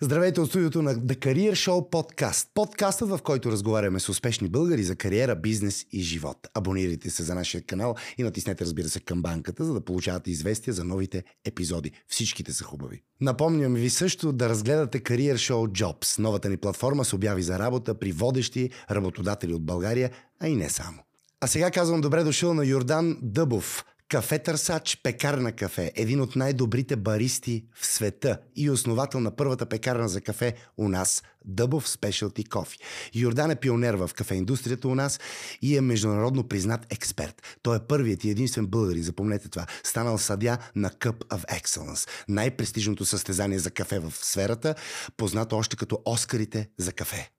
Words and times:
Здравейте 0.00 0.40
от 0.40 0.48
студиото 0.48 0.82
на 0.82 0.94
The 0.94 1.16
Career 1.18 1.52
Show 1.52 1.90
подкаст. 1.90 2.50
Подкастът, 2.54 3.08
в 3.08 3.18
който 3.22 3.52
разговаряме 3.52 4.00
с 4.00 4.08
успешни 4.08 4.48
българи 4.48 4.82
за 4.82 4.96
кариера, 4.96 5.36
бизнес 5.36 5.86
и 5.92 6.00
живот. 6.00 6.48
Абонирайте 6.54 7.10
се 7.10 7.22
за 7.22 7.34
нашия 7.34 7.62
канал 7.62 7.94
и 8.18 8.22
натиснете, 8.22 8.64
разбира 8.64 8.88
се, 8.88 9.00
към 9.00 9.22
банката, 9.22 9.64
за 9.64 9.74
да 9.74 9.80
получавате 9.80 10.30
известия 10.30 10.74
за 10.74 10.84
новите 10.84 11.24
епизоди. 11.44 11.90
Всичките 12.08 12.52
са 12.52 12.64
хубави. 12.64 13.02
Напомням 13.20 13.74
ви 13.74 13.90
също 13.90 14.32
да 14.32 14.48
разгледате 14.48 15.00
Career 15.00 15.34
Show 15.34 15.82
Jobs, 15.82 16.18
новата 16.18 16.48
ни 16.48 16.56
платформа 16.56 17.04
с 17.04 17.12
обяви 17.12 17.42
за 17.42 17.58
работа 17.58 17.98
при 17.98 18.12
водещи 18.12 18.70
работодатели 18.90 19.54
от 19.54 19.66
България, 19.66 20.10
а 20.40 20.48
и 20.48 20.56
не 20.56 20.70
само. 20.70 20.98
А 21.40 21.46
сега 21.46 21.70
казвам 21.70 22.00
добре 22.00 22.24
дошъл 22.24 22.54
на 22.54 22.64
Йордан 22.64 23.18
Дъбов, 23.22 23.84
Кафе 24.08 24.38
Търсач, 24.38 25.00
пекарна 25.02 25.52
кафе, 25.52 25.92
един 25.94 26.20
от 26.20 26.36
най-добрите 26.36 26.96
баристи 26.96 27.64
в 27.74 27.86
света 27.86 28.38
и 28.56 28.70
основател 28.70 29.20
на 29.20 29.36
първата 29.36 29.66
пекарна 29.66 30.08
за 30.08 30.20
кафе 30.20 30.54
у 30.76 30.88
нас, 30.88 31.22
Дъбов 31.44 31.88
Specialty 31.88 32.48
Coffee. 32.48 32.80
Йордан 33.14 33.50
е 33.50 33.56
пионер 33.56 33.94
в 33.94 34.10
кафе-индустрията 34.14 34.88
у 34.88 34.94
нас 34.94 35.20
и 35.62 35.76
е 35.76 35.80
международно 35.80 36.48
признат 36.48 36.92
експерт. 36.92 37.58
Той 37.62 37.76
е 37.76 37.86
първият 37.88 38.24
и 38.24 38.30
единствен 38.30 38.66
българин, 38.66 39.02
запомнете 39.02 39.48
това, 39.48 39.66
станал 39.84 40.18
съдя 40.18 40.58
на 40.74 40.90
Cup 40.90 41.24
of 41.24 41.60
Excellence, 41.60 42.08
най-престижното 42.28 43.04
състезание 43.04 43.58
за 43.58 43.70
кафе 43.70 43.98
в 43.98 44.12
сферата, 44.16 44.74
познато 45.16 45.56
още 45.56 45.76
като 45.76 46.02
Оскарите 46.04 46.68
за 46.78 46.92
кафе. 46.92 47.30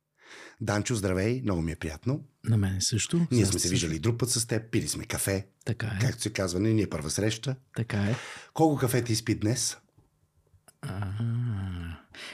Данчо, 0.62 0.96
здравей, 0.96 1.42
много 1.44 1.62
ми 1.62 1.72
е 1.72 1.76
приятно. 1.76 2.24
На 2.44 2.58
мен 2.58 2.82
също. 2.82 3.28
Ние 3.32 3.46
сме 3.46 3.60
се 3.60 3.70
виждали 3.70 4.00
друг 4.00 4.20
път 4.20 4.30
с 4.30 4.46
теб, 4.48 4.72
пили 4.72 4.88
сме 4.88 5.06
кафе. 5.06 5.48
Така 5.66 5.88
е. 5.88 6.00
Както 6.02 6.22
се 6.22 6.30
казва, 6.30 6.60
не 6.60 6.74
ни 6.74 6.82
е 6.82 6.90
първа 6.90 7.10
среща. 7.10 7.56
Така 7.76 7.98
е. 7.98 8.16
Колко 8.54 8.78
кафе 8.78 9.04
ти 9.04 9.14
изпи 9.14 9.36
днес? 9.36 9.78
А, 10.82 11.08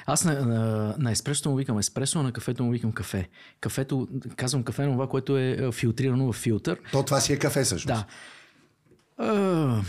аз 0.05 0.25
на, 0.25 0.45
на, 0.45 0.95
на 0.99 1.11
еспресото 1.11 1.49
му 1.49 1.55
викам 1.55 1.79
еспресо, 1.79 2.19
а 2.19 2.23
на 2.23 2.31
кафето 2.31 2.63
му 2.63 2.71
викам 2.71 2.91
кафе. 2.91 3.29
Кафето, 3.59 4.07
казвам 4.35 4.63
кафе 4.63 4.85
на 4.85 4.91
това, 4.91 5.09
което 5.09 5.37
е, 5.37 5.57
е 5.59 5.71
филтрирано 5.71 6.33
в 6.33 6.35
филтър. 6.35 6.79
То 6.91 7.03
това 7.03 7.19
си 7.19 7.33
е 7.33 7.39
кафе 7.39 7.65
също. 7.65 7.87
Да. 7.87 8.05
А, 9.17 9.81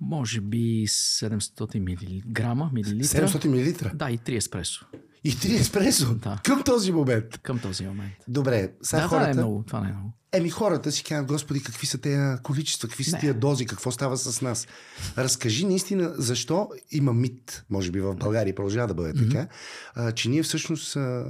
може 0.00 0.40
би 0.40 0.86
700 0.86 1.78
милиграма, 1.78 2.70
милилитра. 2.72 3.28
700 3.28 3.46
мл? 3.46 3.90
Да, 3.94 4.10
и 4.10 4.18
3 4.18 4.36
еспресо. 4.36 4.86
И 5.24 5.32
3 5.32 5.60
еспресо? 5.60 6.14
Да. 6.14 6.40
Към 6.44 6.62
този 6.62 6.92
момент? 6.92 7.38
Към 7.42 7.58
този 7.58 7.86
момент. 7.86 8.12
Добре, 8.28 8.70
сега 8.82 9.02
да, 9.02 9.08
хората... 9.08 9.26
не 9.26 9.30
е 9.30 9.34
много. 9.34 9.64
Това 9.66 9.80
не 9.80 9.88
е 9.88 9.92
много. 9.92 10.12
Еми 10.32 10.50
хората 10.50 10.92
си 10.92 11.04
казват, 11.04 11.26
господи, 11.26 11.62
какви 11.62 11.86
са 11.86 11.98
тези 11.98 12.42
количества, 12.42 12.88
какви 12.88 13.04
са 13.04 13.16
Не. 13.16 13.20
тия 13.20 13.34
дози, 13.34 13.66
какво 13.66 13.90
става 13.90 14.16
с 14.16 14.42
нас. 14.42 14.66
Разкажи 15.18 15.66
наистина 15.66 16.14
защо 16.18 16.68
има 16.90 17.12
мит, 17.12 17.64
може 17.70 17.90
би 17.90 18.00
в 18.00 18.14
България 18.14 18.54
продължава 18.54 18.88
да 18.88 18.94
бъде 18.94 19.14
така, 19.14 19.48
а, 19.94 20.12
че 20.12 20.28
ние 20.28 20.42
всъщност 20.42 20.96
а, 20.96 21.26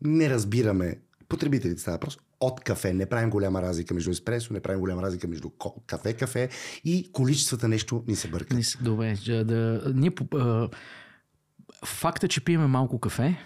не 0.00 0.30
разбираме, 0.30 0.96
потребителите 1.28 1.80
става 1.80 1.94
въпрос, 1.94 2.18
от 2.40 2.60
кафе. 2.60 2.92
Не 2.92 3.06
правим 3.06 3.30
голяма 3.30 3.62
разлика 3.62 3.94
между 3.94 4.10
еспресо, 4.10 4.52
не 4.52 4.60
правим 4.60 4.80
голяма 4.80 5.02
разлика 5.02 5.28
между 5.28 5.50
кафе-кафе 5.86 6.48
и 6.84 7.10
количествата 7.12 7.68
нещо 7.68 8.04
ни 8.06 8.16
се 8.16 8.28
бърка. 8.28 8.56
Добре, 8.80 9.16
да, 9.26 9.44
да, 9.44 9.82
ние, 9.94 10.10
факта, 11.86 12.28
че 12.28 12.44
пиеме 12.44 12.66
малко 12.66 12.98
кафе, 12.98 13.36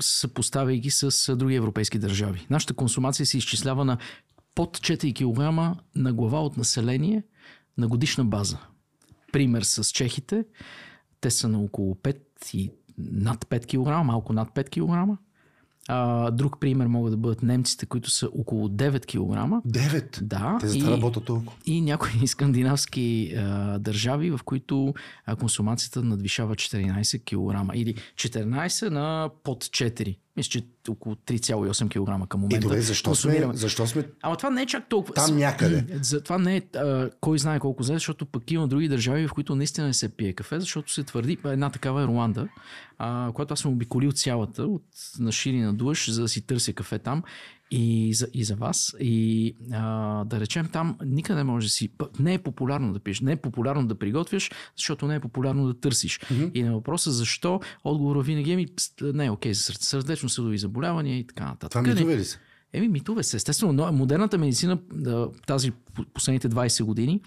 съпоставяйки 0.00 0.90
с 0.90 1.36
други 1.36 1.54
европейски 1.54 1.98
държави. 1.98 2.46
Нашата 2.50 2.74
консумация 2.74 3.26
се 3.26 3.38
изчислява 3.38 3.84
на 3.84 3.98
под 4.54 4.78
4 4.78 5.14
кг 5.14 5.76
на 5.94 6.12
глава 6.12 6.40
от 6.40 6.56
население 6.56 7.22
на 7.78 7.88
годишна 7.88 8.24
база. 8.24 8.58
Пример 9.32 9.62
с 9.62 9.84
чехите. 9.84 10.44
Те 11.20 11.30
са 11.30 11.48
на 11.48 11.58
около 11.58 11.94
5 11.94 12.18
и 12.54 12.70
над 12.98 13.44
5 13.44 13.66
кг, 13.66 14.04
малко 14.04 14.32
над 14.32 14.48
5 14.48 14.68
кг. 14.70 15.18
А, 15.88 16.30
друг 16.30 16.60
пример 16.60 16.86
могат 16.86 17.12
да 17.12 17.16
бъдат 17.16 17.42
немците, 17.42 17.86
които 17.86 18.10
са 18.10 18.28
около 18.38 18.68
9 18.68 19.06
кг. 19.06 19.62
Девет! 19.64 20.20
Да, 20.22 20.56
Те 20.60 20.68
за 20.68 20.78
това 20.78 20.90
работят 20.92 21.24
толкова. 21.24 21.52
и 21.66 21.80
някои 21.80 22.26
скандинавски 22.26 23.34
а, 23.36 23.78
държави, 23.78 24.30
в 24.30 24.40
които 24.44 24.94
а, 25.26 25.36
консумацията 25.36 26.02
надвишава 26.02 26.54
14 26.54 27.20
кг 27.68 27.76
или 27.76 27.94
14 28.14 28.88
на 28.88 29.30
под 29.44 29.64
4. 29.64 30.16
Мисля, 30.36 30.50
че 30.50 30.66
около 30.88 31.14
3,8 31.14 31.88
кг 31.88 32.28
към 32.28 32.40
И 32.40 32.42
момента. 32.42 32.60
добре, 32.60 32.80
защо 32.80 33.14
сме, 33.14 33.48
защо 33.52 33.86
сме 33.86 34.04
Ама 34.22 34.36
това 34.36 34.50
не 34.50 34.62
е 34.62 34.66
чак 34.66 34.88
толкова. 34.88 35.14
Там 35.14 35.36
някъде. 35.36 35.86
За 36.02 36.20
това 36.20 36.38
не 36.38 36.56
е 36.56 36.62
а, 36.76 37.10
кой 37.20 37.38
знае 37.38 37.58
колко 37.58 37.82
взе, 37.82 37.92
защото 37.92 38.26
пък 38.26 38.50
има 38.50 38.68
други 38.68 38.88
държави, 38.88 39.28
в 39.28 39.32
които 39.32 39.54
наистина 39.54 39.86
не 39.86 39.94
се 39.94 40.08
пие 40.08 40.32
кафе, 40.32 40.60
защото 40.60 40.92
се 40.92 41.04
твърди, 41.04 41.38
една 41.44 41.70
такава 41.70 42.02
е 42.02 42.06
Руанда, 42.06 42.48
а, 42.98 43.32
която 43.34 43.54
аз 43.54 43.60
съм 43.60 43.72
обиколил 43.72 44.12
цялата, 44.12 44.62
от 44.62 44.84
на 45.18 45.32
шири 45.32 45.60
на 45.60 45.74
душ, 45.74 46.10
за 46.10 46.22
да 46.22 46.28
си 46.28 46.40
търся 46.40 46.72
кафе 46.72 46.98
там 46.98 47.22
и 47.70 48.14
за, 48.14 48.26
и 48.34 48.44
за 48.44 48.56
вас. 48.56 48.96
И 49.00 49.54
а, 49.72 50.24
да 50.24 50.40
речем 50.40 50.68
там 50.72 50.98
никъде 51.04 51.36
не 51.36 51.44
може 51.44 51.66
да 51.66 51.70
си... 51.70 51.90
Не 52.18 52.34
е 52.34 52.38
популярно 52.38 52.92
да 52.92 53.00
пиеш, 53.00 53.20
не 53.20 53.32
е 53.32 53.36
популярно 53.36 53.86
да 53.86 53.94
приготвяш, 53.94 54.50
защото 54.76 55.06
не 55.06 55.14
е 55.14 55.20
популярно 55.20 55.66
да 55.66 55.80
търсиш. 55.80 56.20
Mm-hmm. 56.20 56.52
И 56.54 56.62
на 56.62 56.72
въпроса 56.72 57.12
защо, 57.12 57.60
отговора 57.84 58.20
винаги 58.20 58.52
е 58.52 58.56
ми, 58.56 58.66
«Пс, 58.76 58.90
не 59.00 59.26
е 59.26 59.30
окей 59.30 59.54
за 59.54 59.62
сърдечно-съдови 59.62 60.58
заболявания 60.58 61.18
и 61.18 61.26
така 61.26 61.44
нататък. 61.44 61.70
Това 61.70 61.82
митове 61.82 62.16
ли 62.16 62.24
са? 62.24 62.38
Еми, 62.72 62.88
митове 62.88 63.22
са. 63.22 63.36
Естествено, 63.36 63.72
но 63.72 63.92
модерната 63.92 64.38
медицина, 64.38 64.78
тази 65.46 65.70
по- 65.70 66.04
последните 66.04 66.48
20 66.48 66.84
години, 66.84 67.20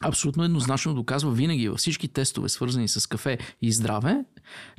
абсолютно 0.00 0.44
еднозначно 0.44 0.94
доказва 0.94 1.32
винаги 1.32 1.68
във 1.68 1.78
всички 1.78 2.08
тестове, 2.08 2.48
свързани 2.48 2.88
с 2.88 3.08
кафе 3.08 3.38
и 3.62 3.72
здраве, 3.72 4.24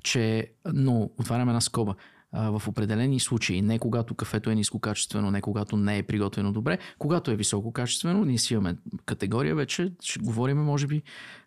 че, 0.03 0.51
но 0.73 1.09
отваряме 1.17 1.51
една 1.51 1.61
скоба, 1.61 1.95
а, 2.31 2.59
в 2.59 2.67
определени 2.67 3.19
случаи, 3.19 3.61
не 3.61 3.79
когато 3.79 4.15
кафето 4.15 4.49
е 4.49 4.55
нискокачествено, 4.55 5.31
не 5.31 5.41
когато 5.41 5.77
не 5.77 5.97
е 5.97 6.03
приготвено 6.03 6.51
добре, 6.51 6.77
когато 6.99 7.31
е 7.31 7.35
висококачествено, 7.35 8.25
ние 8.25 8.37
си 8.37 8.53
имаме 8.53 8.75
категория 9.05 9.55
вече, 9.55 9.91
ще 10.01 10.19
говорим 10.19 10.57
може 10.57 10.87
би 10.87 11.03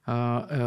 а, 0.07 0.15
а, 0.15 0.67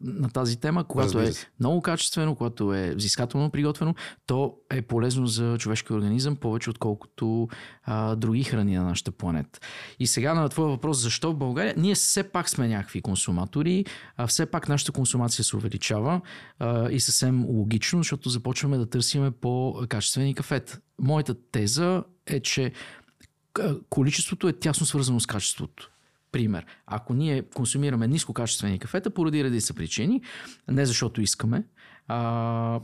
на 0.00 0.30
тази 0.30 0.60
тема, 0.60 0.84
когато 0.84 1.20
е 1.20 1.30
много 1.60 1.80
качествено, 1.80 2.34
когато 2.34 2.74
е 2.74 2.94
взискателно 2.94 3.50
приготвено, 3.50 3.94
то 4.26 4.56
е 4.70 4.82
полезно 4.82 5.26
за 5.26 5.58
човешкия 5.58 5.96
организъм 5.96 6.36
повече 6.36 6.70
отколкото 6.70 7.48
а, 7.84 8.16
други 8.16 8.44
храни 8.44 8.76
на 8.76 8.84
нашата 8.84 9.12
планета. 9.12 9.60
И 9.98 10.06
сега 10.06 10.34
на 10.34 10.48
твоя 10.48 10.68
въпрос, 10.68 10.98
защо 10.98 11.32
в 11.32 11.36
България? 11.36 11.74
Ние 11.76 11.94
все 11.94 12.22
пак 12.22 12.48
сме 12.48 12.68
някакви 12.68 13.02
консуматори, 13.02 13.84
а 14.16 14.26
все 14.26 14.46
пак 14.46 14.68
нашата 14.68 14.92
консумация 14.92 15.44
се 15.44 15.56
увеличава 15.56 16.20
а, 16.58 16.90
и 16.90 17.00
съвсем 17.00 17.44
логично, 17.44 17.98
защото 17.98 18.28
започваме 18.28 18.78
да 18.78 18.86
търсиме 18.86 19.30
по-качествени 19.52 20.34
кафета. 20.34 20.80
Моята 20.98 21.34
теза 21.34 22.04
е, 22.26 22.40
че 22.40 22.72
количеството 23.90 24.48
е 24.48 24.52
тясно 24.52 24.86
свързано 24.86 25.20
с 25.20 25.26
качеството. 25.26 25.90
Пример. 26.32 26.66
Ако 26.86 27.14
ние 27.14 27.42
консумираме 27.42 28.08
нискокачествени 28.08 28.78
кафета 28.78 29.10
поради 29.10 29.44
редица 29.44 29.74
причини, 29.74 30.22
не 30.68 30.86
защото 30.86 31.20
искаме, 31.20 31.64
а, 32.08 32.80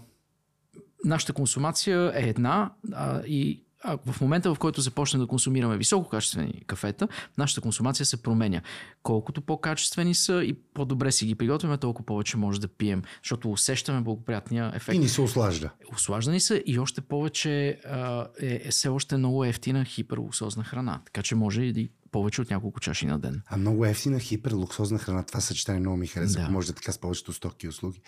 нашата 1.04 1.32
консумация 1.32 2.12
е 2.14 2.28
една 2.28 2.72
а, 2.92 3.22
и 3.26 3.62
а, 3.84 3.98
в 4.12 4.20
момента, 4.20 4.54
в 4.54 4.58
който 4.58 4.80
започнем 4.80 5.20
да 5.20 5.26
консумираме 5.26 5.76
висококачествени 5.76 6.62
кафета, 6.66 7.08
нашата 7.38 7.60
консумация 7.60 8.06
се 8.06 8.22
променя. 8.22 8.62
Колкото 9.02 9.40
по-качествени 9.40 10.14
са 10.14 10.44
и 10.44 10.54
по-добре 10.74 11.12
си 11.12 11.26
ги 11.26 11.34
приготвяме, 11.34 11.78
толкова 11.78 12.06
повече 12.06 12.36
може 12.36 12.60
да 12.60 12.68
пием, 12.68 13.02
защото 13.22 13.52
усещаме 13.52 14.00
благоприятния 14.00 14.72
ефект. 14.74 14.96
И 14.96 14.98
ни 14.98 15.08
се 15.08 15.20
ослажда. 15.20 15.70
Ослаждани 15.92 16.40
са 16.40 16.62
и 16.66 16.78
още 16.78 17.00
повече 17.00 17.80
а, 17.86 18.26
е, 18.40 18.60
е 18.64 18.70
все 18.70 18.88
още 18.88 19.16
много 19.16 19.44
ефтина 19.44 19.84
хиперлуксозна 19.84 20.64
храна, 20.64 21.00
така 21.04 21.22
че 21.22 21.34
може 21.34 21.62
и 21.62 21.72
да- 21.72 21.88
повече 22.10 22.42
от 22.42 22.50
няколко 22.50 22.80
чаши 22.80 23.06
на 23.06 23.18
ден. 23.18 23.42
А 23.46 23.56
много 23.56 23.84
ефтина, 23.84 24.18
хиперлуксозна 24.18 24.98
храна. 24.98 25.22
Това 25.22 25.40
съчетание 25.40 25.80
много 25.80 25.96
ми 25.96 26.06
хареса. 26.06 26.40
Да. 26.40 26.48
Може 26.48 26.66
да 26.66 26.72
така 26.72 26.92
с 26.92 26.98
повечето 26.98 27.32
стоки 27.32 27.66
и 27.66 27.68
услуги. 27.68 28.00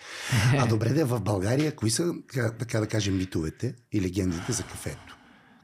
А 0.57 0.67
добре 0.67 0.89
да 0.89 1.05
в 1.05 1.21
България, 1.21 1.75
кои 1.75 1.89
са, 1.89 2.13
така 2.59 2.79
да 2.79 2.87
кажем, 2.87 3.17
митовете 3.17 3.75
и 3.91 4.01
легендите 4.01 4.51
за 4.51 4.63
кафето? 4.63 5.17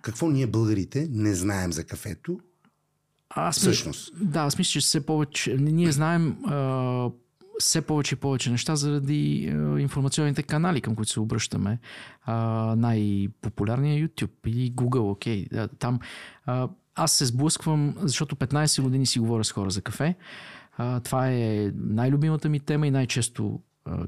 Какво 0.08 0.30
ние 0.30 0.48
българите 0.48 1.08
не 1.12 1.36
знаем 1.36 1.74
за 1.74 1.84
кафето? 1.84 2.40
Аз 3.30 3.58
Всъщност. 3.58 4.14
Да, 4.22 4.40
аз 4.40 4.58
мисля, 4.58 4.70
че 4.70 4.80
все 4.80 5.06
повече. 5.06 5.58
Ние 5.58 5.92
знаем 5.92 6.38
а, 6.46 7.10
все 7.60 7.82
повече 7.82 8.16
и 8.16 8.18
повече 8.18 8.52
неща 8.52 8.76
заради 8.76 9.54
а, 9.54 9.80
информационните 9.80 10.44
канали, 10.44 10.82
към 10.82 10.96
които 10.96 11.12
се 11.12 11.20
обръщаме. 11.20 11.80
Най-популярният 12.78 14.02
е 14.02 14.04
YouTube 14.26 14.48
или 14.48 14.72
Google, 14.72 15.12
окей. 15.12 15.46
Да, 15.52 15.68
там 15.68 16.00
а, 16.46 16.70
аз 16.96 17.12
се 17.12 17.26
сблъсквам, 17.26 17.96
защото 17.98 18.36
15 18.36 18.82
години 18.82 19.06
си 19.06 19.20
говоря 19.20 19.44
с 19.44 19.52
хора 19.52 19.70
за 19.70 19.82
кафе. 19.82 20.16
А, 20.78 21.00
това 21.00 21.30
е 21.30 21.72
най-любимата 21.76 22.50
ми 22.50 22.60
тема 22.60 22.88
и 22.88 22.92
най-често 22.92 23.60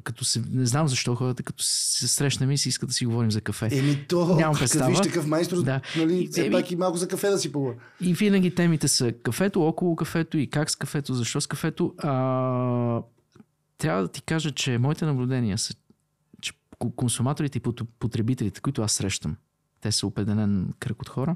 като 0.03 0.25
се, 0.25 0.43
не 0.49 0.65
знам 0.65 0.87
защо 0.87 1.15
хората, 1.15 1.43
като 1.43 1.63
се 1.63 2.07
срещнем 2.07 2.51
и 2.51 2.57
си 2.57 2.69
искат 2.69 2.89
да 2.89 2.93
си 2.93 3.05
говорим 3.05 3.31
за 3.31 3.41
кафе. 3.41 3.69
Еми 3.71 4.05
то, 4.07 4.35
Нямам 4.35 4.55
представа. 4.55 4.89
виж 4.89 4.99
такъв 4.99 5.27
майстор, 5.27 5.63
Да. 5.63 5.81
нали, 5.97 6.27
все 6.27 6.41
Еми- 6.41 6.51
пак 6.51 6.71
и 6.71 6.75
малко 6.75 6.97
за 6.97 7.07
кафе 7.07 7.29
да 7.29 7.37
си 7.37 7.51
поговорим. 7.51 7.79
И 8.01 8.13
винаги 8.13 8.55
темите 8.55 8.87
са 8.87 9.11
кафето, 9.13 9.61
около 9.61 9.95
кафето 9.95 10.37
и 10.37 10.47
как 10.47 10.71
с 10.71 10.75
кафето, 10.75 11.13
защо 11.13 11.41
с 11.41 11.47
кафето. 11.47 11.93
А, 11.97 13.01
трябва 13.77 14.01
да 14.01 14.07
ти 14.07 14.21
кажа, 14.21 14.51
че 14.51 14.77
моите 14.77 15.05
наблюдения 15.05 15.57
са, 15.57 15.73
ко- 16.79 16.91
консуматорите 16.91 17.57
и 17.57 17.61
пот- 17.61 17.87
потребителите, 17.99 18.61
които 18.61 18.81
аз 18.81 18.91
срещам, 18.91 19.35
те 19.81 19.91
са 19.91 20.07
определен 20.07 20.73
кръг 20.79 21.01
от 21.01 21.09
хора, 21.09 21.35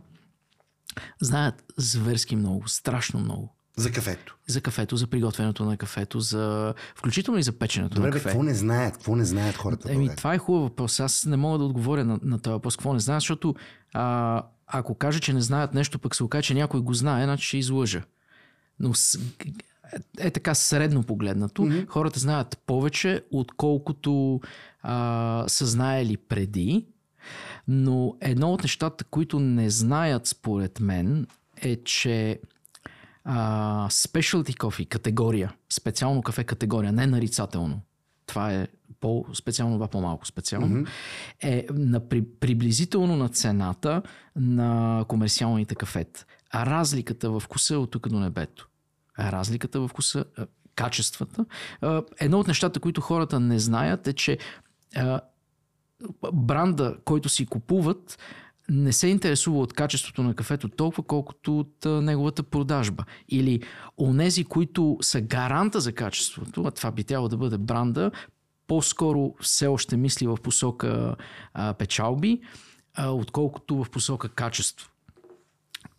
знаят 1.21 1.63
зверски 1.77 2.35
много, 2.35 2.69
страшно 2.69 3.19
много. 3.19 3.55
За 3.77 3.91
кафето. 3.91 4.37
За 4.47 4.61
кафето, 4.61 4.95
за 4.95 5.07
приготвянето 5.07 5.65
на 5.65 5.77
кафето, 5.77 6.19
за... 6.19 6.73
включително 6.95 7.39
и 7.39 7.43
за 7.43 7.51
печенето 7.51 7.95
Добре, 7.95 8.07
на 8.07 8.11
бе, 8.11 8.17
кафе. 8.17 8.29
какво 8.29 8.43
не 8.43 8.53
знаят? 8.53 8.93
Какво 8.93 9.15
не 9.15 9.25
знаят 9.25 9.55
хората? 9.55 9.93
Еми, 9.93 10.15
това 10.15 10.33
е 10.33 10.37
хубав 10.37 10.61
въпрос. 10.61 10.99
Аз 10.99 11.25
не 11.25 11.37
мога 11.37 11.57
да 11.57 11.63
отговоря 11.63 12.05
на, 12.05 12.19
на 12.23 12.39
този 12.39 12.51
въпрос. 12.51 12.75
Какво 12.75 12.93
не 12.93 12.99
знаят, 12.99 13.21
защото 13.21 13.55
а, 13.93 14.43
ако 14.67 14.95
кажа, 14.95 15.19
че 15.19 15.33
не 15.33 15.41
знаят 15.41 15.73
нещо, 15.73 15.99
пък 15.99 16.15
се 16.15 16.23
окаже, 16.23 16.47
че 16.47 16.53
някой 16.53 16.81
го 16.81 16.93
знае, 16.93 17.23
значи 17.23 17.47
ще 17.47 17.57
излъжа. 17.57 18.03
Но 18.79 18.93
с, 18.93 19.19
е, 20.19 20.27
е 20.27 20.31
така 20.31 20.55
средно 20.55 21.03
погледнато. 21.03 21.61
Mm-hmm. 21.61 21.87
Хората 21.87 22.19
знаят 22.19 22.61
повече, 22.65 23.23
отколкото 23.31 24.41
а, 24.81 25.45
са 25.47 25.65
знаели 25.65 26.17
преди. 26.17 26.85
Но 27.67 28.15
едно 28.21 28.53
от 28.53 28.63
нещата, 28.63 29.03
които 29.03 29.39
не 29.39 29.69
знаят 29.69 30.27
според 30.27 30.79
мен, 30.79 31.27
е, 31.61 31.83
че 31.83 32.39
а, 33.23 33.87
specialty 33.89 34.57
coffee 34.57 34.87
категория, 34.87 35.53
специално 35.73 36.21
кафе 36.21 36.43
категория, 36.43 36.91
не 36.91 37.07
нарицателно, 37.07 37.81
това 38.25 38.53
е 38.53 38.67
по-специално, 38.99 39.75
това 39.75 39.87
по-малко 39.87 40.27
специално, 40.27 40.67
mm-hmm. 40.67 40.87
е 41.41 41.65
на 41.73 42.09
при, 42.09 42.25
приблизително 42.25 43.15
на 43.15 43.29
цената 43.29 44.01
на 44.35 45.05
комерциалните 45.07 45.75
кафета. 45.75 46.25
А 46.51 46.65
разликата 46.65 47.31
в 47.31 47.39
вкуса 47.39 47.73
е 47.73 47.77
от 47.77 47.91
тук 47.91 48.09
до 48.09 48.19
небето. 48.19 48.67
А 49.17 49.31
разликата 49.31 49.81
в 49.81 49.87
вкуса, 49.87 50.25
а, 50.37 50.45
качествата. 50.75 51.45
А, 51.81 52.03
едно 52.19 52.39
от 52.39 52.47
нещата, 52.47 52.79
които 52.79 53.01
хората 53.01 53.39
не 53.39 53.59
знаят 53.59 54.07
е, 54.07 54.13
че 54.13 54.37
а, 54.95 55.21
бранда, 56.33 56.97
който 57.05 57.29
си 57.29 57.45
купуват, 57.45 58.17
не 58.69 58.93
се 58.93 59.07
интересува 59.07 59.59
от 59.59 59.73
качеството 59.73 60.23
на 60.23 60.33
кафето 60.33 60.69
толкова, 60.69 61.03
колкото 61.03 61.59
от 61.59 61.85
а, 61.85 62.01
неговата 62.01 62.43
продажба. 62.43 63.05
Или 63.29 63.61
онези, 63.97 64.43
които 64.43 64.97
са 65.01 65.21
гаранта 65.21 65.79
за 65.79 65.93
качеството, 65.93 66.63
а 66.65 66.71
това 66.71 66.91
би 66.91 67.03
трябвало 67.03 67.29
да 67.29 67.37
бъде 67.37 67.57
бранда, 67.57 68.11
по-скоро 68.67 69.35
все 69.41 69.67
още 69.67 69.97
мисли 69.97 70.27
в 70.27 70.37
посока 70.43 71.15
а, 71.53 71.73
печалби, 71.73 72.41
а, 72.93 73.09
отколкото 73.09 73.83
в 73.83 73.89
посока 73.89 74.29
качество. 74.29 74.89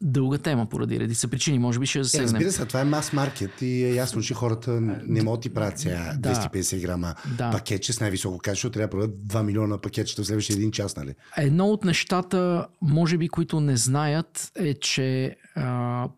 Дълга 0.01 0.39
тема 0.39 0.67
поради 0.67 1.01
редица 1.01 1.29
причини. 1.29 1.59
Може 1.59 1.79
би 1.79 1.87
ще 1.87 1.99
Е, 1.99 2.03
засегнем. 2.05 2.25
разбира 2.27 2.53
се, 2.53 2.65
това 2.65 2.81
е 2.81 2.85
мас 2.85 3.13
маркет 3.13 3.63
и 3.63 3.85
е 3.85 3.95
ясно, 3.95 4.23
че 4.23 4.35
хората 4.35 4.71
не 5.07 5.23
могат 5.23 5.41
да 5.41 5.43
ти 5.43 5.55
правят 5.55 5.79
сега 5.79 6.15
Да. 6.19 6.35
250 6.35 6.81
грама 6.81 7.15
Да. 7.39 7.51
пакетче 7.51 7.93
с 7.93 8.01
най-високо 8.01 8.39
качество. 8.39 8.71
Трябва 8.71 8.87
да 8.87 8.91
продадат 8.91 9.17
2 9.19 9.43
милиона 9.43 9.79
пакетчета 9.79 10.23
в 10.23 10.27
следващия 10.27 10.55
един 10.55 10.71
час, 10.71 10.97
нали? 10.97 11.15
Едно 11.37 11.67
от 11.67 11.85
нещата, 11.85 12.67
може 12.83 13.19
би, 13.19 13.29
които 13.29 13.61
не 13.61 13.77
знаят, 13.77 14.53
е, 14.57 14.75
че 14.75 15.37
а, 15.55 16.09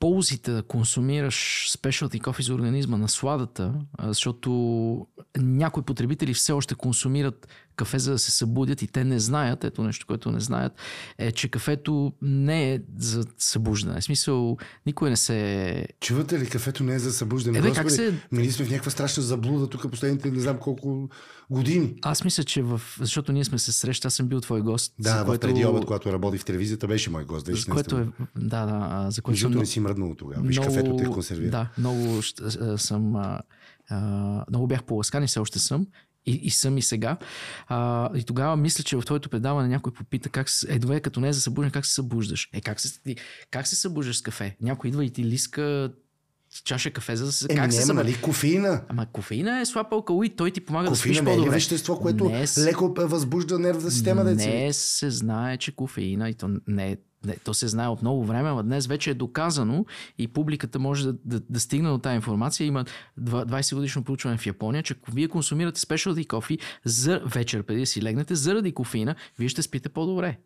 ползите 0.00 0.50
да 0.50 0.62
консумираш 0.62 1.68
спешалти 1.70 2.20
кофе 2.20 2.42
за 2.42 2.54
организма, 2.54 2.96
насладата, 2.96 3.74
а, 3.94 4.08
защото 4.08 4.50
някои 5.36 5.82
потребители 5.82 6.34
все 6.34 6.52
още 6.52 6.74
консумират 6.74 7.48
кафе 7.76 7.98
за 7.98 8.12
да 8.12 8.18
се 8.18 8.30
събудят 8.30 8.82
и 8.82 8.86
те 8.86 9.04
не 9.04 9.18
знаят, 9.20 9.64
ето 9.64 9.82
нещо, 9.82 10.06
което 10.06 10.30
не 10.30 10.40
знаят, 10.40 10.72
е, 11.18 11.32
че 11.32 11.48
кафето 11.48 12.12
не 12.22 12.74
е 12.74 12.80
за 12.98 13.24
събуждане. 13.38 14.00
В 14.00 14.04
смисъл, 14.04 14.56
никой 14.86 15.10
не 15.10 15.16
се... 15.16 15.86
Чувате 16.00 16.38
ли, 16.38 16.48
кафето 16.48 16.84
не 16.84 16.94
е 16.94 16.98
за 16.98 17.12
събуждане? 17.12 17.60
Бе, 17.60 17.72
как 17.72 17.84
Господи, 17.84 17.94
се- 17.94 18.20
Ми 18.32 18.42
ние 18.42 18.52
сме 18.52 18.64
в 18.64 18.70
някаква 18.70 18.90
страшна 18.90 19.22
заблуда 19.22 19.68
тук 19.68 19.90
последните 19.90 20.30
не 20.30 20.40
знам 20.40 20.58
колко 20.58 21.08
години. 21.50 21.94
Аз 22.02 22.24
мисля, 22.24 22.44
че 22.44 22.62
в... 22.62 22.80
Защото 23.00 23.32
ние 23.32 23.44
сме 23.44 23.58
се 23.58 23.72
срещали, 23.72 24.08
аз 24.08 24.14
съм 24.14 24.28
бил 24.28 24.40
твой 24.40 24.60
гост. 24.60 24.94
Да, 24.98 25.10
за 25.10 25.22
в 25.22 25.26
което... 25.26 25.46
преди 25.46 25.64
обед, 25.64 25.84
когато 25.84 26.12
работи 26.12 26.38
в 26.38 26.44
телевизията, 26.44 26.86
беше 26.86 27.10
мой 27.10 27.24
гост. 27.24 27.46
за 27.46 27.52
2016 27.52 27.70
което 27.70 27.98
е... 27.98 28.06
Да, 28.36 28.66
да, 28.66 29.10
за 29.10 29.22
което 29.22 29.40
съм 29.40 29.52
не 29.52 29.66
си 29.66 29.80
мръднал 29.80 30.14
тогава. 30.14 30.42
Виж, 30.42 30.58
кафето 30.58 30.96
те 30.96 31.04
консервира. 31.04 31.50
Да, 31.50 31.68
много 31.78 32.22
съм. 32.76 33.16
А, 33.16 33.40
а, 33.88 34.44
много 34.50 34.66
бях 34.66 34.84
поласкан 34.84 35.24
и 35.24 35.26
все 35.26 35.38
още 35.40 35.58
съм. 35.58 35.86
И, 36.26 36.32
и 36.42 36.50
съм 36.50 36.78
и 36.78 36.82
сега. 36.82 37.16
А, 37.68 38.10
и 38.16 38.24
тогава 38.24 38.56
мисля, 38.56 38.84
че 38.84 38.96
в 38.96 39.02
твоето 39.02 39.28
предаване 39.28 39.68
някой 39.68 39.92
попита 39.92 40.28
как 40.28 40.50
се, 40.50 40.74
е 40.74 40.78
добре, 40.78 41.00
като 41.00 41.20
не 41.20 41.28
е 41.28 41.32
за 41.32 41.40
събуждане, 41.40 41.70
как 41.72 41.86
се 41.86 41.94
събуждаш? 41.94 42.48
Е, 42.52 42.60
как 42.60 42.80
се, 42.80 43.16
как 43.50 43.66
се 43.66 43.76
събуждаш 43.76 44.18
с 44.18 44.22
кафе? 44.22 44.56
Някой 44.60 44.88
идва 44.88 45.04
и 45.04 45.10
ти 45.10 45.24
лиска 45.24 45.92
чаша 46.64 46.90
кафе, 46.90 47.16
за 47.16 47.24
да 47.26 47.32
се... 47.32 47.46
Еми, 47.50 47.56
как 47.60 47.72
се 47.72 47.78
няма, 47.78 47.86
събуждаш? 47.86 48.12
нали, 48.12 48.22
кофеина. 48.22 48.82
Ами 48.88 49.06
кофеина 49.12 49.60
е 49.60 49.66
слаб 49.66 49.92
алкалоид, 49.92 50.36
той 50.36 50.50
ти 50.50 50.60
помага 50.60 50.90
да 50.90 50.96
спиш 50.96 51.10
Кофеина 51.10 51.24
не 51.24 51.32
е 51.32 51.36
по-добре. 51.36 51.54
вещество, 51.54 51.98
което 51.98 52.24
Не 52.24 52.46
леко 52.58 52.94
възбужда 52.98 53.58
нервната 53.58 53.90
система, 53.90 54.24
деца? 54.24 54.48
не 54.48 54.72
се 54.72 55.10
знае, 55.10 55.56
че 55.56 55.72
кофеина, 55.72 56.30
и 56.30 56.34
то, 56.34 56.50
не, 56.66 56.96
не, 57.24 57.36
то 57.36 57.54
се 57.54 57.68
знае 57.68 57.88
от 57.88 58.02
много 58.02 58.24
време, 58.24 58.50
но 58.50 58.62
днес 58.62 58.86
вече 58.86 59.10
е 59.10 59.14
доказано 59.14 59.86
и 60.18 60.28
публиката 60.28 60.78
може 60.78 61.06
да, 61.06 61.12
да, 61.24 61.40
да 61.50 61.60
стигне 61.60 61.88
до 61.88 61.98
тази 61.98 62.16
информация. 62.16 62.66
Има 62.66 62.84
два- 63.16 63.44
20 63.44 63.74
годишно 63.74 64.04
проучване 64.04 64.36
в 64.36 64.46
Япония, 64.46 64.82
че 64.82 64.94
ако 65.00 65.10
вие 65.10 65.28
консумирате 65.28 65.80
specialty 65.80 66.26
кофи 66.26 66.58
за 66.84 67.22
вечер, 67.26 67.62
преди 67.62 67.80
да 67.80 67.86
си 67.86 68.02
легнете, 68.02 68.34
заради 68.34 68.72
кофеина, 68.72 69.14
вие 69.38 69.48
ще 69.48 69.62
спите 69.62 69.88
по-добре. 69.88 70.38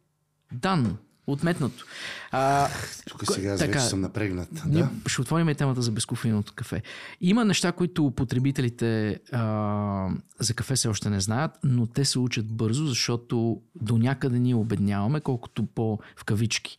Дан. 0.52 0.98
Отметнато. 1.28 1.84
А, 2.30 2.69
Тук 3.08 3.32
сега 3.32 3.52
аз 3.52 3.58
така, 3.58 3.78
вече 3.78 3.84
съм 3.84 4.00
напрегнат. 4.00 4.48
Да? 4.66 4.90
ще 5.06 5.20
отворим 5.20 5.54
темата 5.54 5.82
за 5.82 5.92
безкофеиновото 5.92 6.52
кафе. 6.54 6.82
Има 7.20 7.44
неща, 7.44 7.72
които 7.72 8.10
потребителите 8.10 9.20
а, 9.32 10.08
за 10.40 10.54
кафе 10.54 10.75
все 10.75 10.88
още 10.88 11.10
не 11.10 11.20
знаят, 11.20 11.50
но 11.64 11.86
те 11.86 12.04
се 12.04 12.19
учат 12.19 12.46
бързо, 12.46 12.86
защото 12.86 13.60
до 13.75 13.98
някъде 13.98 14.38
ние 14.38 14.54
обедняваме, 14.54 15.20
колкото 15.20 15.66
по 15.66 15.98
в 16.16 16.25
кавички. 16.25 16.78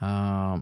А, 0.00 0.60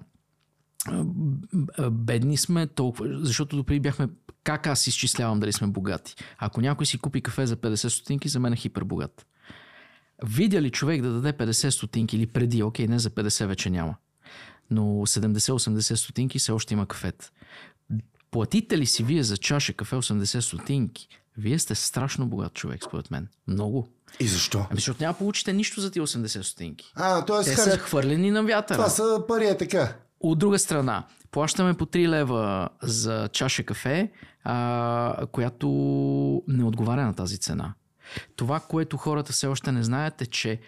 бедни 1.90 2.36
сме 2.36 2.66
толкова, 2.66 3.18
защото 3.22 3.56
допреди 3.56 3.80
бяхме 3.80 4.08
как 4.44 4.66
аз 4.66 4.86
изчислявам 4.86 5.40
дали 5.40 5.52
сме 5.52 5.66
богати. 5.66 6.14
Ако 6.38 6.60
някой 6.60 6.86
си 6.86 6.98
купи 6.98 7.20
кафе 7.20 7.46
за 7.46 7.56
50 7.56 7.88
стотинки, 7.88 8.28
за 8.28 8.40
мен 8.40 8.52
е 8.52 8.56
хипербогат. 8.56 9.26
Видя 10.24 10.62
ли 10.62 10.70
човек 10.70 11.02
да 11.02 11.12
даде 11.12 11.32
50 11.32 11.70
стотинки 11.70 12.16
или 12.16 12.26
преди, 12.26 12.62
окей, 12.62 12.86
не 12.86 12.98
за 12.98 13.10
50 13.10 13.46
вече 13.46 13.70
няма, 13.70 13.94
но 14.70 14.82
70-80 14.82 15.94
стотинки 15.94 16.38
все 16.38 16.52
още 16.52 16.74
има 16.74 16.86
кафет. 16.86 17.32
Платите 18.30 18.78
ли 18.78 18.86
си 18.86 19.04
вие 19.04 19.22
за 19.22 19.36
чаша 19.36 19.72
кафе 19.72 19.96
80 19.96 20.40
стотинки? 20.40 21.08
Вие 21.38 21.58
сте 21.58 21.74
страшно 21.74 22.26
богат 22.26 22.54
човек, 22.54 22.84
според 22.84 23.10
мен. 23.10 23.28
Много. 23.46 23.88
И 24.20 24.26
защо? 24.26 24.58
Ами, 24.58 24.76
защото 24.76 25.02
няма 25.02 25.14
получите 25.14 25.52
нищо 25.52 25.80
за 25.80 25.90
тия 25.90 26.06
80 26.06 26.42
стотинки. 26.42 26.92
А, 26.94 27.24
т.е. 27.24 27.44
Те 27.44 27.56
са 27.56 27.78
хвърлени 27.78 28.30
на 28.30 28.42
вятъра. 28.42 28.76
това 28.76 28.88
са 28.88 29.24
пари 29.28 29.46
е 29.46 29.56
така. 29.56 29.96
От 30.20 30.38
друга 30.38 30.58
страна, 30.58 31.06
плащаме 31.30 31.74
по 31.74 31.86
3 31.86 32.08
лева 32.08 32.68
за 32.82 33.28
чаша 33.32 33.64
кафе, 33.64 34.12
а, 34.44 35.26
която 35.32 35.68
не 36.48 36.64
отговаря 36.64 37.04
на 37.06 37.14
тази 37.14 37.38
цена. 37.38 37.74
Това, 38.36 38.60
което 38.60 38.96
хората 38.96 39.32
все 39.32 39.46
още 39.46 39.72
не 39.72 39.82
знаят 39.82 40.22
е, 40.22 40.26
че 40.26 40.60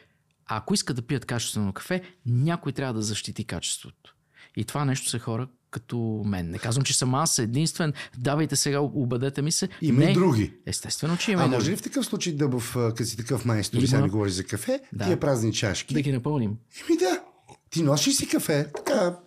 ако 0.47 0.75
искат 0.75 0.97
да 0.97 1.03
пият 1.03 1.25
качествено 1.25 1.73
кафе, 1.73 2.03
някой 2.27 2.73
трябва 2.73 2.95
да 2.95 3.03
защити 3.03 3.45
качеството. 3.45 4.15
И 4.57 4.65
това 4.65 4.85
нещо 4.85 5.09
са 5.09 5.19
хора 5.19 5.49
като 5.71 6.23
мен. 6.27 6.51
Не 6.51 6.59
казвам, 6.59 6.85
че 6.85 6.99
съм 6.99 7.15
аз 7.15 7.39
единствен. 7.39 7.93
Давайте 8.19 8.57
сега, 8.57 8.81
убедете 8.81 9.43
ми 9.43 9.53
се. 9.53 9.69
Има 9.83 9.99
не. 9.99 10.11
и 10.11 10.15
други. 10.15 10.53
Естествено, 10.67 11.17
че 11.17 11.33
има 11.33 11.43
А 11.43 11.47
може 11.47 11.71
ли 11.71 11.77
в 11.77 11.83
такъв 11.83 12.07
случай 12.07 12.33
Дъбов, 12.33 12.77
а, 12.77 12.95
като 12.95 13.05
си 13.05 13.17
такъв 13.17 13.45
майстор 13.45 13.81
сега 13.81 14.03
ми 14.03 14.09
говориш 14.09 14.33
за 14.33 14.45
кафе, 14.45 14.81
Да. 14.93 15.05
тия 15.05 15.21
празни 15.21 15.53
чашки? 15.53 15.95
Да 15.95 16.01
ги 16.03 16.13
напълним. 16.13 16.57
Еми 16.89 16.99
да. 16.99 17.21
Ти 17.71 17.83
носиш 17.83 18.17
си 18.17 18.29
кафе, 18.29 18.67
така, 18.77 19.19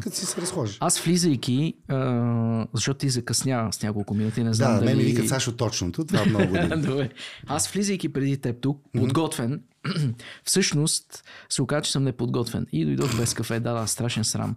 като 0.00 0.16
си 0.16 0.26
се 0.26 0.40
разхождаш. 0.40 0.76
Аз 0.80 1.00
влизайки, 1.00 1.74
а, 1.88 2.66
защото 2.74 2.98
ти 2.98 3.08
закъсня 3.08 3.68
с 3.72 3.82
няколко 3.82 4.14
минути, 4.14 4.44
не 4.44 4.54
знам 4.54 4.72
Да, 4.72 4.78
дали... 4.78 4.86
мен 4.86 4.96
ми 4.96 5.02
викат 5.02 5.28
Сашо 5.28 5.52
точното, 5.52 6.04
това 6.04 6.22
е 6.22 6.26
много. 6.26 6.56
Добре. 6.86 7.10
Аз 7.46 7.68
влизайки 7.68 8.12
преди 8.12 8.36
теб 8.36 8.60
тук, 8.60 8.82
подготвен, 8.92 9.60
всъщност 10.44 11.24
се 11.48 11.62
оказа, 11.62 11.82
че 11.82 11.92
съм 11.92 12.04
неподготвен. 12.04 12.66
И 12.72 12.84
дойдох 12.84 13.16
без 13.16 13.34
кафе. 13.34 13.60
Да, 13.60 13.72
да, 13.72 13.86
страшен 13.86 14.24
срам. 14.24 14.54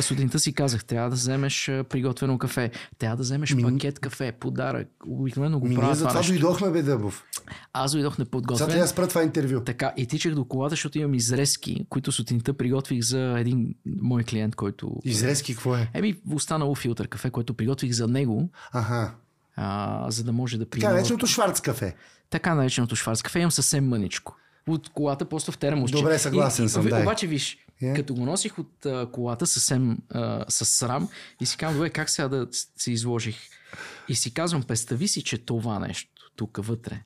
Сутринта 0.00 0.38
си 0.38 0.52
казах, 0.52 0.84
трябва 0.84 1.10
да 1.10 1.16
вземеш 1.16 1.66
приготвено 1.66 2.38
кафе, 2.38 2.70
трябва 2.98 3.16
да 3.16 3.22
вземеш 3.22 3.56
пакет 3.62 3.98
кафе, 3.98 4.32
подарък. 4.32 4.88
Обикновено 5.06 5.58
го 5.60 5.64
Ми 5.64 5.70
ние 5.70 5.78
правя 5.78 5.94
за 5.94 5.98
това 6.00 6.08
това 6.10 6.20
нещо. 6.20 6.32
дойдохме, 6.32 6.70
бе, 6.70 6.82
Дъбов. 6.82 7.24
Аз 7.72 7.92
дойдох 7.92 8.14
Сега 8.14 8.22
неподготвен. 8.24 8.66
трябва 8.68 8.82
да 8.82 8.88
спра 8.88 9.08
това 9.08 9.22
интервю. 9.22 9.60
Така, 9.60 9.92
и 9.96 10.06
тичах 10.06 10.34
до 10.34 10.44
колата, 10.44 10.72
защото 10.72 10.98
имам 10.98 11.14
изрезки, 11.14 11.86
които 11.88 12.12
сутринта 12.12 12.54
приготвих 12.54 13.00
за 13.00 13.34
един 13.38 13.74
мой 13.86 14.24
клиент, 14.24 14.54
който... 14.56 14.90
Изрезки 15.04 15.52
какво 15.54 15.76
е? 15.76 15.90
Еми, 15.94 16.20
останало 16.30 16.74
филтър 16.74 17.08
кафе, 17.08 17.30
което 17.30 17.54
приготвих 17.54 17.92
за 17.92 18.08
него, 18.08 18.50
Аха. 18.72 19.14
а, 19.56 20.10
за 20.10 20.24
да 20.24 20.32
може 20.32 20.58
да 20.58 20.64
Така 20.64 20.70
приема... 20.70 20.94
нареченото 20.94 21.26
шварц 21.26 21.60
кафе. 21.60 21.94
така 22.30 22.54
нареченото 22.54 22.96
шварц 22.96 23.22
кафе, 23.22 23.38
имам 23.38 23.50
съвсем 23.50 23.88
мъничко. 23.88 24.36
От 24.70 24.88
колата 24.88 25.24
просто 25.24 25.52
в 25.52 25.58
термос. 25.58 25.90
Добре, 25.90 26.18
съгласен 26.18 26.68
съм, 26.68 26.86
дай. 26.86 27.02
Обаче 27.02 27.26
виж, 27.26 27.58
Е. 27.82 27.92
като 27.92 28.14
го 28.14 28.26
носих 28.26 28.58
от 28.58 28.86
а, 28.86 29.08
колата 29.12 29.46
съвсем 29.46 29.98
а, 30.10 30.44
с 30.48 30.64
срам 30.64 31.08
и 31.40 31.46
си 31.46 31.56
казвам, 31.56 31.74
добре, 31.74 31.90
как 31.90 32.10
сега 32.10 32.28
да 32.28 32.48
се 32.76 32.92
изложих? 32.92 33.36
И 34.08 34.14
си 34.14 34.34
казвам, 34.34 34.62
представи 34.62 35.08
си, 35.08 35.22
че 35.24 35.38
това 35.38 35.78
нещо 35.78 36.30
тук 36.36 36.58
вътре 36.58 37.02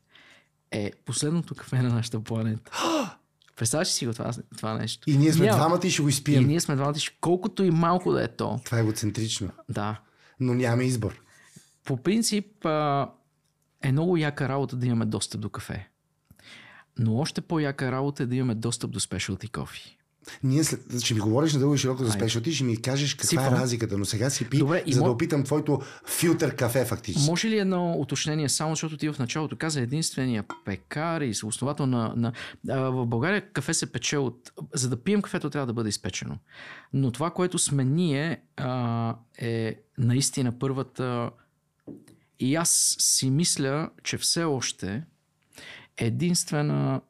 е 0.71 0.93
последното 1.05 1.55
кафе 1.55 1.77
на 1.77 1.89
нашата 1.89 2.21
планета. 2.21 2.71
Представяш 3.57 3.89
си 3.89 4.07
го 4.07 4.13
това, 4.13 4.31
това 4.57 4.75
нещо? 4.75 5.11
И 5.11 5.17
ние 5.17 5.33
сме 5.33 5.47
Няма. 5.47 5.59
двамата 5.59 5.81
и 5.85 5.91
ще 5.91 6.03
го 6.03 6.09
И 6.09 6.11
изпием. 6.11 6.47
ние 6.47 6.61
сме 6.61 6.77
двамата, 6.77 6.99
ще- 6.99 7.17
колкото 7.21 7.65
и 7.65 7.71
малко 7.71 8.13
да 8.13 8.25
е 8.25 8.29
то. 8.29 8.61
Това 8.65 8.79
е 8.79 8.81
егоцентрично. 8.81 9.51
Да. 9.69 10.01
Но 10.41 10.55
нямаме 10.55 10.85
избор. 10.85 11.21
По 11.85 11.97
принцип 11.97 12.65
а, 12.67 13.11
е 13.83 13.93
много 13.93 14.17
яка 14.17 14.49
работа 14.49 14.77
да 14.77 14.87
имаме 14.87 15.05
достъп 15.05 15.41
до 15.41 15.49
кафе. 15.49 15.89
Но 16.99 17.17
още 17.17 17.41
по-яка 17.41 17.93
работа 17.93 18.23
е 18.23 18.27
да 18.27 18.37
имаме 18.37 18.55
достъп 18.55 18.91
до 18.91 19.01
specialty 19.01 19.51
кофи. 19.51 19.99
Ние 20.43 20.65
след, 20.65 21.01
ще 21.03 21.15
ми 21.15 21.21
говориш 21.21 21.53
надълго 21.53 21.75
и 21.75 21.79
широко 21.79 22.05
за 22.05 22.11
Айде. 22.11 22.19
спешъл, 22.19 22.43
ти 22.43 22.53
ще 22.53 22.65
ми 22.65 22.83
кажеш 22.83 23.15
каква 23.15 23.29
Сипвам. 23.29 23.55
е 23.55 23.59
разликата, 23.59 23.99
но 23.99 24.05
сега 24.05 24.31
си 24.31 24.49
пи, 24.49 24.59
Добре, 24.59 24.85
за 24.89 24.99
да 25.03 25.09
мо- 25.09 25.13
опитам 25.13 25.45
твоето 25.45 25.81
филтър 26.09 26.57
кафе 26.57 26.85
фактически. 26.85 27.31
Може 27.31 27.49
ли 27.49 27.59
едно 27.59 27.93
уточнение, 27.93 28.49
само 28.49 28.73
защото 28.73 28.97
ти 28.97 29.09
в 29.09 29.19
началото 29.19 29.57
каза 29.57 29.81
единствения 29.81 30.45
пекар 30.65 31.21
и 31.21 31.33
основател 31.45 31.87
на... 31.87 32.15
на 32.17 32.33
а, 32.71 32.81
в 32.81 33.07
България 33.07 33.53
кафе 33.53 33.75
се 33.75 33.93
пече 33.93 34.19
от... 34.19 34.53
За 34.75 34.89
да 34.89 35.03
пием 35.03 35.23
кафето 35.23 35.51
трябва 35.51 35.67
да 35.67 35.73
бъде 35.73 35.89
изпечено. 35.89 36.39
Но 36.93 37.11
това, 37.11 37.31
което 37.31 37.59
сме 37.59 37.85
ние, 37.85 38.43
а, 38.57 39.17
е 39.39 39.81
наистина 39.99 40.59
първата... 40.59 41.31
И 42.41 42.55
аз 42.55 42.97
си 43.01 43.31
мисля, 43.31 43.91
че 44.05 44.19
все 44.19 44.45
още 44.45 45.03
единствена 45.97 47.01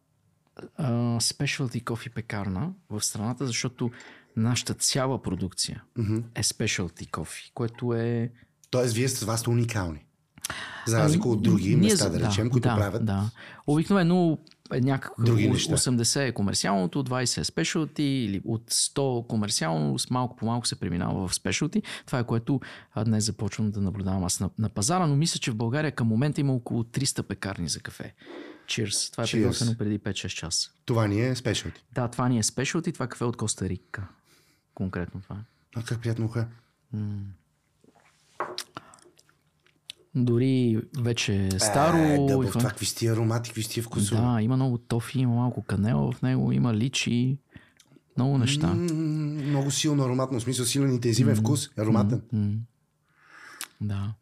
а, 0.77 0.93
specialty 1.19 1.85
кофи 1.85 2.11
пекарна 2.11 2.73
в 2.91 3.03
страната, 3.03 3.47
защото 3.47 3.91
нашата 4.37 4.75
цяла 4.75 5.23
продукция 5.23 5.83
Мгм. 5.99 6.17
е 6.35 6.43
specialty 6.43 7.11
кофи, 7.11 7.51
което 7.55 7.95
е... 7.95 8.31
Тоест, 8.71 8.95
вие 8.95 9.09
с 9.09 9.25
вас 9.25 9.41
сте 9.41 9.51
уникални. 9.51 10.05
За 10.87 10.99
разлика 10.99 11.29
от 11.29 11.43
други 11.43 11.67
Ами, 11.67 11.77
Ние 11.77 11.91
места, 11.91 12.05
за- 12.05 12.11
да 12.11 12.29
речем, 12.29 12.51
които 12.51 12.69
да, 12.69 12.77
правят. 12.77 13.05
Да. 13.07 13.31
Обикновено 13.67 14.39
е 14.75 14.81
някакво 14.81 15.25
Други 15.25 15.49
неща. 15.49 15.77
80 15.77 16.29
е 16.29 16.33
комерциалното, 16.33 17.05
20 17.05 17.41
е 17.41 17.45
спешалти 17.45 18.03
или 18.03 18.43
от 18.45 18.71
100 18.71 19.27
комерциално 19.27 19.99
с 19.99 20.11
малко 20.11 20.37
по 20.37 20.47
малко 20.47 20.67
се 20.67 20.81
преминава 20.81 21.29
в 21.29 21.35
спешалти. 21.35 21.83
Това 22.07 22.19
е 22.19 22.25
което 22.25 22.61
днес 23.05 23.25
започвам 23.25 23.71
да 23.71 23.81
наблюдавам 23.81 24.25
аз 24.25 24.41
на, 24.41 24.51
на 24.59 24.69
пазара, 24.69 25.07
но 25.07 25.17
мисля, 25.17 25.39
че 25.39 25.51
в 25.51 25.57
България 25.57 25.93
към 25.93 26.09
момента 26.09 26.41
има 26.41 26.53
около 26.53 26.83
300 26.83 27.23
пекарни 27.23 27.69
за 27.69 27.81
кафе. 27.81 28.15
Cheers. 28.67 29.13
Това 29.13 29.25
е 29.25 29.27
приготвено 29.27 29.77
преди 29.77 29.99
5-6 29.99 30.29
часа. 30.29 30.71
Това 30.85 31.07
ни 31.07 31.21
е 31.21 31.35
спешалти. 31.37 31.85
Да, 31.93 32.09
това 32.09 32.29
ни 32.29 32.39
е 32.39 32.43
спешалти, 32.43 32.93
това 32.93 33.05
е 33.05 33.09
кафе 33.09 33.25
от 33.25 33.37
Коста 33.37 33.69
Рика. 33.69 34.09
Конкретно 34.75 35.21
това. 35.21 35.37
е. 35.37 35.45
А 35.77 35.83
как 35.83 36.01
приятно 36.01 36.25
уха. 36.27 36.49
Дори 40.15 40.81
вече 40.99 41.47
е 41.47 41.59
старо. 41.59 41.97
Е, 41.97 42.17
да, 42.19 42.45
и 42.45 42.51
това 42.51 42.61
какви 42.63 42.87
сти 42.87 43.07
аромати, 43.07 43.51
какви 43.51 43.63
сти 43.63 43.83
вкусове. 43.83 44.21
Да, 44.21 44.43
има 44.43 44.57
много 44.57 44.79
тофи, 44.79 45.19
има 45.19 45.35
малко 45.35 45.63
канела 45.63 46.13
в 46.13 46.23
него, 46.23 46.53
има 46.53 46.75
личи, 46.75 47.39
много 48.17 48.39
неща. 48.39 48.67
М, 48.67 48.93
много 49.43 49.71
силно 49.71 50.05
ароматно, 50.05 50.39
в 50.41 50.43
смисъл 50.43 50.67
силен 50.67 50.91
интензивен 50.91 51.37
вкус, 51.37 51.71
ароматен. 51.79 52.23
М. 52.33 52.53
Да. 53.81 54.15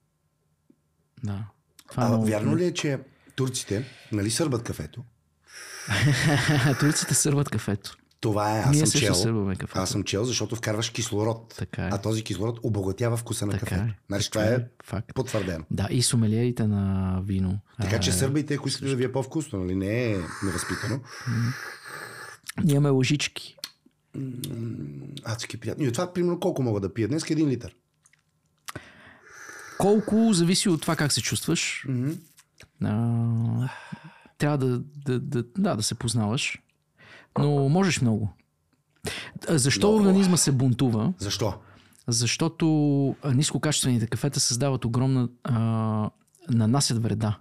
Да. 1.25 1.45
Това 1.91 2.03
е 2.03 2.07
А 2.07 2.09
много... 2.09 2.25
вярно 2.27 2.57
ли 2.57 2.65
е, 2.65 2.75
че 2.75 2.99
турците, 3.37 3.85
нали 4.13 4.31
сърбат 4.31 4.63
кафето? 4.63 5.05
Турците 6.81 7.15
сърват 7.15 7.49
кафето. 7.49 7.97
Това 8.21 8.59
е, 8.59 8.61
аз 8.61 8.77
Ние 8.77 8.87
съм 8.87 9.01
чел. 9.01 9.47
кафето. 9.59 9.79
Аз 9.81 9.91
съм 9.91 10.05
чел, 10.05 10.25
защото 10.25 10.57
вкарваш 10.57 10.91
кислород. 10.91 11.55
Така 11.59 11.83
е. 11.83 11.89
А 11.93 11.99
този 11.99 12.23
кислород 12.23 12.61
обогатява 12.63 13.17
вкуса 13.17 13.47
на 13.47 13.53
Така 13.53 13.67
кафето. 13.67 13.83
е. 13.83 13.95
Значи 14.09 14.31
това 14.31 14.45
е 14.45 14.59
Факт. 14.85 15.15
потвърдено. 15.15 15.65
Да, 15.71 15.89
и 15.91 16.03
сомелиерите 16.03 16.67
на 16.67 17.21
вино. 17.25 17.59
Така 17.81 18.01
че 18.01 18.13
сърбайте, 18.13 18.55
ако 18.55 18.69
искате 18.69 18.89
да 18.89 18.97
ви 18.97 19.05
е 19.05 19.13
по-вкусно, 19.13 19.59
нали? 19.59 19.75
Не 19.75 20.05
е 20.13 20.17
невъзпитано. 20.45 21.01
Ние 22.65 22.75
имаме 22.75 22.91
лъжички. 22.91 23.57
Адски 25.25 25.57
приятно. 25.57 25.85
И 25.85 25.89
от 25.89 25.95
това, 25.95 26.13
примерно, 26.13 26.41
колко 26.41 26.63
мога 26.63 26.81
да 26.81 26.95
пия? 26.95 27.09
Днес 27.09 27.31
един 27.31 27.49
литър. 27.49 27.75
Колко 29.79 30.33
зависи 30.33 30.69
от 30.69 30.83
това 30.83 30.97
как 30.97 31.13
се 31.13 31.23
чувстваш. 31.23 31.85
Мгм. 31.89 32.11
А, 32.85 33.69
трябва 34.39 34.59
да, 34.59 34.79
да, 34.79 35.21
да, 35.21 35.45
да, 35.59 35.77
да 35.77 35.83
се 35.83 35.95
познаваш. 35.95 36.59
Но 37.39 37.69
можеш 37.69 38.01
много. 38.01 38.29
Защо 39.49 39.89
Много. 39.89 40.03
организма 40.03 40.37
се 40.37 40.53
бунтува? 40.53 41.13
Защо? 41.19 41.55
Защото 42.09 42.67
нискокачествените 43.35 44.07
кафета 44.07 44.41
създават 44.41 44.85
огромна... 44.85 45.29
А, 45.45 46.11
нанасят 46.51 47.03
вреда. 47.03 47.39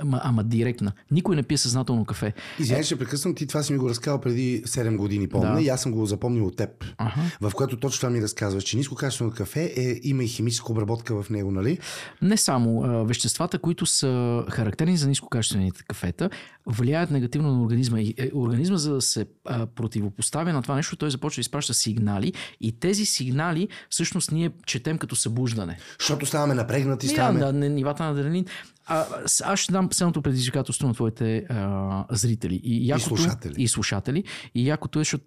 Ама, 0.00 0.20
ама 0.22 0.44
директна. 0.44 0.92
Никой 1.10 1.36
не 1.36 1.42
пие 1.42 1.58
съзнателно 1.58 2.04
кафе. 2.04 2.32
Извинявай, 2.58 2.84
ще 2.84 2.98
прекъсвам. 2.98 3.34
Ти 3.34 3.46
това 3.46 3.62
си 3.62 3.72
ми 3.72 3.78
го 3.78 3.88
разказал 3.88 4.20
преди 4.20 4.62
7 4.64 4.96
години, 4.96 5.28
помня. 5.28 5.54
Да. 5.54 5.62
И 5.62 5.68
аз 5.68 5.82
съм 5.82 5.92
го 5.92 6.06
запомнил 6.06 6.46
от 6.46 6.56
теб. 6.56 6.84
Ага. 6.98 7.20
В 7.40 7.52
което 7.54 7.76
точно 7.76 8.00
това 8.00 8.10
ми 8.10 8.22
разказваш, 8.22 8.64
че 8.64 8.76
ниско 8.76 8.94
качествено 8.94 9.30
кафе 9.30 9.72
е, 9.76 10.00
има 10.02 10.24
и 10.24 10.28
химическа 10.28 10.72
обработка 10.72 11.22
в 11.22 11.30
него, 11.30 11.50
нали? 11.50 11.78
Не 12.22 12.36
само. 12.36 12.82
А, 12.82 13.04
веществата, 13.04 13.58
които 13.58 13.86
са 13.86 14.44
характерни 14.50 14.96
за 14.96 15.08
нискокачествените 15.08 15.82
кафета, 15.88 16.30
влияят 16.66 17.10
негативно 17.10 17.52
на 17.52 17.62
организма. 17.62 18.00
И 18.00 18.14
е, 18.18 18.30
организма, 18.34 18.76
за 18.76 18.94
да 18.94 19.00
се 19.00 19.26
а, 19.44 19.66
противопоставя 19.66 20.52
на 20.52 20.62
това 20.62 20.74
нещо, 20.74 20.96
той 20.96 21.10
започва 21.10 21.40
да 21.40 21.40
изпраща 21.40 21.74
сигнали 21.74 22.32
и 22.60 22.72
тези 22.80 23.06
сигнали 23.06 23.68
всъщност 23.90 24.32
ние 24.32 24.50
четем 24.66 24.98
като 24.98 25.16
събуждане. 25.16 25.78
Защото 25.98 26.26
ставаме 26.26 26.54
напрегнати, 26.54 27.08
ставаме... 27.08 27.40
да, 27.40 27.52
нивата 27.52 28.04
на 28.04 28.10
адреналин. 28.10 28.44
А, 28.86 29.06
аз 29.44 29.60
ще 29.60 29.72
дам 29.72 29.88
следното 29.92 30.22
предизвикателство 30.22 30.88
на 30.88 30.94
твоите 30.94 31.46
а, 31.48 32.04
зрители. 32.10 32.60
И, 32.64 32.88
якото, 32.88 33.06
слушатели. 33.06 33.54
И 33.62 33.68
слушатели. 33.68 34.24
И 34.54 34.68
якото 34.68 34.98
е, 34.98 35.00
защото 35.00 35.24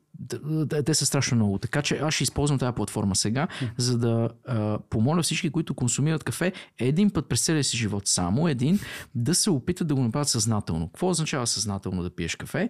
те 0.86 0.94
са 0.94 1.06
страшно 1.06 1.36
много. 1.36 1.58
Така 1.58 1.82
че 1.82 1.98
аз 1.98 2.14
ще 2.14 2.24
използвам 2.24 2.60
тази 2.60 2.76
платформа 2.76 3.16
сега, 3.16 3.48
за 3.78 3.98
да 3.98 4.30
а, 4.48 4.80
помоля 4.90 5.22
всички, 5.22 5.50
които 5.50 5.74
консумират 5.74 6.24
кафе, 6.24 6.54
един 6.78 7.10
път 7.10 7.30
през 7.30 7.46
целия 7.46 7.64
си 7.64 7.78
живот, 7.78 8.08
само 8.08 8.48
един, 8.48 8.80
да 9.16 9.36
се 9.36 9.50
опитат 9.50 9.88
да 9.88 9.96
го 9.96 10.02
направят 10.02 10.30
съзнателно. 10.30 10.88
Какво 10.88 11.10
означава 11.10 11.48
съзнателно 11.48 12.04
да 12.04 12.16
пиеш 12.16 12.36
кафе? 12.36 12.70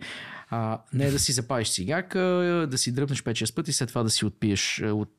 А, 0.50 0.81
не 0.93 1.12
да 1.12 1.19
си 1.19 1.31
запалиш 1.31 1.74
цигака, 1.74 2.19
да 2.72 2.77
си 2.77 2.91
дръпнеш 2.91 3.24
5-6 3.24 3.55
пъти, 3.55 3.74
след 3.74 3.89
това 3.89 4.03
да 4.03 4.10
си 4.10 4.25
отпиеш 4.25 4.81
а, 4.81 4.93
от 4.93 5.12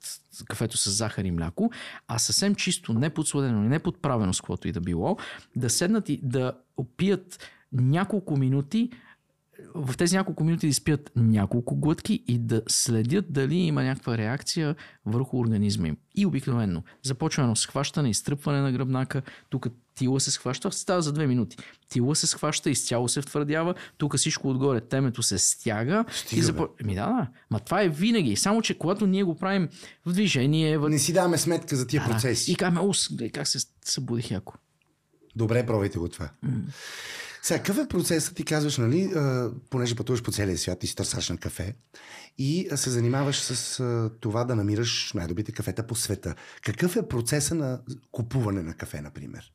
кафето 0.45 0.77
с 0.77 0.91
захар 0.91 1.25
и 1.25 1.31
мляко, 1.31 1.71
а 2.09 2.19
съвсем 2.19 2.55
чисто, 2.55 2.93
не 2.93 3.11
подсладено, 3.11 3.61
не 3.61 3.79
подправено 3.79 4.35
с 4.35 4.41
каквото 4.41 4.69
и 4.69 4.73
да 4.73 4.81
било, 4.81 5.17
да 5.57 5.71
седнат 5.71 6.09
и 6.09 6.21
да 6.23 6.53
опият 6.77 7.51
няколко 7.73 8.37
минути, 8.37 8.91
в 9.75 9.97
тези 9.97 10.17
няколко 10.17 10.45
минути 10.45 10.67
да 10.67 10.71
изпият 10.71 11.11
няколко 11.17 11.77
глътки 11.77 12.25
и 12.27 12.39
да 12.39 12.63
следят 12.69 13.33
дали 13.33 13.55
има 13.55 13.83
някаква 13.83 14.19
реакция 14.19 14.77
върху 15.07 15.39
организма 15.39 15.89
им. 15.89 15.97
И 16.15 16.27
обикновено 16.27 16.83
започва 17.03 17.43
едно 17.43 17.57
схващане, 17.57 18.11
изтръпване 18.11 18.61
на 18.61 18.73
гръбнака, 18.73 19.23
тук 19.51 19.67
тила 19.95 20.21
се 20.21 20.31
схваща, 20.31 20.73
става 20.73 21.03
за 21.03 21.13
две 21.13 21.27
минути. 21.27 21.57
Тила 21.89 22.17
се 22.17 22.27
схваща, 22.27 22.71
изцяло 22.71 23.09
се 23.09 23.23
втвърдява, 23.23 23.75
тук 23.99 24.17
всичко 24.17 24.51
отгоре, 24.51 24.81
темето 24.81 25.23
се 25.23 25.39
стяга 25.39 26.05
Стига, 26.13 26.41
и 26.41 26.43
запо... 26.43 26.69
Ми 26.85 26.95
да, 26.95 27.07
да. 27.07 27.29
Ма 27.51 27.61
това 27.61 27.83
е 27.83 27.89
винаги. 27.89 28.37
Само, 28.37 28.63
че 28.63 28.79
когато 28.79 29.07
ние 29.07 29.23
го 29.23 29.35
правим 29.35 29.69
в 30.07 30.13
движение, 30.13 30.79
в... 30.79 30.89
Не 30.89 30.99
си 30.99 31.13
даваме 31.13 31.39
сметка 31.39 31.77
за 31.77 31.87
тия 31.87 32.03
Да, 32.03 32.11
процеси. 32.11 32.53
И 32.53 32.55
казваме, 32.55 33.31
как 33.31 33.49
се 33.49 33.59
събудих 33.85 34.31
яко. 34.31 34.55
Добре, 35.37 35.67
пробайте 35.67 35.99
го 35.99 36.09
това. 36.09 36.31
Сега, 37.43 37.59
какъв 37.59 37.79
е 37.79 37.89
процесът, 37.89 38.35
ти 38.37 38.45
казваш, 38.45 38.79
нали, 38.79 39.13
понеже 39.71 39.95
пътуваш 39.95 40.23
по 40.23 40.33
целия 40.33 40.59
свят 40.59 40.85
и 40.85 40.87
си 40.87 40.97
търсаш 40.97 41.29
на 41.29 41.37
кафе 41.37 41.75
и 42.39 42.69
се 42.75 42.91
занимаваш 42.91 43.41
с 43.41 44.11
това 44.21 44.45
да 44.45 44.57
намираш 44.57 45.13
най-добрите 45.15 45.53
кафета 45.53 45.87
по 45.87 45.95
света. 45.95 46.35
Какъв 46.63 46.97
е 46.97 47.09
процесът 47.09 47.59
на 47.59 47.81
купуване 48.13 48.63
на 48.63 48.75
кафе, 48.75 49.01
например? 49.01 49.53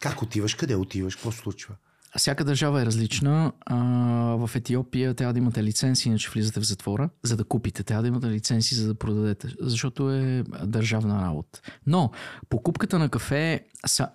Как 0.00 0.22
отиваш, 0.22 0.54
къде 0.54 0.74
отиваш, 0.74 1.14
какво 1.14 1.32
случва? 1.32 1.74
Всяка 2.16 2.44
държава 2.44 2.82
е 2.82 2.86
различна. 2.86 3.52
А, 3.66 3.76
в 4.36 4.50
Етиопия 4.54 5.14
трябва 5.14 5.32
да 5.32 5.38
имате 5.38 5.62
лицензи, 5.62 6.08
иначе 6.08 6.30
влизате 6.30 6.60
в 6.60 6.66
затвора. 6.66 7.10
За 7.22 7.36
да 7.36 7.44
купите, 7.44 7.82
трябва 7.82 8.02
да 8.02 8.08
имате 8.08 8.26
лицензи, 8.26 8.74
за 8.74 8.88
да 8.88 8.94
продадете, 8.94 9.54
защото 9.60 10.10
е 10.10 10.44
държавна 10.64 11.22
работа. 11.22 11.60
Но 11.86 12.10
покупката 12.48 12.98
на 12.98 13.08
кафе, 13.08 13.66
са... 13.86 14.08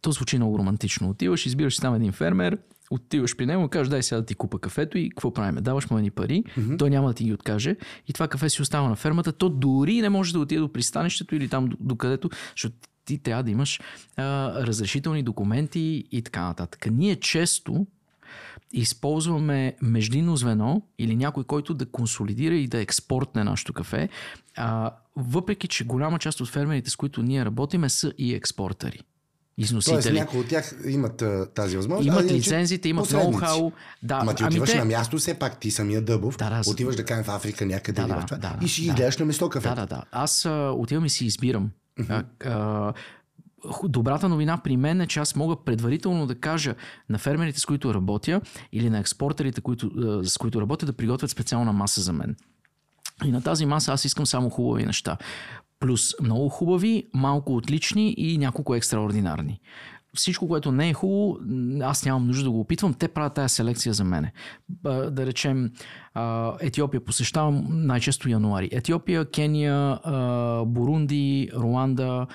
то 0.00 0.12
звучи 0.12 0.36
много 0.36 0.58
романтично. 0.58 1.10
Отиваш, 1.10 1.46
избираш 1.46 1.74
си 1.74 1.80
там 1.80 1.94
един 1.94 2.12
фермер, 2.12 2.58
отиваш 2.90 3.36
при 3.36 3.46
него, 3.46 3.68
кажеш, 3.68 3.88
дай 3.88 4.02
сега 4.02 4.20
да 4.20 4.26
ти 4.26 4.34
купа 4.34 4.58
кафето 4.58 4.98
и 4.98 5.10
какво 5.10 5.32
правим? 5.32 5.62
Даваш 5.62 5.90
му 5.90 5.98
едни 5.98 6.10
пари, 6.10 6.44
mm-hmm. 6.44 6.78
той 6.78 6.90
няма 6.90 7.08
да 7.08 7.14
ти 7.14 7.24
ги 7.24 7.32
откаже 7.32 7.76
и 8.08 8.12
това 8.12 8.28
кафе 8.28 8.48
си 8.48 8.62
остава 8.62 8.88
на 8.88 8.96
фермата. 8.96 9.32
То 9.32 9.48
дори 9.48 10.00
не 10.00 10.08
може 10.08 10.32
да 10.32 10.40
отиде 10.40 10.60
до 10.60 10.72
пристанището 10.72 11.34
или 11.34 11.48
там 11.48 11.66
до, 11.66 11.76
до 11.80 11.96
където, 11.96 12.30
защото 12.56 12.76
ти 13.04 13.18
трябва 13.18 13.42
да 13.42 13.50
имаш 13.50 13.80
а, 14.16 14.52
разрешителни 14.66 15.22
документи 15.22 16.04
и 16.12 16.22
така 16.22 16.42
нататък. 16.42 16.86
Ние 16.90 17.16
често 17.16 17.86
използваме 18.72 19.76
междинно 19.82 20.36
звено 20.36 20.82
или 20.98 21.16
някой, 21.16 21.44
който 21.44 21.74
да 21.74 21.86
консолидира 21.86 22.54
и 22.54 22.66
да 22.66 22.80
експортне 22.80 23.44
нашето 23.44 23.72
кафе, 23.72 24.08
а, 24.56 24.90
въпреки 25.16 25.68
че 25.68 25.84
голяма 25.84 26.18
част 26.18 26.40
от 26.40 26.48
фермерите, 26.48 26.90
с 26.90 26.96
които 26.96 27.22
ние 27.22 27.44
работиме, 27.44 27.88
са 27.88 28.12
и 28.18 28.34
експортери. 28.34 29.00
Износители. 29.58 30.02
Тоест, 30.02 30.12
някои 30.12 30.40
от 30.40 30.48
тях 30.48 30.74
имат 30.86 31.22
а, 31.22 31.46
тази 31.54 31.76
възможност. 31.76 32.06
Имат 32.06 32.30
а 32.30 32.34
лицензите, 32.34 32.88
имат 32.88 33.10
ноу-хау. 33.10 33.72
Да, 34.02 34.18
Ама 34.22 34.34
ти 34.34 34.42
ами 34.42 34.50
отиваш 34.50 34.70
те- 34.70 34.78
на 34.78 34.84
място, 34.84 35.18
все 35.18 35.34
пак 35.34 35.60
ти 35.60 35.70
самия 35.70 36.02
Дъбов, 36.02 36.36
Да, 36.36 36.50
да, 36.50 36.70
отиваш 36.70 36.96
да 36.96 37.04
кажем 37.04 37.24
в 37.24 37.28
Африка 37.28 37.66
някъде 37.66 38.00
Да, 38.00 38.06
да, 38.06 38.26
това, 38.26 38.38
да, 38.38 38.58
и 38.62 38.66
ги 38.66 38.88
да. 38.88 38.94
гледаш 38.94 39.18
на 39.18 39.24
место 39.24 39.48
кафе. 39.48 39.68
Да, 39.68 39.74
да, 39.74 39.86
да. 39.86 40.02
Аз 40.12 40.44
а, 40.44 40.72
отивам 40.76 41.04
и 41.04 41.10
си 41.10 41.26
избирам. 41.26 41.70
А, 42.08 42.24
а, 42.44 42.92
Добрата 43.84 44.28
новина 44.28 44.58
при 44.64 44.76
мен 44.76 45.00
е, 45.00 45.06
че 45.06 45.20
аз 45.20 45.36
мога 45.36 45.56
предварително 45.64 46.26
да 46.26 46.34
кажа 46.34 46.74
на 47.08 47.18
фермерите, 47.18 47.60
с 47.60 47.66
които 47.66 47.94
работя, 47.94 48.40
или 48.72 48.90
на 48.90 48.98
експортерите, 48.98 49.60
които, 49.60 49.86
а, 49.86 50.28
с 50.28 50.38
които 50.38 50.60
работя, 50.60 50.86
да 50.86 50.92
приготвят 50.92 51.30
специална 51.30 51.72
маса 51.72 52.00
за 52.00 52.12
мен. 52.12 52.36
И 53.24 53.30
на 53.30 53.42
тази 53.42 53.66
маса 53.66 53.92
аз 53.92 54.04
искам 54.04 54.26
само 54.26 54.50
хубави 54.50 54.86
неща. 54.86 55.16
Плюс 55.82 56.14
много 56.22 56.48
хубави, 56.48 57.06
малко 57.14 57.56
отлични 57.56 58.14
и 58.18 58.38
няколко 58.38 58.74
екстраординарни. 58.74 59.60
Всичко, 60.16 60.48
което 60.48 60.72
не 60.72 60.88
е 60.88 60.94
хубаво, 60.94 61.38
аз 61.82 62.04
нямам 62.04 62.26
нужда 62.26 62.44
да 62.44 62.50
го 62.50 62.60
опитвам. 62.60 62.94
Те 62.94 63.08
правят 63.08 63.34
тази 63.34 63.54
селекция 63.54 63.92
за 63.92 64.04
мене. 64.04 64.32
Да 64.84 65.26
речем, 65.26 65.70
Етиопия 66.60 67.04
посещавам 67.04 67.66
най-често 67.70 68.28
януари. 68.28 68.68
Етиопия, 68.72 69.30
Кения, 69.30 69.98
Бурунди, 70.66 71.50
Руанда, 71.56 72.26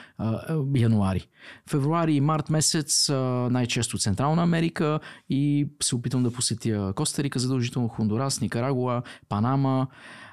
януари. 0.76 1.28
Февруари 1.70 2.14
и 2.14 2.22
март 2.22 2.50
месец 2.50 3.10
най-често 3.52 3.98
Централна 3.98 4.44
Америка 4.44 5.00
и 5.30 5.68
се 5.84 5.96
опитвам 5.96 6.24
да 6.24 6.32
посетя 6.32 6.94
Коста 6.96 7.24
Рика, 7.24 7.40
задължително 7.40 7.88
Хондурас, 7.88 8.42
Никарагуа, 8.42 9.02
Панама. 9.30 9.88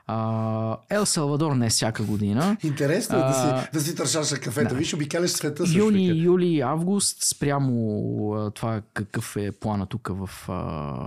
А, 0.07 0.77
Ел 0.91 1.07
Салвадор 1.07 1.53
не 1.53 1.69
всяка 1.69 2.03
година. 2.03 2.57
Интересно 2.63 3.19
е 3.19 3.21
да 3.21 3.33
си, 3.33 3.71
да 3.73 3.81
си 3.81 3.95
тършаш 3.95 4.31
на 4.31 4.39
кафето. 4.39 4.75
Виж, 4.75 4.95
обикаляш 4.95 5.31
света 5.31 5.67
също. 5.67 5.79
Юни, 5.79 6.09
така. 6.09 6.21
юли, 6.21 6.61
август, 6.61 7.25
спрямо 7.25 8.51
това 8.55 8.83
какъв 8.95 9.37
е 9.37 9.53
плана 9.53 9.87
тук 9.87 10.11
в 10.13 10.49
а, 10.49 11.07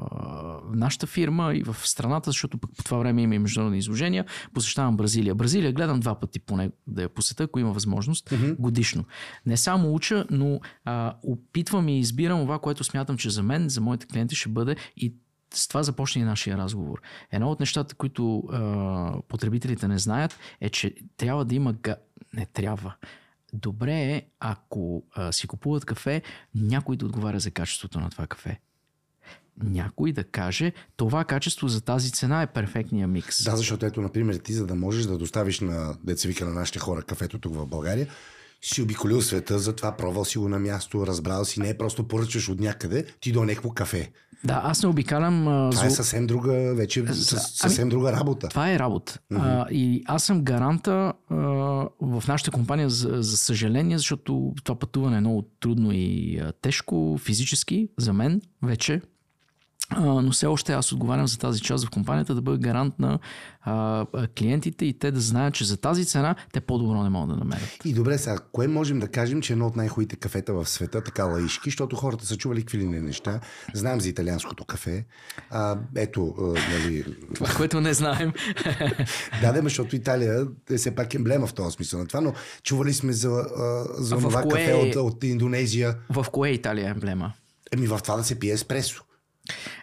нашата 0.74 1.08
фирма 1.08 1.54
и 1.56 1.64
в 1.64 1.76
страната, 1.84 2.30
защото 2.30 2.58
пък 2.58 2.72
по 2.78 2.84
това 2.84 2.98
време 2.98 3.22
има 3.22 3.36
и 3.36 3.40
международни 3.40 3.78
изложения, 3.78 4.26
посещавам 4.54 4.98
Бразилия. 4.98 5.36
Бразилия 5.36 5.74
гледам 5.74 6.00
два 6.00 6.20
пъти 6.20 6.40
поне 6.40 6.72
да 6.88 7.02
я 7.02 7.10
посета, 7.10 7.44
ако 7.44 7.60
има 7.60 7.72
възможност, 7.72 8.34
годишно. 8.60 9.04
Не 9.46 9.58
само 9.58 9.94
уча, 9.94 10.26
но 10.32 10.60
а, 10.86 11.14
опитвам 11.24 11.90
и 11.90 12.00
избирам 12.00 12.40
това, 12.40 12.60
което 12.60 12.84
смятам, 12.84 13.18
че 13.18 13.30
за 13.30 13.44
мен, 13.44 13.70
за 13.70 13.82
моите 13.82 14.06
клиенти 14.06 14.36
ще 14.36 14.50
бъде 14.50 14.76
и 14.98 15.14
с 15.54 15.68
това 15.68 15.84
започна 15.84 16.22
и 16.22 16.26
нашия 16.26 16.58
разговор. 16.58 17.02
Едно 17.32 17.52
от 17.52 17.60
нещата, 17.60 17.96
които 17.96 18.40
а, 18.40 19.22
потребителите 19.28 19.88
не 19.88 19.98
знаят, 19.98 20.40
е, 20.62 20.70
че 20.70 20.96
трябва 21.18 21.46
да 21.46 21.56
има... 21.56 21.74
Га... 21.74 21.96
Не 22.34 22.46
трябва. 22.46 22.96
Добре 23.54 23.94
е, 23.94 24.26
ако 24.40 25.04
а, 25.12 25.32
си 25.32 25.48
купуват 25.48 25.86
кафе, 25.86 26.22
някой 26.56 26.98
да 26.98 27.06
отговаря 27.06 27.40
за 27.40 27.52
качеството 27.52 28.00
на 28.00 28.10
това 28.10 28.28
кафе. 28.28 28.60
Някой 29.64 30.12
да 30.12 30.24
каже, 30.24 30.74
това 30.96 31.26
качество 31.26 31.68
за 31.68 31.82
тази 31.82 32.12
цена 32.12 32.42
е 32.42 32.48
перфектния 32.48 33.08
микс. 33.08 33.44
Да, 33.44 33.56
защото 33.56 33.86
ето, 33.86 34.02
например, 34.02 34.36
ти 34.36 34.54
за 34.54 34.66
да 34.66 34.76
можеш 34.76 35.06
да 35.06 35.18
доставиш 35.18 35.60
на 35.60 35.98
деца 36.04 36.28
вика 36.28 36.46
на 36.46 36.54
нашите 36.54 36.80
хора 36.80 37.02
кафето 37.02 37.40
тук 37.40 37.56
в 37.56 37.66
България, 37.66 38.08
си 38.62 38.82
обиколил 38.82 39.22
света, 39.22 39.60
затова 39.60 39.92
пробвал 39.92 40.26
си 40.26 40.38
го 40.38 40.50
на 40.50 40.60
място, 40.60 41.08
разбрал 41.08 41.46
си, 41.46 41.60
не 41.60 41.70
е 41.70 41.78
просто 41.78 42.08
поръчваш 42.08 42.50
от 42.50 42.60
някъде, 42.60 43.06
ти 43.20 43.32
до 43.32 43.44
някакво 43.44 43.70
кафе. 43.70 44.12
Да, 44.44 44.62
аз 44.64 44.84
не 44.84 44.90
обикалям... 44.90 45.48
А, 45.48 45.70
Това 45.70 45.86
е 45.86 45.90
зло- 45.90 45.96
съвсем 45.96 46.28
друга, 46.28 46.74
вече 46.76 47.00
Ами- 47.00 47.14
съвсем 47.14 47.90
друга 47.90 48.12
работа. 48.12 48.48
Това 48.48 48.72
е 48.72 48.80
работа. 48.80 49.20
Mm-hmm. 49.32 49.66
А, 49.68 49.68
и 49.72 50.04
аз 50.06 50.24
съм 50.24 50.44
гаранта 50.44 51.14
а, 51.30 51.36
в 52.02 52.24
нашата 52.28 52.52
компания, 52.52 52.90
за, 52.90 53.10
за 53.20 53.38
съжаление, 53.38 53.98
защото 53.98 54.54
това 54.64 54.80
пътуване 54.80 55.18
е 55.18 55.22
много 55.22 55.42
трудно 55.60 55.92
и 55.94 56.38
а, 56.38 56.52
тежко 56.62 57.18
физически 57.18 57.90
за 57.98 58.14
мен 58.14 58.42
вече. 58.64 59.02
Но 59.96 60.32
все 60.32 60.46
още 60.46 60.74
аз 60.74 60.92
отговарям 60.92 61.28
за 61.28 61.38
тази 61.38 61.62
част 61.62 61.86
в 61.86 61.90
компанията 61.90 62.36
да 62.36 62.42
бъда 62.42 62.58
гарант 62.58 63.00
на 63.00 63.20
а, 63.62 64.06
клиентите 64.38 64.86
и 64.86 64.94
те 65.00 65.12
да 65.12 65.20
знаят, 65.20 65.54
че 65.54 65.66
за 65.66 65.78
тази 65.78 66.06
цена 66.06 66.36
те 66.54 66.62
по-добро 66.62 67.04
не 67.04 67.10
могат 67.10 67.30
да 67.30 67.44
намерят. 67.44 67.78
И 67.86 67.94
добре, 67.94 68.18
сега, 68.18 68.38
кое 68.52 68.68
можем 68.68 69.00
да 69.00 69.08
кажем, 69.08 69.42
че 69.42 69.54
е 69.54 69.56
едно 69.56 69.68
от 69.68 69.76
най-хубавите 69.76 70.16
кафета 70.16 70.54
в 70.54 70.70
света, 70.70 71.04
така 71.04 71.24
лаишки, 71.24 71.70
защото 71.70 71.96
хората 71.96 72.26
са 72.26 72.38
чували 72.38 72.62
какви 72.62 72.78
ли 72.78 72.86
не 72.86 73.02
неща. 73.02 73.40
Знаем 73.74 74.02
за 74.02 74.10
италианското 74.10 74.66
кафе. 74.66 75.06
А, 75.50 75.78
ето, 75.96 76.36
а, 76.40 76.44
нали, 76.44 77.06
Това, 77.36 77.48
което 77.58 77.82
не 77.82 77.94
знаем. 77.94 78.34
да, 79.42 79.52
да, 79.54 79.62
защото 79.64 79.96
Италия 79.96 80.48
е 80.72 80.78
все 80.78 80.96
пак 80.96 81.14
емблема 81.14 81.48
в 81.48 81.54
този 81.54 81.76
смисъл 81.76 82.00
на 82.00 82.08
това, 82.08 82.22
но 82.22 82.34
чували 82.64 82.94
сме 82.94 83.14
за, 83.14 83.46
за 83.98 84.16
това 84.18 84.42
кое 84.42 84.52
кафе 84.52 84.72
е- 84.72 84.76
от, 84.76 85.14
от 85.14 85.24
Индонезия. 85.24 85.96
в 86.10 86.26
кое 86.32 86.50
е 86.50 86.54
Италия 86.54 86.90
емблема? 86.90 87.34
Еми 87.72 87.88
в 87.88 88.00
това 88.04 88.16
да 88.18 88.24
се 88.24 88.40
пие 88.40 88.52
еспресо. 88.54 89.04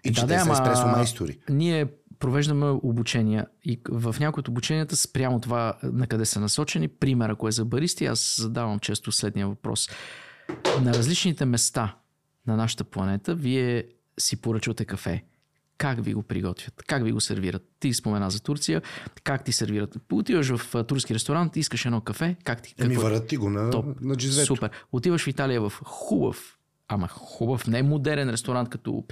И 0.05 0.11
Да, 0.11 0.15
че 0.15 0.27
да, 0.27 0.27
те 0.27 0.41
са 0.41 0.53
еспресо 0.53 0.87
майстори. 0.87 1.39
Ние 1.49 1.87
провеждаме 2.19 2.67
обучения 2.67 3.47
и 3.65 3.81
в 3.89 4.17
някои 4.21 4.41
от 4.41 4.49
обученията 4.49 4.97
спрямо 4.97 5.41
това 5.41 5.75
на 5.83 6.07
къде 6.07 6.25
са 6.25 6.41
насочени. 6.41 6.89
Пример, 6.89 7.29
ако 7.29 7.49
е 7.49 7.53
за 7.53 7.65
баристи, 7.65 8.07
аз 8.07 8.37
задавам 8.39 8.79
често 8.79 9.13
следния 9.13 9.49
въпрос. 9.49 9.89
На 10.83 10.95
различните 10.95 11.45
места 11.45 11.97
на 12.47 12.57
нашата 12.57 12.85
планета 12.85 13.35
вие 13.35 13.85
си 14.21 14.37
поръчвате 14.37 14.85
кафе. 14.85 15.25
Как 15.79 16.05
ви 16.05 16.15
го 16.15 16.23
приготвят? 16.23 16.83
Как 16.87 17.05
ви 17.05 17.13
го 17.13 17.21
сервират? 17.21 17.63
Ти 17.81 17.95
спомена 17.95 18.31
за 18.31 18.43
Турция. 18.43 18.83
Как 19.25 19.45
ти 19.45 19.53
сервират? 19.53 19.97
Отиваш 20.13 20.57
в 20.57 20.75
а, 20.75 20.85
турски 20.85 21.15
ресторант, 21.15 21.57
искаш 21.57 21.85
едно 21.85 22.01
кафе. 22.01 22.37
Как 22.45 22.63
ти? 22.63 22.75
Еми 22.79 22.97
варят 22.97 23.27
ти 23.27 23.37
го 23.37 23.51
на, 23.51 23.71
Топ. 23.71 24.01
на 24.01 24.17
джизвето. 24.17 24.47
Супер. 24.47 24.71
Отиваш 24.93 25.25
в 25.25 25.27
Италия 25.27 25.61
в 25.61 25.73
хубав, 25.85 26.59
ама 26.89 27.09
хубав, 27.09 27.67
не 27.67 27.83
модерен 27.83 28.31
ресторант, 28.31 28.69
като 28.69 29.05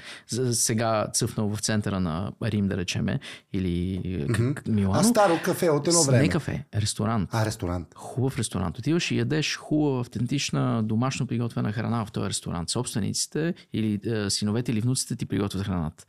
сега 0.52 1.06
цъфнал 1.14 1.48
в 1.48 1.60
центъра 1.60 2.00
на 2.00 2.32
Рим, 2.42 2.68
да 2.68 2.76
речеме, 2.76 3.20
или 3.52 4.00
mm-hmm. 4.04 4.68
Милано. 4.68 5.00
А 5.00 5.04
старо 5.04 5.40
кафе 5.44 5.68
от 5.68 5.88
едно 5.88 6.02
време. 6.02 6.22
Не 6.22 6.28
кафе, 6.28 6.64
ресторант. 6.74 7.30
А, 7.32 7.46
ресторант. 7.46 7.88
Хубав 7.94 8.38
ресторант. 8.38 8.78
Отиваш 8.78 9.10
и 9.10 9.16
ядеш 9.16 9.56
хубава, 9.56 10.00
автентична, 10.00 10.82
домашно 10.82 11.26
приготвена 11.26 11.72
храна 11.72 12.06
в 12.06 12.12
този 12.12 12.28
ресторант. 12.28 12.70
Собствениците 12.70 13.54
или 13.72 14.00
е, 14.10 14.30
синовете 14.30 14.72
или 14.72 14.80
внуците 14.80 15.16
ти 15.16 15.26
приготвят 15.26 15.62
храната. 15.62 16.04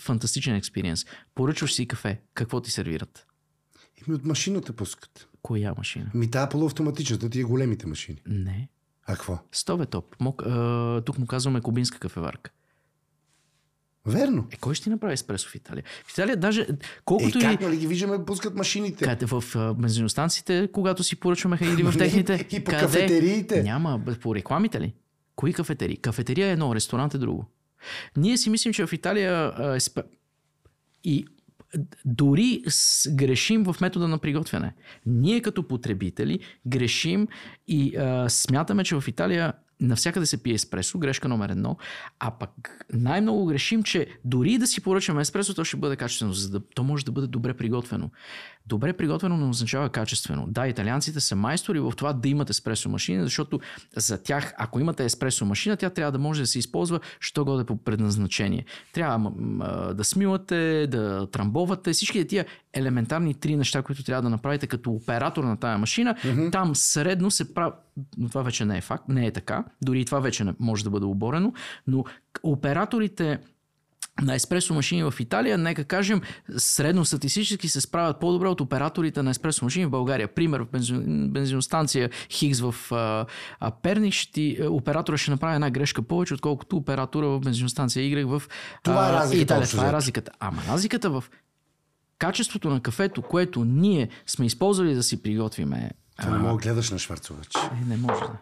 Фантастичен 0.00 0.54
експириенс. 0.54 1.04
Поръчваш 1.34 1.74
си 1.74 1.88
кафе. 1.88 2.20
Какво 2.34 2.60
ти 2.60 2.70
сервират? 2.70 3.26
Еми 4.06 4.14
от 4.14 4.24
машината 4.24 4.72
пускат. 4.72 5.28
Коя 5.42 5.74
машина? 5.78 6.10
Ми 6.14 6.30
тази 6.30 6.48
полуавтоматичната, 6.48 7.30
тия 7.30 7.46
големите 7.46 7.86
машини. 7.86 8.18
Не. 8.26 8.68
А 9.06 9.12
какво? 9.12 9.38
Стове 9.52 9.86
топ. 9.86 10.16
Мок, 10.20 10.42
е, 10.46 11.00
тук 11.00 11.18
му 11.18 11.26
казваме 11.26 11.60
кубинска 11.60 11.98
кафеварка. 11.98 12.50
Верно. 14.06 14.46
Е, 14.50 14.56
кой 14.56 14.74
ще 14.74 14.84
ти 14.84 14.90
направи 14.90 15.14
еспресо 15.14 15.48
в 15.48 15.54
Италия? 15.54 15.84
В 16.06 16.10
Италия 16.12 16.36
даже, 16.36 16.60
Е, 16.60 16.66
колкото 17.04 17.38
и... 17.38 17.40
как 17.40 17.60
нали 17.60 17.76
ги 17.76 17.86
виждаме, 17.86 18.24
пускат 18.24 18.54
машините? 18.54 19.04
Къде, 19.04 19.26
в 19.26 19.44
а, 19.54 19.74
бензиностанциите, 19.74 20.68
когато 20.72 21.04
си 21.04 21.20
поръчваме 21.20 21.58
или 21.62 21.82
в 21.82 21.94
техните... 21.98 22.46
и 22.50 22.64
по 22.64 22.70
къде? 22.70 22.82
кафетериите. 22.82 23.62
Няма, 23.62 24.00
по 24.22 24.34
рекламите 24.34 24.80
ли? 24.80 24.94
Кои 25.36 25.52
кафетерии? 25.52 25.96
Кафетерия 25.96 26.48
е 26.48 26.52
едно, 26.52 26.74
ресторант 26.74 27.14
е 27.14 27.18
друго. 27.18 27.44
Ние 28.16 28.36
си 28.36 28.50
мислим, 28.50 28.72
че 28.72 28.86
в 28.86 28.92
Италия 28.92 29.52
а, 29.58 29.74
е 29.76 29.80
спе... 29.80 30.02
и 31.04 31.26
дори 32.04 32.62
грешим 33.10 33.64
в 33.64 33.76
метода 33.80 34.08
на 34.08 34.18
приготвяне. 34.18 34.74
Ние 35.06 35.40
като 35.40 35.68
потребители 35.68 36.40
грешим 36.66 37.28
и 37.68 37.96
а, 37.96 38.28
смятаме, 38.28 38.84
че 38.84 39.00
в 39.00 39.04
Италия 39.08 39.52
навсякъде 39.80 40.26
се 40.26 40.42
пие 40.42 40.54
еспресо, 40.54 40.98
грешка 40.98 41.28
номер 41.28 41.48
едно, 41.48 41.76
а 42.18 42.30
пък 42.30 42.84
най-много 42.92 43.46
грешим, 43.46 43.82
че 43.82 44.06
дори 44.24 44.58
да 44.58 44.66
си 44.66 44.80
поръчаме 44.80 45.22
еспресо, 45.22 45.54
то 45.54 45.64
ще 45.64 45.76
бъде 45.76 45.96
качествено, 45.96 46.32
за 46.32 46.50
да, 46.50 46.60
то 46.74 46.82
може 46.82 47.04
да 47.04 47.12
бъде 47.12 47.26
добре 47.26 47.54
приготвено. 47.54 48.10
Добре 48.66 48.92
приготвено 48.92 49.36
не 49.36 49.44
означава 49.44 49.88
качествено. 49.88 50.46
Да, 50.48 50.68
италианците 50.68 51.20
са 51.20 51.36
майстори 51.36 51.80
в 51.80 51.92
това 51.96 52.12
да 52.12 52.28
имат 52.28 52.50
еспресо 52.50 52.88
машина, 52.88 53.24
защото 53.24 53.60
за 53.96 54.22
тях, 54.22 54.54
ако 54.58 54.80
имате 54.80 55.04
еспресо 55.04 55.44
машина, 55.44 55.76
тя 55.76 55.90
трябва 55.90 56.12
да 56.12 56.18
може 56.18 56.40
да 56.40 56.46
се 56.46 56.58
използва, 56.58 57.00
що 57.20 57.44
годе 57.44 57.64
по 57.64 57.84
предназначение. 57.84 58.64
Трябва 58.92 59.32
да 59.94 60.04
смивате, 60.04 60.86
да 60.86 61.30
трамбовате, 61.30 61.92
всички 61.92 62.26
тия 62.26 62.46
елементарни 62.72 63.34
три 63.34 63.56
неща, 63.56 63.82
които 63.82 64.04
трябва 64.04 64.22
да 64.22 64.30
направите 64.30 64.66
като 64.66 64.90
оператор 64.90 65.44
на 65.44 65.56
тая 65.56 65.78
машина, 65.78 66.14
mm-hmm. 66.14 66.52
там 66.52 66.74
средно 66.74 67.30
се 67.30 67.54
прави, 67.54 67.72
но 68.18 68.28
това 68.28 68.42
вече 68.42 68.64
не 68.64 68.78
е 68.78 68.80
факт, 68.80 69.04
не 69.08 69.26
е 69.26 69.30
така, 69.30 69.64
дори 69.82 70.00
и 70.00 70.04
това 70.04 70.20
вече 70.20 70.44
не 70.44 70.54
може 70.60 70.84
да 70.84 70.90
бъде 70.90 71.06
оборено, 71.06 71.52
но 71.86 72.04
операторите 72.42 73.38
на 74.22 74.34
еспресо 74.34 74.74
машини 74.74 75.02
в 75.02 75.14
Италия, 75.20 75.58
нека 75.58 75.84
кажем, 75.84 76.20
средно 76.56 77.04
статистически 77.04 77.68
се 77.68 77.80
справят 77.80 78.20
по-добре 78.20 78.48
от 78.48 78.60
операторите 78.60 79.22
на 79.22 79.30
еспресо 79.30 79.64
машини 79.64 79.86
в 79.86 79.90
България. 79.90 80.34
Пример, 80.34 80.60
в 80.60 80.66
бензин, 80.72 81.30
бензиностанция 81.30 82.10
Хигс 82.30 82.60
в 82.60 82.74
а, 82.92 83.26
а, 83.60 83.70
Перник, 83.70 84.14
ще 84.14 84.32
ти, 84.32 84.58
оператора 84.70 85.16
ще 85.16 85.30
направи 85.30 85.54
една 85.54 85.70
грешка 85.70 86.02
повече, 86.02 86.34
отколкото 86.34 86.76
оператора 86.76 87.26
в 87.26 87.40
бензиностанция 87.40 88.02
Y 88.02 88.24
в 88.24 88.42
Това 88.82 89.08
е 89.08 89.12
разликата, 89.12 89.42
Италия. 89.42 89.68
Това 89.68 89.88
е 89.88 89.92
разликата. 89.92 90.32
Ама 90.40 90.62
разликата 90.68 91.10
в 91.10 91.24
качеството 92.18 92.70
на 92.70 92.80
кафето, 92.80 93.22
което 93.22 93.64
ние 93.64 94.08
сме 94.26 94.46
използвали 94.46 94.94
да 94.94 95.02
си 95.02 95.22
приготвиме, 95.22 95.90
Това 96.20 96.32
не 96.32 96.38
мога 96.38 96.52
да 96.52 96.62
гледаш 96.62 96.90
на 96.90 96.98
Шварцовач. 96.98 97.48
е, 97.56 97.84
не 97.86 97.96
може 97.96 98.20
да. 98.20 98.38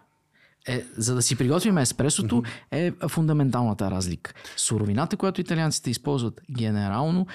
е, 0.67 0.85
за 0.97 1.14
да 1.14 1.23
си 1.23 1.37
приготвим 1.37 1.79
еспресото, 1.79 2.43
е 2.71 2.93
фундаменталната 3.09 3.91
разлика. 3.91 4.35
Суровината, 4.57 5.17
която 5.17 5.41
италианците 5.41 5.91
използват 5.91 6.41
генерално, 6.51 7.27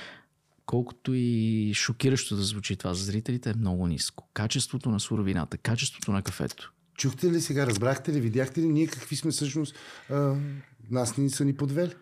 колкото 0.66 1.14
и 1.14 1.72
шокиращо 1.76 2.36
да 2.36 2.42
звучи 2.42 2.76
това 2.76 2.94
за 2.94 3.04
зрителите, 3.04 3.50
е 3.50 3.54
много 3.54 3.88
ниско. 3.88 4.30
Качеството 4.34 4.90
на 4.90 5.00
суровината, 5.00 5.58
качеството 5.58 6.12
на 6.12 6.22
кафето. 6.22 6.74
Чухте 6.98 7.32
ли 7.32 7.42
сега, 7.42 7.68
разбрахте 7.68 8.14
ли, 8.14 8.22
видяхте 8.22 8.62
ли 8.62 8.68
ние 8.68 8.88
какви 8.88 9.16
сме 9.16 9.32
всъщност? 9.32 9.76
А, 10.10 10.36
нас 10.92 11.18
ни 11.18 11.30
са 11.30 11.46
ни 11.46 11.56
подвели. 11.56 11.94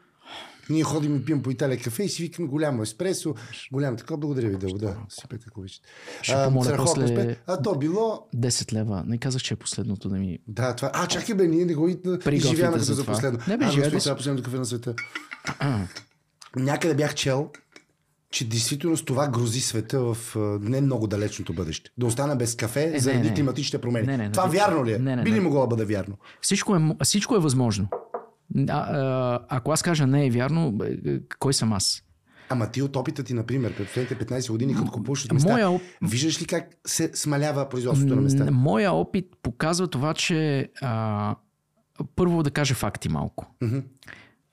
Ние 0.71 0.84
ходим 0.84 1.15
и 1.15 1.25
пием 1.25 1.41
по 1.43 1.51
Италия 1.51 1.77
кафе 1.79 2.03
и 2.03 2.10
си 2.10 2.23
викаме 2.23 2.47
голямо 2.47 2.84
еспресо, 2.84 3.36
голям 3.71 3.97
така. 3.97 4.17
Благодаря 4.17 4.49
ви, 4.49 4.57
дълго, 4.57 4.77
да. 4.77 4.97
Сипете, 5.10 5.45
ако 5.47 5.60
обичате. 5.60 5.88
Ще 6.21 6.36
помоля 6.45 6.65
страхотно 6.65 7.03
после- 7.03 7.19
успех. 7.19 7.38
А 7.47 7.62
то 7.62 7.75
било... 7.75 8.27
10 8.36 8.73
лева. 8.73 9.03
Не 9.07 9.17
казах, 9.17 9.41
че 9.41 9.53
е 9.53 9.57
последното 9.57 10.10
да 10.10 10.15
ми... 10.15 10.39
Да, 10.47 10.75
това... 10.75 10.91
А, 10.93 11.07
чакай 11.07 11.36
бе, 11.36 11.47
ние 11.47 11.65
не 11.65 11.73
го 11.73 11.89
изживяваме 12.31 12.79
като 12.79 12.93
за 12.93 13.05
последно. 13.05 13.39
Не 13.47 13.57
бе, 13.57 13.65
а, 13.65 13.71
си. 13.71 13.81
това 13.81 14.12
е 14.12 14.15
последното 14.15 14.43
кафе 14.43 14.57
на 14.57 14.65
света. 14.65 14.95
Някъде 16.55 16.95
бях 16.95 17.15
чел, 17.15 17.49
че 18.31 18.47
действително 18.47 18.97
с 18.97 19.05
това 19.05 19.27
грози 19.27 19.62
света 19.62 19.99
в 19.99 20.36
а, 20.36 20.39
не 20.62 20.81
много 20.81 21.07
далечното 21.07 21.53
бъдеще. 21.53 21.89
Да 21.97 22.05
остана 22.05 22.36
без 22.36 22.55
кафе 22.55 22.89
не, 22.89 22.99
заради 22.99 23.29
не. 23.29 23.36
климатичните 23.36 23.81
промени. 23.81 24.07
Не, 24.07 24.17
не, 24.17 24.31
това 24.31 24.45
не. 24.45 24.51
вярно 24.51 24.86
ли 24.86 24.93
е? 24.93 24.99
Не, 24.99 25.15
не, 25.15 25.23
Би 25.23 25.29
ли 25.31 25.36
не. 25.36 25.41
могло 25.41 25.62
да 25.62 25.67
бъде 25.67 25.86
вярно? 25.86 26.17
Всичко 26.41 26.75
е, 26.75 26.79
всичко 27.03 27.36
е 27.36 27.39
възможно. 27.39 27.88
А, 28.69 28.73
а, 28.73 29.39
ако 29.49 29.71
аз 29.71 29.81
кажа 29.81 30.07
не 30.07 30.25
е 30.25 30.29
вярно, 30.29 30.77
е, 31.05 31.19
кой 31.39 31.53
съм 31.53 31.73
аз? 31.73 32.03
Ама 32.49 32.71
ти 32.71 32.81
от 32.81 32.95
опита 32.95 33.23
ти, 33.23 33.33
например, 33.33 33.75
през 33.75 33.87
последните 33.87 34.25
15 34.25 34.51
години, 34.51 34.75
като 34.75 34.91
купуваш 34.91 35.25
от 35.25 35.31
места, 35.31 35.51
Моя 35.51 35.67
оп- 35.67 35.81
виждаш 36.01 36.41
ли 36.41 36.45
как 36.45 36.67
се 36.87 37.11
смалява 37.13 37.69
производството 37.69 38.15
на 38.15 38.21
места? 38.21 38.51
Моя 38.51 38.91
опит 38.91 39.25
показва 39.41 39.87
това, 39.87 40.13
че 40.13 40.69
а, 40.81 41.35
първо 42.15 42.43
да 42.43 42.51
кажа 42.51 42.75
факти 42.75 43.09
малко. 43.09 43.55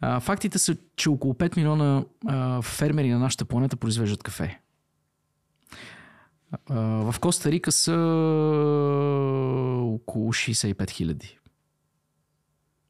А, 0.00 0.20
фактите 0.20 0.58
са, 0.58 0.76
че 0.96 1.10
около 1.10 1.34
5 1.34 1.56
милиона 1.56 2.04
а, 2.26 2.62
фермери 2.62 3.10
на 3.10 3.18
нашата 3.18 3.44
планета 3.44 3.76
произвеждат 3.76 4.22
кафе. 4.22 4.60
А, 6.66 6.80
в 7.12 7.20
Коста 7.20 7.52
Рика 7.52 7.72
са 7.72 7.92
около 9.84 10.32
65 10.32 10.90
хиляди. 10.90 11.38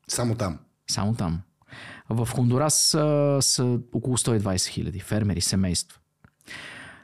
Само 0.08 0.34
там. 0.34 0.58
Само 0.90 1.14
там. 1.14 1.40
В 2.10 2.28
Хондурас 2.34 2.74
са, 2.74 3.38
са 3.40 3.78
около 3.92 4.16
120 4.16 4.68
хиляди 4.68 5.00
фермери, 5.00 5.40
семейства. 5.40 5.98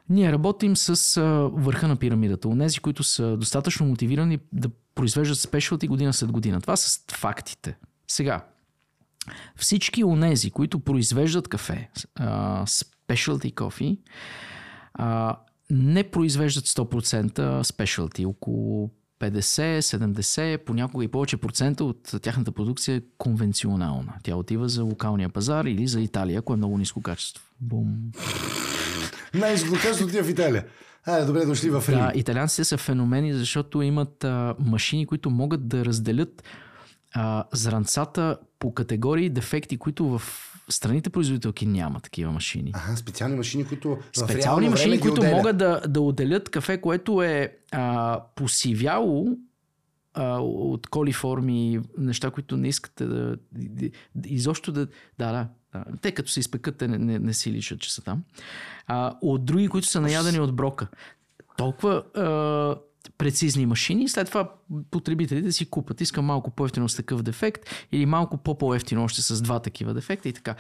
Ние 0.09 0.33
работим 0.33 0.77
с 0.77 1.21
върха 1.53 1.89
на 1.89 1.97
пирамидата. 1.97 2.49
Онези, 2.49 2.79
които 2.79 3.03
са 3.03 3.37
достатъчно 3.37 3.87
мотивирани 3.87 4.39
да 4.53 4.69
произвеждат 4.95 5.39
спешалти 5.39 5.89
година 5.89 6.13
след 6.13 6.33
година. 6.33 6.61
Това 6.61 6.77
са 6.77 7.01
фактите. 7.13 7.77
Сега, 8.09 8.45
всички 9.57 10.05
онези, 10.05 10.51
които 10.51 10.81
произвеждат 10.81 11.49
кафе, 11.49 11.91
спешалти 12.67 13.53
кофи, 13.53 13.99
не 15.71 16.11
произвеждат 16.11 16.65
100% 16.65 17.63
спешалти. 17.63 18.27
Около 18.27 18.91
50, 19.31 19.81
70, 19.81 20.59
понякога 20.59 21.05
и 21.05 21.09
повече 21.09 21.37
процента 21.37 21.85
от 21.85 22.15
тяхната 22.23 22.53
продукция 22.53 22.97
е 22.97 23.03
конвенционална. 23.19 24.13
Тя 24.23 24.37
отива 24.37 24.69
за 24.69 24.83
локалния 24.83 25.29
пазар 25.29 25.65
или 25.65 25.87
за 25.87 26.01
Италия, 26.01 26.39
ако 26.39 26.53
е 26.53 26.57
много 26.57 26.79
ниско 26.79 27.03
качество. 27.03 27.45
Бум. 27.61 28.13
Най-низкото 29.35 29.75
качество 29.75 30.07
отива 30.07 30.25
в 30.25 30.31
Италия. 30.31 30.65
Айде, 31.07 31.27
добре 31.27 31.45
дошли 31.45 31.71
в 31.71 31.85
Рим. 31.89 31.99
Да, 31.99 32.13
италианците 32.15 32.65
са 32.65 32.77
феномени, 32.77 33.35
защото 33.35 33.83
имат 33.83 34.25
а, 34.25 34.55
машини, 34.59 35.07
които 35.07 35.31
могат 35.31 35.69
да 35.69 35.85
разделят 35.85 36.43
а, 37.13 37.45
зранцата 37.53 38.37
по 38.59 38.75
категории 38.75 39.31
дефекти, 39.31 39.77
които 39.77 40.19
в 40.19 40.23
страните 40.69 41.11
производителки 41.11 41.67
няма 41.67 42.01
такива 42.01 42.33
машини. 42.33 42.73
Ага, 42.75 42.97
специални 42.97 43.37
машини, 43.37 43.65
които 43.65 43.99
Специални 44.13 44.69
машини, 44.69 45.01
които 45.01 45.21
отделят. 45.21 45.37
могат 45.37 45.57
да, 45.57 45.83
да 45.89 46.01
отделят 46.01 46.49
кафе, 46.49 46.81
което 46.81 47.23
е 47.23 47.57
а, 47.73 48.21
посивяло 48.35 49.37
а, 50.15 50.39
от 50.41 50.87
колиформи, 50.87 51.81
неща, 51.99 52.31
които 52.31 52.57
не 52.57 52.69
искате 52.69 53.07
да... 53.07 53.37
Изобщо. 54.27 54.73
Да, 54.73 54.87
да. 55.19 55.33
да. 55.33 55.85
Те 56.01 56.13
като 56.13 56.31
се 56.31 56.41
изпекат, 56.41 56.77
те 56.77 56.89
не, 56.89 56.99
не, 56.99 57.19
не 57.19 57.35
си 57.35 57.53
личат, 57.53 57.81
че 57.81 57.95
са 57.95 58.03
там. 58.03 58.23
А, 58.87 59.19
от 59.23 59.45
други, 59.45 59.69
които 59.69 59.87
са 59.87 60.01
наядени 60.01 60.41
от 60.41 60.57
брока. 60.57 60.89
Толкова 61.57 62.03
а, 62.15 62.77
прецизни 63.19 63.67
машини 63.67 64.09
след 64.09 64.29
това 64.29 64.51
потребителите 64.91 65.53
си 65.53 65.71
купат. 65.71 66.01
Искам 66.01 66.25
малко 66.25 66.51
по-ефтино 66.51 66.89
с 66.89 66.97
такъв 66.97 67.23
дефект 67.23 67.63
или 67.93 68.07
малко 68.07 68.37
по-по-ефтино 68.37 69.05
още 69.05 69.23
с 69.23 69.43
два 69.43 69.61
такива 69.61 69.95
дефекта 69.95 70.29
и 70.29 70.33
така. 70.33 70.55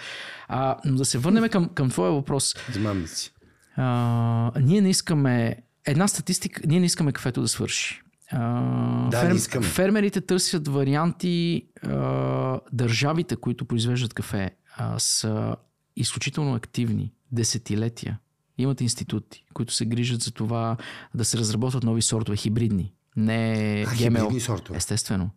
А, 0.49 0.77
но 0.85 0.97
да 0.97 1.05
се 1.05 1.19
върнем 1.19 1.49
към, 1.49 1.69
към 1.69 1.91
твоя 1.91 2.13
въпрос. 2.13 2.55
Измамници. 2.71 3.35
А, 3.77 4.53
ние 4.61 4.81
не 4.81 4.91
искаме. 4.91 5.57
Една 5.87 6.09
статистика, 6.09 6.63
ние 6.67 6.81
не 6.81 6.87
искаме 6.87 7.13
кафето 7.13 7.41
да 7.41 7.49
свърши. 7.49 8.03
А, 8.31 9.09
Да, 9.11 9.29
не 9.29 9.35
искаме. 9.35 9.67
Фермерите 9.67 10.21
търсят 10.21 10.69
варианти. 10.69 11.67
А, 11.83 12.61
държавите, 12.73 13.37
които 13.37 13.65
произвеждат 13.65 14.15
кафе, 14.15 14.51
а, 14.77 14.99
са 14.99 15.57
изключително 15.97 16.55
активни. 16.55 17.13
Десетилетия. 17.33 18.19
Имат 18.59 18.81
институти, 18.81 19.45
които 19.55 19.75
се 19.75 19.85
грижат 19.87 20.21
за 20.21 20.33
това 20.33 20.77
да 21.15 21.25
се 21.25 21.39
разработват 21.39 21.85
нови 21.85 22.03
сортове, 22.03 22.37
хибридни. 22.37 22.93
Не 23.17 23.85
А, 23.89 23.91
ГМО. 23.91 23.97
хибридни 23.97 24.41
сортове. 24.41 24.77
Естествено. 24.77 25.31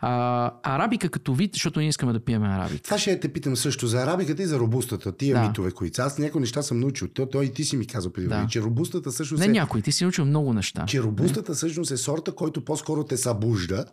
А, 0.00 0.50
арабика 0.64 1.08
като 1.08 1.34
вид, 1.34 1.50
защото 1.52 1.80
ние 1.80 1.88
искаме 1.88 2.12
да 2.12 2.20
пиеме 2.20 2.46
арабика. 2.48 2.82
Това 2.82 2.98
ще 2.98 3.20
те 3.20 3.28
питам 3.28 3.56
също 3.56 3.86
за 3.86 3.98
арабиката 3.98 4.42
и 4.42 4.46
за 4.46 4.58
робустата. 4.58 5.12
Тия 5.12 5.36
Да. 5.36 5.42
митове, 5.42 5.70
които. 5.70 6.02
Аз 6.02 6.18
някои 6.18 6.40
неща 6.40 6.62
съм 6.62 6.80
научил. 6.80 7.08
То, 7.08 7.26
той 7.26 7.44
и 7.44 7.52
ти 7.52 7.64
си 7.64 7.76
ми 7.76 7.86
казал 7.86 8.12
преди 8.12 8.28
Да. 8.28 8.46
че 8.46 8.60
робустата 8.60 9.10
всъщност 9.10 9.40
Не 9.40 9.46
е... 9.46 9.50
някой, 9.50 9.82
ти 9.82 9.92
си 9.92 10.04
научил 10.04 10.24
много 10.24 10.52
неща. 10.52 10.84
Че 10.86 11.02
робустата 11.02 11.54
всъщност 11.54 11.90
е 11.90 11.96
сорта, 11.96 12.32
който 12.32 12.60
по-скоро 12.60 13.04
те 13.04 13.16
събужда. 13.16 13.84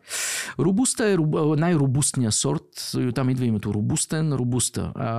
Робуста 0.59 1.05
е 1.05 1.15
роб- 1.15 1.27
най-робустният 1.55 2.33
сорт, 2.33 2.61
и 2.95 3.07
оттам 3.07 3.29
идва 3.29 3.45
името 3.45 3.73
робустен, 3.73 4.33
робуста, 4.33 4.91
а, 4.95 5.11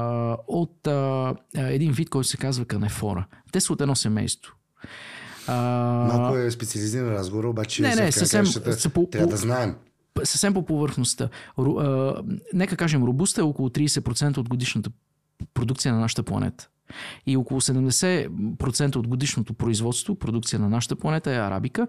от 0.48 0.86
а, 0.86 1.34
един 1.56 1.92
вид, 1.92 2.08
който 2.10 2.28
се 2.28 2.36
казва 2.36 2.64
канефора. 2.64 3.26
Те 3.52 3.60
са 3.60 3.72
от 3.72 3.80
едно 3.80 3.96
семейство. 3.96 4.52
А, 5.46 5.54
Малко 6.08 6.36
е 6.36 6.50
специализиран 6.50 7.08
разговор, 7.08 7.44
обаче 7.44 7.82
Не, 7.82 7.94
не, 7.96 8.12
съвсем- 8.12 8.40
краищата 8.40 8.72
са 8.72 8.88
по- 8.88 9.06
трябва 9.06 9.28
да 9.28 9.36
знаем. 9.36 9.74
Съвсем 10.24 10.54
по 10.54 10.64
повърхността. 10.64 11.28
Ру, 11.58 11.78
а, 11.78 12.22
нека 12.52 12.76
кажем, 12.76 13.04
робуста 13.04 13.40
е 13.40 13.44
около 13.44 13.68
30% 13.68 14.38
от 14.38 14.48
годишната 14.48 14.90
продукция 15.54 15.94
на 15.94 16.00
нашата 16.00 16.22
планета. 16.22 16.68
И 17.26 17.36
около 17.36 17.60
70% 17.60 18.96
от 18.96 19.08
годишното 19.08 19.54
производство, 19.54 20.14
продукция 20.14 20.60
на 20.60 20.68
нашата 20.68 20.96
планета 20.96 21.32
е 21.32 21.36
арабика. 21.36 21.86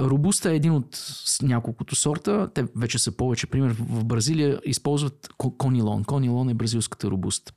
Робуста 0.00 0.50
е 0.50 0.56
един 0.56 0.72
от 0.72 0.98
няколкото 1.42 1.96
сорта. 1.96 2.50
Те 2.54 2.64
вече 2.76 2.98
са 2.98 3.12
повече. 3.12 3.46
Пример, 3.46 3.76
в 3.78 4.04
Бразилия 4.04 4.60
използват 4.64 5.28
ко- 5.38 5.56
конилон. 5.58 6.04
Конилон 6.04 6.48
е 6.48 6.54
бразилската 6.54 7.10
робуста. 7.10 7.52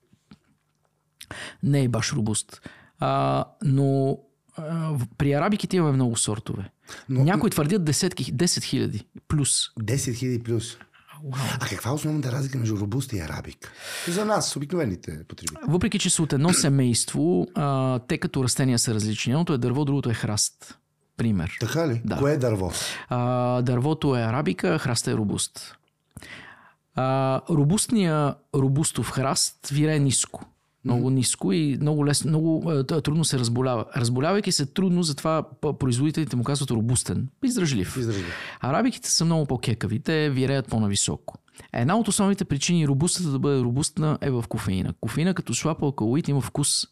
Не 1.63 1.83
е 1.83 1.89
баш 1.89 2.13
робуст. 2.13 2.61
А, 2.99 3.45
но 3.63 4.17
при 5.17 5.33
арабиките 5.33 5.77
имаме 5.77 5.93
много 5.93 6.17
сортове. 6.17 6.69
Но-. 7.09 7.23
Някои 7.23 7.49
твърдят 7.49 7.85
десетки, 7.85 8.33
10 8.33 8.63
хиляди 8.63 9.05
плюс. 9.27 9.69
10 9.79 9.95
000 9.95 10.43
плюс. 10.43 10.77
А 11.59 11.65
каква 11.67 11.91
е 11.91 11.93
основната 11.93 12.31
разлика 12.31 12.57
между 12.57 12.77
робуста 12.77 13.17
и 13.17 13.19
арабик? 13.19 13.71
За 14.07 14.25
нас, 14.25 14.55
обикновените 14.55 15.23
потребители. 15.27 15.57
Въпреки, 15.67 15.99
че 15.99 16.09
са 16.09 16.23
от 16.23 16.33
едно 16.33 16.53
семейство, 16.53 17.47
а, 17.55 17.99
те 17.99 18.17
като 18.17 18.43
растения 18.43 18.79
са 18.79 18.93
различни. 18.93 19.31
Едното 19.31 19.53
е 19.53 19.57
дърво, 19.57 19.85
другото 19.85 20.09
е 20.09 20.13
храст. 20.13 20.77
Пример. 21.17 21.57
Така 21.59 21.87
ли? 21.87 22.01
Да. 22.05 22.17
Кое 22.17 22.31
е 22.31 22.37
дърво? 22.37 22.71
А, 23.09 23.61
дървото 23.61 24.15
е 24.15 24.21
арабика, 24.21 24.79
храста 24.79 25.11
е 25.11 25.13
робуст. 25.13 25.75
А, 26.95 27.41
робустния 27.49 28.35
робустов 28.55 29.11
храст 29.11 29.67
вирее 29.67 29.99
ниско. 29.99 30.45
Много 30.85 31.09
ниско 31.09 31.51
и 31.51 31.77
много 31.81 32.05
лесно, 32.05 32.29
много 32.29 32.83
т- 32.87 33.01
трудно 33.01 33.25
се 33.25 33.39
разболява. 33.39 33.85
Разболявайки 33.95 34.51
се 34.51 34.65
трудно, 34.65 35.03
затова 35.03 35.43
производителите 35.79 36.35
му 36.35 36.43
казват 36.43 36.71
робустен, 36.71 37.27
издръжлив. 37.43 37.97
Изражда. 37.97 38.27
Арабиките 38.59 39.11
са 39.11 39.25
много 39.25 39.45
по-кекави, 39.45 39.99
те 39.99 40.29
виреят 40.29 40.67
по-нависоко. 40.67 41.37
Една 41.73 41.97
от 41.97 42.07
основните 42.07 42.45
причини 42.45 42.87
робустата 42.87 43.29
да 43.29 43.39
бъде 43.39 43.61
робустна 43.61 44.17
е 44.21 44.31
в 44.31 44.43
кофеина. 44.49 44.93
Кофеина 45.01 45.33
като 45.33 45.53
слаб 45.53 45.81
алкалоид 45.83 46.27
има 46.27 46.41
вкус. 46.41 46.87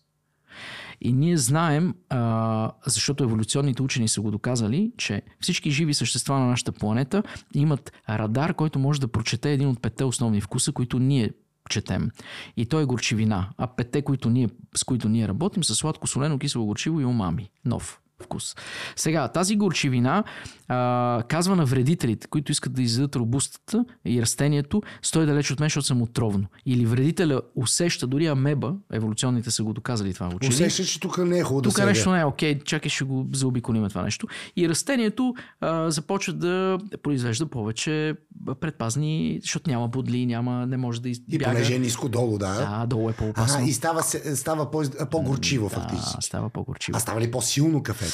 И 1.01 1.13
ние 1.13 1.37
знаем, 1.37 1.93
а, 2.09 2.71
защото 2.85 3.23
еволюционните 3.23 3.81
учени 3.81 4.07
са 4.07 4.21
го 4.21 4.31
доказали, 4.31 4.91
че 4.97 5.21
всички 5.39 5.71
живи 5.71 5.93
същества 5.93 6.39
на 6.39 6.45
нашата 6.45 6.71
планета 6.71 7.23
имат 7.53 7.91
радар, 8.09 8.53
който 8.53 8.79
може 8.79 9.01
да 9.01 9.07
прочете 9.07 9.53
един 9.53 9.67
от 9.67 9.81
петте 9.81 10.03
основни 10.03 10.41
вкуса, 10.41 10.71
които 10.71 10.99
ние 10.99 11.31
четем. 11.69 12.11
И 12.57 12.65
то 12.65 12.79
е 12.79 12.85
горчивина. 12.85 13.49
А 13.57 13.67
петте, 13.67 14.01
които 14.01 14.29
ние, 14.29 14.49
с 14.75 14.83
които 14.83 15.09
ние 15.09 15.27
работим, 15.27 15.63
са 15.63 15.75
сладко, 15.75 16.07
солено, 16.07 16.39
кисело, 16.39 16.65
горчиво 16.65 17.01
и 17.01 17.05
умами. 17.05 17.49
Нов. 17.65 17.99
Вкус. 18.23 18.55
Сега, 18.95 19.27
тази 19.27 19.55
горчивина 19.55 20.23
а, 20.67 21.23
казва 21.27 21.55
на 21.55 21.65
вредителите, 21.65 22.27
които 22.27 22.51
искат 22.51 22.73
да 22.73 22.81
изядат 22.81 23.15
робустата 23.15 23.85
и 24.05 24.21
растението, 24.21 24.81
стой 25.01 25.25
далеч 25.25 25.51
от 25.51 25.59
мен, 25.59 25.67
защото 25.67 25.87
съм 25.87 26.01
отровно. 26.01 26.47
Или 26.65 26.85
вредителя 26.85 27.41
усеща, 27.55 28.07
дори 28.07 28.25
амеба, 28.25 28.73
еволюционните 28.93 29.51
са 29.51 29.63
го 29.63 29.73
доказали 29.73 30.13
това 30.13 30.27
учили. 30.35 30.53
Усеща, 30.53 30.85
че 30.85 30.99
тук 30.99 31.17
не 31.17 31.39
е 31.39 31.43
хубаво 31.43 31.61
Тук 31.61 31.75
да 31.75 31.85
нещо 31.85 32.11
не 32.11 32.19
е 32.19 32.25
окей, 32.25 32.59
чакай 32.59 32.89
ще 32.89 33.03
го 33.03 33.27
заобиколим 33.33 33.89
това 33.89 34.01
нещо. 34.01 34.27
И 34.55 34.69
растението 34.69 35.33
а, 35.61 35.91
започва 35.91 36.33
да 36.33 36.77
произвежда 37.03 37.45
повече 37.45 38.15
предпазни, 38.59 39.39
защото 39.41 39.69
няма 39.69 39.87
бодли, 39.87 40.25
няма, 40.25 40.65
не 40.65 40.77
може 40.77 41.01
да 41.01 41.09
И 41.09 41.11
избяга. 41.11 41.45
понеже 41.45 41.75
е 41.75 41.79
ниско 41.79 42.09
долу, 42.09 42.37
да. 42.37 42.53
Да, 42.53 42.85
долу 42.85 43.09
е 43.09 43.13
по-опасно. 43.13 43.59
Ага, 43.59 43.69
и 43.69 43.73
става, 43.73 44.03
става 44.35 44.71
по, 44.71 44.83
по-горчиво 45.11 45.69
да, 45.69 45.75
фактически. 45.75 46.17
става 46.21 46.49
по-горчиво. 46.49 46.97
А 46.97 46.99
става 46.99 47.21
ли 47.21 47.31
по-силно 47.31 47.83
кафе? 47.83 48.05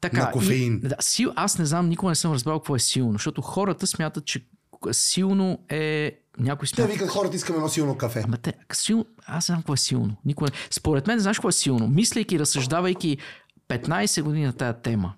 Така, 0.00 0.24
на 0.24 0.30
кофеин. 0.30 0.80
И, 0.84 0.88
да, 0.88 0.96
сил, 1.00 1.32
аз 1.36 1.58
не 1.58 1.64
знам, 1.64 1.88
никога 1.88 2.10
не 2.10 2.14
съм 2.14 2.32
разбрал 2.32 2.58
какво 2.60 2.76
е 2.76 2.78
силно, 2.78 3.12
защото 3.12 3.42
хората 3.42 3.86
смятат, 3.86 4.24
че 4.24 4.46
силно 4.92 5.58
е... 5.68 6.12
Някой 6.38 6.68
Те 6.68 6.74
смята... 6.74 6.92
викат 6.92 7.08
хората, 7.08 7.36
искаме 7.36 7.56
едно 7.56 7.68
силно 7.68 7.98
кафе. 7.98 8.22
Ама 8.24 8.36
те, 8.36 8.52
сил... 8.72 9.04
аз 9.26 9.48
не 9.48 9.52
знам 9.52 9.62
какво 9.62 9.74
е 9.74 9.76
силно. 9.76 10.16
Никога... 10.24 10.50
Според 10.70 11.06
мен, 11.06 11.18
знаеш 11.18 11.36
какво 11.36 11.48
е 11.48 11.52
силно? 11.52 11.88
Мислейки, 11.88 12.38
разсъждавайки 12.38 13.18
15 13.68 14.22
години 14.22 14.44
на 14.44 14.52
тая 14.52 14.80
тема. 14.80 15.14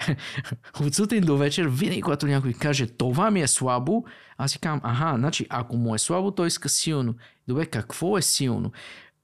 От 0.80 0.94
сутрин 0.94 1.24
до 1.24 1.36
вечер, 1.36 1.66
винаги 1.66 2.02
когато 2.02 2.26
някой 2.26 2.52
каже 2.52 2.86
това 2.86 3.30
ми 3.30 3.40
е 3.42 3.46
слабо, 3.46 4.04
аз 4.38 4.52
си 4.52 4.58
казвам, 4.58 4.80
аха, 4.84 5.14
значи 5.18 5.46
ако 5.48 5.76
му 5.76 5.94
е 5.94 5.98
слабо, 5.98 6.30
той 6.30 6.46
иска 6.46 6.68
силно. 6.68 7.14
Добре, 7.48 7.66
какво 7.66 8.18
е 8.18 8.22
силно? 8.22 8.72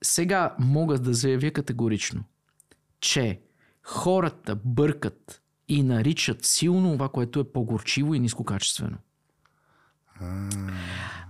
Сега 0.02 0.54
мога 0.58 0.98
да 0.98 1.14
заявя 1.14 1.50
категорично, 1.50 2.24
че 3.00 3.40
хората 3.82 4.56
бъркат 4.64 5.42
и 5.68 5.82
наричат 5.82 6.44
силно 6.44 6.92
това, 6.92 7.08
което 7.08 7.40
е 7.40 7.52
по-горчиво 7.52 8.14
и 8.14 8.20
нискокачествено. 8.20 8.96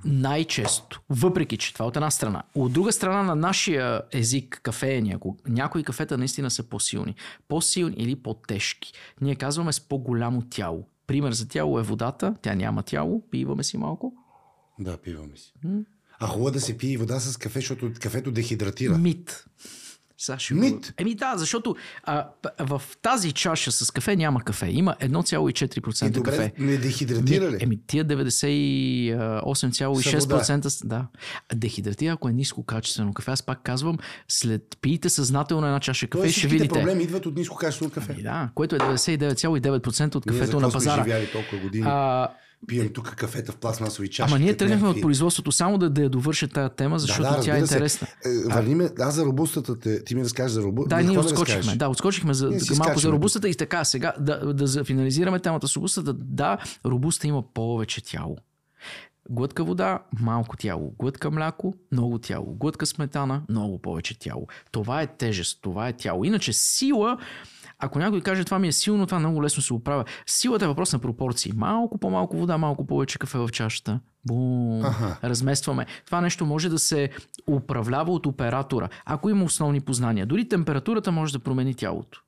Най-често. 0.04 1.00
Въпреки, 1.10 1.56
че 1.56 1.72
това 1.72 1.84
е 1.84 1.88
от 1.88 1.96
една 1.96 2.10
страна. 2.10 2.42
От 2.54 2.72
друга 2.72 2.92
страна 2.92 3.22
на 3.22 3.34
нашия 3.34 4.02
език, 4.12 4.60
кафеения, 4.62 5.18
някои 5.48 5.84
кафета 5.84 6.18
наистина 6.18 6.50
са 6.50 6.62
по-силни. 6.62 7.14
По-силни 7.48 7.94
или 7.98 8.16
по-тежки. 8.16 8.92
Ние 9.20 9.34
казваме 9.34 9.72
с 9.72 9.80
по-голямо 9.80 10.42
тяло. 10.42 10.88
Пример 11.06 11.32
за 11.32 11.48
тяло 11.48 11.78
е 11.78 11.82
водата. 11.82 12.34
Тя 12.42 12.54
няма 12.54 12.82
тяло. 12.82 13.22
Пиваме 13.30 13.64
си 13.64 13.76
малко. 13.76 14.14
Да, 14.78 14.96
пиваме 14.96 15.36
си. 15.36 15.52
А 16.20 16.26
хубаво 16.26 16.48
е 16.48 16.52
да 16.52 16.60
се 16.60 16.78
пие 16.78 16.98
вода 16.98 17.20
с 17.20 17.36
кафе, 17.36 17.58
защото 17.58 17.92
кафето 18.00 18.30
дехидратира. 18.30 18.98
Мит. 18.98 19.44
Сега 20.22 20.38
ще 20.38 20.54
Мит? 20.54 20.94
Еми 20.98 21.14
да, 21.14 21.34
защото 21.36 21.76
а, 22.04 22.26
в 22.60 22.82
тази 23.02 23.32
чаша 23.32 23.72
с 23.72 23.90
кафе 23.90 24.16
няма 24.16 24.40
кафе. 24.40 24.66
Има 24.66 24.96
1,4% 25.00 26.06
И 26.06 26.10
добре, 26.10 26.30
кафе. 26.30 26.52
не 26.58 26.76
дехидратира 26.76 27.50
ли? 27.50 27.56
Еми, 27.60 27.78
тия 27.86 28.04
98,6% 28.04 30.64
с- 30.64 30.86
да. 30.86 31.06
Дехидратира, 31.54 32.12
ако 32.12 32.28
е 32.28 32.32
ниско 32.32 32.64
качествено 32.64 33.14
кафе. 33.14 33.30
Аз 33.30 33.42
пак 33.42 33.62
казвам, 33.62 33.98
след 34.28 34.62
пиете 34.80 35.08
съзнателно 35.08 35.66
една 35.66 35.80
чаша 35.80 36.06
кафе, 36.06 36.22
Тоест, 36.22 36.34
ще 36.34 36.48
видите. 36.48 36.68
проблеми 36.70 37.02
идват 37.02 37.26
от 37.26 37.36
ниско 37.36 37.56
качествено 37.56 37.90
кафе. 37.90 38.16
И 38.18 38.22
да, 38.22 38.50
което 38.54 38.76
е 38.76 38.78
99,9% 38.78 40.14
от 40.14 40.26
Ние 40.26 40.28
кафето 40.28 40.44
какво 40.46 40.60
на 40.60 40.70
сме 40.70 40.76
пазара. 40.76 41.04
живяли 41.04 41.26
толкова 41.26 41.58
години? 41.58 41.84
А, 41.88 42.28
Пием 42.66 42.88
тук 42.92 43.14
кафета 43.14 43.52
в 43.52 43.56
пластмасови 43.56 44.08
чаши. 44.08 44.32
ама 44.32 44.38
ние 44.38 44.56
тръгнахме 44.56 44.88
от 44.88 45.00
производството 45.00 45.52
само 45.52 45.78
да, 45.78 45.90
да 45.90 46.02
я 46.02 46.08
довърша 46.08 46.48
тази 46.48 46.74
тема, 46.74 46.98
защото 46.98 47.22
да, 47.22 47.36
да, 47.36 47.42
тя 47.42 47.52
е 47.56 47.66
се. 47.66 47.74
интересна. 47.74 48.08
Е, 48.24 48.48
Върни 48.54 48.74
ме, 48.74 48.90
аз 48.98 49.14
за 49.14 49.24
робустата, 49.24 49.78
те, 49.78 50.04
ти 50.04 50.14
ми 50.14 50.24
разкажеш 50.24 50.52
за 50.52 50.62
робустата. 50.62 50.96
Да, 50.96 51.08
ние 51.08 51.18
отскочихме. 51.18 51.76
Да, 51.76 51.88
отскочихме 51.88 52.34
за, 52.34 52.50
малко 52.78 52.98
за 52.98 53.12
робустата 53.12 53.48
и 53.48 53.54
така 53.54 53.84
сега 53.84 54.12
да, 54.20 54.54
да 54.54 54.84
финализираме 54.84 55.40
темата 55.40 55.68
с 55.68 55.76
робустата. 55.76 56.12
Да, 56.12 56.58
робуста 56.86 57.26
има 57.26 57.42
повече 57.54 58.04
тяло. 58.04 58.36
Глътка 59.30 59.64
вода, 59.64 59.98
малко 60.20 60.56
тяло. 60.56 60.94
Глътка 60.98 61.30
мляко, 61.30 61.74
много 61.92 62.18
тяло. 62.18 62.54
Глътка 62.54 62.86
сметана, 62.86 63.42
много 63.48 63.78
повече 63.78 64.18
тяло. 64.18 64.46
Това 64.72 65.02
е 65.02 65.06
тежест, 65.06 65.58
това 65.62 65.88
е 65.88 65.92
тяло. 65.92 66.24
Иначе 66.24 66.52
сила, 66.52 67.18
ако 67.82 67.98
някой 67.98 68.20
каже 68.20 68.44
това 68.44 68.58
ми 68.58 68.68
е 68.68 68.72
силно, 68.72 69.06
това 69.06 69.18
много 69.18 69.42
лесно 69.42 69.62
се 69.62 69.74
оправя. 69.74 70.04
Силата 70.26 70.64
е 70.64 70.68
въпрос 70.68 70.92
на 70.92 70.98
пропорции. 70.98 71.52
Малко 71.56 71.98
по-малко 71.98 72.36
вода, 72.36 72.58
малко 72.58 72.86
повече 72.86 73.18
кафе 73.18 73.38
в 73.38 73.48
чашата. 73.48 74.00
Бум, 74.26 74.84
Аха. 74.84 75.18
разместваме. 75.24 75.86
Това 76.06 76.20
нещо 76.20 76.46
може 76.46 76.68
да 76.68 76.78
се 76.78 77.10
управлява 77.46 78.12
от 78.12 78.26
оператора, 78.26 78.88
ако 79.04 79.30
има 79.30 79.44
основни 79.44 79.80
познания. 79.80 80.26
Дори 80.26 80.48
температурата 80.48 81.12
може 81.12 81.32
да 81.32 81.38
промени 81.38 81.74
тялото. 81.74 82.20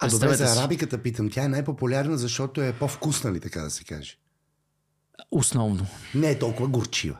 А 0.00 0.08
добре, 0.08 0.34
за 0.34 0.60
арабиката 0.60 0.98
питам. 0.98 1.30
Тя 1.30 1.44
е 1.44 1.48
най-популярна, 1.48 2.18
защото 2.18 2.62
е 2.62 2.72
по-вкусна 2.72 3.32
ли, 3.32 3.40
така 3.40 3.60
да 3.60 3.70
се 3.70 3.84
каже? 3.84 4.16
Основно. 5.30 5.86
Не 6.14 6.30
е 6.30 6.38
толкова 6.38 6.68
горчива. 6.68 7.16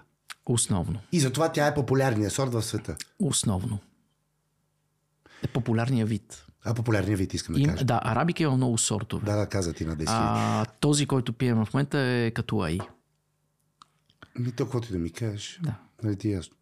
Основно. 0.47 0.99
И 1.13 1.21
затова 1.21 1.53
тя 1.53 1.67
е 1.67 1.75
популярният 1.75 2.33
сорт 2.33 2.53
в 2.53 2.63
света. 2.63 2.97
Основно. 3.19 3.79
Е 5.43 5.47
популярният 5.47 6.09
вид. 6.09 6.47
А 6.65 6.75
популярният 6.75 7.19
вид 7.19 7.35
искам 7.35 7.55
да 7.55 7.61
Им, 7.61 7.71
кажа. 7.71 7.85
да, 7.85 8.01
арабика 8.03 8.43
има 8.43 8.57
много 8.57 8.79
сортове. 8.79 9.27
Да, 9.27 9.37
да, 9.37 9.47
каза 9.47 9.73
ти 9.73 9.85
на 9.85 9.97
10 9.97 10.05
000. 10.05 10.07
А, 10.09 10.65
този, 10.65 11.07
който 11.07 11.33
пием 11.33 11.65
в 11.65 11.75
момента 11.75 11.99
е 11.99 12.31
като 12.31 12.61
аи. 12.61 12.81
Ми 14.39 14.53
то, 14.53 14.65
каквото 14.65 14.89
и 14.89 14.93
да 14.93 14.99
ми 14.99 15.11
кажеш. 15.11 15.61
Да. 15.63 15.75
Нали 16.03 16.17
ти 16.17 16.29
е 16.29 16.33
ясно? 16.33 16.57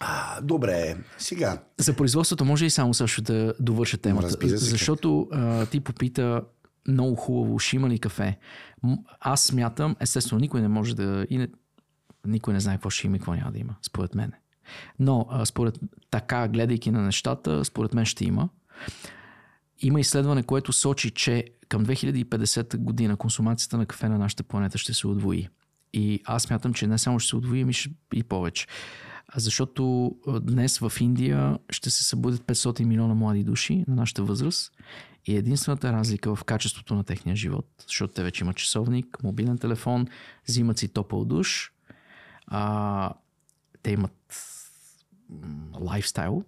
А, 0.00 0.40
добре, 0.40 0.96
сега. 1.18 1.62
За 1.78 1.96
производството 1.96 2.44
може 2.44 2.66
и 2.66 2.70
само 2.70 2.94
също 2.94 3.22
да 3.22 3.54
довърша 3.60 3.98
темата. 3.98 4.26
разбира 4.26 4.58
се, 4.58 4.64
защото 4.64 5.28
а, 5.32 5.66
ти 5.66 5.80
попита 5.80 6.42
много 6.88 7.14
хубаво, 7.16 7.58
ще 7.58 7.76
има 7.76 7.88
ли 7.88 7.98
кафе. 7.98 8.38
Аз 9.20 9.42
смятам, 9.44 9.96
естествено, 10.00 10.40
никой 10.40 10.60
не 10.60 10.68
може 10.68 10.96
да... 10.96 11.26
И 11.30 11.38
не, 11.38 11.48
никой 12.26 12.54
не 12.54 12.60
знае 12.60 12.76
какво 12.76 12.90
ще 12.90 13.06
има 13.06 13.16
и 13.16 13.18
какво 13.18 13.34
няма 13.34 13.52
да 13.52 13.58
има, 13.58 13.76
според 13.82 14.14
мен. 14.14 14.32
Но 14.98 15.26
а, 15.30 15.46
според 15.46 15.78
така, 16.10 16.48
гледайки 16.48 16.90
на 16.90 17.02
нещата, 17.02 17.64
според 17.64 17.94
мен 17.94 18.04
ще 18.04 18.24
има. 18.24 18.48
Има 19.78 20.00
изследване, 20.00 20.42
което 20.42 20.72
сочи, 20.72 21.10
че 21.10 21.44
към 21.68 21.86
2050 21.86 22.76
година 22.76 23.16
консумацията 23.16 23.78
на 23.78 23.86
кафе 23.86 24.08
на 24.08 24.18
нашата 24.18 24.42
планета 24.42 24.78
ще 24.78 24.94
се 24.94 25.06
удвои. 25.06 25.48
И 25.92 26.20
аз 26.24 26.42
смятам, 26.42 26.74
че 26.74 26.86
не 26.86 26.98
само 26.98 27.18
ще 27.18 27.28
се 27.28 27.36
удвои, 27.36 27.60
ами 27.62 27.72
и 28.14 28.22
повече. 28.22 28.66
Защото 29.36 30.14
днес 30.42 30.78
в 30.78 30.92
Индия 31.00 31.58
ще 31.70 31.90
се 31.90 32.04
събудят 32.04 32.40
500 32.40 32.84
милиона 32.84 33.14
млади 33.14 33.44
души 33.44 33.84
на 33.88 33.94
нашата 33.94 34.22
възраст 34.22 34.72
и 35.26 35.36
единствената 35.36 35.92
разлика 35.92 36.36
в 36.36 36.44
качеството 36.44 36.94
на 36.94 37.04
техния 37.04 37.36
живот, 37.36 37.66
защото 37.86 38.14
те 38.14 38.22
вече 38.22 38.44
имат 38.44 38.56
часовник, 38.56 39.22
мобилен 39.22 39.58
телефон, 39.58 40.06
взимат 40.48 40.78
си 40.78 40.88
топъл 40.88 41.24
душ, 41.24 41.72
а, 42.46 43.12
те 43.82 43.90
имат 43.90 44.12
лайфстайл 45.80 46.44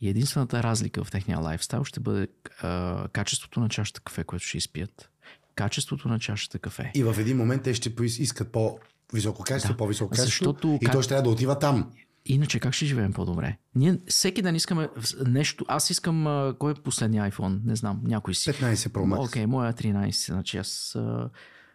и 0.00 0.08
единствената 0.08 0.62
разлика 0.62 1.04
в 1.04 1.10
техния 1.10 1.38
лайфстайл 1.38 1.84
ще 1.84 2.00
бъде 2.00 2.28
а, 2.62 3.08
качеството 3.12 3.60
на 3.60 3.68
чашата 3.68 4.00
кафе, 4.00 4.24
което 4.24 4.44
ще 4.44 4.58
изпият. 4.58 5.10
Качеството 5.54 6.08
на 6.08 6.18
чашата 6.18 6.58
кафе. 6.58 6.92
И 6.94 7.04
в 7.04 7.14
един 7.18 7.36
момент 7.36 7.62
те 7.62 7.74
ще 7.74 7.92
искат 8.04 8.52
по-високо 8.52 9.42
качество, 9.42 9.72
Да. 9.72 9.76
по-високо 9.76 10.10
качество. 10.10 10.26
Защото 10.26 10.78
И 10.82 10.84
как- 10.84 10.92
той 10.92 11.02
ще 11.02 11.08
трябва 11.08 11.22
да 11.22 11.30
отива 11.30 11.58
там. 11.58 11.92
Иначе 12.28 12.60
как 12.60 12.74
ще 12.74 12.86
живеем 12.86 13.12
по-добре? 13.12 13.58
Ние 13.74 13.98
всеки 14.08 14.42
ден 14.42 14.56
искаме 14.56 14.88
нещо. 15.26 15.64
Аз 15.68 15.90
искам. 15.90 16.26
А, 16.26 16.54
кой 16.58 16.72
е 16.72 16.74
последния 16.74 17.30
iPhone? 17.30 17.60
Не 17.64 17.76
знам. 17.76 18.00
Някой 18.04 18.34
си. 18.34 18.50
15 18.50 18.74
Pro 18.74 18.90
Max. 19.16 19.28
Окей, 19.28 19.46
моя 19.46 19.70
е 19.70 19.72
13. 19.72 20.26
Значи 20.26 20.58
аз. 20.58 20.94
А... 20.94 21.30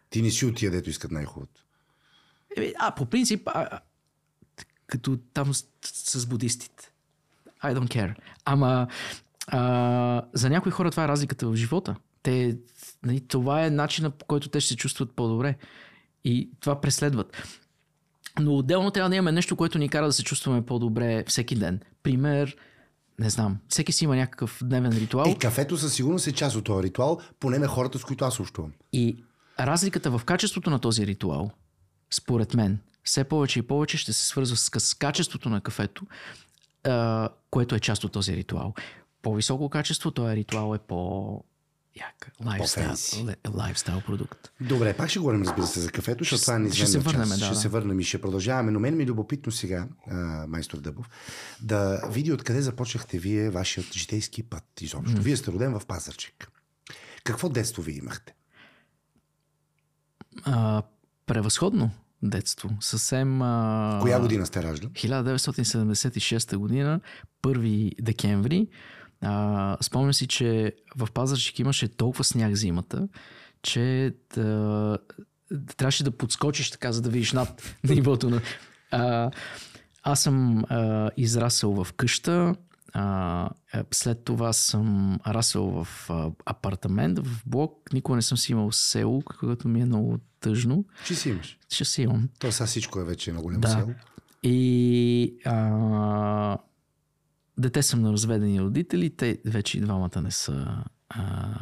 Ти 0.10 0.22
не 0.22 0.32
си 0.32 0.46
от 0.46 0.56
тия, 0.56 0.72
дето 0.72 0.90
искат 0.90 1.12
най-хубавото. 1.12 1.62
Е, 2.58 2.74
а, 2.80 2.96
по 2.96 3.06
принцип, 3.06 3.42
а, 3.46 3.80
като 4.92 5.18
там 5.34 5.54
с, 5.54 5.66
с 5.84 6.26
будистите. 6.26 6.92
I 7.64 7.76
don't 7.76 7.88
care. 7.88 8.16
Ама 8.46 8.88
а, 9.48 10.22
за 10.34 10.50
някои 10.50 10.72
хора 10.72 10.92
това 10.92 11.04
е 11.04 11.08
разликата 11.08 11.48
в 11.48 11.56
живота. 11.56 11.96
Те, 12.24 12.58
нали, 13.04 13.22
това 13.28 13.66
е 13.66 13.70
начинът 13.70 14.16
по 14.16 14.26
който 14.26 14.50
те 14.50 14.60
ще 14.60 14.70
се 14.70 14.76
чувстват 14.76 15.12
по-добре. 15.16 15.56
И 16.24 16.50
това 16.60 16.82
преследват. 16.82 17.38
Но 18.40 18.58
отделно 18.58 18.92
трябва 18.92 19.10
да 19.10 19.16
имаме 19.16 19.32
нещо, 19.32 19.56
което 19.56 19.78
ни 19.78 19.90
кара 19.90 20.06
да 20.06 20.14
се 20.14 20.24
чувстваме 20.24 20.66
по-добре 20.66 21.24
всеки 21.28 21.56
ден. 21.56 21.80
Пример, 22.04 22.58
не 23.20 23.30
знам, 23.30 23.58
всеки 23.70 23.92
си 23.92 24.04
има 24.04 24.16
някакъв 24.16 24.60
дневен 24.64 24.92
ритуал. 24.92 25.26
Е, 25.28 25.36
кафето 25.36 25.78
със 25.78 25.94
сигурност 25.94 26.28
е 26.28 26.32
част 26.32 26.56
от 26.56 26.64
този 26.64 26.84
ритуал, 26.84 27.20
поне 27.40 27.60
на 27.60 27.68
хората, 27.68 28.00
с 28.00 28.04
които 28.04 28.26
аз 28.26 28.40
общувам. 28.40 28.72
И 28.94 29.24
разликата 29.60 30.18
в 30.18 30.26
качеството 30.26 30.70
на 30.70 30.80
този 30.80 31.08
ритуал, 31.08 31.52
според 32.12 32.54
мен, 32.54 32.80
все 33.04 33.24
повече 33.24 33.60
и 33.60 33.62
повече 33.62 33.98
ще 33.98 34.14
се 34.14 34.26
свързва 34.26 34.58
с, 34.58 34.80
с 34.80 34.94
качеството 34.94 35.50
на 35.50 35.62
кафето, 35.62 36.06
а, 36.84 37.30
което 37.52 37.76
е 37.76 37.80
част 37.80 38.04
от 38.04 38.12
този 38.12 38.36
ритуал. 38.36 38.74
По-високо 39.22 39.70
качество, 39.70 40.12
този 40.12 40.36
ритуал 40.36 40.76
е 40.76 40.80
по 40.80 41.44
Яка. 41.96 42.32
Лайфстайл, 42.46 42.88
ле- 43.26 43.58
лайфстайл 43.58 44.02
продукт. 44.02 44.52
Добре, 44.62 44.94
пак 44.94 45.10
ще 45.10 45.20
говорим, 45.20 45.42
разбира 45.42 45.68
се, 45.68 45.80
за 45.80 45.92
кафето, 45.92 46.24
защото 46.24 46.38
Ще- 46.38 46.46
това 46.46 46.54
е 46.54 46.58
ще 46.58 46.62
неизменна 46.64 46.88
се 46.92 47.00
върнем, 47.00 47.28
част. 47.30 47.40
да, 47.40 47.46
ще 47.46 47.54
да. 47.54 47.60
се 47.60 47.70
върнем 47.70 48.00
и 48.00 48.04
ще 48.04 48.22
продължаваме. 48.22 48.72
Но 48.72 48.80
мен 48.80 48.98
ми 48.98 49.04
е 49.04 49.08
любопитно 49.08 49.52
сега, 49.52 49.88
а, 50.08 50.16
майстор 50.48 50.78
Дъбов, 50.80 51.10
да 51.62 52.02
види 52.10 52.32
откъде 52.32 52.62
започнахте 52.62 53.20
вие 53.20 53.50
вашият 53.50 53.94
житейски 53.94 54.44
път 54.44 54.82
изобщо. 54.82 55.22
Вие 55.22 55.38
сте 55.38 55.52
роден 55.52 55.80
в 55.80 55.86
Пазарчик. 55.86 56.52
Какво 57.24 57.50
детство 57.50 57.82
ви 57.82 57.92
имахте? 57.92 58.34
А, 60.44 60.84
превъзходно 61.26 61.92
детство. 62.24 62.70
Съвсем... 62.80 63.42
А... 63.42 64.00
Коя 64.02 64.20
година 64.20 64.46
сте 64.46 64.64
раждан? 64.64 64.90
1976 64.90 66.56
година, 66.56 67.00
1 67.44 67.94
декември. 68.02 68.68
А, 69.22 69.78
спомням 69.82 70.14
си, 70.14 70.28
че 70.28 70.76
в 70.96 71.08
Пазарчик 71.14 71.60
имаше 71.60 71.88
толкова 71.88 72.24
сняг 72.24 72.56
зимата, 72.56 73.08
че 73.64 74.14
да, 74.36 74.98
трябваше 75.78 76.04
да 76.04 76.12
подскочиш 76.12 76.72
така, 76.72 76.92
за 76.92 77.02
да 77.02 77.10
видиш 77.10 77.34
над 77.34 77.76
нивото 77.84 78.30
на... 78.30 78.42
А, 78.92 79.32
аз 80.04 80.22
съм 80.22 80.64
а, 80.70 81.10
израсъл 81.18 81.84
в 81.84 81.94
къща, 81.94 82.56
а, 82.94 83.50
е, 83.74 83.84
след 83.92 84.24
това 84.24 84.54
съм 84.54 85.20
расъл 85.28 85.84
в 85.84 86.10
а, 86.10 86.32
апартамент, 86.46 87.20
в 87.28 87.42
блок. 87.46 87.94
Никога 87.94 88.16
не 88.16 88.22
съм 88.22 88.38
си 88.38 88.52
имал 88.52 88.72
село, 88.72 89.24
когато 89.26 89.68
ми 89.68 89.82
е 89.82 89.86
много 89.86 90.20
тъжно. 90.42 90.86
Чи 91.06 91.16
си 91.16 91.30
имаш? 91.30 91.58
Ще 91.70 91.86
си 91.86 92.02
имам. 92.02 92.30
То 92.40 92.52
сега 92.52 92.68
всичко 92.68 93.00
е 93.00 93.04
вече 93.04 93.32
на 93.34 93.42
голямо 93.42 93.62
Да. 93.62 93.70
село. 93.70 93.94
И 94.44 95.36
а, 95.46 96.58
дете 97.58 97.84
съм 97.84 98.02
на 98.02 98.14
разведени 98.14 98.62
родители, 98.62 99.10
те 99.10 99.38
вече 99.46 99.78
и 99.78 99.82
двамата 99.82 100.22
не 100.22 100.32
са 100.32 100.84
а, 101.10 101.54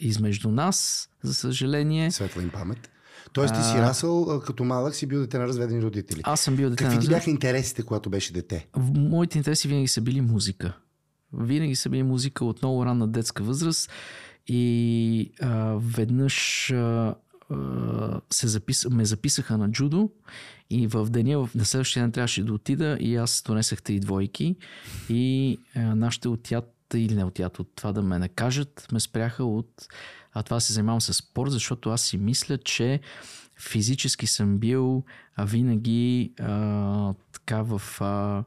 измежду 0.00 0.50
нас, 0.50 1.08
за 1.22 1.34
съжаление. 1.34 2.10
Светла 2.10 2.42
им 2.42 2.50
памет. 2.50 2.90
Тоест 3.32 3.54
ти 3.54 3.62
си 3.62 3.74
расъл, 3.74 4.40
като 4.46 4.64
малък 4.64 4.94
си 4.94 5.06
бил 5.06 5.20
дете 5.20 5.38
на 5.38 5.44
разведени 5.46 5.82
родители. 5.82 6.20
Аз 6.24 6.40
съм 6.40 6.56
бил 6.56 6.70
дете 6.70 6.84
Какви 6.84 6.96
на 6.96 7.02
ти 7.02 7.08
бяха 7.08 7.30
интересите, 7.30 7.82
когато 7.82 8.10
беше 8.10 8.32
дете? 8.32 8.68
Моите 8.94 9.38
интереси 9.38 9.68
винаги 9.68 9.88
са 9.88 10.00
били 10.00 10.20
музика. 10.20 10.76
Винаги 11.32 11.76
са 11.76 11.88
били 11.88 12.02
музика 12.02 12.44
от 12.44 12.62
много 12.62 12.86
ранна 12.86 13.08
детска 13.08 13.44
възраст 13.44 13.90
и 14.46 15.32
а, 15.40 15.76
веднъж 15.80 16.70
а, 16.70 17.14
се 18.30 18.48
запис... 18.48 18.86
ме 18.90 19.04
записаха 19.04 19.58
на 19.58 19.70
джудо 19.70 20.10
и 20.70 20.86
в 20.86 21.10
деня, 21.10 21.48
на 21.54 21.64
следващия 21.64 22.02
ден 22.02 22.12
трябваше 22.12 22.44
да 22.44 22.52
отида 22.52 22.96
и 23.00 23.16
аз 23.16 23.42
донесах 23.46 23.82
три 23.82 24.00
двойки 24.00 24.56
и 25.08 25.58
а, 25.76 25.80
нашите 25.80 26.28
отят 26.28 26.74
или 26.94 27.14
не 27.14 27.24
отят 27.24 27.58
от 27.58 27.72
това 27.74 27.92
да 27.92 28.02
ме 28.02 28.18
накажат, 28.18 28.88
ме 28.92 29.00
спряха 29.00 29.44
от 29.44 29.88
а, 30.32 30.42
това 30.42 30.60
се 30.60 30.72
занимавам 30.72 31.00
с 31.00 31.14
спорт, 31.14 31.50
защото 31.50 31.90
аз 31.90 32.02
си 32.02 32.18
мисля, 32.18 32.58
че 32.58 33.00
физически 33.60 34.26
съм 34.26 34.58
бил 34.58 35.04
а, 35.36 35.44
винаги 35.44 36.32
а, 36.40 37.14
така 37.32 37.62
в 37.62 37.82
а, 38.00 38.44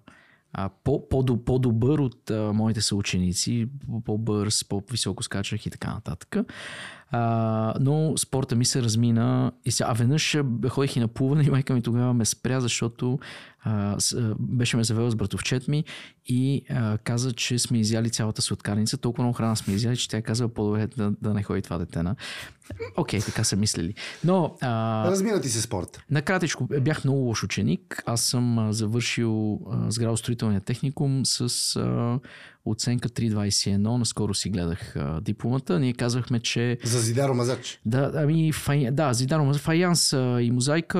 а, 0.54 0.70
по, 0.84 1.10
по, 1.10 1.26
по-добър 1.46 2.00
от 2.00 2.32
а, 2.32 2.54
моите 2.54 2.82
съученици, 2.82 3.68
по-бърз, 4.06 4.64
по-високо 4.64 5.24
скачах 5.24 5.66
и 5.66 5.70
така 5.70 5.94
нататък. 5.94 6.36
А, 7.16 7.74
но 7.80 8.18
спорта 8.18 8.56
ми 8.56 8.66
се 8.66 8.82
размина. 8.82 9.52
И 9.66 9.72
сега, 9.72 9.90
а 9.90 9.94
веднъж 9.94 10.38
ходих 10.70 10.96
и 10.96 11.00
на 11.00 11.08
плуване 11.08 11.44
и 11.44 11.50
майка 11.50 11.74
ми 11.74 11.82
тогава 11.82 12.14
ме 12.14 12.26
спря, 12.26 12.60
защото 12.60 13.20
а, 13.64 13.96
с, 14.00 14.36
беше 14.40 14.78
ме 14.78 14.84
завела 14.84 15.12
с 15.12 15.16
братовчет 15.16 15.68
ми 15.68 15.84
и 16.26 16.66
а, 16.70 16.98
каза, 16.98 17.34
че 17.34 17.60
сме 17.60 17.80
изяли 17.80 18.10
цялата 18.10 18.42
сладкарница. 18.42 18.98
Толкова 18.98 19.24
много 19.24 19.38
храна 19.38 19.56
сме 19.56 19.74
изяли, 19.74 19.98
че 19.98 20.10
тя 20.10 20.22
казва 20.22 20.50
по-добре 20.50 20.88
да, 20.88 21.12
да 21.22 21.34
не 21.34 21.44
ходи 21.44 21.62
това 21.62 21.78
дете 21.78 22.04
на. 22.04 22.16
Окей, 22.98 23.20
така 23.20 23.44
са 23.44 23.56
мислили. 23.56 23.94
Но 24.24 24.56
а, 24.62 25.08
Размина 25.08 25.42
ти 25.42 25.50
се 25.50 25.62
спорт. 25.62 26.04
Накратичко, 26.12 26.68
бях 26.82 27.04
много 27.04 27.20
лош 27.20 27.44
ученик. 27.44 28.04
Аз 28.06 28.22
съм 28.22 28.68
завършил 28.72 29.60
сградостроителния 29.88 30.62
техникум 30.62 31.22
с 31.26 31.76
а, 31.76 32.20
оценка 32.66 33.10
3.21. 33.10 33.78
Наскоро 33.98 34.34
си 34.34 34.50
гледах 34.50 34.96
а, 34.96 35.22
дипломата. 35.22 35.80
Ние 35.80 35.94
казахме, 35.94 36.40
че 36.40 36.78
За 36.84 37.00
Зидаро 37.00 37.34
Мазач. 37.34 37.80
да, 37.86 38.12
ами, 38.16 38.52
фай... 38.52 38.92
да, 38.92 39.14
Зидано, 39.14 39.54
фаянс 39.54 40.14
а, 40.14 40.42
и 40.42 40.52
мозайка, 40.52 41.00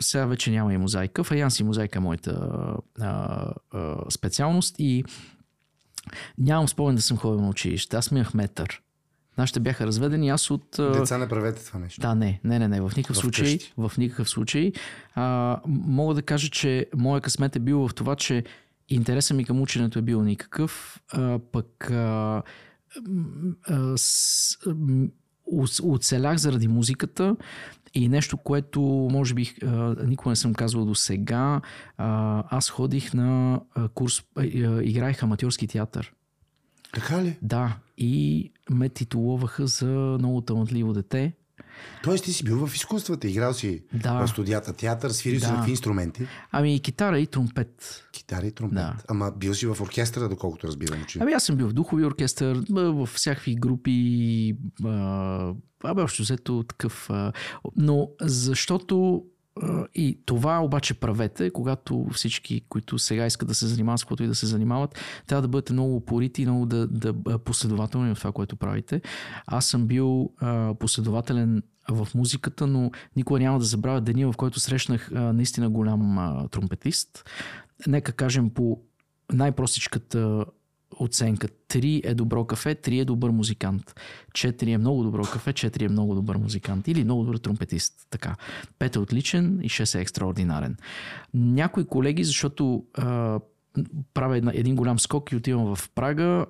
сега 0.00 0.26
вече 0.26 0.50
няма 0.50 0.74
и 0.74 0.78
мозайка. 0.78 1.24
Фаянс 1.24 1.60
и 1.60 1.64
мозайка 1.64 1.98
е 1.98 2.00
моята 2.00 2.48
а, 3.00 3.52
а, 3.70 3.96
специалност 4.10 4.74
и 4.78 5.04
нямам 6.38 6.68
спомен 6.68 6.96
да 6.96 7.02
съм 7.02 7.16
ходил 7.16 7.40
на 7.40 7.48
училище. 7.48 7.96
Аз 7.96 8.10
ми 8.10 8.24
метър. 8.34 8.82
Нашите 9.38 9.60
бяха 9.60 9.86
разведени, 9.86 10.28
аз 10.28 10.50
от... 10.50 10.66
Деца 10.78 11.18
не 11.18 11.28
правете 11.28 11.64
това 11.66 11.80
нещо. 11.80 12.00
да, 12.00 12.14
не, 12.14 12.40
не, 12.44 12.58
не, 12.58 12.68
не, 12.68 12.80
в 12.80 12.90
никакъв 12.96 13.16
В 13.16 13.20
случай. 13.20 13.44
къщи. 13.58 13.72
В 13.76 13.92
никакъв 13.98 14.28
случай. 14.28 14.72
А, 15.14 15.56
мога 15.66 16.14
да 16.14 16.22
кажа, 16.22 16.48
че 16.50 16.86
моя 16.96 17.20
късмет 17.20 17.56
е 17.56 17.58
бил 17.58 17.88
в 17.88 17.94
това, 17.94 18.16
че 18.16 18.44
интересът 18.88 19.36
ми 19.36 19.44
към 19.44 19.60
ученето 19.60 19.98
е 19.98 20.02
бил 20.02 20.22
никакъв, 20.22 21.02
а, 21.12 21.38
пък 21.52 21.90
а, 21.90 22.42
а, 23.68 23.92
с, 23.96 24.58
оцелях 25.82 26.36
заради 26.36 26.68
музиката 26.68 27.36
и 27.94 28.08
нещо, 28.08 28.36
което 28.36 28.80
може 29.12 29.34
би 29.34 29.54
никога 30.04 30.30
не 30.30 30.36
съм 30.36 30.54
казвал 30.54 30.84
до 30.84 30.94
сега. 30.94 31.60
Аз 31.96 32.70
ходих 32.70 33.14
на 33.14 33.60
курс, 33.94 34.22
играех 34.82 35.22
аматьорски 35.22 35.66
театър. 35.66 36.14
Така 36.92 37.24
ли? 37.24 37.38
Да, 37.42 37.78
и 37.98 38.52
ме 38.70 38.88
титулуваха 38.88 39.66
за 39.66 39.86
много 40.18 40.40
талантливо 40.40 40.92
дете. 40.92 41.32
Тоест 42.02 42.24
ти 42.24 42.32
си 42.32 42.44
бил 42.44 42.66
в 42.66 42.74
изкуствата, 42.74 43.28
играл 43.28 43.54
си 43.54 43.82
Да. 43.94 44.26
в 44.26 44.28
студията 44.30 44.72
театър, 44.72 45.10
свирил 45.10 45.40
си 45.40 45.46
Да. 45.46 45.54
какви 45.54 45.70
инструменти? 45.70 46.26
Ами 46.52 46.74
и 46.74 46.80
китара 46.80 47.18
и 47.18 47.26
тромпет. 47.26 48.04
Китара 48.12 48.46
и 48.46 48.52
тромпет. 48.52 48.74
Да. 48.74 48.96
Ама 49.08 49.32
бил 49.36 49.54
си 49.54 49.66
в 49.66 49.76
оркестъра, 49.80 50.28
доколкото 50.28 50.66
разбирам. 50.66 51.04
Че... 51.04 51.18
Ами 51.22 51.32
аз 51.32 51.44
съм 51.44 51.56
бил 51.56 51.68
в 51.68 51.72
духови 51.72 52.04
оркестър, 52.04 52.62
в 52.70 53.06
всякакви 53.06 53.54
групи, 53.54 54.56
абе 55.84 56.02
общо 56.02 56.22
взето 56.22 56.64
такъв. 56.68 57.10
Но 57.76 58.08
защото 58.20 59.24
и 59.94 60.20
това 60.26 60.58
обаче 60.58 60.94
правете, 60.94 61.50
когато 61.50 62.06
всички, 62.12 62.60
които 62.68 62.98
сега 62.98 63.26
искат 63.26 63.48
да 63.48 63.54
се 63.54 63.66
занимават 63.66 64.00
с 64.00 64.02
каквото 64.02 64.22
и 64.22 64.26
да 64.26 64.34
се 64.34 64.46
занимават, 64.46 64.98
трябва 65.26 65.42
да 65.42 65.48
бъдете 65.48 65.72
много 65.72 65.96
упорити 65.96 66.42
и 66.42 66.46
много 66.46 66.66
да, 66.66 66.86
да 66.86 67.38
последователни 67.38 68.14
в 68.14 68.18
това, 68.18 68.32
което 68.32 68.56
правите. 68.56 69.00
Аз 69.46 69.66
съм 69.66 69.86
бил 69.86 70.30
а, 70.38 70.74
последователен 70.74 71.62
в 71.90 72.08
музиката, 72.14 72.66
но 72.66 72.90
никога 73.16 73.40
няма 73.40 73.58
да 73.58 73.64
забравя 73.64 74.00
деня, 74.00 74.32
в 74.32 74.36
който 74.36 74.60
срещнах 74.60 75.12
а, 75.12 75.32
наистина 75.32 75.70
голям 75.70 76.18
а, 76.18 76.48
тромпетист. 76.48 77.30
Нека 77.86 78.12
кажем 78.12 78.50
по 78.50 78.80
най-простичката 79.32 80.44
оценка. 81.00 81.48
3 81.48 82.10
е 82.10 82.14
добро 82.14 82.44
кафе, 82.44 82.74
3 82.74 83.00
е 83.00 83.04
добър 83.04 83.30
музикант. 83.30 84.00
4 84.32 84.74
е 84.74 84.78
много 84.78 85.02
добро 85.02 85.22
кафе, 85.22 85.52
4 85.52 85.82
е 85.82 85.88
много 85.88 86.14
добър 86.14 86.36
музикант. 86.36 86.88
Или 86.88 87.04
много 87.04 87.24
добър 87.24 87.38
тромпетист. 87.38 88.06
Така. 88.10 88.36
5 88.78 88.96
е 88.96 88.98
отличен 88.98 89.60
и 89.62 89.68
6 89.68 89.98
е 89.98 90.02
екстраординарен. 90.02 90.76
Някои 91.34 91.84
колеги, 91.84 92.24
защото 92.24 92.84
а, 92.94 93.40
правя 94.14 94.36
една, 94.36 94.52
един 94.54 94.76
голям 94.76 94.98
скок 94.98 95.32
и 95.32 95.36
отивам 95.36 95.74
в 95.76 95.90
Прага, 95.94 96.46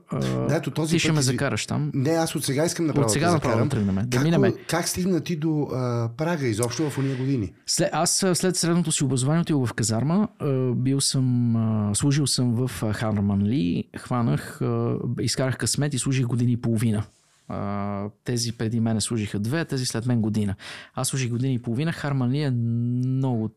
Да, 0.48 0.57
ето 0.57 0.70
този 0.70 0.92
ти 0.94 0.98
ще 0.98 1.09
път 1.09 1.16
ме 1.16 1.22
закараш 1.22 1.66
там. 1.66 1.90
Не, 1.94 2.11
аз 2.11 2.35
от 2.35 2.44
сега 2.44 2.64
искам 2.64 2.87
направо 2.87 3.07
От 3.07 3.12
сега 3.12 3.26
да 3.26 3.33
направо 3.33 3.64
да 3.64 3.68
тръгнем. 3.68 3.94
Да 3.94 4.16
Как, 4.16 4.24
минеме. 4.24 4.52
как 4.68 4.88
стигна 4.88 5.20
ти 5.20 5.37
до 5.37 5.62
а, 5.72 6.11
Прага 6.16 6.46
изобщо 6.46 6.90
в 6.90 6.98
уния 6.98 7.16
години? 7.16 7.52
След, 7.66 7.90
аз 7.92 8.24
след 8.35 8.57
средното 8.57 8.92
си 8.92 9.04
образование 9.04 9.40
отидох 9.42 9.68
в 9.68 9.74
казарма. 9.74 10.28
А, 10.38 10.72
бил 10.72 11.00
съм, 11.00 11.57
а, 11.57 11.94
служил 11.94 12.26
съм 12.26 12.66
в 12.66 12.83
а, 12.83 12.92
Харман 12.92 13.42
Ли. 13.46 13.85
Хванах, 13.98 14.62
а, 14.62 14.96
изкарах 15.20 15.57
късмет 15.57 15.94
и 15.94 15.98
служих 15.98 16.26
години 16.26 16.52
и 16.52 16.57
половина. 16.61 17.04
А, 17.50 18.09
тези 18.24 18.52
преди 18.52 18.81
мене 18.81 19.00
служиха 19.00 19.38
две, 19.38 19.64
тези 19.64 19.87
след 19.87 20.07
мен 20.07 20.20
година. 20.20 20.54
Аз 20.94 21.09
служих 21.09 21.31
години 21.31 21.54
и 21.54 21.59
половина. 21.59 21.92
Харман 21.92 22.31
Ли 22.31 22.40
е 22.42 22.50
много 22.50 23.50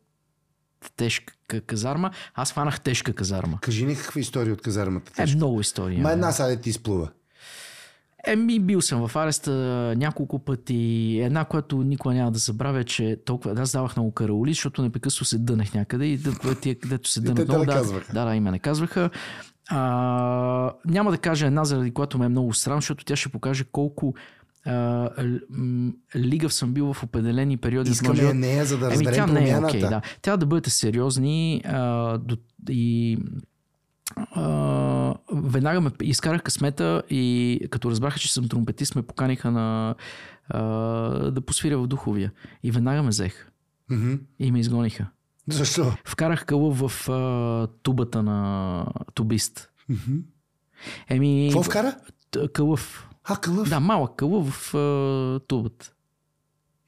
тежка 0.90 1.60
казарма. 1.66 2.10
Аз 2.34 2.52
хванах 2.52 2.80
тежка 2.80 3.12
казарма. 3.12 3.58
Кажи 3.60 3.86
ни 3.86 3.96
каква 3.96 4.20
история 4.20 4.52
от 4.52 4.62
казармата. 4.62 5.22
Е, 5.22 5.22
Е, 5.22 5.36
много 5.36 5.60
история. 5.60 6.02
Ма 6.02 6.12
една 6.12 6.32
сега 6.32 6.60
ти 6.60 6.70
изплува. 6.70 7.08
Еми, 8.26 8.60
бил 8.60 8.80
съм 8.80 9.08
в 9.08 9.16
ареста 9.16 9.52
няколко 9.96 10.38
пъти. 10.38 11.20
Една, 11.22 11.44
която 11.44 11.76
никога 11.76 12.14
няма 12.14 12.32
да 12.32 12.38
забравя, 12.38 12.80
е, 12.80 12.84
че 12.84 13.18
толкова... 13.24 13.60
Аз 13.60 13.72
давах 13.72 13.96
много 13.96 14.12
караули, 14.12 14.52
защото 14.52 14.82
непрекъснато 14.82 15.24
се 15.24 15.38
дънах 15.38 15.74
някъде 15.74 16.04
и 16.04 16.20
тия, 16.60 16.78
където 16.78 17.08
се 17.08 17.20
дънах 17.20 17.48
много, 17.48 17.64
да, 17.64 17.82
да, 18.12 18.24
да, 18.24 18.34
и 18.34 18.40
ме 18.40 18.50
наказваха. 18.50 19.10
А, 19.70 20.72
няма 20.84 21.10
да 21.10 21.18
кажа 21.18 21.46
една, 21.46 21.64
заради 21.64 21.94
която 21.94 22.18
ме 22.18 22.26
е 22.26 22.28
много 22.28 22.54
странно, 22.54 22.80
защото 22.80 23.04
тя 23.04 23.16
ще 23.16 23.28
покаже 23.28 23.64
колко 23.72 24.14
а, 24.66 25.08
лигав 26.16 26.54
съм 26.54 26.72
бил 26.74 26.92
в 26.92 27.02
определени 27.02 27.56
периоди 27.56 27.90
от 27.90 27.94
Искаме 27.94 28.14
живот. 28.16 28.34
нея, 28.34 28.64
за 28.64 28.78
да 28.78 28.86
Еми, 28.86 28.94
разберем 28.94 29.14
тя 29.14 29.26
не 29.26 29.50
е 29.50 29.58
окей, 29.58 29.80
да. 29.80 30.02
Трябва 30.22 30.38
да 30.38 30.46
бъдете 30.46 30.70
сериозни 30.70 31.62
а, 31.64 32.18
до, 32.18 32.36
и 32.68 33.18
а, 34.16 35.14
веднага 35.34 35.80
ме 35.80 35.90
изкарах 36.02 36.42
късмета 36.42 37.02
и 37.10 37.60
като 37.70 37.90
разбраха, 37.90 38.18
че 38.18 38.32
съм 38.32 38.48
тромпетист, 38.48 38.94
ме 38.96 39.02
поканиха 39.02 39.50
на, 39.50 39.94
а, 40.48 40.60
да 41.30 41.40
посвиря 41.40 41.78
в 41.78 41.86
духовия. 41.86 42.32
И 42.62 42.70
веднага 42.70 43.02
ме 43.02 43.08
взех. 43.08 43.50
Мгм. 43.90 44.14
И 44.38 44.52
ме 44.52 44.60
изгониха. 44.60 45.06
Защо? 45.48 45.92
Вкарах 46.04 46.44
кълъв 46.44 46.78
в 46.80 47.08
а, 47.08 47.66
тубата 47.82 48.22
на 48.22 48.86
тубист. 49.14 49.70
Мгм. 49.88 50.16
Еми, 51.08 51.48
Какво 51.50 51.62
вкара? 51.62 51.96
кълъв. 52.52 53.08
А, 53.24 53.36
кълъв. 53.36 53.68
Да, 53.68 53.80
малък 53.80 54.16
кълъв 54.16 54.46
в 54.50 54.74
а, 54.74 55.40
тубата. 55.40 55.92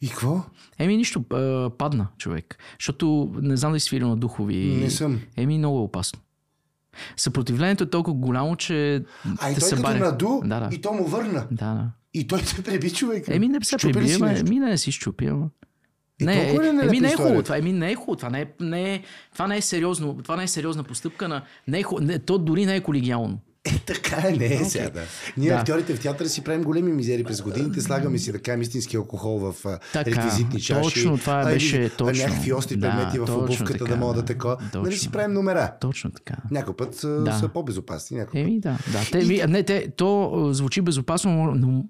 И 0.01 0.09
какво? 0.09 0.43
Еми 0.79 0.97
нищо, 0.97 1.25
а, 1.31 1.71
падна 1.71 2.07
човек. 2.19 2.59
Защото 2.79 3.33
не 3.35 3.57
знам 3.57 3.73
да 3.73 3.81
си 3.81 3.87
свирил 3.87 4.09
на 4.09 4.17
духови. 4.17 4.79
Не 4.83 4.91
съм. 4.91 5.21
Еми 5.37 5.59
много 5.59 5.79
е 5.79 5.83
опасно. 5.83 6.21
Съпротивлението 7.17 7.85
е 7.85 7.91
толкова 7.91 8.17
голямо, 8.17 8.57
че 8.57 9.05
А 9.39 9.51
и 9.51 9.55
той 9.55 9.61
се 9.61 9.71
като 9.71 9.83
баре. 9.83 9.99
наду 9.99 10.41
Да, 10.45 10.61
да. 10.61 10.75
и 10.75 10.81
то 10.81 10.93
му 10.93 11.05
върна. 11.05 11.47
Да, 11.51 11.67
да. 11.67 11.91
И 12.15 12.27
той 12.27 12.39
се 12.41 12.63
преби 12.63 12.91
човек. 12.91 13.25
Еми 13.29 13.49
не 13.49 13.59
се 13.61 13.79
Щупи 13.79 13.89
ли 13.89 13.93
приби, 13.93 14.09
си 14.09 14.15
ама 14.15 14.27
нещо? 14.27 14.49
ми 14.49 14.59
не 14.59 14.79
си 14.79 14.93
щупи, 14.93 15.27
ама. 15.27 15.49
И 16.21 16.25
Не, 16.25 16.35
е 16.35 16.49
еми 16.49 16.59
нелепа 16.59 17.01
не 17.01 17.09
е 17.09 17.17
хубаво 17.17 17.43
това. 17.43 17.59
Еми 17.59 17.73
не 17.73 17.91
е 17.91 17.95
хубаво. 17.95 18.17
Това 18.17 18.31
не 18.31 18.41
е, 18.41 18.47
не 18.61 18.95
е, 18.95 19.03
това 19.33 19.47
не 19.47 19.57
е 19.57 19.61
сериозно. 19.61 20.17
Това 20.17 20.37
не 20.37 20.43
е 20.43 20.49
сериозна 20.49 20.83
постъпка 20.83 21.29
на... 21.29 21.43
Не 21.69 21.79
е, 21.79 21.83
ху- 21.83 22.01
не, 22.01 22.19
то 22.19 22.39
дори 22.39 22.67
не 22.67 22.77
е 22.77 22.81
колегиално. 22.81 23.39
Е, 23.67 23.79
така 23.79 24.29
е, 24.29 24.33
не 24.33 24.47
е 24.47 24.65
сега. 24.65 24.91
Да. 24.91 25.03
Ние 25.37 25.49
Да. 25.49 25.55
актьорите 25.55 25.95
в 25.95 26.01
театъра 26.01 26.29
си 26.29 26.45
правим 26.45 26.63
големи 26.63 26.93
мизери 26.93 27.25
през 27.25 27.43
годините, 27.43 27.81
слагаме 27.81 28.19
си 28.19 28.33
да 28.33 28.39
кажем 28.39 28.63
истински 28.63 28.97
алкохол 28.97 29.39
в 29.39 29.55
Така, 29.93 30.11
реквизитни 30.11 30.61
чаши. 30.61 30.83
точно 30.83 31.19
това 31.19 31.41
а, 31.41 31.45
беше, 31.45 31.85
а, 31.85 31.91
точно. 31.91 32.27
някакви 32.27 32.53
остри 32.53 32.77
Да, 32.77 32.91
предмети 32.91 33.19
в 33.19 33.37
обувката 33.37 33.73
така, 33.73 33.85
да 33.85 33.97
могат 33.97 34.17
да 34.17 34.25
тако. 34.25 34.49
Нали 34.49 34.71
Точно. 34.73 34.93
си 34.93 35.11
правим 35.13 35.33
номера. 35.35 35.73
Точно 35.81 36.11
така. 36.11 36.35
Някой 36.51 36.77
път 36.77 36.95
са, 36.95 37.09
Да. 37.09 37.33
са 37.33 37.49
по-безопасни. 37.49 38.17
Някой. 38.17 38.41
Еми 38.41 38.61
да, 38.61 38.79
да. 38.93 39.01
Те, 39.13 39.19
ви, 39.19 39.43
не, 39.49 39.63
те, 39.63 39.91
то 39.97 40.31
звучи 40.53 40.81
безопасно, 40.81 41.55
но 41.55 41.85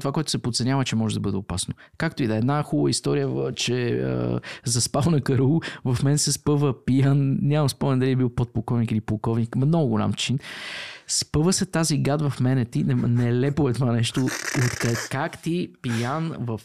това, 0.00 0.12
което 0.12 0.30
се 0.30 0.38
подценява, 0.38 0.84
че 0.84 0.96
може 0.96 1.14
да 1.14 1.20
бъде 1.20 1.36
опасно. 1.36 1.74
Както 1.98 2.22
и 2.22 2.26
да 2.26 2.34
е 2.34 2.38
една 2.38 2.62
хубава 2.62 2.90
история, 2.90 3.28
че 3.56 3.90
а, 3.90 4.40
заспал 4.64 5.02
на 5.06 5.20
караул, 5.20 5.60
в 5.84 5.98
мен 6.04 6.18
се 6.18 6.32
спъва 6.32 6.84
пиян, 6.84 7.38
нямам 7.42 7.68
спомен 7.68 7.98
дали 7.98 8.10
е 8.10 8.16
бил 8.16 8.28
подполковник 8.28 8.90
или 8.90 9.00
полковник, 9.00 9.56
много 9.56 9.88
голям 9.88 10.12
чин. 10.12 10.38
Спъва 11.08 11.52
се 11.52 11.66
тази 11.66 11.98
гад 11.98 12.22
в 12.22 12.40
мене, 12.40 12.64
ти, 12.64 12.84
не, 12.84 12.94
нелепо 12.94 13.68
е 13.68 13.72
това 13.72 13.92
нещо. 13.92 14.28
Откъде, 14.64 14.96
как 15.10 15.42
ти 15.42 15.72
пиян 15.82 16.36
в 16.40 16.60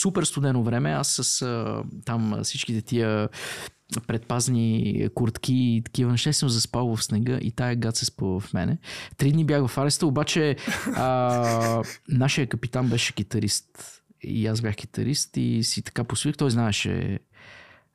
супер 0.00 0.22
студено 0.22 0.62
време, 0.62 0.90
аз 0.90 1.08
с 1.08 1.42
а, 1.42 1.82
там 2.04 2.40
всичките 2.42 2.82
тия 2.82 3.28
предпазни 4.06 5.08
куртки 5.14 5.54
и 5.54 5.82
такива 5.84 6.10
неща 6.10 6.32
съм 6.32 6.48
заспал 6.48 6.96
в 6.96 7.04
снега 7.04 7.38
и 7.42 7.50
тая 7.50 7.76
гад 7.76 7.96
се 7.96 8.04
спъва 8.04 8.40
в 8.40 8.52
мене. 8.52 8.78
Три 9.16 9.32
дни 9.32 9.44
бях 9.44 9.66
в 9.66 9.78
ареста, 9.78 10.06
обаче 10.06 10.56
а, 10.96 11.82
нашия 12.08 12.46
капитан 12.46 12.88
беше 12.88 13.12
китарист 13.12 14.02
и 14.22 14.46
аз 14.46 14.60
бях 14.60 14.76
китарист 14.76 15.36
и 15.36 15.64
си 15.64 15.82
така 15.82 16.04
посвих. 16.04 16.36
Той 16.36 16.50
знаеше 16.50 17.18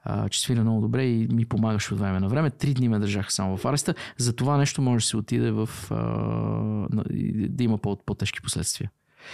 а, 0.03 0.29
че 0.29 0.41
свира 0.41 0.61
много 0.61 0.81
добре 0.81 1.05
и 1.05 1.27
ми 1.27 1.45
помагаше 1.45 1.93
от 1.93 1.99
време 1.99 2.19
на 2.19 2.27
време. 2.27 2.49
Три 2.49 2.73
дни 2.73 2.89
ме 2.89 2.99
държаха 2.99 3.31
само 3.31 3.57
в 3.57 3.65
ареста. 3.65 3.95
За 4.17 4.35
това 4.35 4.57
нещо 4.57 4.81
може 4.81 5.03
да 5.05 5.07
се 5.07 5.17
отиде 5.17 5.51
в... 5.51 5.69
А, 5.91 5.95
да 7.49 7.63
има 7.63 7.77
по- 7.77 7.97
по-тежки 8.05 8.41
последствия. 8.41 8.91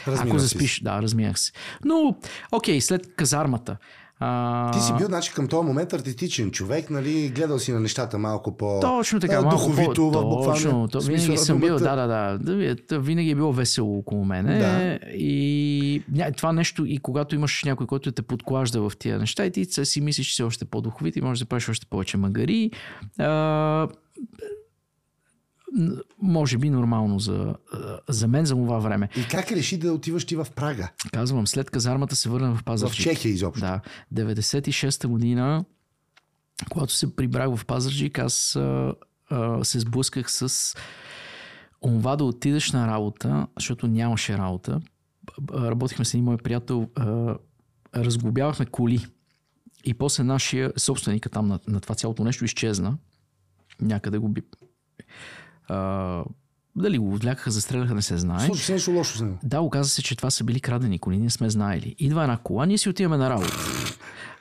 Размина 0.08 0.30
Ако 0.30 0.40
си 0.40 0.44
заспиш, 0.44 0.80
да, 0.80 1.02
разминах 1.02 1.40
се. 1.40 1.52
Но, 1.86 2.16
окей, 2.52 2.82
след 2.82 3.16
казармата. 3.16 3.78
А, 4.22 4.72
Ти 4.72 4.80
си 4.80 4.94
бил, 4.98 5.08
значи, 5.08 5.34
към 5.34 5.48
този 5.48 5.68
момент 5.68 5.94
артистичен 5.94 6.52
човек, 6.52 6.90
нали? 6.90 7.30
Гледал 7.30 7.60
си 7.60 7.72
на 7.72 7.80
нещата 7.80 8.18
малко 8.18 8.58
по... 8.58 8.80
Точно 8.80 9.20
така, 9.20 9.42
малко 9.42 9.58
духовито, 9.58 10.12
по, 10.12 10.20
в 10.20 10.30
буквалния 10.30 10.54
точно, 10.54 10.88
то, 10.88 11.02
смисъл 11.02 11.24
винаги 11.24 11.40
на 11.40 11.46
съм 11.46 11.60
бил, 11.60 11.78
да, 11.78 11.96
да, 11.96 12.08
да, 12.08 12.38
да, 12.38 12.76
да, 12.90 13.00
винаги 13.00 13.30
е 13.30 13.36
било 13.36 13.54
весело 13.54 13.98
около 13.98 14.26
мене. 14.26 14.60
Да. 14.60 15.00
и 15.14 16.04
това 16.38 16.54
нещо 16.54 16.86
и 16.86 16.98
когато 16.98 17.36
имаш 17.36 17.64
някой, 17.66 17.88
който 17.88 18.12
те 18.12 18.22
подклажда 18.22 18.90
в 18.90 18.98
тия 19.00 19.20
неща 19.20 19.46
и 19.46 19.52
ти 19.52 19.66
си 19.86 20.02
мислиш, 20.02 20.28
че 20.28 20.36
си 20.36 20.44
още 20.44 20.66
по-духовит 20.66 21.16
и 21.16 21.22
можеш 21.22 21.40
да 21.40 21.46
правиш 21.46 21.70
още 21.70 21.86
повече 21.86 22.18
магари, 22.18 22.72
а, 23.18 23.88
може 26.22 26.58
би 26.58 26.70
нормално 26.70 27.20
за, 27.20 27.56
за 28.10 28.28
мен 28.28 28.46
за 28.46 28.54
това 28.54 28.80
време. 28.80 29.10
И 29.18 29.28
как 29.28 29.52
реши 29.52 29.78
да 29.78 29.94
отиваш 29.94 30.26
ти 30.26 30.36
в 30.36 30.48
Прага? 30.56 30.92
Казвам, 31.12 31.48
след 31.48 31.70
казармата 31.70 32.16
се 32.16 32.30
върна 32.30 32.56
в 32.56 32.58
В 32.58 32.64
Пазарджик. 32.64 33.04
Чехия 33.04 33.32
изобщо. 33.32 33.60
Да, 33.60 33.82
96-та 34.14 35.08
година, 35.08 35.66
когато 36.70 36.94
се 36.94 37.16
прибрах 37.16 37.56
в 37.56 37.66
Пазарджик, 37.66 38.20
аз 38.20 38.56
а, 38.56 38.94
а, 39.30 39.64
се 39.64 39.80
сблъсках 39.80 40.32
с 40.32 40.76
онова 41.82 42.16
да 42.16 42.24
отидеш 42.24 42.72
на 42.72 42.88
работа, 42.88 43.48
защото 43.58 43.88
нямаше 43.88 44.38
работа. 44.38 44.82
Работихме 45.54 46.06
с 46.06 46.14
един 46.14 46.24
мой 46.24 46.38
приятел, 46.38 46.90
а, 46.96 47.36
разглобявахме 47.96 48.66
коли. 48.66 49.06
И 49.84 49.94
после 49.94 50.24
нашия 50.24 50.74
собственика 50.78 51.30
там 51.30 51.48
на, 51.48 51.60
на 51.68 51.80
това 51.80 51.96
цялото 51.96 52.24
нещо 52.24 52.46
изчезна. 52.46 52.98
Някъде 53.82 54.18
го 54.18 54.30
би... 54.30 54.42
А, 55.70 56.24
дали 56.76 56.98
го 56.98 57.14
отвлякаха, 57.14 57.52
застреляха, 57.52 57.96
не 57.96 58.02
се 58.02 58.18
знае. 58.18 58.46
Случва 58.46 58.66
се 58.66 58.74
нещо 58.74 58.92
лошо 58.92 59.18
с 59.18 59.22
него. 59.22 59.38
Да, 59.44 59.62
оказа 59.62 59.90
се, 59.90 60.04
че 60.04 60.16
това 60.16 60.30
са 60.30 60.44
били 60.44 60.60
крадени 60.60 61.00
коли, 61.00 61.18
ние 61.18 61.30
сме 61.30 61.50
знаели. 61.50 61.96
Идва 62.00 62.22
една 62.22 62.38
кола, 62.38 62.66
ние 62.66 62.78
си 62.78 62.90
отиваме 62.90 63.18
на 63.18 63.30
работа. 63.30 63.58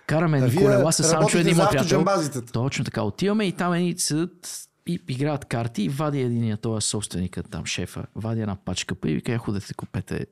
Караме 0.07 0.39
А 0.39 0.41
едни 0.41 0.51
вие 0.51 0.61
колела 0.61 0.93
с 0.93 1.05
Санчо, 1.05 1.39
един 1.39 1.57
мой 1.57 1.67
приятел. 1.71 2.05
Точно 2.53 2.85
така. 2.85 3.03
Отиваме 3.03 3.45
и 3.45 3.53
там 3.53 3.73
едни 3.73 3.99
седат 3.99 4.69
и 4.87 5.01
играят 5.09 5.45
карти 5.45 5.83
и 5.83 5.89
вади 5.89 6.21
единия, 6.21 6.57
този 6.57 6.87
собственика, 6.87 7.43
там 7.43 7.67
шефа, 7.67 8.07
вади 8.15 8.41
една 8.41 8.57
пачка 8.57 8.95
па 8.95 9.11
и 9.11 9.15
вика, 9.15 9.33
я 9.33 9.39
ходете, 9.39 9.75
купете 9.75 10.27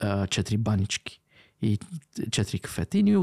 а, 0.00 0.26
четири 0.26 0.56
банички 0.56 1.20
и 1.62 1.78
четири 2.30 2.58
кафета. 2.58 2.98
И 2.98 3.02
ние 3.02 3.18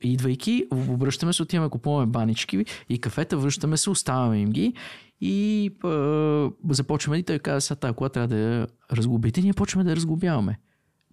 идвайки, 0.00 0.66
обръщаме 0.70 1.32
се, 1.32 1.42
отиваме, 1.42 1.70
купуваме 1.70 2.06
банички 2.06 2.64
и 2.88 3.00
кафета, 3.00 3.36
връщаме 3.36 3.76
се, 3.76 3.90
оставяме 3.90 4.40
им 4.40 4.50
ги 4.50 4.74
и 5.20 5.70
а, 5.84 6.50
започваме 6.70 7.18
и 7.18 7.22
той 7.22 7.38
каза, 7.38 7.60
сега 7.60 7.78
тази 7.78 7.94
кола 7.94 8.08
трябва 8.08 8.28
да 8.28 8.36
я 8.36 8.66
разглобите. 8.92 9.40
Ние 9.40 9.52
почваме 9.52 9.84
да 9.84 9.90
я 9.90 9.96
разглобяваме. 9.96 10.58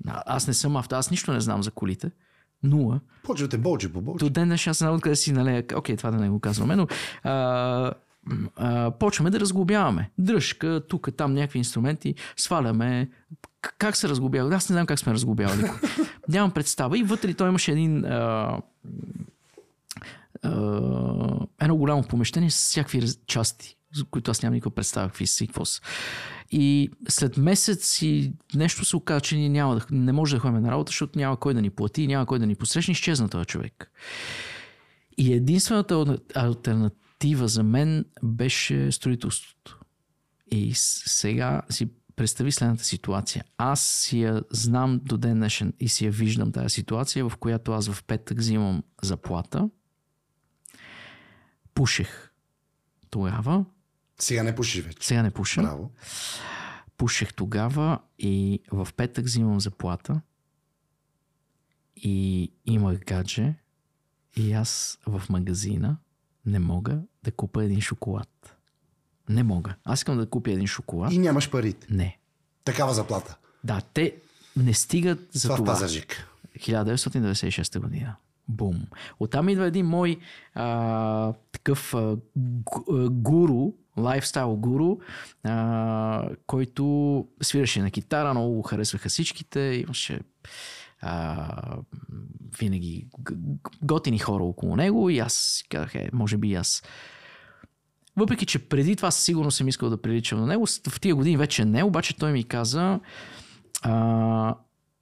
Аз 0.08 0.47
не 0.47 0.53
съм 0.53 0.76
авто, 0.78 0.95
аз 0.95 1.12
нищо 1.12 1.34
не 1.34 1.39
знам 1.39 1.64
за 1.64 1.72
колите. 1.72 2.12
Нула. 2.64 2.99
Почвате 3.24 3.58
болче 3.58 3.93
по 3.93 4.01
болче. 4.01 4.26
До 4.26 4.30
ден 4.30 4.47
днешен 4.47 4.72
аз 4.72 4.82
не 4.82 4.86
знам 4.86 4.95
откъде 4.95 5.16
си 5.16 5.32
налея. 5.32 5.64
Окей, 5.76 5.97
това 5.97 6.12
да 6.12 6.18
не 6.18 6.30
го 6.30 6.39
казваме, 6.39 6.76
но 6.76 6.88
а, 7.24 7.91
а, 8.56 8.91
почваме 8.91 9.30
да 9.30 9.39
разглобяваме. 9.39 10.12
Дръжка, 10.18 10.82
тук, 10.89 11.10
там 11.18 11.34
някакви 11.34 11.60
инструменти, 11.60 12.16
сваляме. 12.38 13.10
Как 13.78 13.95
се 13.95 14.10
разглобява? 14.10 14.56
Аз 14.56 14.70
не 14.70 14.74
знам 14.74 14.86
как 14.86 14.99
сме 14.99 15.14
разглобявали. 15.14 15.72
Нямам 16.30 16.51
представа. 16.51 16.97
И 16.97 17.03
вътре 17.03 17.34
той 17.34 17.49
имаше 17.49 17.72
един 17.72 18.06
а, 18.06 18.58
а, 20.43 20.51
едно 21.62 21.76
голямо 21.76 22.03
помещение 22.03 22.51
с 22.51 22.56
всякакви 22.56 23.08
части, 23.28 23.78
за 23.96 24.06
които 24.06 24.32
аз 24.32 24.43
нямам 24.43 24.54
никаква 24.54 24.76
представа 24.76 25.08
какви 25.08 25.28
са 25.28 25.43
и 25.43 25.48
какво 25.48 25.66
са. 25.66 25.82
И 26.52 26.89
след 27.08 27.38
месец 27.38 28.02
и 28.02 28.34
нещо 28.56 28.86
се 28.86 28.96
оказа, 28.96 29.22
че 29.22 29.36
ние 29.36 29.50
няма 29.50 29.76
да, 29.76 29.86
не 29.91 30.12
може 30.12 30.36
да 30.36 30.39
ходим 30.39 30.62
на 30.62 30.72
работа, 30.72 30.89
защото 30.89 31.20
няма 31.20 31.39
кой 31.39 31.54
да 31.54 31.62
ни 31.62 31.70
плати, 31.70 32.08
няма 32.08 32.26
кой 32.26 32.39
да 32.39 32.46
ни 32.46 32.56
посрещне, 32.56 32.91
изчезна 32.91 33.30
този 33.30 33.46
човек. 33.46 33.91
И 35.18 35.34
единствената 35.34 36.18
альтернатива 36.36 37.48
за 37.48 37.64
мен 37.64 38.06
беше 38.24 38.91
строителството. 38.91 39.80
И 40.52 40.72
сега 40.76 41.62
си 41.70 41.89
представи 42.16 42.52
следната 42.52 42.84
ситуация. 42.84 43.43
Аз 43.58 43.82
си 43.82 44.22
я 44.22 44.41
знам 44.52 45.00
до 45.04 45.18
ден 45.18 45.38
днешен 45.38 45.74
и 45.80 45.89
си 45.89 46.06
я 46.06 46.12
виждам 46.12 46.52
тази 46.52 46.70
ситуация, 46.70 47.30
в 47.30 47.38
която 47.38 47.72
аз 47.72 47.89
в 47.89 48.04
петък 48.04 48.39
взимам 48.39 48.84
заплата. 49.02 49.70
Пушех 51.74 52.32
тогава. 53.10 53.66
Сега 54.20 54.43
не 54.43 54.55
пушиш 54.55 54.84
вече. 54.84 55.07
Сега 55.07 55.24
не 55.24 55.32
пуша. 55.32 55.61
Браво. 55.61 55.91
Пушех 56.97 57.34
тогава 57.34 57.99
и 58.20 58.61
в 58.72 58.88
петък 58.97 59.26
взимам 59.26 59.59
заплата. 59.59 60.22
И 61.95 62.51
имах 62.66 62.99
гадже. 62.99 63.55
И 64.36 64.53
аз 64.53 64.99
в 65.07 65.24
магазина 65.30 65.97
не 66.45 66.59
мога 66.59 67.01
да 67.24 67.32
купа 67.32 67.63
един 67.63 67.82
шоколад. 67.82 68.55
Не 69.30 69.43
мога. 69.43 69.76
Аз 69.84 69.99
искам 69.99 70.18
да 70.18 70.30
купя 70.30 70.51
един 70.51 70.68
шоколад. 70.68 71.13
И 71.13 71.18
нямаш 71.18 71.51
парите. 71.51 71.88
Не. 71.89 72.20
Такава 72.63 72.93
заплата. 72.93 73.38
Да, 73.63 73.82
те 73.93 74.16
не 74.57 74.74
стигат 74.74 75.20
за 75.32 75.47
Това 75.47 75.55
в 75.55 75.57
това. 75.57 75.74
Пазарджик. 75.74 76.28
1996 76.57 77.80
година. 77.80 78.16
Бум. 78.48 78.76
Оттам 79.20 79.50
идва 79.50 79.66
един 79.66 79.86
мой 79.86 80.18
а, 80.54 81.34
такъв 81.52 81.93
а, 81.93 82.18
гу- 82.38 83.06
а, 83.06 83.10
гуру, 83.10 83.74
лайфстайл 83.98 84.56
гуру, 84.56 84.98
а, 85.43 86.30
който 86.48 87.28
свираше 87.41 87.82
на 87.82 87.91
китара, 87.91 88.34
много 88.34 88.56
го 88.56 88.62
харесваха 88.62 89.10
всичките, 89.10 89.60
имаше 89.60 90.20
а, 91.02 91.78
винаги 92.60 93.08
готини 93.82 94.20
хора 94.20 94.43
около 94.43 94.76
него 94.76 95.10
и 95.10 95.20
аз 95.20 95.64
казах, 95.70 95.96
е, 95.96 96.10
може 96.14 96.38
би 96.38 96.54
аз 96.54 96.84
въпреки, 98.18 98.46
че 98.46 98.70
преди 98.70 98.96
това 98.96 99.12
сигурно 99.12 99.52
съм 99.52 99.68
искал 99.68 99.89
да 99.89 100.02
приличам 100.02 100.39
на 100.39 100.48
него, 100.48 100.66
в 100.89 101.00
тия 101.02 101.16
години 101.16 101.38
вече 101.38 101.66
не, 101.66 101.84
обаче 101.84 102.18
той 102.18 102.32
ми 102.32 102.43
каза, 102.43 103.00
а, 103.82 104.56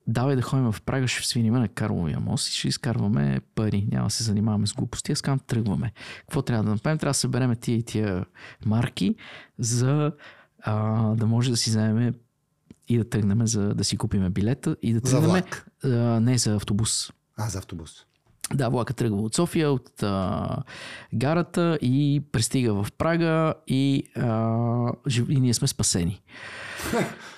давай 0.07 0.35
да 0.35 0.41
ходим 0.41 0.71
в 0.71 0.81
Прага, 0.81 1.07
ще 1.07 1.27
свиним 1.27 1.53
на 1.53 1.67
Карловия 1.67 2.19
мост 2.19 2.47
и 2.47 2.51
ще 2.51 2.67
изкарваме 2.67 3.41
пари. 3.55 3.87
Няма 3.91 4.07
да 4.07 4.09
се 4.09 4.23
занимаваме 4.23 4.67
с 4.67 4.73
глупости. 4.73 5.11
Аз 5.11 5.21
казвам, 5.21 5.39
тръгваме. 5.39 5.93
Какво 6.19 6.41
трябва 6.41 6.63
да 6.63 6.69
направим? 6.69 6.97
Трябва 6.97 7.09
да 7.09 7.17
съберем 7.17 7.55
тия 7.55 7.77
и 7.77 7.83
тия 7.83 8.25
марки, 8.65 9.15
за 9.59 10.11
а, 10.59 11.01
да 11.15 11.25
може 11.25 11.51
да 11.51 11.57
си 11.57 11.69
вземем 11.69 12.13
и 12.87 12.97
да 12.97 13.09
тръгнем 13.09 13.47
за 13.47 13.73
да 13.73 13.83
си 13.83 13.97
купиме 13.97 14.29
билета 14.29 14.75
и 14.81 14.93
да 14.93 15.01
тръгнем. 15.01 15.21
За 15.21 15.27
влак. 15.27 15.67
А, 15.83 15.89
не 16.19 16.37
за 16.37 16.55
автобус. 16.55 17.11
А, 17.37 17.49
за 17.49 17.57
автобус. 17.57 18.05
Да, 18.53 18.69
влака 18.69 18.93
тръгва 18.93 19.21
от 19.21 19.35
София, 19.35 19.71
от 19.71 20.03
а, 20.03 20.57
гарата 21.13 21.79
и 21.81 22.21
пристига 22.31 22.83
в 22.83 22.91
Прага 22.97 23.53
и, 23.67 24.03
а, 24.15 24.91
и 25.29 25.39
ние 25.39 25.53
сме 25.53 25.67
спасени. 25.67 26.21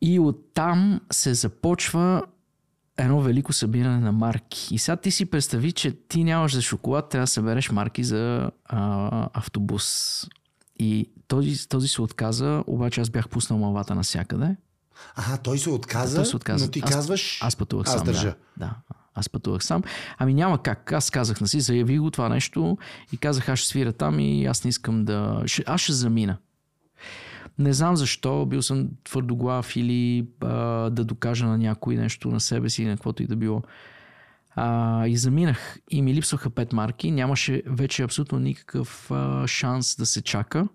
и 0.00 0.20
оттам 0.20 1.00
се 1.12 1.34
започва 1.34 2.22
едно 2.98 3.20
велико 3.20 3.52
събиране 3.52 4.00
на 4.00 4.12
марки. 4.12 4.74
И 4.74 4.78
сега 4.78 4.96
ти 4.96 5.10
си 5.10 5.26
представи, 5.26 5.72
че 5.72 5.92
ти 6.08 6.24
нямаш 6.24 6.54
за 6.54 6.62
шоколад, 6.62 7.08
трябва 7.08 7.22
да 7.22 7.26
събереш 7.26 7.70
марки 7.70 8.04
за 8.04 8.50
а, 8.64 9.28
автобус. 9.32 10.26
И 10.78 11.10
този, 11.28 11.68
този 11.68 11.88
се 11.88 12.02
отказа, 12.02 12.64
обаче 12.66 13.00
аз 13.00 13.10
бях 13.10 13.28
пуснал 13.28 13.58
малата 13.58 13.94
навсякъде. 13.94 14.56
Ага, 15.16 15.38
той 15.38 15.58
се 15.58 15.70
отказа, 15.70 16.16
Той 16.16 16.26
се 16.26 16.36
отказа. 16.36 16.64
но 16.64 16.70
ти 16.70 16.80
аз, 16.84 16.90
казваш... 16.90 17.38
Аз 17.42 17.56
пътувах 17.56 17.86
аз 17.86 17.94
сам. 17.94 18.04
държа. 18.06 18.34
Да, 18.56 18.66
да. 18.66 18.74
Аз 19.14 19.28
пътувах 19.28 19.64
сам. 19.64 19.82
Ами 20.18 20.34
няма 20.34 20.62
как. 20.62 20.92
Аз 20.92 21.10
казах 21.10 21.40
на 21.40 21.48
си, 21.48 21.60
заявих 21.60 22.00
го 22.00 22.10
това 22.10 22.28
нещо 22.28 22.78
и 23.12 23.16
казах, 23.16 23.48
аз 23.48 23.58
ще 23.58 23.68
свира 23.68 23.92
там 23.92 24.20
и 24.20 24.46
аз 24.46 24.64
не 24.64 24.68
искам 24.68 25.04
да... 25.04 25.42
Аз 25.66 25.80
ще 25.80 25.92
замина. 25.92 26.36
Не 27.58 27.72
знам 27.72 27.96
защо, 27.96 28.46
бил 28.46 28.62
съм 28.62 28.88
твърдоглав 29.04 29.76
или 29.76 30.28
а, 30.40 30.54
да 30.90 31.04
докажа 31.04 31.46
на 31.46 31.58
някой 31.58 31.96
нещо 31.96 32.28
на 32.28 32.40
себе 32.40 32.70
си, 32.70 32.84
на 32.84 32.96
каквото 32.96 33.22
и 33.22 33.26
да 33.26 33.36
било. 33.36 33.62
А, 34.50 35.06
и 35.06 35.16
заминах 35.16 35.78
и 35.90 36.02
ми 36.02 36.14
липсваха 36.14 36.50
пет 36.50 36.72
марки. 36.72 37.10
Нямаше 37.10 37.62
вече 37.66 38.02
абсолютно 38.02 38.38
никакъв 38.38 39.10
а, 39.10 39.46
шанс 39.46 39.96
да 39.96 40.06
се 40.06 40.22
чака. 40.22 40.68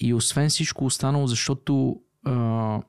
И 0.00 0.14
освен 0.14 0.48
всичко 0.48 0.84
останало, 0.84 1.26
защото 1.26 2.00
а, 2.24 2.80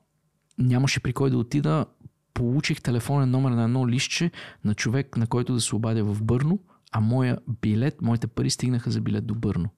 нямаше 0.58 1.00
при 1.00 1.14
кой 1.14 1.30
да 1.30 1.38
отида, 1.38 1.86
получих 2.34 2.82
телефонен 2.82 3.32
номер 3.32 3.52
на 3.52 3.64
едно 3.64 3.88
листче 3.88 4.32
на 4.64 4.76
човек, 4.76 5.18
на 5.18 5.28
който 5.28 5.54
да 5.54 5.62
се 5.62 5.76
обадя 5.76 6.04
в 6.04 6.24
Бърно, 6.24 6.60
а 6.92 7.00
моя 7.00 7.38
билет, 7.62 8.02
моите 8.02 8.28
пари 8.28 8.50
стигнаха 8.50 8.92
за 8.92 9.02
билет 9.02 9.26
до 9.26 9.36
Бърно. 9.36 9.70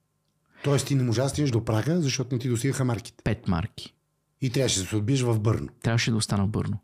Тоест 0.64 0.86
ти 0.86 0.94
не 0.94 1.02
можа 1.02 1.22
да 1.22 1.28
стигнеш 1.28 1.50
до 1.50 1.64
Прага, 1.64 2.00
защото 2.00 2.34
не 2.34 2.38
ти 2.38 2.48
достигаха 2.48 2.84
марките. 2.84 3.22
Пет 3.24 3.48
марки. 3.48 3.94
И 4.40 4.50
трябваше 4.50 4.80
да 4.80 4.86
се 4.86 4.96
отбиеш 4.96 5.22
в 5.22 5.40
Бърно. 5.40 5.68
Трябваше 5.82 6.10
да 6.10 6.16
остана 6.16 6.44
в 6.44 6.48
Бърно. 6.48 6.78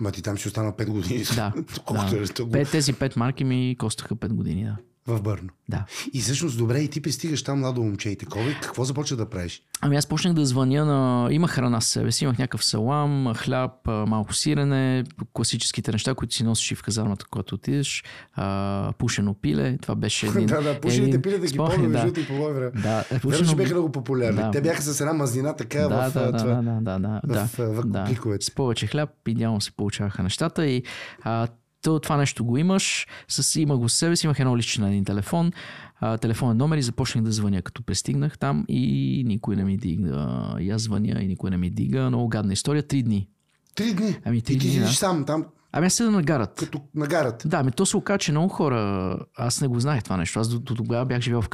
Ама 0.00 0.12
ти 0.12 0.22
там 0.22 0.38
си 0.38 0.48
остана 0.48 0.72
5 0.72 0.86
години. 0.86 1.24
Да. 1.34 1.52
Да. 2.46 2.60
е 2.60 2.64
тези 2.64 2.92
пет 2.92 3.16
марки 3.16 3.44
ми 3.44 3.76
коstaха 3.78 4.16
пет 4.16 4.34
години, 4.34 4.64
да. 4.64 4.76
В 5.06 5.22
Бърно. 5.22 5.48
Да. 5.68 5.84
И 6.12 6.20
всъщност, 6.20 6.58
добре, 6.58 6.78
и 6.78 6.88
ти 6.88 7.02
пристигаш 7.02 7.42
там, 7.42 7.58
младо 7.58 7.82
момче 7.82 8.10
и 8.10 8.16
такова. 8.16 8.50
и 8.50 8.54
Какво 8.62 8.84
започва 8.84 9.16
да 9.16 9.30
правиш? 9.30 9.62
Ами 9.80 9.96
аз 9.96 10.06
почнах 10.06 10.34
да 10.34 10.46
звъня 10.46 10.84
на... 10.84 11.28
Имах 11.30 11.50
храна 11.50 11.80
с 11.80 11.86
себе 11.86 12.12
си, 12.12 12.24
имах 12.24 12.38
някакъв 12.38 12.64
салам, 12.64 13.32
хляб, 13.36 13.72
малко 13.86 14.34
сирене, 14.34 15.04
класическите 15.32 15.92
неща, 15.92 16.14
които 16.14 16.34
си 16.34 16.44
носиш 16.44 16.70
и 16.70 16.74
в 16.74 16.82
казармата, 16.82 17.26
когато 17.30 17.54
отидеш. 17.54 18.04
А, 18.34 18.92
пушено 18.98 19.34
пиле, 19.34 19.78
това 19.78 19.94
беше 19.94 20.26
един... 20.36 20.46
да, 20.46 20.62
да, 20.62 20.80
пушените 20.80 21.08
един- 21.08 21.22
пиле 21.22 21.38
да 21.38 21.46
ги 21.46 21.56
помня, 21.56 21.88
да. 21.88 22.04
между 22.04 22.20
и 22.20 22.26
по 22.26 22.32
мое 22.32 22.52
време. 22.52 22.70
Да, 22.70 23.00
е, 23.00 23.04
Верно, 23.10 23.20
пушено... 23.20 23.50
че 23.50 23.56
бяха 23.56 23.74
много 23.74 23.92
популярни. 23.92 24.36
Да. 24.36 24.50
Те 24.50 24.60
бяха 24.60 24.82
с 24.82 25.00
една 25.00 25.12
мазнина 25.12 25.56
така 25.56 25.78
да, 25.78 25.88
в, 25.88 26.12
да, 26.12 26.32
да, 26.32 26.38
това, 26.38 26.54
да, 26.54 26.80
да, 26.80 26.98
да, 26.98 27.20
да, 27.24 27.46
в, 27.46 27.58
в, 27.58 27.82
в 27.82 27.86
да. 27.86 28.08
С 28.40 28.50
повече 28.50 28.86
хляб 28.86 29.10
идеално 29.28 29.60
се 29.60 29.72
получаваха 29.72 30.22
нещата 30.22 30.66
и 30.66 30.82
а, 31.22 31.48
то, 31.82 32.00
това 32.00 32.16
нещо 32.16 32.44
го 32.44 32.56
имаш, 32.56 33.06
с, 33.28 33.60
има 33.60 33.78
го 33.78 33.88
с 33.88 33.94
себе 33.94 34.16
си, 34.16 34.26
имах 34.26 34.40
едно 34.40 34.56
лично 34.56 34.84
на 34.84 34.90
един 34.90 35.04
телефон, 35.04 35.52
а, 36.00 36.18
телефонен 36.18 36.56
номер 36.56 36.76
и 36.76 36.82
започнах 36.82 37.24
да 37.24 37.32
звъня, 37.32 37.62
като 37.62 37.82
пристигнах 37.82 38.38
там 38.38 38.64
и 38.68 39.22
никой 39.26 39.56
не 39.56 39.64
ми 39.64 39.76
дига. 39.76 40.56
И 40.60 40.70
аз 40.70 40.82
звъня 40.82 41.22
и 41.22 41.26
никой 41.26 41.50
не 41.50 41.56
ми 41.56 41.70
дига. 41.70 42.08
Много 42.08 42.28
гадна 42.28 42.52
история. 42.52 42.82
Три 42.82 43.02
дни. 43.02 43.28
Три 43.74 43.94
дни. 43.94 44.16
Ами, 44.24 44.42
три 44.42 44.54
и 44.54 44.58
ти 44.58 44.70
дни, 44.70 44.78
да. 44.78 44.88
сам 44.88 45.24
там, 45.24 45.46
Ами 45.72 45.86
аз 45.86 45.94
седа 45.94 46.10
на 46.10 46.22
гарата. 46.22 46.64
като 46.64 46.80
на 46.94 47.06
гарата. 47.06 47.48
Да, 47.48 47.62
ми 47.62 47.72
то 47.72 47.86
се 47.86 47.96
оказа, 47.96 48.18
че 48.18 48.32
много 48.32 48.48
хора, 48.48 49.18
аз 49.36 49.60
не 49.60 49.68
го 49.68 49.80
знаех 49.80 50.02
това 50.02 50.16
нещо. 50.16 50.40
Аз 50.40 50.48
до, 50.48 50.58
до 50.58 50.74
тогава 50.74 51.04
бях 51.04 51.20
живял 51.20 51.42
в 51.42 51.48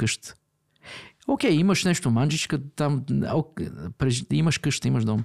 Окей, 1.31 1.51
имаш 1.51 1.85
нещо 1.85 2.11
манджичка, 2.11 2.59
там 2.75 3.03
имаш 4.31 4.57
къща, 4.57 4.87
имаш 4.87 5.05
дом. 5.05 5.23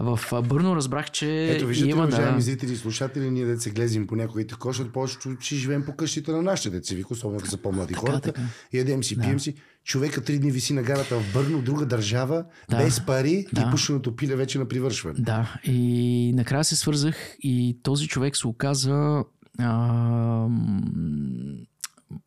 В 0.00 0.20
Бърно 0.48 0.76
разбрах, 0.76 1.10
че 1.10 1.46
Ето 1.50 1.66
виждате, 1.66 1.90
има 1.90 2.02
уважаеми 2.02 2.36
да... 2.36 2.40
зрители 2.40 2.72
и 2.72 2.76
слушатели, 2.76 3.30
ние 3.30 3.44
да 3.44 3.60
се 3.60 3.70
глезим 3.70 4.06
по 4.06 4.16
някои 4.16 4.46
такова, 4.46 4.72
защото 4.72 4.92
повечето 4.92 5.36
ще 5.40 5.54
живеем 5.54 5.84
по 5.84 5.96
къщите 5.96 6.32
на 6.32 6.42
нашите 6.42 6.70
деца, 6.70 6.94
вика, 6.94 7.08
особено 7.10 7.38
като 7.38 7.50
са 7.50 7.56
по-млади 7.56 7.94
хората. 7.94 8.20
така. 8.32 8.42
Ядем 8.72 9.04
си, 9.04 9.18
пием 9.18 9.40
си. 9.40 9.54
Човека 9.84 10.24
три 10.24 10.38
дни 10.38 10.50
виси 10.50 10.72
на 10.72 10.82
гарата 10.82 11.20
в 11.20 11.32
Бърно, 11.32 11.62
друга 11.62 11.86
държава, 11.86 12.44
Да. 12.70 12.76
без 12.76 13.06
пари 13.06 13.46
Да. 13.52 13.60
и 13.60 13.70
пушеното 13.70 14.16
пиле 14.16 14.36
вече 14.36 14.58
на 14.58 14.68
привършване. 14.68 15.20
Да, 15.20 15.54
и 15.64 16.32
накрая 16.34 16.64
се 16.64 16.76
свързах 16.76 17.36
и 17.40 17.78
този 17.82 18.08
човек 18.08 18.36
се 18.36 18.46
оказа 18.46 19.24
а, 19.58 20.48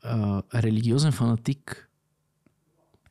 а, 0.04 0.44
религиозен 0.56 1.12
фанатик. 1.12 1.87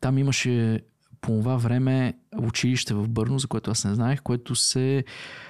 Там 0.06 0.18
имаше 0.18 0.80
по 1.20 1.28
това 1.28 1.56
време 1.56 2.14
училище 2.38 2.94
в 2.94 3.08
Бърно, 3.08 3.38
за 3.38 3.48
което 3.48 3.70
аз 3.70 3.84
не 3.84 3.94
знаех, 3.94 4.22
което 4.22 4.54
се, 4.54 5.04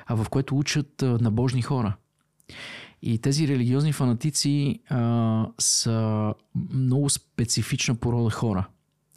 а, 0.07 0.15
в 0.17 0.29
което 0.29 0.59
учат 0.59 1.03
набожни 1.03 1.63
хора. 1.63 1.97
И 3.03 3.19
тези 3.19 3.49
религиозни 3.49 3.93
фанатици 3.93 4.81
а, 4.89 5.47
са 5.59 6.35
много 6.71 7.11
специфична 7.11 7.95
порода 7.95 8.31
хора. 8.31 8.69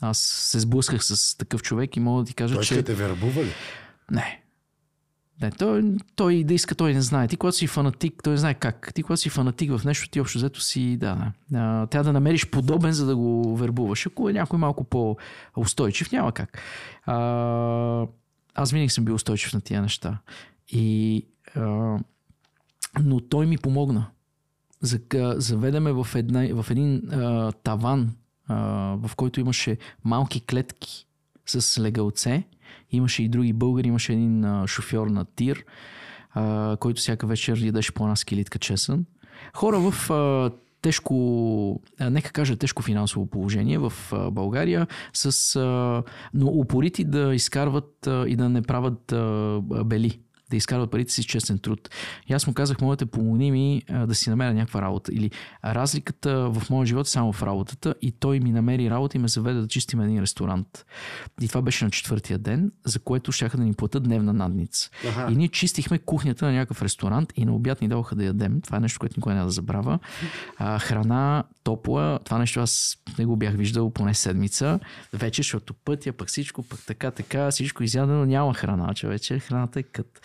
Аз 0.02 0.18
се 0.20 0.60
сблъсках 0.60 1.04
с 1.04 1.38
такъв 1.38 1.62
човек 1.62 1.96
и 1.96 2.00
мога 2.00 2.24
да 2.24 2.28
ти 2.28 2.34
кажа, 2.34 2.56
Той 2.56 2.64
че... 2.64 2.74
ще 2.74 2.84
те 2.84 2.94
вербува 2.94 3.44
ли? 3.44 3.52
Не. 4.12 4.44
Не, 5.42 5.52
той, 5.52 5.84
той 6.16 6.44
да 6.44 6.54
иска, 6.54 6.76
той 6.76 6.94
не 6.94 7.02
знае. 7.02 7.28
Ти, 7.28 7.38
когато 7.38 7.58
си 7.58 7.68
фанатик, 7.68 8.24
той 8.24 8.34
не 8.34 8.38
знае 8.38 8.54
как. 8.54 8.92
Ти, 8.94 9.04
когато 9.04 9.22
си 9.22 9.30
фанатик 9.30 9.78
в 9.78 9.86
нещо, 9.86 10.10
ти 10.10 10.22
общо 10.22 10.38
взето 10.38 10.62
си, 10.62 10.98
да, 10.98 11.32
да. 11.52 11.88
Трябва 11.88 12.04
да 12.04 12.14
намериш 12.14 12.50
подобен, 12.50 12.92
за 12.92 13.06
да 13.06 13.16
го 13.16 13.58
вербуваш. 13.58 14.06
Ако 14.06 14.30
е 14.30 14.34
някой 14.34 14.60
малко 14.60 14.84
по-устойчив, 14.84 16.12
няма 16.12 16.32
как. 16.32 16.60
А, 17.06 17.16
аз 18.56 18.72
винаги 18.72 18.90
съм 18.90 19.06
бил 19.06 19.16
устойчив 19.16 19.54
на 19.54 19.62
тия 19.62 19.82
неща. 19.82 20.18
И, 20.70 21.26
а, 21.56 21.98
но 23.04 23.20
той 23.30 23.46
ми 23.46 23.58
помогна. 23.58 24.08
За, 24.82 25.00
заведеме 25.36 25.92
в, 25.92 26.08
една, 26.16 26.48
в 26.54 26.72
един 26.72 27.14
а, 27.14 27.52
таван, 27.52 28.16
а, 28.48 28.56
в 29.04 29.12
който 29.16 29.40
имаше 29.40 29.78
малки 30.04 30.42
клетки 30.42 31.08
с 31.46 31.82
легалце. 31.82 32.44
Имаше 32.92 33.24
и 33.24 33.30
други 33.30 33.54
българи, 33.54 33.88
имаше 33.88 34.14
един 34.14 34.46
а, 34.46 34.68
шофьор 34.68 35.08
на 35.08 35.26
тир, 35.26 35.66
а, 36.32 36.78
който 36.80 37.02
всяка 37.02 37.28
вечер 37.28 37.58
ядеше 37.58 37.92
по 37.92 38.04
една 38.04 38.16
скелитка 38.16 38.60
чесън. 38.60 39.06
Хора 39.54 39.80
в 39.80 40.12
а, 40.12 40.52
тежко, 40.82 41.82
а, 42.00 42.10
нека 42.10 42.32
кажа 42.32 42.56
тежко 42.56 42.82
финансово 42.82 43.26
положение 43.26 43.78
в 43.78 43.94
а, 44.12 44.32
България, 44.32 44.88
с, 45.14 45.56
а, 45.56 46.04
но 46.34 46.48
упорити 46.48 47.04
да 47.04 47.36
изкарват 47.36 48.08
а, 48.08 48.26
и 48.28 48.36
да 48.36 48.50
не 48.50 48.62
правят 48.62 49.12
а, 49.12 49.62
бели 49.86 50.20
да 50.50 50.58
изкарват 50.58 50.92
парите 50.92 51.14
си 51.14 51.24
с 51.24 51.26
честен 51.26 51.60
труд. 51.60 51.90
И 52.28 52.34
аз 52.34 52.48
му 52.48 52.54
казах, 52.54 52.82
моля 52.82 52.96
те, 52.96 53.06
помогни 53.06 53.52
ми 53.52 53.82
да 54.08 54.16
си 54.16 54.30
намеря 54.30 54.54
някаква 54.54 54.82
работа. 54.82 55.12
Или 55.14 55.32
разликата 55.66 56.50
в 56.50 56.70
моя 56.70 56.86
живот 56.86 57.08
е 57.08 57.10
само 57.10 57.34
в 57.34 57.44
работата 57.44 57.96
и 58.02 58.12
той 58.12 58.40
ми 58.40 58.52
намери 58.52 58.90
работа 58.90 59.18
и 59.18 59.20
ме 59.20 59.28
заведе 59.28 59.62
да 59.62 59.68
чистим 59.68 60.02
един 60.02 60.22
ресторант. 60.22 60.86
И 61.42 61.48
това 61.48 61.62
беше 61.62 61.86
на 61.86 61.92
четвъртия 61.92 62.38
ден, 62.38 62.72
за 62.86 63.00
което 63.00 63.32
щяха 63.32 63.58
да 63.58 63.64
ни 63.64 63.74
платят 63.74 64.04
дневна 64.04 64.34
надница. 64.34 64.90
Аха. 65.08 65.28
И 65.32 65.36
ние 65.36 65.48
чистихме 65.48 65.98
кухнята 65.98 66.46
на 66.46 66.52
някакъв 66.52 66.82
ресторант 66.82 67.34
и 67.36 67.46
на 67.46 67.56
обяд 67.56 67.82
ни 67.82 67.88
даваха 67.88 68.16
да 68.16 68.26
ядем. 68.26 68.62
Това 68.62 68.78
е 68.78 68.80
нещо, 68.80 69.00
което 69.00 69.16
никой 69.18 69.34
няма 69.34 69.46
да 69.46 69.52
забравя. 69.52 70.00
А, 70.58 70.80
храна 70.80 71.44
топла, 71.64 72.20
това 72.26 72.38
нещо 72.38 72.60
аз 72.60 72.98
не 73.20 73.26
го 73.26 73.36
бях 73.36 73.56
виждал 73.56 73.90
поне 73.90 74.14
седмица. 74.14 74.80
Вече, 75.14 75.40
защото 75.40 75.74
пътя, 75.74 76.14
пък 76.14 76.28
всичко, 76.28 76.64
пък 76.64 76.80
така, 76.88 77.12
така, 77.12 77.52
всичко 77.52 77.84
изядено, 77.84 78.26
няма 78.26 78.54
храна, 78.54 78.94
че 78.94 79.08
вече 79.08 79.40
храната 79.40 79.80
е 79.80 79.84
кът. 79.84 80.22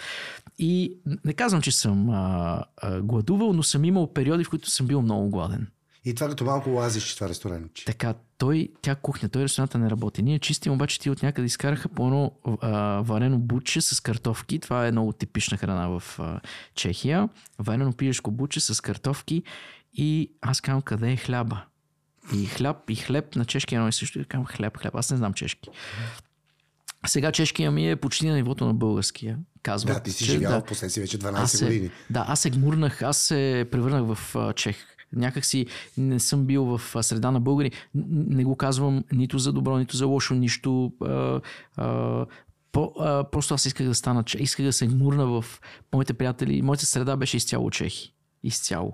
И 0.59 0.97
не 1.25 1.33
казвам, 1.33 1.63
че 1.63 1.73
съм 1.73 2.11
а, 2.11 2.65
а, 2.77 3.01
гладувал, 3.01 3.53
но 3.53 3.63
съм 3.63 3.85
имал 3.85 4.13
периоди, 4.13 4.45
в 4.45 4.51
които 4.51 4.71
съм 4.71 4.87
бил 4.87 5.03
много 5.03 5.31
гладен. 5.31 5.67
И 6.05 6.15
това 6.15 6.29
като 6.29 6.45
малко 6.45 6.71
лазиш 6.71 7.15
това 7.15 7.29
ресторанче. 7.29 7.85
Така, 7.85 8.15
той, 8.39 8.69
тя 8.83 8.95
кухня, 8.95 9.29
той 9.29 9.43
ресторанта 9.43 9.79
не 9.79 9.91
работи. 9.91 10.23
Ние 10.23 10.39
чистим, 10.39 10.73
обаче 10.73 11.01
ти 11.01 11.11
от 11.11 11.23
някъде 11.23 11.47
изкараха 11.47 11.89
по 11.89 12.07
едно 12.07 12.33
а, 12.61 13.01
варено 13.01 13.39
буче 13.39 13.81
с 13.81 14.01
картофки. 14.01 14.59
Това 14.59 14.87
е 14.87 14.93
много 14.93 15.13
типична 15.13 15.57
храна 15.57 15.89
в 15.89 16.03
а, 16.19 16.41
Чехия. 16.75 17.29
Варено 17.59 17.93
пиешко 17.93 18.31
буче 18.31 18.61
с 18.61 18.81
картофки 18.81 19.43
и 19.93 20.33
аз 20.41 20.61
казвам 20.61 20.83
къде 20.83 21.13
е 21.13 21.17
хляба. 21.17 21.65
И 22.35 22.47
хляб, 22.47 22.91
и 22.91 22.97
хлеб 22.97 23.37
на 23.37 23.45
чешки 23.45 23.75
едно 23.75 23.89
и 23.89 23.93
също. 23.93 24.21
И 24.21 24.25
казвам 24.25 24.47
хляб, 24.47 24.79
хляб. 24.79 24.95
Аз 24.95 25.11
не 25.11 25.17
знам 25.17 25.35
чешки. 25.35 25.71
Сега 27.07 27.33
чешкия 27.33 27.71
ми 27.71 27.91
е 27.91 27.97
почти 27.97 28.27
на 28.27 28.35
нивото 28.35 28.67
на 28.67 28.75
българския. 28.75 29.39
Казват, 29.63 29.95
Да, 29.95 30.03
ти 30.03 30.11
си 30.11 30.25
че- 30.25 30.33
живял 30.33 30.51
да. 30.51 30.61
в 30.61 30.65
последствие 30.65 31.01
вече 31.03 31.19
12 31.19 31.35
Аз 31.35 31.53
се, 31.53 31.65
години. 31.65 31.91
да, 32.11 32.25
аз 32.29 32.41
се 32.41 32.51
гмурнах, 32.51 33.03
аз 33.03 33.17
се 33.19 33.69
превърнах 33.71 34.15
в 34.15 34.37
а, 34.37 34.53
чех. 34.53 34.77
Някак 35.13 35.45
си 35.45 35.67
не 35.99 36.21
съм 36.21 36.45
бил 36.45 36.65
в 36.65 37.03
среда 37.03 37.31
на 37.31 37.41
българи. 37.41 37.71
Не 37.95 38.45
го 38.45 38.57
казвам 38.57 39.05
нито 39.13 39.39
за 39.39 39.53
добро, 39.53 39.79
нито 39.79 39.97
за 39.97 40.07
лошо, 40.07 40.35
нищо. 40.35 40.93
А, 41.03 41.41
а, 41.77 42.27
по, 42.73 42.93
а, 42.99 43.25
просто 43.25 43.55
аз 43.55 43.67
исках 43.67 43.87
да 43.87 43.95
стана 43.95 44.23
чех. 44.23 44.41
Исках 44.41 44.67
да 44.67 44.73
се 44.73 44.87
гмурна 44.87 45.27
в 45.27 45.45
моите 45.93 46.15
приятели. 46.15 46.63
Моята 46.63 46.87
среда 46.87 47.17
беше 47.17 47.37
изцяло 47.37 47.71
чехи. 47.71 48.13
Изцяло. 48.43 48.93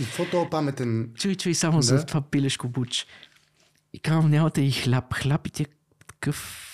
И 0.00 0.04
какво 0.04 0.24
този 0.24 0.50
паметен... 0.50 1.10
Чуй, 1.14 1.34
чуй, 1.34 1.54
само 1.54 1.76
Да. 1.76 1.82
за 1.82 2.06
това 2.06 2.20
пилешко 2.20 2.68
буч. 2.68 3.06
И 3.92 3.98
казвам, 3.98 4.30
нямате 4.30 4.62
и 4.62 4.70
хляб. 4.70 5.14
Хляб 5.14 5.46
и 5.46 5.50
тя 5.50 5.64
такъв... 6.06 6.66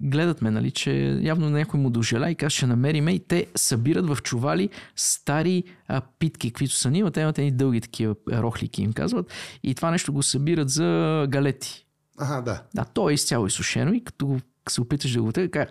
Гледат 0.00 0.42
ме, 0.42 0.50
нали, 0.50 0.70
че 0.70 1.18
явно 1.22 1.50
някой 1.50 1.80
му 1.80 1.90
дожеля 1.90 2.30
и 2.30 2.34
казва, 2.34 2.50
ще 2.50 2.66
намериме. 2.66 3.12
И 3.12 3.20
те 3.20 3.46
събират 3.56 4.06
в 4.06 4.18
чували 4.22 4.68
стари 4.96 5.64
а, 5.88 6.00
питки, 6.18 6.50
каквито 6.50 6.74
са 6.74 6.90
ние. 6.90 7.10
Те 7.10 7.20
имат 7.20 7.38
едни 7.38 7.50
дълги 7.50 7.80
такива 7.80 8.14
рохлики, 8.32 8.82
им 8.82 8.92
казват. 8.92 9.32
И 9.62 9.74
това 9.74 9.90
нещо 9.90 10.12
го 10.12 10.22
събират 10.22 10.70
за 10.70 11.26
галети. 11.28 11.86
Ага, 12.18 12.42
да. 12.42 12.62
Да, 12.74 12.84
то 12.84 13.10
е 13.10 13.14
изцяло 13.14 13.46
изсушено 13.46 13.92
и 13.92 14.04
като 14.04 14.26
го 14.26 14.40
се 14.68 14.80
опиташ 14.80 15.12
да 15.12 15.22
го 15.22 15.32
тъга, 15.32 15.66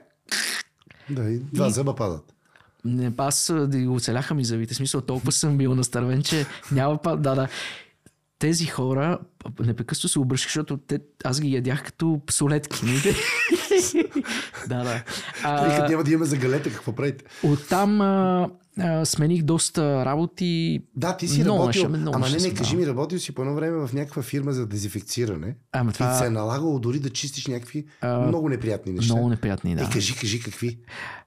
Да, 1.09 1.29
и 1.29 1.39
два 1.39 1.67
И- 1.67 1.71
зъба 1.71 1.95
падат. 1.95 2.33
Не, 2.85 3.11
аз 3.17 3.51
да 3.67 3.79
го 3.79 3.95
оцеляха 3.95 4.33
ми 4.33 4.45
зъбите. 4.45 4.73
Смисъл, 4.73 5.01
толкова 5.01 5.31
съм 5.31 5.57
бил 5.57 5.75
настървен, 5.75 6.23
че 6.23 6.45
няма 6.71 6.97
па... 7.01 7.17
Да, 7.17 7.35
да. 7.35 7.47
Тези 8.39 8.65
хора 8.65 9.19
непрекъснато 9.59 10.07
се 10.07 10.19
обръщах, 10.19 10.47
защото 10.49 10.77
те, 10.77 10.99
аз 11.23 11.41
ги 11.41 11.53
ядях 11.55 11.83
като 11.83 12.21
солетки. 12.31 12.85
нали? 12.85 12.99
да, 14.67 14.83
да. 14.83 14.95
И 14.95 15.01
А, 15.43 15.75
като 15.77 15.91
няма 15.91 16.03
да 16.03 16.11
имаме 16.11 16.25
за 16.25 16.37
галета, 16.37 16.69
какво 16.69 16.91
правите? 16.91 17.23
оттам 17.43 18.01
а, 18.01 18.49
а, 18.79 19.05
смених 19.05 19.43
доста 19.43 20.05
работи. 20.05 20.79
Да, 20.95 21.17
ти 21.17 21.27
си 21.27 21.41
Много 21.41 21.59
работил. 21.59 21.89
много 21.89 22.15
Ама 22.15 22.29
не, 22.29 22.37
не, 22.37 22.53
кажи 22.53 22.75
ми, 22.75 22.87
работил 22.87 23.19
си 23.19 23.31
по 23.31 23.41
едно 23.41 23.55
време 23.55 23.87
в 23.87 23.93
някаква 23.93 24.21
фирма 24.21 24.51
за 24.53 24.67
дезинфекциране. 24.67 25.55
Ама 25.71 25.91
И 25.91 25.93
това 25.93 26.13
се 26.13 26.25
е 26.25 26.29
налагало 26.29 26.79
дори 26.79 26.99
да 26.99 27.09
чистиш 27.09 27.47
някакви 27.47 27.85
много 28.03 28.49
неприятни 28.49 28.91
неща. 28.91 29.13
много 29.13 29.29
неприятни, 29.29 29.75
да. 29.75 29.83
И 29.83 29.89
кажи, 29.89 30.15
кажи 30.15 30.39
какви. 30.39 30.79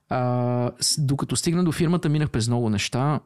А, 0.09 0.71
докато 0.97 1.35
стигна 1.35 1.63
до 1.63 1.71
фирмата, 1.71 2.09
минах 2.09 2.29
през 2.29 2.47
много 2.47 2.69
неща. 2.69 3.19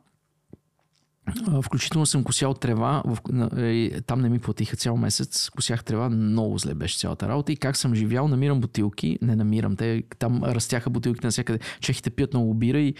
Включително 1.61 2.05
съм 2.05 2.23
косял 2.23 2.53
трева. 2.53 3.03
В, 3.05 3.17
е, 3.57 4.01
там 4.01 4.21
не 4.21 4.30
ми 4.30 4.39
платиха 4.39 4.78
цял 4.78 4.97
месец. 4.97 5.49
Косях 5.49 5.84
трева. 5.84 6.09
Много 6.09 6.57
зле 6.57 6.73
беше 6.73 6.97
цялата 6.97 7.28
работа. 7.28 7.51
И 7.51 7.55
как 7.55 7.78
съм 7.78 7.95
живял, 7.95 8.28
намирам 8.28 8.61
бутилки. 8.61 9.19
Не 9.21 9.36
намирам. 9.36 9.75
Те 9.75 10.03
там 10.19 10.43
растяха 10.43 10.89
бутилките 10.89 11.28
навсякъде. 11.28 11.59
Чехите 11.80 12.09
пият 12.09 12.34
много 12.34 12.53
бира 12.53 12.80
и 12.80 12.93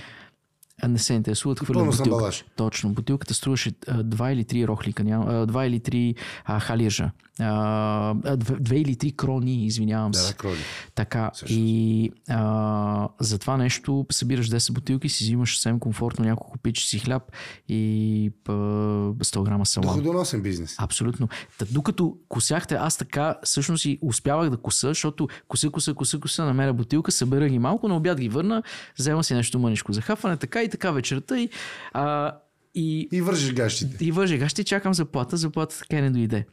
не 0.88 1.00
се 1.00 1.14
интересуват. 1.14 1.60
Хвърлят 1.60 1.98
бутилка. 1.98 2.32
Точно. 2.56 2.90
Бутилката 2.90 3.34
струваше 3.34 3.72
а, 3.88 4.04
два 4.04 4.32
или 4.32 4.46
три 4.46 4.68
рохлика. 4.68 5.04
Няма, 5.04 5.26
а, 5.34 5.46
два 5.46 5.66
или 5.66 5.80
три 5.80 6.16
а, 6.46 6.60
халиржа. 6.60 7.12
А, 7.40 8.16
а, 8.26 8.38
две, 8.38 8.76
или 8.76 8.96
три 8.96 9.12
крони, 9.12 9.66
извинявам 9.66 10.12
Да, 10.12 10.18
се. 10.20 10.32
да, 10.34 10.38
кроли. 10.38 10.58
Така, 10.96 11.32
Също. 11.34 11.54
и 11.58 12.12
а, 12.30 13.08
за 13.20 13.40
това 13.40 13.58
нещо 13.58 14.06
събираш 14.12 14.50
10 14.50 14.72
бутилки, 14.72 15.10
си 15.10 15.24
взимаш 15.24 15.54
съвсем 15.56 15.80
комфортно 15.80 16.26
няколко 16.26 16.58
пичи 16.58 16.88
си 16.88 17.00
хляб 17.00 17.24
и 17.70 18.32
па, 18.44 18.52
100 18.52 19.44
грама 19.44 19.66
салам. 19.66 19.88
Доходоносен 19.88 20.42
бизнес. 20.42 20.76
Абсолютно. 20.80 21.30
Та, 21.60 21.66
докато 21.72 22.18
косяхте, 22.30 22.76
аз 22.76 22.98
така 22.98 23.36
всъщност 23.44 23.86
и 23.86 24.00
успявах 24.02 24.50
да 24.50 24.58
коса, 24.58 24.88
защото 24.88 25.28
коса, 25.48 25.70
коса, 25.70 25.94
коса, 25.94 26.20
коса, 26.20 26.46
намеря 26.46 26.74
бутилка, 26.74 27.12
събера 27.12 27.50
ги 27.50 27.60
малко, 27.60 27.88
на 27.88 27.96
обяд 27.96 28.20
ги 28.20 28.30
върна, 28.30 28.64
взема 29.00 29.24
си 29.24 29.34
нещо 29.34 29.60
мъничко 29.60 29.94
за 29.94 30.02
хапване, 30.02 30.38
така 30.38 30.64
и 30.64 30.70
така 30.70 30.92
вечерта 30.92 31.40
и, 31.40 31.50
а, 31.94 32.34
и 32.78 33.10
И 33.12 33.22
вържиш 33.22 33.54
гащите. 33.54 34.06
и 34.06 34.12
въжега, 34.12 34.46
аз 34.46 34.52
ще 34.52 34.64
чакам 34.64 34.94
заплата, 34.94 35.38
заплата 35.38 35.78
така 35.78 36.02
не 36.02 36.12
дойде. 36.12 36.46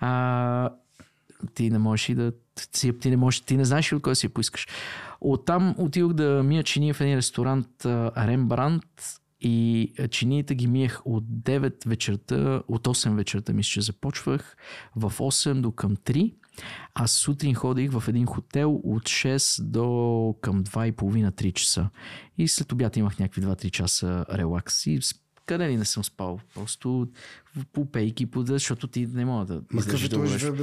А, 0.00 0.70
ти 1.54 1.70
не 1.70 1.78
можеш 1.78 2.08
и 2.08 2.14
да... 2.14 2.32
Ти, 2.72 2.98
ти 2.98 3.10
не, 3.10 3.16
можеш, 3.16 3.40
ти 3.40 3.56
не 3.56 3.64
знаеш 3.64 3.92
от 3.92 4.02
кой 4.02 4.16
си 4.16 4.26
я 4.26 4.30
поискаш. 4.30 4.68
Оттам 5.20 5.74
отидох 5.78 6.12
да 6.12 6.42
мия 6.42 6.62
чини 6.62 6.92
в 6.92 7.00
един 7.00 7.16
ресторант 7.16 7.84
а, 7.84 8.26
Рембрандт 8.26 9.20
и 9.40 9.92
а, 9.98 10.08
чиниите 10.08 10.54
ги 10.54 10.66
миех 10.66 11.00
от 11.04 11.24
9 11.24 11.88
вечерта, 11.88 12.62
от 12.68 12.86
8 12.86 13.16
вечерта 13.16 13.52
мисля, 13.52 13.70
че 13.70 13.80
започвах, 13.80 14.56
в 14.96 15.12
8 15.18 15.60
до 15.60 15.72
към 15.72 15.96
3. 15.96 16.34
Аз 16.94 17.12
сутрин 17.12 17.54
ходих 17.54 17.90
в 17.92 18.08
един 18.08 18.26
хотел 18.26 18.74
от 18.84 19.02
6 19.02 19.62
до 19.62 20.36
към 20.40 20.64
2.30-3 20.64 21.52
часа. 21.52 21.88
И 22.38 22.48
след 22.48 22.72
обяд 22.72 22.96
имах 22.96 23.18
някакви 23.18 23.42
2-3 23.42 23.70
часа 23.70 24.26
релакс. 24.32 24.86
И 24.86 25.00
къде 25.46 25.68
ли 25.68 25.76
не 25.76 25.84
съм 25.84 26.04
спал? 26.04 26.40
Просто 26.54 27.08
по 27.72 27.86
пейки, 27.86 28.26
по 28.26 28.42
защото 28.42 28.86
ти 28.86 29.06
не 29.06 29.24
мога 29.24 29.44
да 29.44 29.60
бе, 29.60 29.82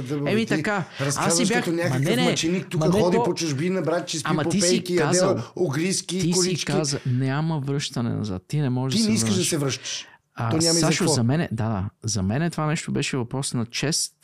да, 0.02 0.20
бе, 0.20 0.32
Еми 0.32 0.46
така, 0.46 0.84
аз 0.98 1.36
си 1.36 1.46
бях... 1.46 1.58
като 1.58 1.72
някакъв 1.72 2.00
не, 2.00 2.16
не, 2.16 2.24
мъченик, 2.24 2.66
тук 2.68 2.80
ма 2.80 2.90
ходи 2.92 3.16
то- 3.16 3.24
по 3.24 3.34
чужбина, 3.34 3.82
брат, 3.82 4.08
че 4.08 4.18
спи 4.18 4.30
Ама 4.30 4.42
по 4.42 4.52
си 4.52 4.60
пейки, 4.60 4.96
казал- 4.96 5.28
ядела 5.28 5.46
огриски, 5.56 6.18
Ти 6.18 6.26
си 6.26 6.32
колички. 6.32 6.64
каза, 6.66 7.00
няма 7.06 7.60
връщане 7.60 8.10
назад. 8.10 8.42
Ти 8.48 8.60
не 8.60 8.70
можеш 8.70 8.96
Ти 8.96 9.02
да 9.02 9.08
не 9.08 9.14
искаш 9.14 9.34
да 9.34 9.44
се 9.44 9.58
връщаш. 9.58 10.06
А, 10.34 10.50
То 10.50 10.56
няма 10.56 10.72
за 10.72 10.80
Сашо, 10.80 10.98
какво. 10.98 11.14
за 11.14 11.22
мен, 11.22 11.40
да, 11.40 11.68
да, 11.68 11.90
за 12.04 12.22
мен 12.22 12.50
това 12.50 12.66
нещо 12.66 12.92
беше 12.92 13.16
въпрос 13.16 13.54
на 13.54 13.66
чест 13.66 14.14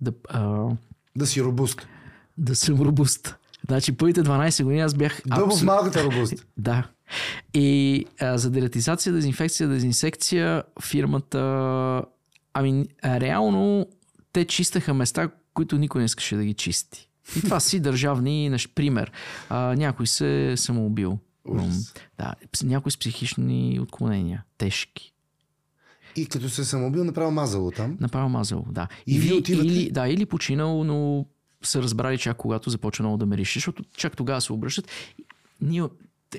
да, 0.00 0.12
а, 0.28 0.66
Да 1.16 1.26
си 1.26 1.42
робуст. 1.42 1.86
да 2.38 2.56
съм 2.56 2.80
робуст. 2.80 3.36
Значи 3.66 3.92
първите 3.92 4.22
12 4.22 4.64
години 4.64 4.80
аз 4.80 4.94
бях 4.94 5.22
Дълго 5.26 5.44
в 5.44 5.46
абсолютно... 5.46 5.66
малката 5.66 6.04
робуст. 6.04 6.34
Да. 6.56 6.88
И 7.54 8.04
а, 8.20 8.38
за 8.38 8.50
дератизация, 8.50 9.12
дезинфекция, 9.12 9.68
дезинсекция 9.68 10.62
фирмата... 10.82 12.02
Ами, 12.54 12.86
реално 13.04 13.86
те 14.32 14.44
чистеха 14.44 14.94
места, 14.94 15.30
които 15.54 15.78
никой 15.78 16.00
не 16.00 16.04
искаше 16.04 16.36
да 16.36 16.44
ги 16.44 16.54
чисти. 16.54 17.08
И 17.36 17.40
това 17.40 17.60
си 17.60 17.80
държавни 17.80 18.48
нещ. 18.48 18.74
Пример. 18.74 19.12
А, 19.48 19.76
някой 19.76 20.06
се 20.06 20.52
е 20.52 20.56
самоубил. 20.56 21.18
Ужас. 21.44 21.94
Да, 22.18 22.34
някой 22.62 22.92
с 22.92 22.98
психични 22.98 23.78
отклонения. 23.82 24.44
Тежки. 24.58 25.12
И 26.16 26.26
като 26.26 26.48
се 26.48 26.64
самоубил, 26.64 27.04
направо 27.04 27.30
мазало 27.30 27.70
там. 27.70 27.96
Направо 28.00 28.28
мазало, 28.28 28.64
да. 28.70 28.88
И 29.06 29.18
вие 29.18 29.32
отивате- 29.32 29.66
или, 29.66 29.90
да, 29.90 30.08
или 30.08 30.26
починал, 30.26 30.84
но 30.84 31.26
са 31.62 31.82
разбрали 31.82 32.18
чак 32.18 32.36
когато 32.36 32.70
започва 32.70 33.02
много 33.02 33.18
да 33.18 33.26
ме 33.26 33.36
реши, 33.36 33.58
защото 33.58 33.84
чак 33.96 34.16
тогава 34.16 34.40
се 34.40 34.52
обръщат. 34.52 34.88
Ние, 35.60 35.82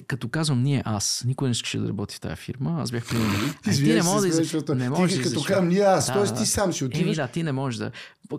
като 0.08 0.30
казвам 0.30 0.64
ние 0.64 0.84
аз, 0.86 1.24
никой 1.28 1.48
не 1.48 1.52
искаше 1.52 1.80
да 1.80 1.88
работи 1.88 2.16
в 2.16 2.20
тази 2.20 2.36
фирма, 2.36 2.78
аз 2.82 2.92
бях 2.92 3.10
примерно. 3.10 3.34
Ти 3.64 3.70
не 3.70 3.76
се, 3.76 3.94
да 3.94 4.04
смея, 4.04 4.28
из... 4.28 4.36
защото 4.36 4.76
не 4.76 4.84
ти 4.84 4.90
можеш 4.90 5.18
като 5.18 5.28
излезеш. 5.28 5.48
казвам, 5.48 5.68
ние 5.68 5.82
аз, 5.82 6.08
Да, 6.08 6.14
т.е. 6.14 6.34
ти 6.38 6.46
сам 6.46 6.74
си 6.74 6.84
Еми 6.84 6.94
отиваш. 6.94 7.16
да, 7.16 7.28
ти 7.28 7.44
не 7.44 7.52
можеш 7.52 7.78
да. 7.78 7.92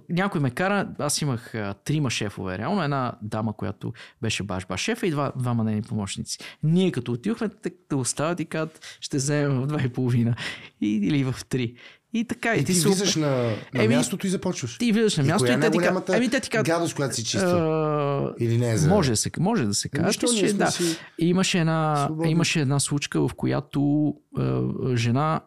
Някой 0.09 0.41
ме 0.41 0.51
кара, 0.51 0.89
аз 0.99 1.23
имах 1.23 1.55
а, 1.55 1.75
трима 1.85 2.11
шефове, 2.11 2.59
реално 2.59 2.83
една 2.83 3.13
дама, 3.23 3.57
която 3.57 3.93
беше 4.23 4.43
баш 4.43 4.67
баш 4.67 4.81
шефа 4.81 5.07
и 5.07 5.11
два, 5.11 5.33
двама 5.37 5.65
нейни 5.65 5.83
помощници. 5.83 6.39
Ние 6.63 6.93
като 6.93 7.13
отидохме, 7.13 7.49
те 7.89 7.95
остават 7.95 8.41
и 8.41 8.45
казват, 8.45 8.99
ще 9.01 9.17
вземем 9.17 9.61
в 9.61 9.67
два 9.67 9.83
и 9.83 9.89
половина. 9.89 10.35
И, 10.81 10.87
или 10.89 11.25
в 11.25 11.37
три. 11.49 11.75
И 12.15 12.25
така, 12.25 12.55
и, 12.55 12.61
И 12.61 12.65
ти 12.65 12.75
се 12.75 12.89
влизаш 12.89 13.17
на, 13.17 13.27
на 13.75 13.85
Еми, 13.85 13.97
мястото 13.97 14.27
и 14.27 14.31
започваш. 14.31 14.79
ти 14.79 14.93
влизаш 14.93 15.17
на 15.17 15.25
И 15.25 15.27
място 15.27 15.39
коя 15.39 15.53
и, 15.53 15.57
е 15.57 15.61
те 15.61 15.71
ти 15.71 15.79
казват. 15.79 16.11
Еми, 16.11 16.31
те 16.31 16.41
ти 16.41 16.51
казват. 16.51 16.67
гадост, 16.67 16.95
която 16.95 17.15
си 17.15 17.25
чистил? 17.25 17.49
а, 17.51 18.35
Или 18.41 18.59
не 18.59 18.71
е 18.71 18.77
за... 18.77 18.89
може, 18.89 19.11
да 19.11 19.17
се, 19.17 19.31
може 19.39 19.65
да 19.65 19.75
се 19.75 19.89
Еми, 19.95 20.05
каже, 20.05 20.19
че 20.19 20.53
да. 20.53 20.71
си 20.71 20.97
И 21.19 21.27
Имаше 21.27 21.59
една, 21.59 22.05
свободни? 22.07 22.33
имаше 22.33 22.61
една 22.61 22.81
случка, 22.81 23.29
в 23.29 23.35
която 23.35 24.15
а, 24.39 24.63
жена 24.97 25.41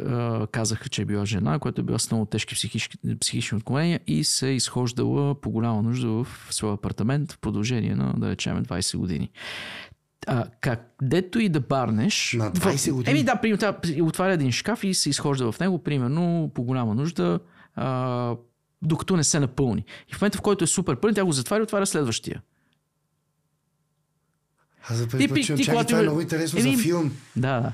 а, 0.00 0.46
казаха, 0.46 0.88
че 0.88 1.02
е 1.02 1.04
била 1.04 1.26
жена, 1.26 1.58
която 1.58 1.80
е 1.80 1.84
била 1.84 1.98
с 1.98 2.10
много 2.10 2.26
тежки 2.26 2.54
психични, 2.54 3.18
психични 3.18 3.56
отклонения 3.58 4.00
и 4.06 4.24
се 4.24 4.48
е 4.48 4.54
изхождала 4.54 5.34
по 5.34 5.50
голяма 5.50 5.82
нужда 5.82 6.08
в 6.08 6.26
своя 6.50 6.74
апартамент 6.74 7.32
в 7.32 7.38
продължение 7.38 7.94
на, 7.94 8.14
да 8.16 8.30
речем, 8.30 8.64
20 8.64 8.96
години. 8.96 9.30
А, 10.28 10.44
където 10.60 11.40
и 11.40 11.48
да 11.48 11.60
барнеш... 11.60 12.36
На 12.38 12.52
20 12.52 12.90
в- 12.90 12.94
години? 12.94 13.10
Еми 13.18 13.24
да, 13.24 13.36
примерно, 13.36 13.58
тя 13.58 13.76
отваря 14.02 14.32
един 14.32 14.52
шкаф 14.52 14.84
и 14.84 14.94
се 14.94 15.10
изхожда 15.10 15.52
в 15.52 15.60
него, 15.60 15.82
примерно, 15.82 16.50
по 16.54 16.62
голяма 16.62 16.94
нужда, 16.94 17.40
а, 17.74 18.36
докато 18.82 19.16
не 19.16 19.24
се 19.24 19.40
напълни. 19.40 19.84
И 20.08 20.14
в 20.14 20.20
момента, 20.20 20.38
в 20.38 20.42
който 20.42 20.64
е 20.64 20.66
супер 20.66 20.96
пълен, 20.96 21.14
тя 21.14 21.24
го 21.24 21.32
затваря 21.32 21.60
и 21.60 21.62
отваря 21.62 21.86
следващия. 21.86 22.42
Аз 24.88 24.96
за 24.96 25.08
първи 25.08 25.28
път 25.28 25.42
чувам, 25.42 25.62
чакай, 25.64 25.84
това 25.84 25.98
е 25.98 26.02
много 26.02 26.20
интересно 26.20 26.60
Еми, 26.60 26.76
за 26.76 26.82
филм. 26.82 27.12
Да, 27.36 27.60
да. 27.60 27.72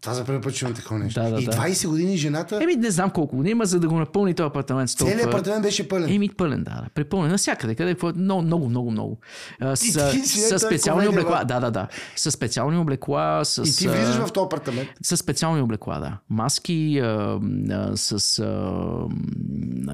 Това 0.00 0.14
за 0.14 0.24
първи 0.24 0.40
път 0.40 0.54
чувам 0.54 0.74
такова 0.74 0.98
нещо. 0.98 1.22
Да, 1.22 1.30
да, 1.30 1.40
и 1.40 1.44
да. 1.44 1.52
20 1.52 1.88
години 1.88 2.16
жената, 2.16 2.60
Еми, 2.62 2.76
не 2.76 2.90
знам 2.90 3.10
колко 3.10 3.36
години 3.36 3.50
има, 3.50 3.66
за 3.66 3.80
да 3.80 3.88
го 3.88 3.98
напълни 3.98 4.34
този 4.34 4.46
апартамент. 4.46 4.90
с 4.90 4.94
целият 4.94 5.26
апартамент 5.26 5.62
беше 5.62 5.88
пълен. 5.88 6.12
Еми, 6.12 6.28
пълен, 6.28 6.64
да, 6.64 6.70
да. 6.70 6.86
Препълнен 6.94 7.30
навсякъде, 7.30 7.74
къде 7.74 7.90
какво 7.90 8.08
е 8.08 8.12
много, 8.12 8.42
много, 8.42 8.68
много, 8.68 8.90
много. 8.90 9.18
С, 9.74 9.84
И 9.84 10.22
ти 10.22 10.28
с 10.28 10.52
е 10.52 10.58
специални 10.58 11.06
комедия, 11.06 11.26
облекла. 11.26 11.44
Да, 11.44 11.60
да, 11.60 11.70
да. 11.70 11.88
С 12.16 12.30
специални 12.30 12.78
облекла, 12.78 13.40
с. 13.44 13.58
и 13.58 13.76
ти 13.76 13.88
влизаш 13.88 14.16
в 14.16 14.32
този 14.32 14.44
апартамент. 14.44 14.88
С 15.02 15.16
специални 15.16 15.62
облекла, 15.62 15.98
да. 16.00 16.18
Маски, 16.30 16.98
а, 16.98 17.40
а, 17.70 17.96
с 17.96 18.38
а, 18.38 18.44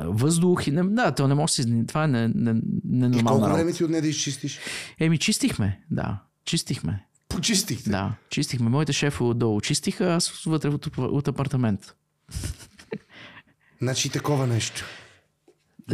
въздух. 0.06 0.66
И 0.66 0.70
не, 0.70 0.82
да, 0.82 1.12
то 1.12 1.28
не 1.28 1.34
може 1.34 1.50
да 1.50 1.62
си... 1.62 1.86
Това 1.86 2.04
е 2.04 2.06
не, 2.06 2.28
не, 2.34 2.50
И 2.50 2.62
ненормална 2.84 3.40
колко 3.40 3.54
време 3.56 3.72
ти 3.72 3.84
отне 3.84 4.00
да 4.00 4.08
изчистиш? 4.08 4.60
Еми, 5.00 5.18
чистихме, 5.18 5.80
да. 5.90 6.18
Чистихме. 6.44 7.06
Почистихте. 7.30 7.90
Да, 7.90 8.12
чистихме. 8.30 8.70
Моите 8.70 8.92
шефове 8.92 9.30
отдолу 9.30 9.60
чистиха, 9.60 10.14
аз 10.14 10.44
вътре 10.46 10.68
от, 10.68 10.86
от 10.98 11.28
апартамент. 11.28 11.94
Значи 13.80 14.10
такова 14.10 14.46
нещо. 14.46 14.84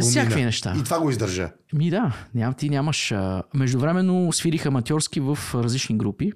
Всякакви 0.01 0.45
неща. 0.45 0.75
И 0.81 0.85
това 0.85 1.01
го 1.01 1.11
издържа. 1.11 1.53
Ми 1.73 1.91
да, 1.91 2.17
ням, 2.35 2.55
ти 2.55 2.71
нямаш. 2.71 3.13
А... 3.13 3.43
Междувременно 3.55 4.33
свирих 4.33 4.67
аматьорски 4.67 5.21
в 5.21 5.39
различни 5.55 5.99
групи. 5.99 6.33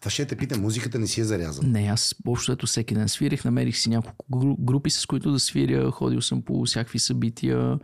Това 0.00 0.10
ще 0.10 0.26
те 0.26 0.36
питам, 0.36 0.60
музиката 0.60 0.98
не 0.98 1.06
си 1.06 1.20
е 1.20 1.24
зарязана. 1.24 1.68
Не, 1.68 1.88
аз 1.88 2.14
общо 2.26 2.52
ето 2.52 2.66
всеки 2.66 2.94
ден 2.94 3.08
свирих, 3.08 3.44
намерих 3.44 3.76
си 3.76 3.90
няколко 3.90 4.26
гру- 4.32 4.56
групи, 4.58 4.90
с 4.90 5.06
които 5.06 5.32
да 5.32 5.40
свиря, 5.40 5.90
ходил 5.90 6.22
съм 6.22 6.42
по 6.42 6.64
всякакви 6.64 6.98
събития. 6.98 7.78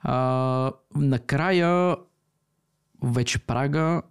А, 0.00 0.72
накрая, 0.94 1.96
вече 3.02 3.38
Прага, 3.38 4.02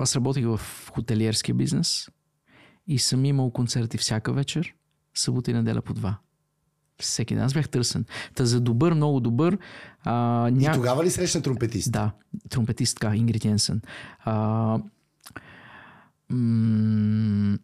аз 0.00 0.16
работих 0.16 0.44
в 0.46 0.60
хотелиерския 0.90 1.54
бизнес 1.54 2.08
и 2.86 2.98
съм 2.98 3.24
имал 3.24 3.50
концерти 3.50 3.98
всяка 3.98 4.32
вечер, 4.32 4.74
събота 5.14 5.50
и 5.50 5.54
неделя 5.54 5.82
по 5.82 5.94
два. 5.94 6.18
Всеки 7.00 7.34
ден. 7.34 7.44
Аз 7.44 7.54
бях 7.54 7.68
търсен. 7.68 8.04
Та 8.34 8.44
за 8.44 8.60
добър, 8.60 8.94
много 8.94 9.20
добър. 9.20 9.58
А, 10.04 10.48
И 10.48 10.52
ня... 10.52 10.72
тогава 10.72 11.04
ли 11.04 11.10
срещна 11.10 11.42
тромпетист? 11.42 11.92
Да, 11.92 12.10
тромпетистка 12.48 13.16
Ингрид 13.16 13.44
Йенсен. 13.44 13.82
А, 14.18 14.32
м- 16.30 17.58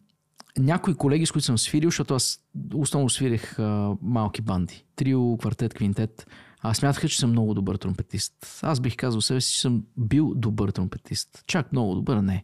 някои 0.57 0.95
колеги, 0.95 1.25
с 1.25 1.31
които 1.31 1.45
съм 1.45 1.57
свирил, 1.57 1.89
защото 1.89 2.15
аз 2.15 2.39
основно 2.73 3.09
свирих 3.09 3.59
а, 3.59 3.95
малки 4.01 4.41
банди. 4.41 4.85
Трио, 4.95 5.37
квартет, 5.37 5.73
квинтет. 5.73 6.27
А 6.67 6.73
смятаха, 6.73 7.09
че 7.09 7.19
съм 7.19 7.29
много 7.29 7.53
добър 7.53 7.75
тромпетист. 7.75 8.59
Аз 8.61 8.79
бих 8.79 8.95
казал 8.95 9.21
себе 9.21 9.41
си, 9.41 9.53
че 9.53 9.61
съм 9.61 9.83
бил 9.97 10.33
добър 10.35 10.69
тромпетист. 10.69 11.43
Чак 11.47 11.71
много 11.71 11.95
добър, 11.95 12.17
не. 12.17 12.43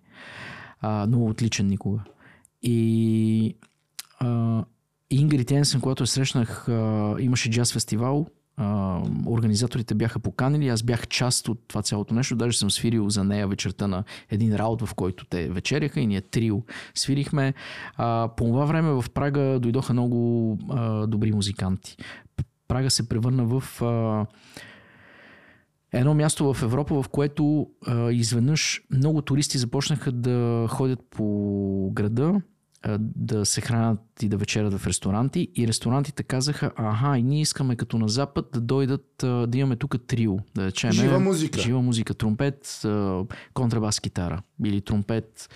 А, 0.82 1.07
много 1.07 1.28
отличен 1.28 1.67
никога. 1.67 1.99
И 2.61 3.55
а, 4.19 4.63
Ингрид 5.09 5.51
Йенсен, 5.51 5.82
когато 5.82 6.03
я 6.03 6.07
срещнах, 6.07 6.69
а, 6.69 7.15
имаше 7.19 7.49
джаз 7.49 7.74
фестивал. 7.74 8.28
А, 8.57 8.99
организаторите 9.28 9.95
бяха 9.95 10.19
поканили, 10.19 10.67
аз 10.67 10.84
бях 10.84 11.07
част 11.07 11.47
от 11.47 11.67
това 11.67 11.82
цялото 11.82 12.13
нещо. 12.13 12.36
Даже 12.36 12.57
съм 12.57 12.72
свирил 12.72 13.09
за 13.09 13.24
нея 13.24 13.47
вечерта 13.47 13.88
на 13.88 14.03
един 14.30 14.55
раут, 14.55 14.82
в 14.82 14.93
който 14.93 15.26
те 15.26 15.49
вечеряха 15.49 15.99
и 15.99 16.07
ние 16.07 16.22
трио 16.22 16.61
свирихме. 16.95 17.53
А, 17.97 18.30
по 18.38 18.43
това 18.43 18.65
време 18.65 18.91
в 18.91 19.05
Прага 19.13 19.59
дойдоха 19.59 19.93
много 19.93 20.57
а, 20.69 21.07
добри 21.07 21.32
музиканти. 21.32 21.97
Прага 22.72 22.89
се 22.89 23.09
превърна 23.09 23.45
в 23.45 23.82
а, 23.82 24.26
едно 25.93 26.13
място 26.13 26.53
в 26.53 26.63
Европа, 26.63 27.03
в 27.03 27.09
което 27.09 27.67
а, 27.88 28.11
изведнъж 28.11 28.82
много 28.91 29.22
туристи 29.22 29.57
започнаха 29.57 30.11
да 30.11 30.67
ходят 30.69 30.99
по 31.09 31.89
града, 31.93 32.41
да 32.99 33.45
се 33.45 33.61
хранят 33.61 33.99
и 34.21 34.29
да 34.29 34.38
вечерят 34.38 34.73
в 34.73 34.88
ресторанти. 34.88 35.47
И 35.55 35.67
ресторантите 35.67 36.23
казаха, 36.23 36.71
аха, 36.75 37.17
и 37.17 37.23
ние 37.23 37.41
искаме 37.41 37.75
като 37.75 37.97
на 37.97 38.09
Запад 38.09 38.45
да 38.53 38.61
дойдат, 38.61 39.05
да 39.21 39.49
имаме 39.53 39.75
тук 39.75 39.95
трио. 40.07 40.38
Да 40.55 40.65
речем, 40.65 40.91
Жива 40.91 41.19
музика. 41.19 41.59
Жива 41.59 41.82
музика. 41.82 42.13
Тромпет, 42.13 42.82
контрабас 43.53 43.99
китара. 43.99 44.41
Или 44.65 44.82
тромпет, 44.82 45.49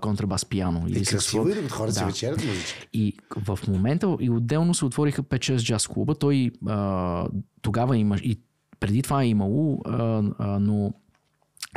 контрабас 0.00 0.44
пиано. 0.44 0.84
Или 0.88 0.98
И 0.98 1.04
красиво 1.04 1.48
и 1.48 1.68
хората 1.68 2.00
Да. 2.00 2.06
вечерят 2.06 2.44
музичка. 2.44 2.86
И 2.92 3.16
в 3.36 3.58
момента 3.68 4.16
и 4.20 4.30
отделно 4.30 4.74
се 4.74 4.84
отвориха 4.84 5.22
5-6 5.22 5.56
джаз 5.62 5.86
клуба. 5.88 6.14
Той 6.14 6.50
а, 6.66 7.26
тогава 7.62 7.96
има 7.96 8.16
и 8.16 8.40
преди 8.80 9.02
това 9.02 9.22
е 9.22 9.28
имало, 9.28 9.80
а, 9.84 10.22
а, 10.38 10.58
но 10.60 10.92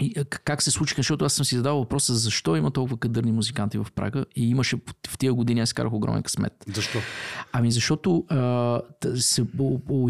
и, 0.01 0.13
а, 0.17 0.25
как 0.25 0.61
се 0.61 0.71
случиха, 0.71 0.99
защото 0.99 1.25
аз 1.25 1.33
съм 1.33 1.45
си 1.45 1.55
задал 1.55 1.77
въпроса 1.77 2.15
защо 2.15 2.55
има 2.55 2.71
толкова 2.71 2.97
кадърни 2.97 3.31
музиканти 3.31 3.77
в 3.77 3.87
Прага 3.95 4.25
и 4.35 4.49
имаше 4.49 4.77
в 5.07 5.17
тия 5.17 5.33
години 5.33 5.59
аз 5.59 5.73
карах 5.73 5.93
огромен 5.93 6.23
късмет. 6.23 6.53
Защо? 6.73 6.99
Ами 7.51 7.71
защото 7.71 8.25
а, 8.29 8.81
се 9.15 9.45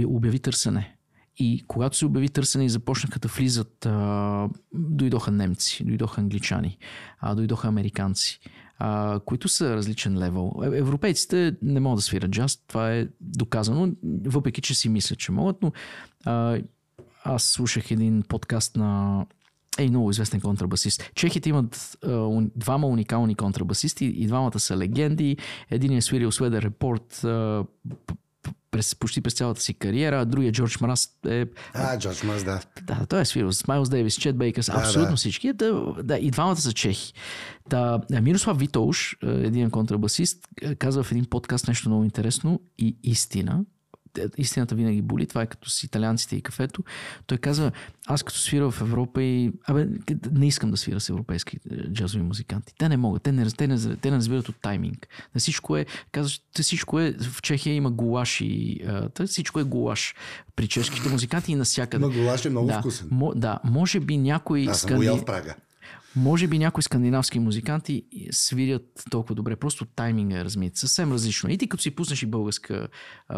обяви 0.06 0.40
търсене. 0.40 0.96
И 1.38 1.64
когато 1.68 1.98
се 1.98 2.06
обяви 2.06 2.30
търсене 2.30 2.66
и 2.66 2.70
започнаха 2.70 3.20
да 3.20 3.28
влизат, 3.28 3.86
а, 3.86 4.50
дойдоха 4.74 5.32
немци, 5.32 5.84
дойдоха 5.84 6.22
англичани, 6.22 6.78
а, 7.20 7.36
дойдоха 7.36 7.68
американци, 7.68 8.40
а, 8.80 9.20
които 9.26 9.48
са 9.48 9.76
различен 9.76 10.18
левел. 10.18 10.52
Е- 10.64 10.78
Европейците 10.78 11.56
не 11.62 11.80
могат 11.80 11.98
да 11.98 12.02
свират 12.02 12.32
джаз, 12.32 12.58
това 12.68 12.94
е 12.94 13.08
доказано, 13.22 13.92
въпреки 14.26 14.62
че 14.62 14.74
си 14.76 14.90
мислят, 14.90 15.20
че 15.20 15.32
могат, 15.32 15.62
но 15.62 15.72
а, 16.26 16.60
аз 17.24 17.44
слушах 17.44 17.92
един 17.92 18.24
подкаст 18.28 18.76
на 18.76 19.26
е 19.80 19.90
много 19.90 20.10
известен 20.10 20.42
контрабасист. 20.42 21.12
Чехите 21.16 21.50
имат 21.50 21.98
а, 22.04 22.42
двама 22.56 22.88
уникални 22.88 23.36
контрабасисти 23.36 24.06
и 24.06 24.28
двамата 24.28 24.60
са 24.60 24.78
легенди. 24.78 25.38
Един 25.70 25.94
е 25.94 26.02
свирил 26.02 26.32
Сведер 26.32 26.62
Репорт 26.62 27.24
а, 27.24 27.64
п- 27.90 28.16
п- 28.44 28.52
през, 28.72 28.96
почти 28.96 29.22
през 29.22 29.34
цялата 29.34 29.62
си 29.62 29.74
кариера, 29.74 30.22
а 30.22 30.26
другия 30.26 30.52
Джордж 30.52 30.80
Мраз 30.82 31.10
е 31.28 31.46
А, 31.74 32.00
Джордж 32.00 32.24
Маз, 32.24 32.44
да. 32.44 32.60
да, 32.84 33.06
той 33.06 33.22
е 33.22 33.26
свирил 33.26 33.52
с 33.52 33.68
Майлз 33.68 33.90
Дейвис, 33.90 34.16
Чет 34.16 34.38
Бейкърс, 34.38 34.66
Да, 34.66 34.74
абсолютно 34.74 35.12
да. 35.12 35.18
всички. 35.18 35.54
Да, 35.54 35.94
да, 36.04 36.18
и 36.18 36.32
двамата 36.32 36.56
са 36.56 36.74
чехи. 36.74 37.14
Да, 37.70 38.02
Мирослав 38.22 38.58
Витоуш, 38.60 39.18
е, 39.24 39.28
един 39.28 39.70
контрабасист, 39.70 40.48
е, 40.62 40.76
казва 40.76 41.04
в 41.04 41.12
един 41.12 41.26
подкаст 41.26 41.68
нещо 41.68 41.90
много 41.90 42.04
интересно 42.04 42.60
и 42.78 42.98
истина. 43.04 43.66
Е, 44.20 44.26
Истината 44.38 44.76
винаги 44.76 45.02
боли, 45.02 45.28
това 45.28 45.42
е 45.42 45.48
като 45.48 45.70
с 45.70 45.84
италианците 45.84 46.36
и 46.36 46.42
кафето. 46.42 46.84
Той 47.28 47.38
казва, 47.38 47.72
аз 48.08 48.24
като 48.24 48.40
свира 48.40 48.72
в 48.72 48.82
Европа 48.82 49.24
и... 49.24 49.52
Абе, 49.66 49.88
не 50.32 50.48
искам 50.48 50.72
да 50.72 50.78
свира 50.78 51.00
с 51.00 51.10
европейски 51.10 51.58
е, 51.72 51.76
джазови 51.76 52.24
музиканти. 52.24 52.74
Те 52.78 52.90
не 52.90 52.98
могат, 52.98 53.24
те 53.24 53.32
не, 53.32 53.46
те 53.46 53.68
не, 53.68 53.96
те 53.96 54.12
не 54.12 54.18
разбират 54.18 54.50
от 54.50 54.56
тайминг. 54.62 55.08
На 55.36 55.40
всичко 55.40 55.78
е, 55.78 55.86
казваш, 56.12 56.42
всичко 56.62 57.00
е, 57.00 57.14
в 57.14 57.42
Чехия 57.42 57.76
има 57.76 57.92
гулаш 57.92 58.42
и... 58.42 58.82
а, 58.88 59.10
те 59.10 59.26
всичко 59.26 59.60
е 59.60 59.64
гулаш 59.64 60.16
при 60.56 60.68
чешките 60.68 61.10
музиканти 61.10 61.52
и 61.52 61.56
навсякъде. 61.56 62.06
Но 62.06 62.12
голаш 62.12 62.46
е 62.46 62.50
много 62.50 62.68
да, 62.68 62.80
вкусен. 62.80 63.08
Мо, 63.12 63.34
да, 63.36 63.60
може 63.64 64.00
би 64.00 64.18
някои 64.18 64.68
Аз 64.68 64.80
съм 64.80 64.90
сканди... 64.90 65.10
в 65.10 65.26
Прага. 65.26 65.56
Може 66.16 66.48
би 66.48 66.60
някои 66.60 66.84
скандинавски 66.84 67.40
музиканти 67.40 68.04
свирят 68.32 69.04
толкова 69.10 69.36
добре. 69.36 69.56
Просто 69.56 69.86
тайминга 69.86 70.40
е 70.40 70.46
размит. 70.46 70.78
Съвсем 70.78 71.12
различно. 71.12 71.50
И 71.50 71.58
ти 71.58 71.70
като 71.70 71.84
си 71.84 71.92
пуснеш 71.92 72.24
и 72.24 72.26
българска 72.26 72.88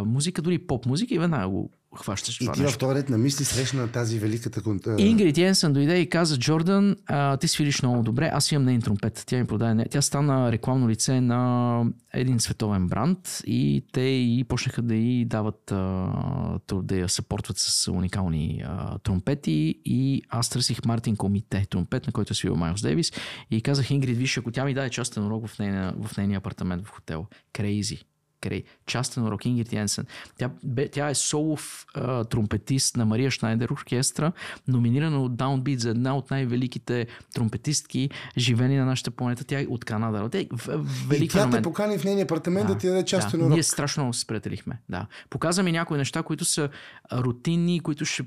музика, 0.05 0.41
дори 0.41 0.67
поп 0.67 0.85
музика 0.85 1.13
и 1.13 1.19
веднага 1.19 1.47
го 1.47 1.71
хващаш 1.97 2.35
И 2.35 2.39
ти 2.39 2.45
в 2.45 2.57
нещо. 2.57 2.77
този 2.79 2.95
ред 2.95 3.09
на 3.09 3.17
мисли 3.17 3.45
срещна 3.45 3.87
тази 3.91 4.19
великата... 4.19 4.61
Ингрид 4.97 5.37
Йенсън 5.37 5.73
дойде 5.73 5.99
и 5.99 6.09
каза, 6.09 6.39
Джордан, 6.39 6.95
а, 7.05 7.37
ти 7.37 7.47
свириш 7.47 7.81
много 7.81 8.03
добре, 8.03 8.29
аз 8.33 8.51
имам 8.51 8.65
нейн 8.65 8.81
тромпет. 8.81 9.23
Тя 9.25 9.37
ми 9.37 9.45
продаде. 9.45 9.85
Тя 9.89 10.01
стана 10.01 10.51
рекламно 10.51 10.89
лице 10.89 11.21
на 11.21 11.83
един 12.13 12.39
световен 12.39 12.87
бранд 12.87 13.41
и 13.47 13.83
те 13.91 14.01
и 14.01 14.45
почнаха 14.47 14.81
да 14.81 14.95
й 14.95 15.25
дават, 15.25 15.71
а, 15.71 16.59
да 16.73 16.95
я 16.95 17.09
съпортват 17.09 17.57
с 17.57 17.91
уникални 17.91 18.63
а, 18.65 18.99
тромпети 18.99 19.75
и 19.85 20.21
аз 20.29 20.49
търсих 20.49 20.85
Мартин 20.85 21.15
Комите, 21.15 21.65
тромпет, 21.69 22.07
на 22.07 22.13
който 22.13 22.31
е 22.31 22.35
свирил 22.35 22.55
Майлз 22.55 22.81
Дейвис 22.81 23.11
и 23.51 23.61
казах 23.61 23.91
Ингрид, 23.91 24.17
виж, 24.17 24.37
ако 24.37 24.51
тя 24.51 24.65
ми 24.65 24.73
даде 24.73 24.89
частен 24.89 25.25
урок 25.25 25.47
в, 25.47 25.59
нейна, 25.59 25.93
в 26.03 26.17
нейния 26.17 26.37
апартамент 26.37 26.85
в 26.85 26.89
хотел, 26.89 27.25
крейзи. 27.53 28.01
Крей. 28.45 28.63
Частен 28.85 29.23
урок 29.23 29.45
Ингрид 29.45 29.73
Йенсен. 29.73 30.05
Тя, 30.37 30.49
бе, 30.63 30.87
тя 30.89 31.09
е 31.09 31.15
солов 31.15 31.85
а, 31.93 32.23
тромпетист 32.23 32.97
на 32.97 33.05
Мария 33.05 33.31
Шнайдер 33.31 33.69
оркестра, 33.69 34.31
номинирана 34.67 35.21
от 35.21 35.31
Downbeat 35.31 35.77
за 35.77 35.89
една 35.89 36.17
от 36.17 36.31
най-великите 36.31 37.07
тромпетистки, 37.33 38.09
живени 38.37 38.77
на 38.77 38.85
нашата 38.85 39.11
планета. 39.11 39.43
Тя 39.43 39.59
е 39.59 39.65
от 39.65 39.85
Канада. 39.85 40.29
Тя 40.29 40.39
е 40.39 40.47
в- 40.51 40.67
в- 40.67 41.03
И 41.03 41.07
велик 41.07 41.31
тя 41.31 41.37
те 41.37 41.41
феномен. 41.41 41.63
покани 41.63 41.97
в 41.97 42.03
нейния 42.03 42.23
апартамент 42.23 42.67
да, 42.67 42.77
ти 42.77 42.87
даде 42.87 43.05
частен 43.05 43.39
да, 43.39 43.45
урок. 43.45 43.53
Ние 43.53 43.63
страшно 43.63 44.03
много 44.03 44.13
се 44.13 44.19
сприятелихме. 44.19 44.79
Да. 44.89 45.07
Показа 45.29 45.63
ми 45.63 45.71
някои 45.71 45.97
неща, 45.97 46.23
които 46.23 46.45
са 46.45 46.69
рутинни, 47.13 47.79
които 47.79 48.05
ще 48.05 48.23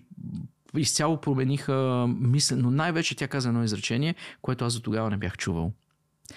изцяло 0.77 1.21
промениха 1.21 1.75
мисля, 2.11 2.57
но 2.57 2.71
най-вече 2.71 3.17
тя 3.17 3.29
каза 3.29 3.49
едно 3.49 3.65
изречение, 3.65 4.15
което 4.43 4.65
аз 4.65 4.75
до 4.75 4.81
тогава 4.81 5.11
не 5.11 5.17
бях 5.17 5.37
чувал. 5.37 5.73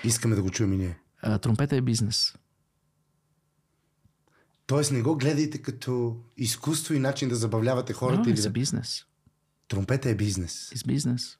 Искаме 0.03 0.35
да 0.35 0.41
го 0.41 0.49
чуем 0.49 0.73
и 0.73 0.77
ние. 0.77 0.97
А, 1.21 1.37
тромпета 1.37 1.75
е 1.75 1.81
бизнес. 1.81 2.35
Тоест 4.71 4.91
не 4.91 5.01
го 5.01 5.15
гледайте 5.15 5.57
като 5.57 6.15
изкуство 6.37 6.93
и 6.93 6.99
начин 6.99 7.29
да 7.29 7.35
забавлявате 7.35 7.93
хората. 7.93 8.21
No, 8.21 8.27
или 8.27 8.41
да... 8.41 8.41
a 8.41 8.51
business. 8.51 9.03
Тромпета 9.67 10.09
е 10.09 10.15
бизнес. 10.15 10.71
It's 10.75 10.97
business. 10.97 11.37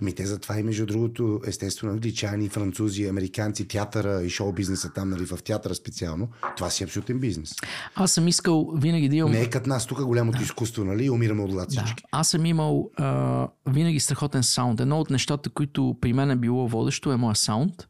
Ами 0.00 0.14
те 0.14 0.26
затова 0.26 0.58
и 0.58 0.62
между 0.62 0.86
другото, 0.86 1.40
естествено, 1.46 1.92
англичани, 1.92 2.48
французи, 2.48 3.06
американци, 3.06 3.68
театъра 3.68 4.22
и 4.22 4.30
шоу 4.30 4.52
бизнеса 4.52 4.92
там, 4.92 5.10
нали, 5.10 5.26
в 5.26 5.38
театъра 5.44 5.74
специално, 5.74 6.28
това 6.56 6.70
си 6.70 6.82
е 6.82 6.86
абсолютен 6.86 7.18
бизнес. 7.18 7.54
Аз 7.94 8.12
съм 8.12 8.28
искал 8.28 8.72
винаги 8.76 9.08
да 9.08 9.16
имам... 9.16 9.30
Не 9.30 9.40
е 9.40 9.50
като 9.50 9.68
нас, 9.68 9.86
тук 9.86 10.04
голямото 10.04 10.38
да. 10.38 10.44
изкуство, 10.44 10.84
нали, 10.84 11.10
умираме 11.10 11.42
от 11.42 11.50
глад 11.50 11.68
Да. 11.68 11.82
всички. 11.82 12.04
Аз 12.12 12.28
съм 12.28 12.46
имал 12.46 12.90
а, 12.96 13.48
винаги 13.66 14.00
страхотен 14.00 14.42
саунд. 14.42 14.80
Едно 14.80 15.00
от 15.00 15.10
нещата, 15.10 15.50
които 15.50 15.96
при 16.00 16.12
мен 16.12 16.30
е 16.30 16.36
било 16.36 16.68
водещо 16.68 17.12
е 17.12 17.16
моя 17.16 17.36
саунд. 17.36 17.88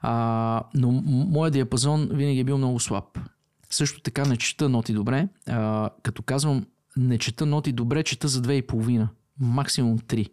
А, 0.00 0.62
но 0.74 0.92
моят 1.06 1.52
диапазон 1.52 2.08
винаги 2.12 2.40
е 2.40 2.44
бил 2.44 2.58
много 2.58 2.80
слаб. 2.80 3.18
Също 3.70 4.00
така 4.00 4.24
не 4.24 4.36
чета 4.36 4.68
ноти 4.68 4.92
добре. 4.92 5.28
А, 5.46 5.90
като 6.02 6.22
казвам 6.22 6.66
не 6.96 7.18
чета 7.18 7.46
ноти 7.46 7.72
добре, 7.72 8.02
чета 8.02 8.28
за 8.28 8.40
две 8.40 8.54
и 8.54 8.62
половина. 8.62 9.08
Максимум 9.40 9.98
три. 9.98 10.26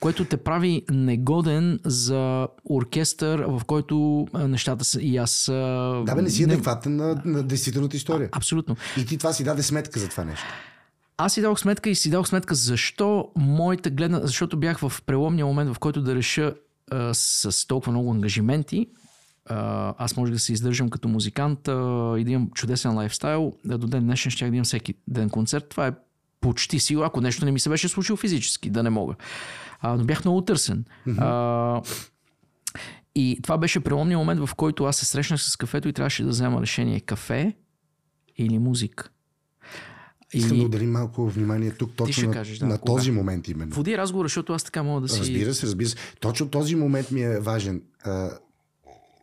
Което 0.00 0.24
те 0.24 0.36
прави 0.36 0.82
негоден 0.90 1.80
за 1.84 2.48
оркестър, 2.70 3.40
в 3.40 3.62
който 3.66 4.26
а, 4.32 4.48
нещата 4.48 4.84
са 4.84 5.02
и 5.02 5.16
аз... 5.16 5.48
а, 5.48 5.52
Да, 6.06 6.14
бе, 6.14 6.22
не 6.22 6.30
си 6.30 6.44
адекватен 6.44 6.96
на, 6.96 7.22
на 7.24 7.42
действителната 7.42 7.96
история. 7.96 8.28
Абсолютно. 8.32 8.76
И 8.98 9.06
ти 9.06 9.18
това 9.18 9.32
си 9.32 9.44
даде 9.44 9.62
сметка 9.62 10.00
за 10.00 10.08
това 10.08 10.24
нещо. 10.24 10.44
Аз 11.16 11.32
си 11.32 11.40
дадох 11.40 11.60
сметка 11.60 11.90
и 11.90 11.94
си 11.94 12.10
дадох 12.10 12.28
сметка 12.28 12.54
защо 12.54 13.28
моята 13.36 13.90
гледна, 13.90 14.20
защото 14.22 14.56
бях 14.56 14.78
в 14.78 15.02
преломния 15.06 15.46
момент, 15.46 15.74
в 15.74 15.78
който 15.78 16.02
да 16.02 16.14
реша 16.14 16.54
а, 16.90 17.14
с 17.14 17.66
толкова 17.66 17.92
много 17.92 18.10
ангажименти. 18.10 18.86
Аз 19.98 20.16
може 20.16 20.32
да 20.32 20.38
се 20.38 20.52
издържам 20.52 20.90
като 20.90 21.08
музикант 21.08 21.68
а, 21.68 22.14
и 22.18 22.24
да 22.24 22.30
имам 22.30 22.50
чудесен 22.54 22.94
лайфстайл. 22.94 23.52
Да, 23.64 23.78
до 23.78 23.86
ден 23.86 24.04
днешен 24.04 24.30
ще 24.30 24.50
да 24.50 24.56
имам 24.56 24.64
всеки 24.64 24.94
ден 25.08 25.30
концерт. 25.30 25.68
Това 25.68 25.86
е 25.86 25.92
почти 26.40 26.80
сигурно, 26.80 27.06
ако 27.06 27.20
нещо 27.20 27.44
не 27.44 27.50
ми 27.50 27.60
се 27.60 27.68
беше 27.68 27.88
случило 27.88 28.16
физически, 28.16 28.70
да 28.70 28.82
не 28.82 28.90
мога. 28.90 29.14
А, 29.80 29.96
но 29.96 30.04
бях 30.04 30.24
много 30.24 30.40
търсен. 30.40 30.84
А, 31.18 31.82
и 33.14 33.38
това 33.42 33.58
беше 33.58 33.80
преломния 33.80 34.18
момент, 34.18 34.40
в 34.40 34.54
който 34.54 34.84
аз 34.84 34.96
се 34.96 35.06
срещнах 35.06 35.42
с 35.42 35.56
кафето 35.56 35.88
и 35.88 35.92
трябваше 35.92 36.22
да 36.22 36.28
взема 36.28 36.62
решение 36.62 37.00
кафе 37.00 37.56
или 38.36 38.58
музика. 38.58 39.08
Искам 40.32 40.58
да 40.58 40.64
отделим 40.64 40.90
малко 40.90 41.28
внимание 41.28 41.70
тук 41.70 41.92
точно 41.96 42.28
на, 42.28 42.34
кажеш, 42.34 42.58
да, 42.58 42.66
на 42.66 42.78
кога? 42.78 42.92
този 42.92 43.10
момент 43.10 43.48
именно. 43.48 43.74
Води 43.74 43.98
разговора, 43.98 44.28
защото 44.28 44.52
аз 44.52 44.64
така 44.64 44.82
мога 44.82 45.00
да 45.00 45.08
си... 45.08 45.20
Разбира 45.20 45.54
се, 45.54 45.66
разбира 45.66 45.88
се. 45.88 45.96
Точно 46.20 46.48
този 46.48 46.74
момент 46.74 47.10
ми 47.10 47.22
е 47.22 47.40
важен. 47.40 47.82
А, 48.04 48.30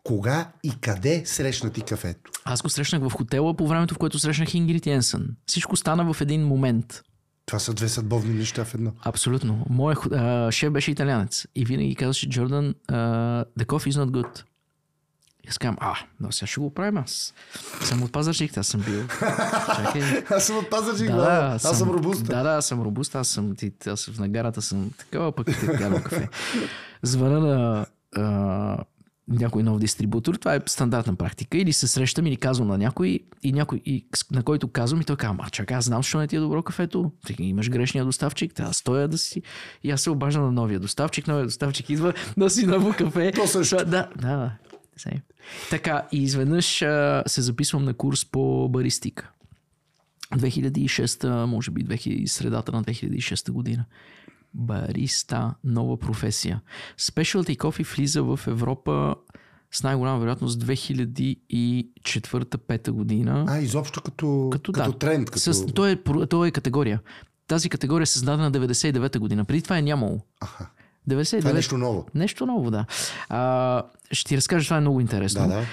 кога 0.06 0.51
и 0.64 0.72
къде 0.82 1.26
срещна 1.26 1.70
ти 1.70 1.82
кафето? 1.82 2.32
Аз 2.45 2.62
го 2.62 2.70
срещнах 2.70 3.01
в 3.01 3.12
хотела 3.12 3.53
по 3.53 3.68
времето, 3.68 3.93
в 3.93 3.97
което 3.97 4.20
срещнах 4.20 4.53
Ингрид 4.53 4.86
Йенсън. 4.86 5.28
Всичко 5.45 5.76
стана 5.76 6.14
в 6.14 6.22
един 6.22 6.47
момент. 6.47 7.01
Това 7.45 7.60
са 7.60 7.74
две 7.74 7.89
съдбовни 7.89 8.34
неща 8.34 8.66
в 8.66 8.74
едно. 8.74 8.91
Абсолютно. 9.03 9.66
А, 10.12 10.51
шеф 10.51 10.72
беше 10.72 10.91
италянец 10.91 11.45
и 11.56 11.66
винаги 11.66 11.95
казваше, 11.95 12.30
Джордан, 12.30 12.74
uh, 12.91 13.45
the 13.60 13.66
coffee 13.66 13.91
is 13.91 14.06
not 14.06 14.10
good. 14.10 14.43
И 15.43 15.49
аз 15.49 15.58
казвам, 15.58 15.78
а, 15.80 15.95
но 16.20 16.32
сега 16.32 16.47
ще 16.47 16.60
го 16.60 16.74
правим 16.74 16.97
аз. 16.97 17.34
Съм 17.82 18.03
от 18.03 18.12
Пазарджик, 18.12 18.58
аз 18.58 18.68
съм 18.68 18.82
бил. 18.82 19.08
Чакай. 19.76 20.01
Аз 20.30 20.45
съм 20.45 20.58
от 20.58 20.70
Пазарджик, 20.70 21.12
да, 21.12 21.51
аз, 21.56 21.66
аз 21.66 21.78
съм 21.78 21.89
робуста. 21.89 22.24
Да, 22.24 22.43
да, 22.43 22.49
аз 22.49 22.66
съм 22.66 22.82
робуст, 22.82 23.16
аз 23.16 23.28
съм, 23.28 23.56
ти, 23.56 23.72
аз 23.88 24.06
в 24.06 24.20
нагарата 24.20 24.62
съм 24.62 24.91
такава, 24.97 25.32
пък 25.32 25.47
ти 25.47 25.53
кафе. 26.03 26.30
Звъна 27.03 27.39
на 27.39 27.86
а, 28.16 28.78
някой 29.28 29.63
нов 29.63 29.80
дистрибутор, 29.80 30.36
това 30.36 30.55
е 30.55 30.59
стандартна 30.65 31.15
практика. 31.15 31.57
Или 31.57 31.73
се 31.73 31.88
срещам, 31.88 32.28
или 32.28 32.38
казвам 32.38 32.67
на 32.67 32.78
някой, 32.78 33.19
и 33.43 33.53
някой 33.53 33.82
и, 33.86 34.05
на 34.32 34.43
който 34.43 34.67
казвам, 34.67 35.01
и 35.01 35.03
той 35.03 35.15
казва, 35.15 35.38
а 35.39 35.49
чакай, 35.49 35.78
аз 35.78 35.86
знам, 35.86 35.99
защо 35.99 36.19
не 36.19 36.28
ти 36.28 36.36
е 36.36 36.39
добро 36.39 36.63
кафето. 36.63 37.11
Ти 37.26 37.36
имаш 37.39 37.69
грешния 37.69 38.05
доставчик, 38.05 38.53
трябва 38.53 38.69
да 38.69 38.73
стоя 38.73 39.07
да 39.07 39.17
си. 39.17 39.41
И 39.84 39.91
аз 39.91 40.01
се 40.01 40.09
обаждам 40.09 40.43
на 40.43 40.51
новия 40.51 40.80
доставчик, 40.80 41.28
новия 41.28 41.45
доставчик 41.45 41.89
идва 41.89 42.13
да 42.38 42.49
си 42.49 42.65
ново 42.65 42.93
кафе. 42.93 43.32
То 43.32 43.47
също. 43.47 43.76
Да, 43.76 43.86
да, 43.86 44.09
да. 44.21 44.51
Така, 45.69 46.07
и 46.11 46.23
изведнъж 46.23 46.82
а, 46.82 47.23
се 47.28 47.41
записвам 47.41 47.86
на 47.86 47.93
курс 47.93 48.26
по 48.26 48.69
баристика. 48.69 49.32
2006, 50.34 51.45
може 51.45 51.71
би 51.71 51.86
2000, 51.86 52.26
средата 52.26 52.71
на 52.71 52.84
2006 52.84 53.51
година. 53.51 53.86
Бариста, 54.56 55.53
нова 55.64 55.97
професия. 55.97 56.62
Specialty 56.99 57.58
Coffee 57.58 57.95
влиза 57.95 58.24
в 58.24 58.39
Европа 58.47 59.16
с 59.72 59.84
най-голяма 59.84 60.20
вероятност 60.20 60.64
2004-2005 60.64 62.91
година. 62.91 63.45
А, 63.47 63.60
изобщо 63.60 64.01
като, 64.01 64.49
като, 64.51 64.72
като 64.72 64.91
да. 64.91 64.97
тренд. 64.97 65.30
Като... 65.30 65.53
С, 65.53 65.66
то, 65.66 65.88
е, 65.88 66.03
то 66.30 66.45
е 66.45 66.51
категория. 66.51 66.99
Тази 67.47 67.70
категория 67.70 68.03
е 68.03 68.06
създадена 68.06 68.51
99-та 68.51 69.20
година. 69.20 69.45
Преди 69.45 69.62
това 69.62 69.78
е 69.78 69.82
нямало. 69.82 70.22
Аха. 70.41 70.70
99 71.10 71.39
Това 71.39 71.49
е 71.49 71.53
нещо 71.53 71.78
ново. 71.78 72.06
Нещо 72.16 72.45
ново, 72.45 72.72
да. 72.72 72.86
А, 73.30 73.84
ще 74.12 74.30
ти 74.30 74.38
разкажа, 74.38 74.66
това 74.66 74.78
е 74.78 74.82
много 74.82 75.01
интересно. 75.01 75.41
Да, 75.41 75.47
да. 75.47 75.66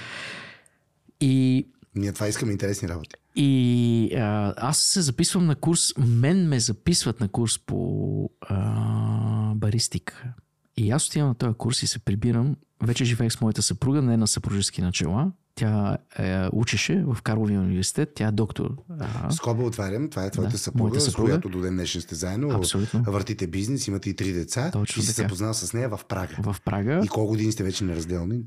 И 1.21 1.67
Ние 1.95 2.13
това 2.13 2.29
искаме 2.29 2.53
интересни 2.53 2.89
работи. 2.89 3.15
И 3.37 4.15
а, 4.15 4.55
аз 4.57 4.79
се 4.79 5.01
записвам 5.01 5.47
на 5.47 5.55
курс, 5.55 5.81
мен 5.99 6.49
ме 6.49 6.61
записват 6.61 7.21
на 7.21 7.29
курс 7.29 7.59
по 7.67 8.31
а, 8.41 9.55
баристика. 9.55 10.33
И 10.77 10.91
аз 10.91 11.07
отивам 11.07 11.29
на 11.29 11.35
този 11.35 11.55
курс 11.55 11.83
и 11.83 11.87
се 11.87 11.99
прибирам. 11.99 12.57
Вече 12.83 13.05
живеех 13.05 13.33
с 13.33 13.41
моята 13.41 13.63
съпруга, 13.63 14.03
не 14.03 14.17
на 14.17 14.27
съпружески 14.27 14.83
начала. 14.83 15.33
Тя 15.55 15.99
е, 16.19 16.47
учеше 16.53 17.05
в 17.07 17.23
Карловия 17.23 17.61
университет, 17.61 18.13
тя 18.15 18.29
е 18.29 18.33
доктор. 18.33 18.71
А, 19.01 19.31
Скоба 19.31 19.63
отварям, 19.63 20.11
това 20.11 20.25
е 20.25 20.31
твоята 20.31 20.53
Да, 20.53 20.59
съпруга, 20.59 20.83
моята 20.83 21.01
с 21.01 21.05
съпруга. 21.05 21.27
която 21.27 21.49
до 21.49 21.61
ден 21.61 21.75
днешен 21.75 22.01
сте 22.01 22.15
заедно. 22.15 22.51
Абсолютно. 22.51 23.03
Въртите 23.03 23.47
бизнес, 23.47 23.87
имате 23.87 24.11
и 24.11 24.17
три 24.17 24.33
деца. 24.33 24.71
Точно 24.71 25.03
и 25.03 25.05
се 25.05 25.13
запознал 25.13 25.55
с 25.55 25.73
нея 25.73 25.89
в 25.89 26.01
Прага. 26.09 26.35
в 26.41 26.57
Прага. 26.61 27.01
И 27.05 27.09
колко 27.09 27.29
години 27.29 27.53
сте 27.53 27.63
вече 27.65 27.85
неразделни? 27.85 28.41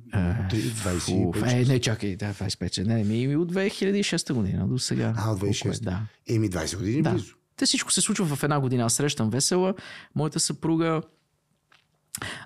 Три- 0.50 0.62
25. 0.62 1.28
Уф, 1.30 1.44
е, 1.44 1.64
не, 1.64 1.80
чакай, 1.80 2.16
да, 2.16 2.34
25. 2.34 2.84
Не, 2.84 3.04
ми 3.04 3.36
от 3.36 3.54
2006 3.54 4.34
година 4.34 4.68
до 4.68 4.80
сега. 4.80 5.14
А, 5.18 5.32
от 5.32 5.40
Колко 5.40 5.46
е? 5.46 5.50
2006. 5.50 5.82
Да. 5.82 6.00
Еми 6.30 6.50
20 6.50 6.78
години 6.78 7.02
Да. 7.02 7.12
близо. 7.12 7.34
Те 7.58 7.66
всичко 7.66 7.92
се 7.92 8.02
случва 8.02 8.26
в 8.28 8.44
една 8.44 8.60
година. 8.60 8.84
Аз 8.84 8.94
срещам 8.94 9.30
Весела, 9.30 9.74
моята 10.16 10.40
съпруга, 10.40 11.02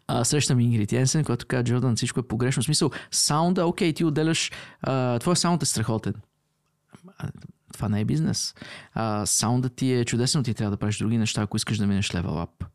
а, 0.08 0.24
срещам 0.24 0.60
Ингрид 0.60 0.92
Йенсен, 0.92 1.24
която 1.24 1.46
казва, 1.46 1.64
Джордан, 1.64 1.96
всичко 1.96 2.20
е 2.20 2.28
погрешно. 2.28 2.62
В 2.62 2.66
смисъл, 2.66 2.92
саунда, 3.12 3.66
окей, 3.66 3.94
ти 3.94 4.06
отделяш, 4.06 4.52
а, 4.82 5.20
твой 5.20 5.36
саунд 5.36 5.64
е 5.64 5.66
страхотен. 5.66 6.14
Това 7.74 7.90
не 7.90 8.02
е 8.02 8.06
бизнес. 8.06 8.56
А, 8.94 9.26
саунда 9.26 9.70
ти 9.70 9.94
е 9.94 10.06
чудесен, 10.06 10.40
но 10.40 10.44
ти 10.44 10.54
трябва 10.54 10.72
да 10.72 10.78
правиш 10.78 10.98
други 10.98 11.18
неща, 11.18 11.42
ако 11.42 11.58
искаш 11.58 11.78
да 11.78 11.88
минеш 11.88 12.16
левел 12.16 12.42
ап. 12.42 12.66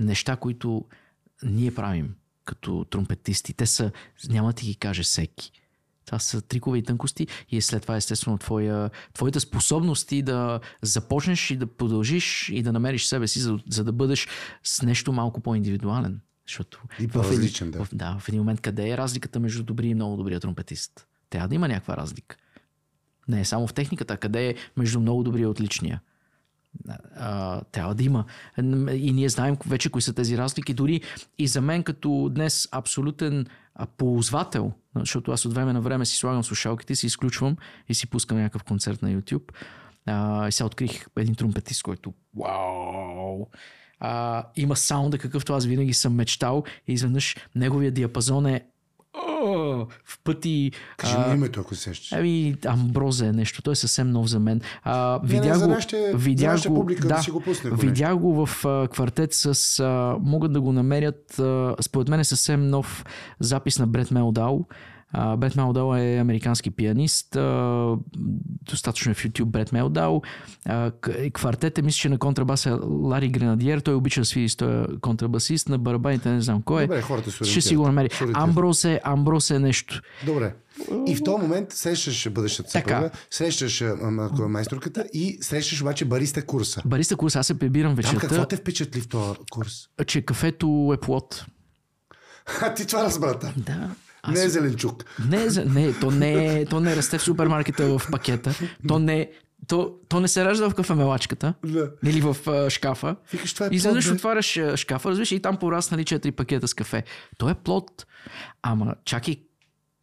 Неща, 0.00 0.36
които 0.36 0.84
ние 1.42 1.74
правим 1.74 2.14
като 2.44 2.86
тромпетисти. 2.90 3.54
Те 3.54 3.66
са, 3.66 3.92
няма 4.28 4.48
да 4.48 4.52
ти 4.52 4.66
ги 4.66 4.74
каже 4.74 5.02
всеки. 5.02 5.52
Това 6.06 6.18
са 6.18 6.42
трикове 6.42 6.78
и 6.78 6.82
тънкости 6.82 7.26
и 7.50 7.60
след 7.60 7.82
това 7.82 7.96
естествено 7.96 8.38
твоя, 8.38 8.90
твоите 9.12 9.40
способности 9.40 10.22
да 10.22 10.60
започнеш 10.82 11.50
и 11.50 11.56
да 11.56 11.66
продължиш 11.66 12.48
и 12.48 12.62
да 12.62 12.72
намериш 12.72 13.04
себе 13.04 13.28
си, 13.28 13.40
за, 13.40 13.58
за 13.68 13.84
да 13.84 13.92
бъдеш 13.92 14.28
с 14.64 14.82
нещо 14.82 15.12
малко 15.12 15.40
по-индивидуален. 15.40 16.20
Защото 16.46 16.82
И 17.00 17.08
по-различен, 17.08 17.70
да. 17.70 17.84
В, 17.84 17.88
да, 17.92 18.18
в 18.20 18.28
един 18.28 18.40
момент 18.40 18.60
къде 18.60 18.90
е 18.90 18.98
разликата 18.98 19.40
между 19.40 19.62
добри 19.62 19.86
и 19.88 19.94
много 19.94 20.16
добрия 20.16 20.40
тромпетист? 20.40 21.06
Трябва 21.30 21.48
да 21.48 21.54
има 21.54 21.68
някаква 21.68 21.96
разлика. 21.96 22.36
Не 23.28 23.40
е 23.40 23.44
само 23.44 23.66
в 23.66 23.74
техниката, 23.74 24.16
къде 24.16 24.48
е 24.48 24.54
между 24.76 25.00
много 25.00 25.22
добрия 25.22 25.42
и 25.42 25.46
отличния. 25.46 26.00
А, 27.16 27.60
трябва 27.60 27.94
да 27.94 28.02
има. 28.02 28.24
И 28.92 29.12
ние 29.12 29.28
знаем 29.28 29.56
вече 29.66 29.90
кои 29.90 30.02
са 30.02 30.12
тези 30.12 30.38
разлики. 30.38 30.74
Дори 30.74 31.00
и 31.38 31.46
за 31.46 31.60
мен 31.60 31.82
като 31.82 32.30
днес 32.34 32.68
абсолютен 32.72 33.46
ползвател, 33.96 34.72
защото 34.96 35.32
аз 35.32 35.46
от 35.46 35.54
време 35.54 35.72
на 35.72 35.80
време 35.80 36.06
си 36.06 36.16
слагам 36.16 36.44
слушалките, 36.44 36.94
си 36.94 37.06
изключвам 37.06 37.56
и 37.88 37.94
си 37.94 38.06
пускам 38.06 38.38
някакъв 38.38 38.64
концерт 38.64 39.02
на 39.02 39.14
YouTube. 39.14 39.52
А, 40.06 40.48
и 40.48 40.52
сега 40.52 40.66
открих 40.66 41.06
един 41.16 41.34
тромпетист, 41.34 41.82
който 41.82 42.14
вау! 42.36 43.46
А, 44.00 44.44
има 44.56 44.76
саунда, 44.76 45.18
какъвто 45.18 45.52
аз 45.52 45.66
винаги 45.66 45.94
съм 45.94 46.14
мечтал 46.14 46.64
и 46.88 46.92
изведнъж 46.92 47.36
неговия 47.54 47.92
диапазон 47.92 48.46
е 48.46 48.66
о, 49.14 49.86
в 50.04 50.18
пъти... 50.24 50.72
Кажи 50.96 51.18
му 51.18 51.34
името, 51.34 51.60
ако 51.60 51.74
се 51.74 51.80
сещаш. 51.80 52.12
Ами, 52.12 52.56
Амброзе 52.66 53.26
е 53.26 53.32
нещо. 53.32 53.62
Той 53.62 53.72
е 53.72 53.76
съвсем 53.76 54.10
нов 54.10 54.26
за 54.26 54.40
мен. 54.40 54.60
А, 54.82 55.20
Не, 55.22 55.28
не, 55.28 55.40
видях 55.40 55.56
за 55.58 55.66
го, 55.66 55.72
нашите- 55.72 56.14
нашата 56.40 56.68
го, 56.68 56.74
публика 56.74 57.08
да 57.08 57.14
да, 57.14 57.22
си 57.22 57.30
го 57.30 57.40
пусне, 57.40 57.70
ако 57.70 57.80
Видях 57.80 58.16
го 58.16 58.46
в 58.46 58.64
а, 58.64 58.88
квартет 58.88 59.32
с... 59.32 59.80
А, 59.80 60.16
могат 60.20 60.52
да 60.52 60.60
го 60.60 60.72
намерят... 60.72 61.38
А, 61.38 61.74
според 61.80 62.08
мен 62.08 62.20
е 62.20 62.24
съвсем 62.24 62.68
нов 62.68 63.04
запис 63.40 63.78
на 63.78 63.86
Бред 63.86 64.10
Мелдал. 64.10 64.64
Бред 65.36 65.56
Мелдал 65.56 65.96
е 65.96 66.16
американски 66.16 66.70
пианист. 66.70 67.36
Достатъчно 68.62 69.10
е 69.10 69.14
в 69.14 69.18
YouTube 69.18 69.44
Бред 69.44 69.72
Мелдал. 69.72 70.22
А, 70.64 70.90
к- 70.90 71.32
квартет 71.32 71.78
е, 71.78 71.82
мисля, 71.82 71.96
че 71.96 72.08
на 72.08 72.18
контрабас 72.18 72.66
е 72.66 72.70
Лари 72.82 73.28
Гренадиер. 73.28 73.80
Той 73.80 73.94
обича 73.94 74.20
да 74.20 74.24
свири 74.24 74.48
с 74.48 74.56
този 74.56 74.98
контрабасист. 75.00 75.68
На 75.68 75.78
барабаните 75.78 76.30
не 76.30 76.40
знам 76.40 76.62
кой 76.62 76.82
е. 76.82 76.86
Добре, 76.86 77.02
хората 77.02 77.30
Ще 77.44 77.60
си 77.60 77.76
го 77.76 77.86
намери. 77.86 78.08
Амброс 78.34 78.84
е, 78.84 79.00
Амброс 79.04 79.50
е 79.50 79.58
нещо. 79.58 80.00
Добре. 80.26 80.54
И 81.06 81.16
в 81.16 81.24
този 81.24 81.42
момент 81.42 81.72
срещаш 81.72 82.30
бъдещата 82.30 82.70
съпруга, 82.70 83.10
срещаш 83.30 83.82
а, 83.82 83.96
м- 84.02 84.30
майсторката 84.48 85.06
и 85.12 85.38
срещаш 85.40 85.82
обаче 85.82 86.04
бариста 86.04 86.42
курса. 86.42 86.82
Бариста 86.84 87.16
курс, 87.16 87.36
аз 87.36 87.46
се 87.46 87.58
прибирам 87.58 87.96
Там 87.96 88.04
какво 88.04 88.26
вечерта, 88.26 88.46
те 88.46 88.56
впечатли 88.56 89.00
в 89.00 89.08
този 89.08 89.38
курс? 89.50 89.88
че 90.06 90.22
кафето 90.22 90.90
е 90.94 91.00
плод. 91.00 91.46
А 92.62 92.74
ти 92.74 92.86
това 92.86 93.04
разбрата. 93.04 93.52
Да. 93.56 93.90
Не 94.28 94.42
е 94.42 94.48
зеленчук. 94.48 95.04
Не, 95.28 95.36
е 95.36 95.64
не, 95.64 95.92
то 95.92 96.10
не, 96.10 96.60
е- 96.60 96.64
то 96.64 96.80
не 96.80 96.96
расте 96.96 97.18
в 97.18 97.22
супермаркета 97.22 97.98
в 97.98 98.10
пакета. 98.10 98.54
То 98.88 98.98
не, 98.98 99.30
то, 99.66 99.94
то 100.08 100.20
не 100.20 100.28
се 100.28 100.44
ражда 100.44 100.70
в 100.70 100.74
кафемелачката. 100.74 101.54
Да. 101.64 101.90
Или 102.04 102.20
в 102.20 102.36
а, 102.46 102.70
шкафа. 102.70 103.16
Викаш, 103.32 103.54
това 103.54 103.66
е 103.66 103.68
И 103.72 103.76
изведнъж 103.76 104.10
отваряш 104.10 104.56
а, 104.56 104.76
шкафа, 104.76 105.08
разбираш, 105.10 105.32
и 105.32 105.42
там 105.42 105.56
пораснали 105.56 106.04
4 106.04 106.32
пакета 106.32 106.68
с 106.68 106.74
кафе. 106.74 107.04
То 107.38 107.48
е 107.48 107.54
плод. 107.54 108.06
Ама 108.62 108.94
чакай, 109.04 109.36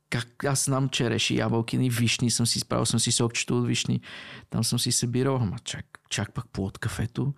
как 0.10 0.44
аз 0.44 0.66
знам 0.66 0.90
череши, 0.90 1.38
ябълки 1.38 1.78
и 1.78 1.90
вишни, 1.90 2.32
съм 2.32 2.46
си 2.46 2.58
изправил, 2.58 2.86
съм 2.86 3.00
си 3.00 3.12
сокчето 3.12 3.58
от 3.60 3.68
вишни. 3.68 4.02
Там 4.50 4.64
съм 4.64 4.80
си 4.80 4.92
събирал, 4.92 5.36
ама 5.36 5.58
чак, 5.64 6.00
чак 6.10 6.34
пак 6.34 6.50
плод 6.50 6.78
кафето. 6.78 7.34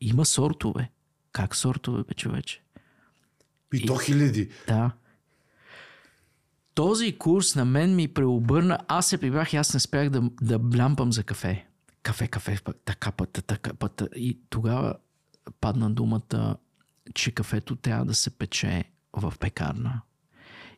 Има 0.00 0.24
сортове. 0.24 0.90
Как 1.32 1.56
сортове, 1.56 2.02
бе, 2.08 2.14
човече? 2.14 2.62
И 3.72 3.86
то 3.86 3.96
хиляди. 3.96 4.50
Да. 4.68 4.90
Този 6.76 7.18
курс 7.18 7.54
на 7.54 7.64
мен 7.64 7.94
ми 7.94 8.08
преобърна. 8.08 8.78
Аз 8.88 9.06
се 9.06 9.18
прибрах 9.18 9.52
и 9.52 9.56
аз 9.56 9.74
не 9.74 9.80
спях 9.80 10.10
да, 10.10 10.22
да 10.42 10.58
блямпам 10.58 11.12
за 11.12 11.22
кафе. 11.22 11.66
Кафе, 12.02 12.28
кафе, 12.28 12.58
така 12.84 13.12
път, 13.12 13.44
така 13.46 13.74
път. 13.74 14.02
И 14.16 14.38
тогава 14.50 14.94
падна 15.60 15.90
думата, 15.90 16.56
че 17.14 17.30
кафето 17.30 17.76
трябва 17.76 18.04
да 18.04 18.14
се 18.14 18.30
пече 18.30 18.84
в 19.12 19.34
пекарна. 19.40 20.00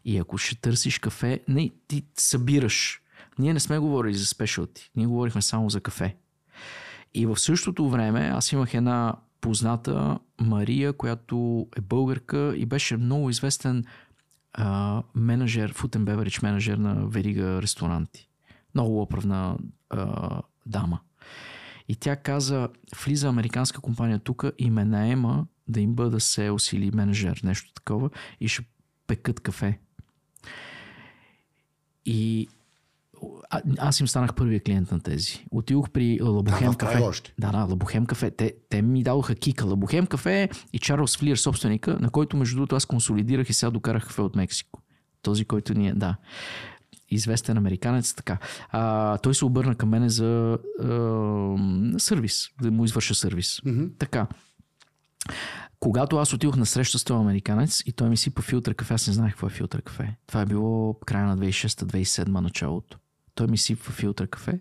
И 0.04 0.18
ако 0.18 0.38
ще 0.38 0.60
търсиш 0.60 0.98
кафе, 0.98 1.40
не, 1.48 1.70
ти 1.88 2.04
събираш. 2.18 3.02
Ние 3.38 3.54
не 3.54 3.60
сме 3.60 3.78
говорили 3.78 4.14
за 4.14 4.26
спешалти. 4.26 4.90
Ние 4.96 5.06
говорихме 5.06 5.42
само 5.42 5.70
за 5.70 5.80
кафе. 5.80 6.16
И 7.14 7.26
в 7.26 7.36
същото 7.36 7.90
време 7.90 8.20
аз 8.20 8.52
имах 8.52 8.74
една 8.74 9.14
позната 9.40 10.18
Мария, 10.40 10.92
която 10.92 11.66
е 11.76 11.80
българка 11.80 12.54
и 12.56 12.66
беше 12.66 12.96
много 12.96 13.30
известен 13.30 13.84
менеджер, 15.14 15.72
and 15.72 16.04
beverage 16.04 16.42
менеджер 16.42 16.78
на 16.78 17.06
верига 17.06 17.62
ресторанти. 17.62 18.28
Много 18.74 19.02
оправна 19.02 19.58
а, 19.90 20.42
дама. 20.66 21.00
И 21.88 21.96
тя 21.96 22.16
каза, 22.16 22.68
влиза 23.04 23.28
американска 23.28 23.80
компания 23.80 24.18
тук 24.18 24.44
и 24.58 24.70
ме 24.70 24.84
наема 24.84 25.46
да 25.68 25.80
им 25.80 25.94
бъда 25.94 26.20
селс 26.20 26.72
или 26.72 26.90
менеджер, 26.90 27.40
нещо 27.44 27.72
такова, 27.72 28.10
и 28.40 28.48
ще 28.48 28.64
пекат 29.06 29.40
кафе. 29.40 29.78
И 32.06 32.48
а, 33.50 33.62
аз 33.78 34.00
им 34.00 34.08
станах 34.08 34.34
първия 34.34 34.60
клиент 34.60 34.92
на 34.92 35.00
тези. 35.00 35.44
Отидох 35.50 35.90
при 35.90 36.18
Лабухем 36.22 36.74
края 36.74 36.92
кафе. 36.92 37.02
още. 37.02 37.34
Да, 37.38 37.52
да, 37.52 37.58
Лабухем 37.58 38.06
кафе. 38.06 38.30
Те, 38.30 38.54
те 38.68 38.82
ми 38.82 39.02
дадоха 39.02 39.34
кика. 39.34 39.64
Лабухем 39.64 40.06
кафе 40.06 40.48
и 40.72 40.78
Чарлз 40.78 41.16
Флиер, 41.16 41.36
собственика, 41.36 41.98
на 42.00 42.10
който 42.10 42.36
между 42.36 42.56
другото 42.56 42.76
аз 42.76 42.86
консолидирах 42.86 43.50
и 43.50 43.52
сега 43.52 43.70
докарах 43.70 44.06
кафе 44.06 44.20
от 44.22 44.36
Мексико. 44.36 44.82
Този, 45.22 45.44
който 45.44 45.74
ни 45.74 45.88
е, 45.88 45.94
да. 45.94 46.16
Известен 47.10 47.56
американец, 47.56 48.14
така. 48.14 48.38
А, 48.70 49.18
той 49.18 49.34
се 49.34 49.44
обърна 49.44 49.74
към 49.74 49.88
мене 49.88 50.08
за 50.08 50.58
а, 50.82 50.88
сервис, 51.98 52.48
да 52.62 52.70
му 52.70 52.84
извърша 52.84 53.14
сервис. 53.14 53.60
Mm-hmm. 53.60 53.90
Така. 53.98 54.26
Когато 55.80 56.16
аз 56.16 56.32
отидох 56.32 56.56
на 56.56 56.66
среща 56.66 56.98
с 56.98 57.04
този 57.04 57.20
американец 57.20 57.82
и 57.86 57.92
той 57.92 58.08
ми 58.08 58.16
сипа 58.16 58.42
филтър 58.42 58.74
кафе, 58.74 58.94
аз 58.94 59.06
не 59.06 59.12
знаех 59.12 59.32
какво 59.32 59.46
е 59.46 59.50
филтър 59.50 59.82
кафе. 59.82 60.16
Това 60.26 60.40
е 60.40 60.46
било 60.46 60.94
края 61.06 61.26
на 61.26 61.38
2006-2007 61.38 62.28
началото. 62.28 62.98
Той 63.38 63.46
ми 63.46 63.58
сипва 63.58 63.92
филтър 63.92 64.26
кафе. 64.26 64.60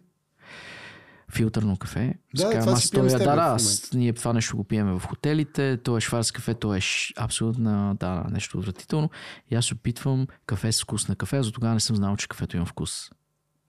Филтърно 1.32 1.78
кафе. 1.78 2.14
Да, 2.36 2.44
Казвам, 2.44 2.62
това 2.62 2.72
аз 2.72 2.84
стоя- 2.84 3.10
теб 3.10 3.18
да, 3.18 3.36
да, 3.36 3.42
аз- 3.42 3.94
ние 3.94 4.14
това 4.14 4.34
нещо 4.34 4.58
го 4.58 4.64
пиеме 4.64 5.00
в 5.00 5.04
хотелите, 5.08 5.78
то 5.84 5.98
е 5.98 6.02
шварц 6.02 6.32
кафе, 6.32 6.54
то 6.54 6.76
е 6.76 6.82
ш... 6.82 7.14
абсолютно 7.18 7.96
да, 8.00 8.26
нещо 8.32 8.58
отвратително. 8.58 9.10
И 9.52 9.56
аз 9.56 9.72
опитвам 9.72 10.28
кафе 10.46 10.72
с 10.72 10.82
вкус 10.84 11.08
на 11.08 11.16
кафе, 11.16 11.44
за 11.44 11.52
тогава 11.52 11.74
не 11.74 11.80
съм 11.80 11.96
знал, 11.96 12.18
че 12.18 12.28
кафето 12.28 12.58
има 12.58 12.66
вкус. 12.66 13.12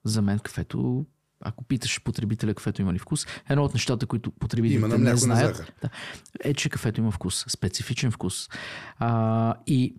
За 0.04 0.22
мен 0.22 0.38
кафето, 0.38 1.06
ако 1.40 1.64
питаш 1.64 2.02
потребителя 2.02 2.54
кафето 2.54 2.82
има 2.82 2.94
ли 2.94 2.98
вкус, 2.98 3.26
едно 3.48 3.64
от 3.64 3.74
нещата, 3.74 4.06
които 4.06 4.30
потребителите 4.30 4.86
Има 4.86 4.98
не 4.98 5.16
знаят, 5.16 5.72
да, 5.82 5.90
е, 6.40 6.54
че 6.54 6.68
кафето 6.70 7.00
има 7.00 7.10
вкус, 7.10 7.44
специфичен 7.48 8.10
вкус. 8.10 8.48
А, 8.98 9.54
и 9.66 9.94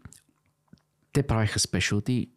те 1.14 1.24
правиха 1.24 1.60
спешалти 1.60 2.30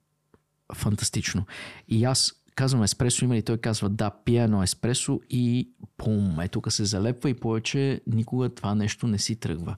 фантастично. 0.74 1.46
И 1.88 2.04
аз 2.04 2.41
казвам 2.54 2.82
еспресо 2.82 3.24
има 3.24 3.34
ли? 3.34 3.42
Той 3.42 3.58
казва 3.58 3.88
да, 3.88 4.10
пия 4.24 4.44
едно 4.44 4.62
еспресо 4.62 5.20
и 5.30 5.68
пум, 5.96 6.40
е 6.40 6.48
тук 6.48 6.72
се 6.72 6.84
залепва 6.84 7.30
и 7.30 7.34
повече 7.34 8.00
никога 8.06 8.48
това 8.48 8.74
нещо 8.74 9.06
не 9.06 9.18
си 9.18 9.36
тръгва. 9.36 9.76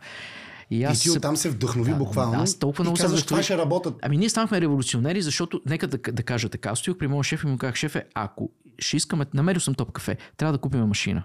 И 0.70 0.76
И 0.76 0.84
аз 0.84 1.00
ти 1.00 1.08
се- 1.08 1.18
оттам 1.18 1.36
се 1.36 1.50
вдъхнови 1.50 1.90
Да, 1.90 1.96
буквално. 1.96 2.32
да, 2.32 2.38
аз 2.38 2.54
толкова 2.54 2.82
и 2.82 2.84
много 2.84 2.96
се 2.96 3.02
казваш, 3.02 3.20
вдъхнових. 3.20 3.44
това 3.46 3.54
ще 3.54 3.58
работят. 3.58 3.94
Ами 4.02 4.16
ние 4.16 4.28
станахме 4.28 4.60
революционери, 4.60 5.22
защото, 5.22 5.60
нека 5.66 5.86
да, 5.88 5.98
да 6.12 6.22
кажа 6.22 6.48
така, 6.48 6.68
аз 6.70 6.78
стоях 6.78 6.98
при 6.98 7.06
моят 7.06 7.26
шеф 7.26 7.44
и 7.44 7.46
му 7.46 7.58
казах, 7.58 7.74
шефе, 7.74 8.04
ако 8.14 8.50
ще 8.78 8.96
искаме, 8.96 9.26
намерил 9.34 9.60
съм 9.60 9.74
топ 9.74 9.92
кафе, 9.92 10.16
трябва 10.36 10.52
да 10.52 10.58
купим 10.58 10.80
машина. 10.80 11.22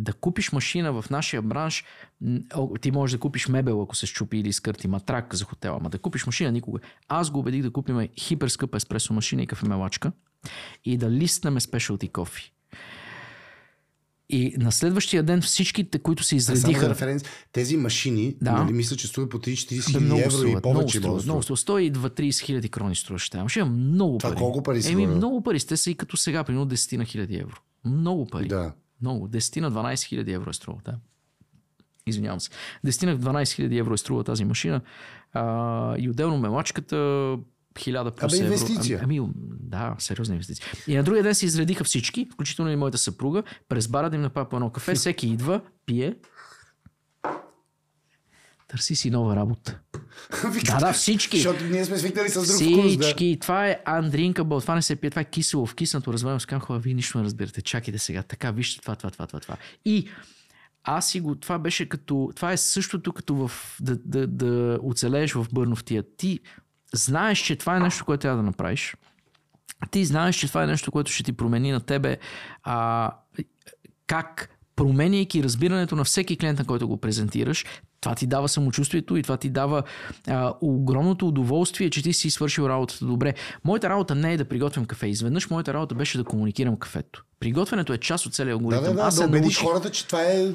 Да 0.00 0.12
купиш 0.12 0.52
машина 0.52 0.92
в 0.92 1.10
нашия 1.10 1.42
бранш, 1.42 1.84
ти 2.80 2.90
можеш 2.90 3.12
да 3.12 3.20
купиш 3.20 3.48
мебел, 3.48 3.82
ако 3.82 3.96
се 3.96 4.06
щупи 4.06 4.38
или 4.38 4.52
скърти 4.52 4.88
матрак 4.88 5.34
за 5.34 5.44
хотела, 5.44 5.76
ама 5.76 5.90
да 5.90 5.98
купиш 5.98 6.26
машина 6.26 6.52
никога. 6.52 6.80
Аз 7.08 7.30
го 7.30 7.38
убедих 7.38 7.62
да 7.62 7.70
купим 7.70 8.08
хиперскъпа 8.20 8.76
еспресо 8.76 9.12
машина 9.12 9.42
и 9.42 9.46
кафемелачка 9.46 10.12
и 10.84 10.96
да 10.96 11.10
листнем 11.10 11.60
спешалти 11.60 12.08
кофи. 12.08 12.52
И 14.32 14.54
на 14.58 14.72
следващия 14.72 15.22
ден 15.22 15.42
всичките, 15.42 15.98
които 15.98 16.22
се 16.24 16.40
Само 16.40 16.54
изредиха... 16.54 16.88
референс, 16.90 17.24
тези 17.52 17.76
машини, 17.76 18.36
Да. 18.42 18.52
нали, 18.52 18.72
мисля, 18.72 18.96
че 18.96 19.06
струват 19.06 19.30
по 19.30 19.38
30-40 19.38 19.76
Бе, 19.76 19.82
хиляди 19.82 20.04
много 20.04 20.20
евро 20.20 20.30
струват, 20.30 20.46
и 20.46 20.68
много 20.68 20.74
повече. 20.74 20.98
струват, 20.98 21.24
много 21.24 21.42
струват. 21.42 21.60
120-30 21.60 22.40
хиляди 22.40 22.68
крони 22.68 22.96
струваше 22.96 23.30
тази 23.30 23.42
машина. 23.42 23.66
Много 23.66 24.18
Това 24.18 24.30
пари. 24.30 24.38
колко 24.38 24.62
пари 24.62 24.80
Еми, 24.86 25.06
много 25.06 25.42
пари. 25.42 25.60
Те 25.60 25.76
са 25.76 25.90
и 25.90 25.94
като 25.94 26.16
сега, 26.16 26.44
примерно 26.44 26.66
10 26.66 26.96
на 26.96 27.04
хиляди 27.04 27.36
евро. 27.36 27.56
Много 27.84 28.26
пари. 28.26 28.48
Да. 28.48 28.72
Много. 29.02 29.28
10 29.28 29.60
на 29.60 29.72
12 29.72 30.04
хиляди 30.04 30.32
евро 30.32 30.50
е 30.50 30.52
струва. 30.52 30.80
Да. 30.84 30.94
Извинявам 32.06 32.40
се. 32.40 32.50
10 32.86 33.06
на 33.06 33.18
12 33.18 33.52
хиляди 33.52 33.78
евро 33.78 33.94
е 33.94 33.98
струва 33.98 34.24
тази 34.24 34.44
машина. 34.44 34.80
А, 35.32 35.96
и 35.98 36.10
отделно 36.10 36.38
мелачката 36.38 36.96
1000 37.74 38.10
плюс 38.10 38.32
Абе, 38.32 38.36
евро. 38.36 38.46
инвестиция. 38.46 39.00
Ами, 39.02 39.18
ами, 39.18 39.28
да, 39.60 39.96
сериозна 39.98 40.34
инвестиция. 40.34 40.66
И 40.86 40.96
на 40.96 41.02
другия 41.02 41.22
ден 41.22 41.34
се 41.34 41.46
изредиха 41.46 41.84
всички, 41.84 42.28
включително 42.32 42.70
и 42.70 42.76
моята 42.76 42.98
съпруга, 42.98 43.42
през 43.68 43.88
бара 43.88 44.10
да 44.10 44.16
им 44.16 44.22
направя 44.22 44.48
по 44.48 44.56
едно 44.56 44.70
кафе. 44.70 44.94
Всеки 44.94 45.28
идва, 45.28 45.60
пие. 45.86 46.16
Търси 48.70 48.94
си 48.96 49.10
нова 49.10 49.36
работа. 49.36 49.78
Да, 50.66 50.78
да, 50.78 50.92
всички. 50.92 51.36
Защото 51.36 51.64
ние 51.64 51.84
сме 51.84 51.98
свикнали 51.98 52.28
с 52.28 52.34
друг 52.34 52.44
вкус. 52.44 52.96
Да. 52.96 53.02
Всички. 53.02 53.38
Това 53.40 53.68
е 53.68 53.78
undrinkable. 53.86 54.60
Това 54.62 54.74
не 54.74 54.82
се 54.82 54.96
пие. 54.96 55.10
Това 55.10 55.22
е 55.22 55.24
кисело. 55.24 55.66
Вкиснато 55.66 56.12
развалено. 56.12 56.40
Скам 56.40 56.60
хора, 56.60 56.78
вие 56.78 56.94
нищо 56.94 57.18
не 57.18 57.24
разбирате. 57.24 57.62
Чакайте 57.62 57.98
сега. 57.98 58.22
Така, 58.22 58.50
вижте 58.50 58.82
това, 58.82 58.96
това, 58.96 59.10
това, 59.10 59.26
това, 59.26 59.40
това. 59.40 59.56
И 59.84 60.08
аз 60.84 61.08
си 61.08 61.20
го... 61.20 61.34
Това 61.34 61.58
беше 61.58 61.88
като... 61.88 62.30
Това 62.36 62.52
е 62.52 62.56
същото 62.56 63.12
като 63.12 63.34
в... 63.34 63.50
Да, 63.80 63.96
да, 64.04 64.26
да 64.26 64.78
оцелееш 64.82 65.32
в 65.32 65.46
бърновтия. 65.52 66.04
Ти 66.16 66.40
знаеш, 66.94 67.38
че 67.38 67.56
това 67.56 67.76
е 67.76 67.80
нещо, 67.80 68.04
което 68.04 68.20
трябва 68.20 68.36
да 68.36 68.42
направиш. 68.42 68.96
Ти 69.90 70.04
знаеш, 70.04 70.36
че 70.36 70.48
това 70.48 70.64
е 70.64 70.66
нещо, 70.66 70.92
което 70.92 71.12
ще 71.12 71.22
ти 71.22 71.32
промени 71.32 71.72
на 71.72 71.80
тебе. 71.80 72.18
А, 72.62 73.10
как 74.06 74.58
променяйки 74.76 75.42
разбирането 75.42 75.96
на 75.96 76.04
всеки 76.04 76.36
клиент, 76.36 76.58
на 76.58 76.64
който 76.64 76.88
го 76.88 76.96
презентираш, 76.96 77.64
това 78.00 78.14
ти 78.14 78.26
дава 78.26 78.48
самочувствието 78.48 79.16
и 79.16 79.22
това 79.22 79.36
ти 79.36 79.50
дава 79.50 79.82
а, 80.26 80.54
огромното 80.60 81.28
удоволствие, 81.28 81.90
че 81.90 82.02
ти 82.02 82.12
си 82.12 82.30
свършил 82.30 82.62
работата 82.62 83.04
добре. 83.04 83.34
Моята 83.64 83.88
работа 83.88 84.14
не 84.14 84.32
е 84.32 84.36
да 84.36 84.44
приготвям 84.44 84.84
кафе. 84.84 85.06
Изведнъж 85.06 85.50
моята 85.50 85.74
работа 85.74 85.94
беше 85.94 86.18
да 86.18 86.24
комуникирам 86.24 86.76
кафето. 86.76 87.24
Приготвянето 87.40 87.92
е 87.92 87.98
част 87.98 88.26
от 88.26 88.34
целия 88.34 88.48
Да, 88.48 88.54
алгоритъм. 88.54 88.84
да, 88.84 88.94
да, 88.94 89.02
Аз 89.02 89.14
да 89.14 89.24
убедиш 89.24 89.42
научих 89.44 89.62
хората, 89.62 89.90
че 89.90 90.06
това 90.06 90.22
е 90.22 90.52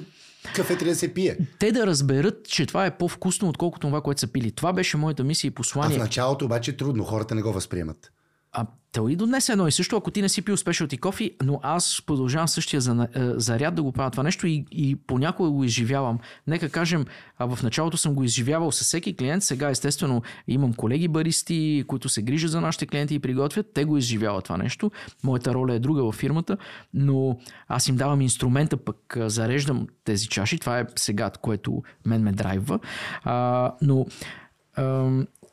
кафе 0.56 0.74
трябва 0.74 0.86
да 0.86 0.96
се 0.96 1.14
пие. 1.14 1.38
те 1.60 1.72
да 1.72 1.88
разберат, 1.88 2.48
че 2.48 2.66
това 2.66 2.86
е 2.86 2.98
по-вкусно, 2.98 3.50
отколкото 3.50 3.88
това, 3.88 4.02
което 4.02 4.22
са 4.22 4.28
пили. 4.28 4.52
Това 4.52 4.74
беше 4.74 4.98
моята 4.98 5.24
мисия 5.24 5.48
и 5.48 5.50
А 5.50 5.52
в 5.52 5.56
послание. 5.56 5.98
началото 5.98 6.46
обаче 6.46 6.72
е 6.72 6.78
трудно, 6.78 7.04
хората 7.04 7.36
не 7.36 7.42
го 7.42 7.54
възприемат. 7.54 8.12
А, 8.56 8.66
то 8.92 9.10
и 9.10 9.16
до 9.16 9.26
днес 9.26 9.50
е 9.50 9.52
едно 9.52 9.68
и 9.68 9.72
също, 9.72 9.98
ако 9.98 10.12
ти 10.12 10.22
не 10.22 10.30
си 10.30 10.42
пил 10.42 10.58
спешалти 10.58 10.98
кофи, 10.98 11.32
но 11.44 11.60
аз 11.64 12.02
продължавам 12.06 12.48
същия 12.48 12.78
е, 12.78 13.08
заряд 13.38 13.76
да 13.76 13.84
го 13.84 13.92
правя 13.92 14.12
това 14.12 14.24
нещо 14.24 14.48
и, 14.48 14.66
и 14.72 14.96
понякога 14.96 15.50
го 15.50 15.64
изживявам. 15.64 16.20
Нека 16.48 16.70
кажем, 16.70 17.06
а 17.38 17.56
в 17.56 17.64
началото 17.64 17.98
съм 17.98 18.14
го 18.14 18.24
изживявал 18.24 18.72
с 18.72 18.82
всеки 18.82 19.16
клиент, 19.16 19.44
сега 19.44 19.70
естествено 19.70 20.22
имам 20.48 20.74
колеги 20.74 21.08
баристи, 21.08 21.84
които 21.88 22.10
се 22.10 22.22
грижат 22.22 22.52
за 22.52 22.62
нашите 22.62 22.88
клиенти 22.88 23.16
и 23.16 23.20
приготвят, 23.20 23.74
те 23.74 23.86
го 23.86 23.98
изживяват 23.98 24.44
това 24.44 24.58
нещо. 24.58 24.92
Моята 25.24 25.54
роля 25.54 25.74
е 25.74 25.80
друга 25.80 26.04
във 26.04 26.16
фирмата, 26.16 26.58
но 26.94 27.38
аз 27.68 27.88
им 27.88 27.96
давам 27.96 28.22
инструмента, 28.22 28.78
пък 28.78 29.18
зареждам 29.18 29.88
тези 30.04 30.28
чаши, 30.28 30.60
това 30.60 30.80
е 30.80 30.86
сега, 30.96 31.30
което 31.42 31.84
мен 32.06 32.22
ме 32.22 32.32
драйва. 32.32 32.80
А, 33.24 33.72
но 33.82 34.06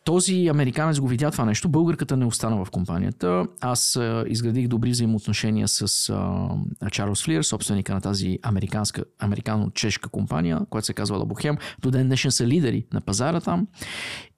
този 0.04 0.48
американец 0.48 1.00
го 1.00 1.08
видя 1.08 1.30
това 1.30 1.44
нещо, 1.44 1.68
българката 1.68 2.16
не 2.16 2.26
остана 2.26 2.64
в 2.64 2.70
компанията. 2.70 3.46
Аз 3.60 3.96
а, 3.96 4.24
изградих 4.28 4.68
добри 4.68 4.90
взаимоотношения 4.90 5.68
с 5.68 6.10
а, 6.10 6.90
Чарлз 6.90 7.24
Флир, 7.24 7.42
собственика 7.42 7.94
на 7.94 8.00
тази 8.00 8.38
американска, 8.42 9.04
американо-чешка 9.18 10.08
компания, 10.08 10.60
която 10.70 10.86
се 10.86 10.94
казва 10.94 11.16
Лабохем. 11.16 11.56
До 11.82 11.90
ден 11.90 12.06
днешен 12.06 12.30
са 12.30 12.46
лидери 12.46 12.86
на 12.92 13.00
пазара 13.00 13.40
там. 13.40 13.66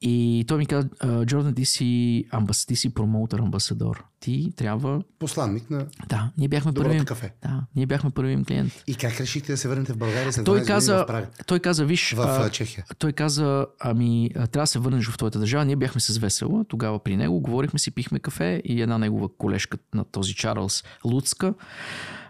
И 0.01 0.45
той 0.49 0.59
ми 0.59 0.66
каза, 0.66 0.88
Джордан, 1.24 1.55
ти 1.55 1.64
си, 1.64 2.24
амбас, 2.30 2.66
ти 2.66 2.76
си 2.76 2.95
промоутър, 2.95 3.38
амбасадор. 3.38 4.05
Ти 4.20 4.53
трябва... 4.57 5.03
Посланник 5.18 5.70
на 5.70 5.86
да, 6.09 6.30
ние 6.38 6.49
бяхме 6.49 6.72
първи. 6.72 7.05
кафе. 7.05 7.34
Да, 7.42 7.62
ние 7.76 7.86
бяхме 7.86 8.11
първи 8.11 8.45
клиент. 8.45 8.84
И 8.86 8.95
как 8.95 9.20
решихте 9.20 9.53
да 9.53 9.59
се 9.59 9.68
върнете 9.68 9.92
в 9.92 9.97
България 9.97 10.32
след 10.32 10.45
той 10.45 10.62
каза, 10.62 11.07
в? 11.09 11.26
Той 11.47 11.61
каза, 11.61 11.84
виж... 11.84 12.12
В 12.12 12.20
а, 12.20 12.51
Чехия. 12.51 12.84
Той 12.99 13.12
каза, 13.12 13.66
ами, 13.80 14.30
трябва 14.34 14.49
да 14.49 14.66
се 14.66 14.78
върнеш 14.78 15.09
в 15.09 15.16
твоята 15.16 15.38
държава. 15.38 15.64
Ние 15.64 15.76
бяхме 15.76 16.01
с 16.01 16.18
Весела, 16.18 16.64
тогава 16.68 16.99
при 16.99 17.16
него, 17.16 17.40
говорихме 17.40 17.78
си, 17.78 17.90
пихме 17.90 18.18
кафе 18.18 18.62
и 18.64 18.82
една 18.82 18.99
негова 18.99 19.28
колежка 19.38 19.78
на 19.95 20.05
този 20.05 20.34
Чарлз 20.34 20.84
Луцка. 21.05 21.55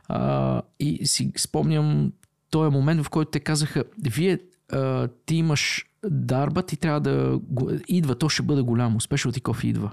А, 0.09 0.63
и 0.81 1.07
си 1.07 1.33
спомням 1.37 2.13
този 2.51 2.71
момент, 2.71 3.03
в 3.03 3.11
който 3.11 3.31
те 3.31 3.41
казаха, 3.41 3.85
вие 4.05 4.39
а, 4.73 5.09
ти 5.27 5.37
имаш 5.37 5.87
дарба, 6.11 6.63
ти 6.63 6.77
трябва 6.77 7.01
да 7.01 7.41
идва, 7.89 8.15
то 8.15 8.29
ще 8.29 8.43
бъде 8.43 8.63
голямо. 8.63 9.01
Specialty 9.01 9.43
кофе 9.43 9.67
идва. 9.67 9.91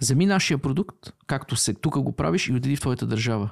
Зами 0.00 0.26
нашия 0.26 0.58
продукт, 0.58 0.96
както 1.26 1.56
се 1.56 1.74
тук 1.74 1.98
го 1.98 2.12
правиш 2.12 2.48
и 2.48 2.52
отиди 2.52 2.76
в 2.76 2.80
твоята 2.80 3.06
държава. 3.06 3.50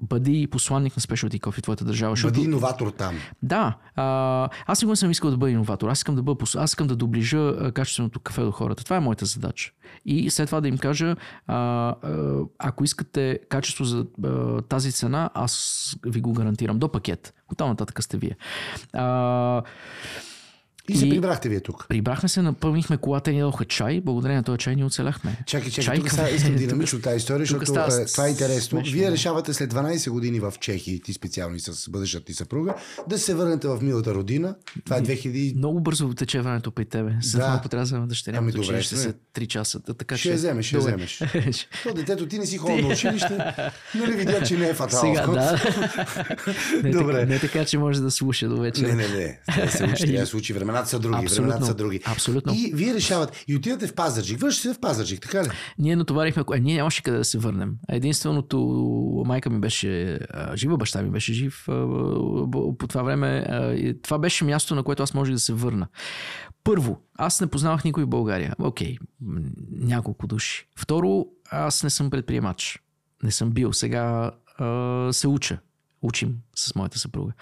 Бъди 0.00 0.46
посланник 0.46 0.96
на 0.96 1.00
Specialty 1.00 1.40
Coffee 1.40 1.58
в 1.58 1.62
твоята 1.62 1.84
държава. 1.84 2.10
Бъди 2.10 2.20
защото... 2.20 2.40
иноватор 2.40 2.90
там. 2.90 3.14
Да. 3.42 3.76
А, 3.96 4.48
аз 4.66 4.82
не 4.82 4.96
съм 4.96 5.10
искал 5.10 5.30
да 5.30 5.36
бъда 5.36 5.52
иноватор. 5.52 5.88
Аз 5.88 5.98
искам 5.98 6.14
да, 6.14 6.22
бъда, 6.22 6.44
аз 6.56 6.70
искам 6.70 6.86
да 6.86 6.96
доближа 6.96 7.72
качественото 7.74 8.20
кафе 8.20 8.42
до 8.42 8.50
хората. 8.50 8.84
Това 8.84 8.96
е 8.96 9.00
моята 9.00 9.26
задача. 9.26 9.72
И 10.04 10.30
след 10.30 10.46
това 10.46 10.60
да 10.60 10.68
им 10.68 10.78
кажа, 10.78 11.16
а, 11.46 11.54
а, 11.56 11.94
ако 12.58 12.84
искате 12.84 13.40
качество 13.48 13.84
за 13.84 14.06
а, 14.24 14.62
тази 14.62 14.92
цена, 14.92 15.30
аз 15.34 15.94
ви 16.06 16.20
го 16.20 16.32
гарантирам. 16.32 16.78
До 16.78 16.92
пакет. 16.92 17.34
Оттам 17.52 17.68
нататък 17.68 18.02
сте 18.02 18.16
вие. 18.16 18.36
А, 18.92 19.62
и, 20.88 20.92
и 20.92 20.96
се 20.96 21.08
прибрахте 21.08 21.48
вие 21.48 21.60
тук. 21.60 21.86
Прибрахме 21.88 22.28
се, 22.28 22.42
напълнихме 22.42 22.96
колата 22.96 23.30
и 23.30 23.34
ни 23.34 23.40
дадоха 23.40 23.64
чай. 23.64 24.00
Благодарение 24.00 24.36
на 24.36 24.42
този 24.42 24.58
чай 24.58 24.76
ни 24.76 24.84
оцеляхме. 24.84 25.36
Чакай, 25.46 25.70
чакай, 25.70 25.98
тук 25.98 26.10
сега 26.10 26.28
искам 26.30 26.54
динамично 26.56 27.00
тази 27.00 27.16
история, 27.16 27.40
защото 27.40 27.66
става, 27.66 28.06
това 28.06 28.26
е 28.26 28.30
интересно. 28.30 28.78
Смешно. 28.78 28.92
Вие 28.92 29.10
решавате 29.10 29.54
след 29.54 29.74
12 29.74 30.10
години 30.10 30.40
в 30.40 30.54
Чехия, 30.60 30.94
и 30.94 31.00
ти 31.00 31.12
специално 31.12 31.56
и 31.56 31.60
с 31.60 31.90
бъдещата 31.90 32.24
ти 32.24 32.34
съпруга, 32.34 32.74
да 33.08 33.18
се 33.18 33.34
върнете 33.34 33.68
в 33.68 33.78
милата 33.82 34.14
родина. 34.14 34.54
Това 34.84 34.96
е 34.96 35.02
2000... 35.02 35.56
Много 35.56 35.80
бързо 35.80 36.14
тече 36.14 36.40
времето 36.40 36.70
при 36.70 36.84
тебе. 36.84 37.16
След 37.20 37.40
да. 37.40 37.48
малко 37.48 37.68
трябва 37.68 37.82
да 37.82 37.86
взема 37.86 38.06
дъщеря. 38.06 38.36
Ами 38.38 38.52
добре, 38.52 38.82
ще 38.82 38.96
се 38.96 39.14
3 39.34 39.46
часа. 39.46 39.80
Така, 39.80 40.16
ще, 40.16 40.28
ще 40.28 40.34
вземеш, 40.34 40.66
ще 40.66 40.78
вземеш. 40.78 41.18
То 41.82 41.94
детето 41.94 42.28
ти 42.28 42.38
не 42.38 42.46
си 42.46 42.58
ходил 42.58 42.88
на 42.88 42.94
училище, 42.94 43.38
нали 43.94 44.12
видя, 44.12 44.42
че 44.42 44.56
не 44.56 44.68
е 44.68 44.74
фатално. 44.74 45.14
Сега, 45.14 45.26
да. 45.26 46.90
добре. 46.98 47.26
Не 47.26 47.38
така, 47.38 47.64
че 47.64 47.78
може 47.78 48.00
да 48.00 48.10
слуша 48.10 48.48
до 48.48 48.60
вечер. 48.60 48.86
Не, 48.86 48.94
не, 48.94 49.08
не. 49.08 49.40
Трябва 49.46 49.66
да 49.66 49.72
се 49.72 49.84
учи, 49.84 50.06
трябва 50.06 50.20
да 50.20 50.26
се 50.26 50.36
учи. 50.36 50.52
Времената 50.78 50.90
са 50.90 50.98
други. 50.98 51.24
Абсолютно 51.24 51.42
времената 51.42 51.66
са 51.66 51.74
други. 51.74 52.00
Абсолютно. 52.04 52.52
И 52.54 52.72
вие 52.74 52.94
решавате. 52.94 53.44
И 53.48 53.56
отидете 53.56 53.86
в 53.86 53.94
Пазарджик. 53.94 54.40
Вършите 54.40 54.74
в 54.74 54.80
Пазарджик, 54.80 55.20
така 55.20 55.44
ли? 55.44 55.48
Ние 55.78 55.96
натоварихме. 55.96 56.44
Е, 56.54 56.60
ние 56.60 56.76
нямаше 56.76 57.02
къде 57.02 57.18
да 57.18 57.24
се 57.24 57.38
върнем. 57.38 57.74
Единственото, 57.88 58.58
майка 59.26 59.50
ми 59.50 59.60
беше 59.60 60.18
жива, 60.54 60.76
баща 60.76 61.02
ми 61.02 61.10
беше 61.10 61.32
жив 61.32 61.64
по 62.78 62.86
това 62.88 63.02
време. 63.02 63.46
Това 64.02 64.18
беше 64.18 64.44
място, 64.44 64.74
на 64.74 64.82
което 64.82 65.02
аз 65.02 65.14
можех 65.14 65.34
да 65.34 65.40
се 65.40 65.52
върна. 65.52 65.86
Първо, 66.64 67.00
аз 67.14 67.40
не 67.40 67.46
познавах 67.46 67.84
никой 67.84 68.04
в 68.04 68.08
България. 68.08 68.54
Окей, 68.58 68.96
няколко 69.70 70.26
души. 70.26 70.68
Второ, 70.76 71.26
аз 71.50 71.82
не 71.82 71.90
съм 71.90 72.10
предприемач. 72.10 72.82
Не 73.22 73.30
съм 73.30 73.50
бил. 73.50 73.72
Сега 73.72 74.30
се 75.12 75.28
уча 75.28 75.58
учим 76.02 76.34
с 76.56 76.74
моята 76.74 76.98
съпруга. 76.98 77.32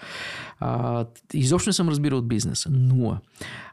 А, 0.59 1.05
изобщо 1.33 1.69
не 1.69 1.73
съм 1.73 1.89
разбирал 1.89 2.17
от 2.19 2.27
бизнеса. 2.27 2.69
Нула. 2.69 3.19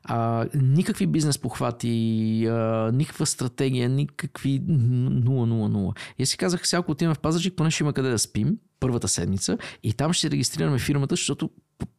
А, 0.04 0.46
никакви 0.54 1.06
бизнес 1.06 1.38
похвати, 1.38 2.46
а, 2.46 2.90
никаква 2.94 3.26
стратегия, 3.26 3.88
никакви... 3.88 4.62
Нула, 4.68 5.46
нула, 5.46 5.68
нула. 5.68 5.94
И 6.18 6.26
си 6.26 6.36
казах, 6.36 6.68
сега 6.68 6.80
ако 6.80 6.92
отиваме 6.92 7.14
в 7.14 7.20
Пазарджик, 7.20 7.56
поне 7.56 7.70
ще 7.70 7.82
има 7.82 7.92
къде 7.92 8.10
да 8.10 8.18
спим 8.18 8.58
първата 8.80 9.08
седмица 9.08 9.58
и 9.82 9.92
там 9.92 10.12
ще 10.12 10.30
регистрираме 10.30 10.78
фирмата, 10.78 11.12
защото 11.12 11.50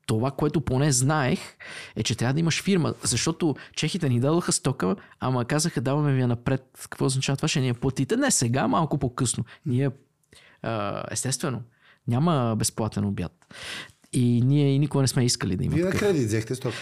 това, 0.06 0.32
което 0.32 0.62
поне 0.62 0.92
знаех, 0.92 1.40
е, 1.96 2.04
че 2.04 2.16
трябва 2.16 2.34
да 2.34 2.40
имаш 2.40 2.64
фирма, 2.64 2.94
защото 3.04 3.56
чехите 3.76 4.10
ни 4.10 4.20
дадоха 4.20 4.52
стока, 4.52 4.96
ама 5.20 5.46
казаха, 5.46 5.82
даваме 5.82 6.14
ви 6.14 6.26
напред. 6.26 6.66
Какво 6.90 7.06
означава 7.06 7.36
това? 7.36 7.48
Ще 7.48 7.60
ни 7.60 7.68
я 7.68 7.74
платите? 7.74 8.18
Не 8.18 8.32
сега, 8.32 8.68
малко 8.68 8.98
по-късно. 8.98 9.46
Ние, 9.66 9.90
естествено, 11.12 11.62
няма 12.08 12.56
безплатен 12.58 13.06
обяд. 13.06 13.32
И 14.14 14.42
ние 14.42 14.76
и 14.76 14.80
никога 14.80 15.02
не 15.02 15.08
сме 15.08 15.26
искали 15.26 15.56
да 15.56 15.64
има. 15.64 15.76
Вие 15.76 15.86
на 15.86 15.92
кредит 15.92 16.28
взехте 16.28 16.56
стока. 16.56 16.76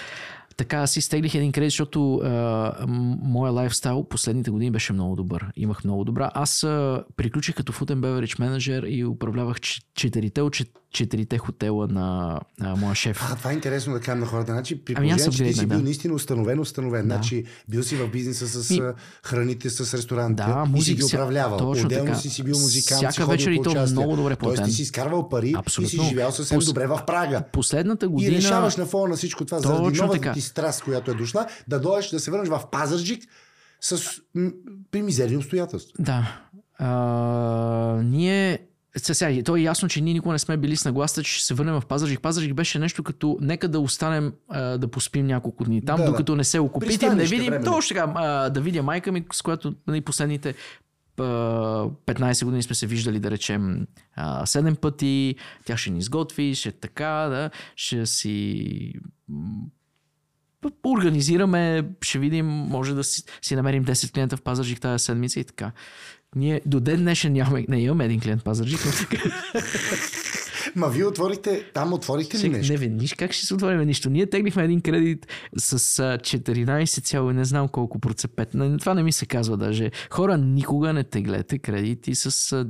Така, 0.58 0.78
аз 0.78 0.92
си 0.92 1.02
стеглих 1.02 1.36
един 1.36 1.52
кредит, 1.52 1.70
защото 1.70 2.16
а, 2.18 2.86
моя 3.24 3.52
лайфстайл 3.52 4.04
последните 4.04 4.52
години 4.52 4.72
беше 4.72 4.94
много 4.94 5.16
добър. 5.16 5.46
Имах 5.56 5.84
много 5.84 6.04
добра. 6.04 6.32
Аз 6.34 6.64
а, 6.64 7.04
приключих 7.16 7.56
като 7.56 7.74
and 7.74 8.00
beverage 8.00 8.40
менеджер 8.40 8.84
и 8.84 9.06
управлявах 9.06 9.60
четирите 9.96 10.42
от 10.42 10.54
четирите 10.94 11.38
хотела 11.38 11.88
на, 11.88 12.40
на 12.60 12.76
моя 12.76 12.96
шеф. 12.96 13.22
А, 13.32 13.36
това 13.36 13.52
е 13.52 13.54
интересно 13.54 13.94
да 13.94 14.00
кажа 14.00 14.20
на 14.20 14.26
хората. 14.26 14.52
Значи, 14.52 14.86
при 14.86 14.94
ами 14.98 15.12
аз 15.12 15.30
че 15.30 15.44
ти 15.44 15.54
си 15.54 15.66
да. 15.66 15.76
бил 15.76 15.84
наистина 15.84 16.14
установен, 16.14 16.60
установен. 16.60 17.08
Да. 17.08 17.14
Значи, 17.14 17.46
бил 17.70 17.84
си 17.84 17.96
в 17.96 18.08
бизнеса 18.08 18.48
с 18.48 18.70
Ми... 18.70 18.82
храните, 19.24 19.70
с 19.70 19.94
ресторанта 19.94 20.46
да, 20.48 20.66
музик, 20.66 20.82
и 20.82 20.86
си 20.86 20.94
ги 20.94 21.16
управлявал. 21.16 21.58
Точно 21.58 21.86
Отделно 21.86 22.06
така. 22.06 22.18
си 22.18 22.30
си 22.30 22.44
бил 22.44 22.60
музикант, 22.60 22.98
Всяка 22.98 23.14
си 23.14 23.24
вечер 23.24 23.52
и 23.52 23.62
то 23.64 23.86
много 23.92 24.16
добре 24.16 24.36
платен. 24.36 24.56
Тоест 24.56 24.70
ти 24.70 24.76
си 24.76 24.82
изкарвал 24.82 25.30
пари 25.30 25.54
Абсолютно. 25.58 26.02
и 26.02 26.04
си 26.04 26.10
живял 26.10 26.32
съвсем 26.32 26.58
Пос... 26.58 26.66
добре 26.66 26.88
в 26.88 27.00
Прага. 27.08 27.44
Последната 27.52 28.10
година... 28.10 28.34
И 28.34 28.38
решаваш 28.38 28.76
на 28.78 28.86
фона 28.86 29.08
на 29.08 29.16
всичко 29.16 29.46
това, 29.46 29.60
заради 29.60 30.00
новата 30.00 30.34
ти 30.34 30.42
страст, 30.42 30.84
която 30.84 31.12
е 31.12 31.14
дошла, 31.14 31.46
да 31.68 31.80
дойдеш 31.80 32.10
да 32.10 32.20
се 32.20 32.32
върнеш 32.32 32.50
в 32.50 32.62
Пазарджик 32.72 33.24
с, 33.82 34.02
при 34.92 35.02
мизерни 35.02 35.38
обстоятелства. 35.38 35.94
Да. 36.00 36.40
А, 36.80 38.02
ние 38.04 38.60
сега, 38.98 39.44
то 39.44 39.56
е 39.56 39.62
ясно, 39.62 39.90
че 39.90 40.02
ние 40.02 40.14
никога 40.14 40.34
не 40.34 40.40
сме 40.40 40.58
били 40.58 40.76
с 40.76 40.86
нагласа, 40.86 41.24
че 41.24 41.34
ще 41.34 41.46
се 41.46 41.54
върнем 41.54 41.82
в 41.82 41.86
Пазарджик. 41.86 42.22
Пазарджик 42.22 42.54
беше 42.54 42.80
нещо 42.80 43.04
като 43.04 43.38
нека 43.42 43.68
да 43.68 43.80
останем 43.80 44.34
а, 44.50 44.78
да 44.78 44.88
поспим 44.88 45.28
няколко 45.28 45.64
дни 45.64 45.86
там, 45.86 46.00
да, 46.00 46.06
докато 46.06 46.32
да. 46.32 46.38
не 46.38 46.44
се 46.44 46.60
окупитим, 46.60 47.18
да 47.18 47.24
видим, 47.24 47.54
точно 47.64 47.96
така, 47.96 48.14
а, 48.16 48.50
да 48.50 48.62
видя 48.62 48.84
майка 48.84 49.12
ми, 49.12 49.26
с 49.34 49.42
която 49.42 49.76
нали, 49.88 50.02
последните 50.02 50.56
15 51.18 52.46
години 52.46 52.64
сме 52.64 52.76
се 52.76 52.88
виждали, 52.88 53.20
да 53.20 53.32
речем, 53.32 53.88
7 54.18 54.76
пъти. 54.76 55.36
Тя 55.66 55.78
ще 55.78 55.90
ни 55.90 56.00
изготви, 56.00 56.56
ще 56.56 56.72
така, 56.72 57.28
да, 57.30 57.50
ще 57.76 58.06
си 58.06 58.94
организираме, 60.84 61.90
ще 62.02 62.20
видим, 62.20 62.46
може 62.46 62.94
да 62.94 63.04
си, 63.04 63.24
си 63.42 63.56
намерим 63.56 63.86
10 63.86 64.14
клиента 64.14 64.38
в 64.38 64.42
Пазарджик 64.42 64.82
тази 64.82 65.04
седмица 65.04 65.40
и 65.40 65.44
така. 65.44 65.72
Ние 66.36 66.62
до 66.66 66.80
ден 66.80 67.00
днешен 67.00 67.34
нямаме, 67.34 67.66
не 67.70 67.82
имаме 67.82 68.06
един 68.06 68.20
клиент 68.20 68.44
Пазарджик. 68.44 68.80
Ма 70.76 70.90
вие 70.90 71.06
отворихте, 71.06 71.64
там 71.74 71.94
отворихте 71.94 72.38
ли 72.38 72.50
нещо? 72.50 72.74
Не, 72.74 72.78
виж 72.88 73.14
как 73.14 73.32
ще 73.32 73.46
се 73.46 73.54
отворим 73.54 73.82
нищо. 73.82 74.10
Ние 74.10 74.30
теглихме 74.30 74.64
един 74.64 74.82
кредит 74.82 75.28
с 75.58 75.78
14, 75.78 77.32
не 77.32 77.46
знам 77.46 77.68
колко 77.68 78.00
процепет. 78.00 78.50
Това 78.80 78.94
не 78.94 79.04
ми 79.04 79.12
се 79.12 79.26
казва 79.26 79.58
даже. 79.58 79.92
Хора, 80.10 80.38
никога 80.38 80.94
не 80.94 81.04
теглете 81.04 81.60
кредити 81.60 82.16
с 82.16 82.66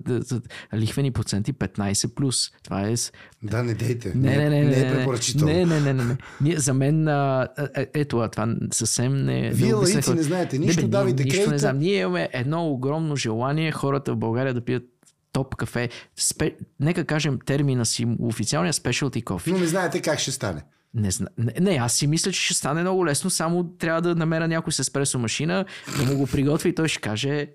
лихвени 0.76 1.12
проценти 1.12 1.54
15+. 1.54 2.14
Плюс. 2.14 2.52
Това 2.64 2.82
е... 2.82 2.96
Да, 3.44 3.64
не 3.64 3.74
дейте. 3.74 4.12
Не, 4.16 4.38
не, 4.38 4.50
не, 4.50 4.64
не, 4.64 4.70
не, 4.70 4.80
е 4.80 4.92
препоръчително. 4.96 5.54
Не, 5.54 5.66
не, 5.66 5.80
не, 5.80 5.94
не. 5.94 6.18
не. 6.42 6.58
за 6.58 6.74
мен, 6.74 7.08
а, 7.08 7.48
е, 7.76 7.88
ето, 7.94 8.28
това 8.32 8.56
съвсем 8.72 9.26
не... 9.26 9.52
Вие 9.54 9.74
лаици 9.74 10.14
не 10.14 10.24
знаете 10.24 10.58
нищо, 10.60 10.82
не, 10.82 10.88
давайте 10.88 11.24
нищо 11.24 11.52
не 11.52 11.58
знам. 11.58 11.78
Ние 11.78 12.00
имаме 12.00 12.30
едно 12.34 12.68
огромно 12.68 13.16
желание 13.16 13.72
хората 13.72 14.14
в 14.14 14.18
България 14.18 14.54
да 14.54 14.62
пият 14.62 14.84
топ 15.32 15.56
кафе. 15.56 15.90
Спе... 16.16 16.56
Нека 16.80 17.06
кажем 17.06 17.40
термина 17.46 17.86
си, 17.86 18.08
официалния 18.20 18.74
specialty 18.74 19.24
coffee. 19.24 19.52
Но 19.52 19.58
не 19.58 19.68
знаете 19.68 20.02
как 20.02 20.20
ще 20.20 20.32
стане. 20.32 20.64
Не, 20.94 21.12
зна... 21.12 21.28
не, 21.38 21.54
не, 21.62 21.78
аз 21.82 21.94
си 21.94 22.08
мисля, 22.08 22.32
че 22.32 22.42
ще 22.42 22.54
стане 22.54 22.82
много 22.82 23.06
лесно, 23.06 23.30
само 23.30 23.64
трябва 23.64 24.02
да 24.02 24.16
намеря 24.16 24.48
някой 24.48 24.74
с 24.74 24.80
еспресо 24.80 25.20
машина, 25.20 25.66
да 25.98 26.06
му 26.06 26.18
го 26.18 26.28
приготви 26.28 26.70
и 26.70 26.76
той 26.76 26.88
ще 26.88 27.02
каже 27.02 27.48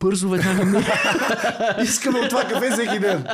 бързо 0.00 0.28
веднага 0.28 0.64
ми... 0.64 0.78
Искаме 1.82 2.18
от 2.18 2.28
това 2.28 2.44
кафе 2.44 2.70
всеки 2.70 2.98
ден. 2.98 3.26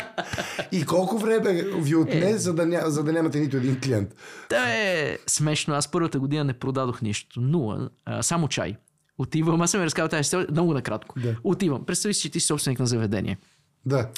И 0.72 0.84
колко 0.84 1.18
време 1.18 1.62
ви 1.62 1.96
отне, 1.96 2.30
е. 2.30 2.38
за, 2.38 2.54
да 2.54 2.66
ня, 2.66 2.82
за 2.84 3.04
да 3.04 3.12
нямате 3.12 3.40
нито 3.40 3.56
един 3.56 3.80
клиент? 3.80 4.14
Да 4.50 4.64
е 4.68 5.18
смешно. 5.26 5.74
Аз 5.74 5.90
първата 5.90 6.18
година 6.18 6.44
не 6.44 6.52
продадох 6.52 7.02
нищо. 7.02 7.40
Нула. 7.40 7.90
А, 8.04 8.22
само 8.22 8.48
чай. 8.48 8.76
Отивам, 9.18 9.60
аз 9.60 9.70
съм 9.70 9.80
ви 9.80 9.86
разказал 9.86 10.08
тази 10.08 10.20
история 10.20 10.46
много 10.50 10.74
накратко. 10.74 11.20
Да. 11.20 11.36
Отивам. 11.44 11.86
Представи 11.86 12.14
си, 12.14 12.20
че 12.22 12.30
ти 12.30 12.40
си 12.40 12.46
собственик 12.46 12.78
на 12.78 12.86
заведение. 12.86 13.38
Да. 13.86 14.08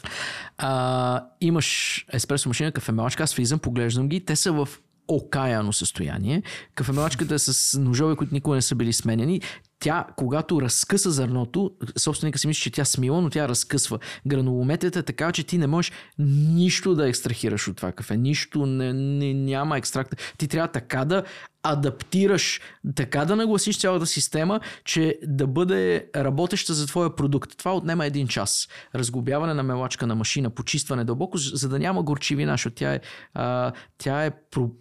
А, 0.58 1.24
имаш 1.40 2.06
еспресо 2.12 2.48
машина, 2.48 2.72
кафемалачка, 2.72 3.22
аз 3.22 3.34
влизам, 3.34 3.58
поглеждам 3.58 4.08
ги, 4.08 4.24
те 4.24 4.36
са 4.36 4.52
в 4.52 4.68
окаяно 5.08 5.72
състояние. 5.72 6.42
Кафемалачката 6.74 7.34
е 7.34 7.38
с 7.38 7.78
ножове, 7.80 8.16
които 8.16 8.34
никога 8.34 8.56
не 8.56 8.62
са 8.62 8.74
били 8.74 8.92
сменени 8.92 9.40
тя, 9.80 10.06
когато 10.16 10.62
разкъса 10.62 11.10
зърното, 11.10 11.70
собственика 11.96 12.38
си 12.38 12.46
мисли, 12.46 12.62
че 12.62 12.70
тя 12.70 12.84
смила, 12.84 13.22
но 13.22 13.30
тя 13.30 13.48
разкъсва. 13.48 13.98
Гранулометрията 14.26 14.98
е 14.98 15.02
така, 15.02 15.32
че 15.32 15.44
ти 15.44 15.58
не 15.58 15.66
можеш 15.66 15.92
нищо 16.18 16.94
да 16.94 17.08
екстрахираш 17.08 17.68
от 17.68 17.76
това 17.76 17.92
кафе. 17.92 18.16
Нищо, 18.16 18.66
не, 18.66 18.92
не, 18.92 19.34
няма 19.34 19.78
екстракт. 19.78 20.34
Ти 20.38 20.48
трябва 20.48 20.68
така 20.68 21.04
да 21.04 21.24
адаптираш, 21.62 22.60
така 22.94 23.24
да 23.24 23.36
нагласиш 23.36 23.78
цялата 23.78 24.06
система, 24.06 24.60
че 24.84 25.18
да 25.22 25.46
бъде 25.46 26.10
работеща 26.16 26.74
за 26.74 26.86
твоя 26.86 27.16
продукт. 27.16 27.58
Това 27.58 27.76
отнема 27.76 28.06
един 28.06 28.28
час. 28.28 28.68
Разглобяване 28.94 29.54
на 29.54 29.62
мелачка 29.62 30.06
на 30.06 30.14
машина, 30.14 30.50
почистване 30.50 31.04
дълбоко, 31.04 31.38
за 31.38 31.68
да 31.68 31.78
няма 31.78 32.02
горчивина, 32.02 32.52
защото 32.52 32.76
тя 32.76 32.94
е, 32.94 33.00
а, 33.34 33.72
тя 33.98 34.24
е 34.24 34.30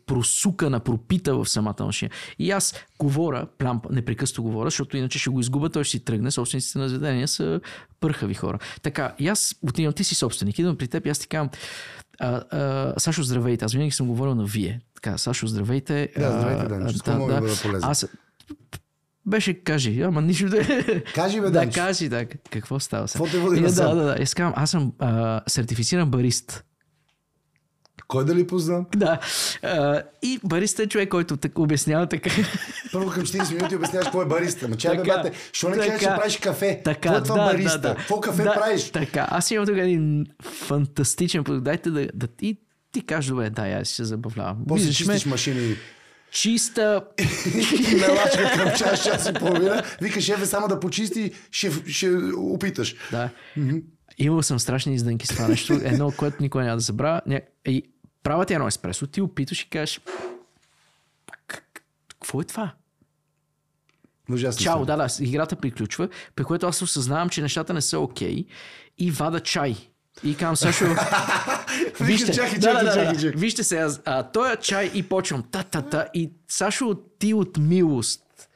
просукана, 0.05 0.79
пропита 0.79 1.35
в 1.35 1.45
самата 1.45 1.85
машина. 1.85 2.11
И 2.39 2.51
аз 2.51 2.73
говоря, 2.99 3.47
плям, 3.57 3.81
непрекъсто 3.89 4.43
говоря, 4.43 4.67
защото 4.67 4.97
иначе 4.97 5.19
ще 5.19 5.29
го 5.29 5.39
изгубя, 5.39 5.69
той 5.69 5.83
ще 5.83 5.97
си 5.97 6.05
тръгне. 6.05 6.31
Собствениците 6.31 6.79
на 6.79 6.89
заведения 6.89 7.27
са 7.27 7.59
пърхави 7.99 8.33
хора. 8.33 8.59
Така, 8.81 9.15
и 9.19 9.27
аз 9.27 9.55
отивам, 9.61 9.93
ти 9.93 10.03
си 10.03 10.15
собственик, 10.15 10.59
идвам 10.59 10.77
при 10.77 10.87
теб 10.87 11.05
и 11.05 11.09
аз 11.09 11.19
ти 11.19 11.27
казвам, 11.27 11.49
а, 12.19 12.43
а, 12.51 12.99
Сашо, 12.99 13.23
здравейте. 13.23 13.65
Аз 13.65 13.73
винаги 13.73 13.91
съм 13.91 14.07
говорил 14.07 14.35
на 14.35 14.45
вие. 14.45 14.81
Така, 15.01 15.17
Сашо, 15.17 15.47
здравейте. 15.47 16.09
Да, 16.17 16.31
здравейте, 16.31 16.63
да, 16.63 16.69
да, 16.69 16.77
да, 16.79 17.41
да, 17.41 17.41
да 17.41 17.61
полезен. 17.61 17.89
Аз, 17.89 18.07
беше, 19.25 19.53
кажи, 19.53 20.01
ама 20.01 20.21
нищо 20.21 20.49
да 20.49 20.61
Кажи, 21.15 21.41
бе, 21.41 21.49
Да, 21.49 21.69
кажи, 21.69 22.09
да. 22.09 22.25
Какво 22.25 22.79
става 22.79 23.07
сега? 23.07 23.23
Какво 23.23 23.37
те 23.37 23.43
води 23.43 23.61
да, 23.61 23.95
да, 23.95 23.95
да. 23.95 24.15
Искам, 24.19 24.53
аз 24.55 24.71
съм 24.71 24.93
а, 24.99 25.41
сертифициран 25.47 26.09
барист. 26.09 26.63
Кой 28.07 28.25
да 28.25 28.35
ли 28.35 28.47
познам? 28.47 28.85
Да. 28.95 29.19
А, 29.63 30.01
и 30.21 30.39
бариста 30.43 30.83
е 30.83 30.87
човек, 30.87 31.09
който 31.09 31.37
так, 31.37 31.59
обяснява 31.59 32.07
така. 32.07 32.29
Първо 32.91 33.11
към 33.11 33.23
40 33.23 33.53
минути 33.53 33.75
обясняваш 33.75 34.05
какво 34.05 34.21
е 34.21 34.25
бариста. 34.25 34.67
Ма 34.67 34.77
чай, 34.77 34.97
бе, 34.97 35.03
бате, 35.03 35.31
що 35.51 35.69
не 35.69 35.77
кажеш, 35.77 35.99
че 35.99 36.05
правиш 36.05 36.37
кафе? 36.37 36.81
Така, 36.83 36.99
какво 37.01 37.17
е 37.17 37.23
това 37.23 37.45
да, 37.45 37.51
бариста? 37.51 37.79
Да, 37.79 37.89
да. 37.89 37.95
Какво 37.95 38.21
кафе 38.21 38.43
да, 38.43 38.53
правиш? 38.53 38.89
Така, 38.89 39.27
аз 39.29 39.51
имам 39.51 39.65
тук 39.65 39.77
един 39.77 40.25
фантастичен 40.41 41.43
продукт. 41.43 41.63
Дайте 41.63 41.91
да, 41.91 42.07
да 42.13 42.27
и 42.41 42.59
ти 42.91 43.01
кажеш, 43.01 43.29
добре, 43.29 43.49
да, 43.49 43.61
аз 43.61 43.89
се 43.89 44.05
забавлявам. 44.05 44.65
После 44.67 44.91
чистиш 44.91 45.25
ме... 45.25 45.29
машини 45.29 45.75
чиста. 46.31 47.05
Мелачка 47.99 48.51
към 48.55 48.77
час, 48.77 49.03
час 49.03 49.29
и 49.29 49.33
половина. 49.33 49.83
Вика, 50.01 50.21
шефе, 50.21 50.45
само 50.45 50.67
да 50.67 50.79
почисти, 50.79 51.31
ще, 51.51 51.71
ще 51.93 52.09
опиташ. 52.37 52.95
Да. 53.11 53.29
Mm-hmm. 53.57 53.83
Имал 54.17 54.43
съм 54.43 54.59
страшни 54.59 54.95
издънки 54.95 55.27
с 55.27 55.29
това 55.29 55.47
нещо. 55.47 55.73
Едно, 55.83 56.11
което 56.11 56.37
никой 56.39 56.63
няма 56.63 56.75
да 56.75 56.81
забравя. 56.81 57.21
И 57.65 57.83
правя 58.23 58.45
ти 58.45 58.53
едно 58.53 58.67
еспресо, 58.67 59.07
ти 59.07 59.21
опиташ 59.21 59.61
и 59.61 59.69
кажеш 59.69 60.01
какво 62.19 62.41
е 62.41 62.43
това? 62.43 62.73
Ужасно 64.31 64.63
Чао, 64.63 64.85
да, 64.85 64.95
да, 64.95 65.07
играта 65.19 65.55
приключва, 65.55 66.09
при 66.35 66.43
което 66.43 66.67
аз 66.67 66.81
осъзнавам, 66.81 67.29
че 67.29 67.41
нещата 67.41 67.73
не 67.73 67.81
са 67.81 67.99
окей 67.99 68.35
okay, 68.35 68.47
и 68.97 69.11
вада 69.11 69.39
чай. 69.39 69.75
И 70.23 70.35
казвам 70.35 70.55
Сашо... 70.55 70.85
вижте, 71.99 72.33
чакай, 72.33 72.59
чакай, 72.59 72.83
да, 72.83 72.93
чакай, 72.93 73.15
чакай. 73.15 73.31
Вижте 73.31 73.63
сега, 73.63 73.89
а, 74.05 74.23
той 74.23 74.55
чай 74.55 74.91
и 74.93 75.03
почвам 75.03 75.43
та-та-та 75.51 76.07
и 76.13 76.31
Сашо 76.47 76.95
ти 77.19 77.33
от 77.33 77.57
милост. 77.57 78.49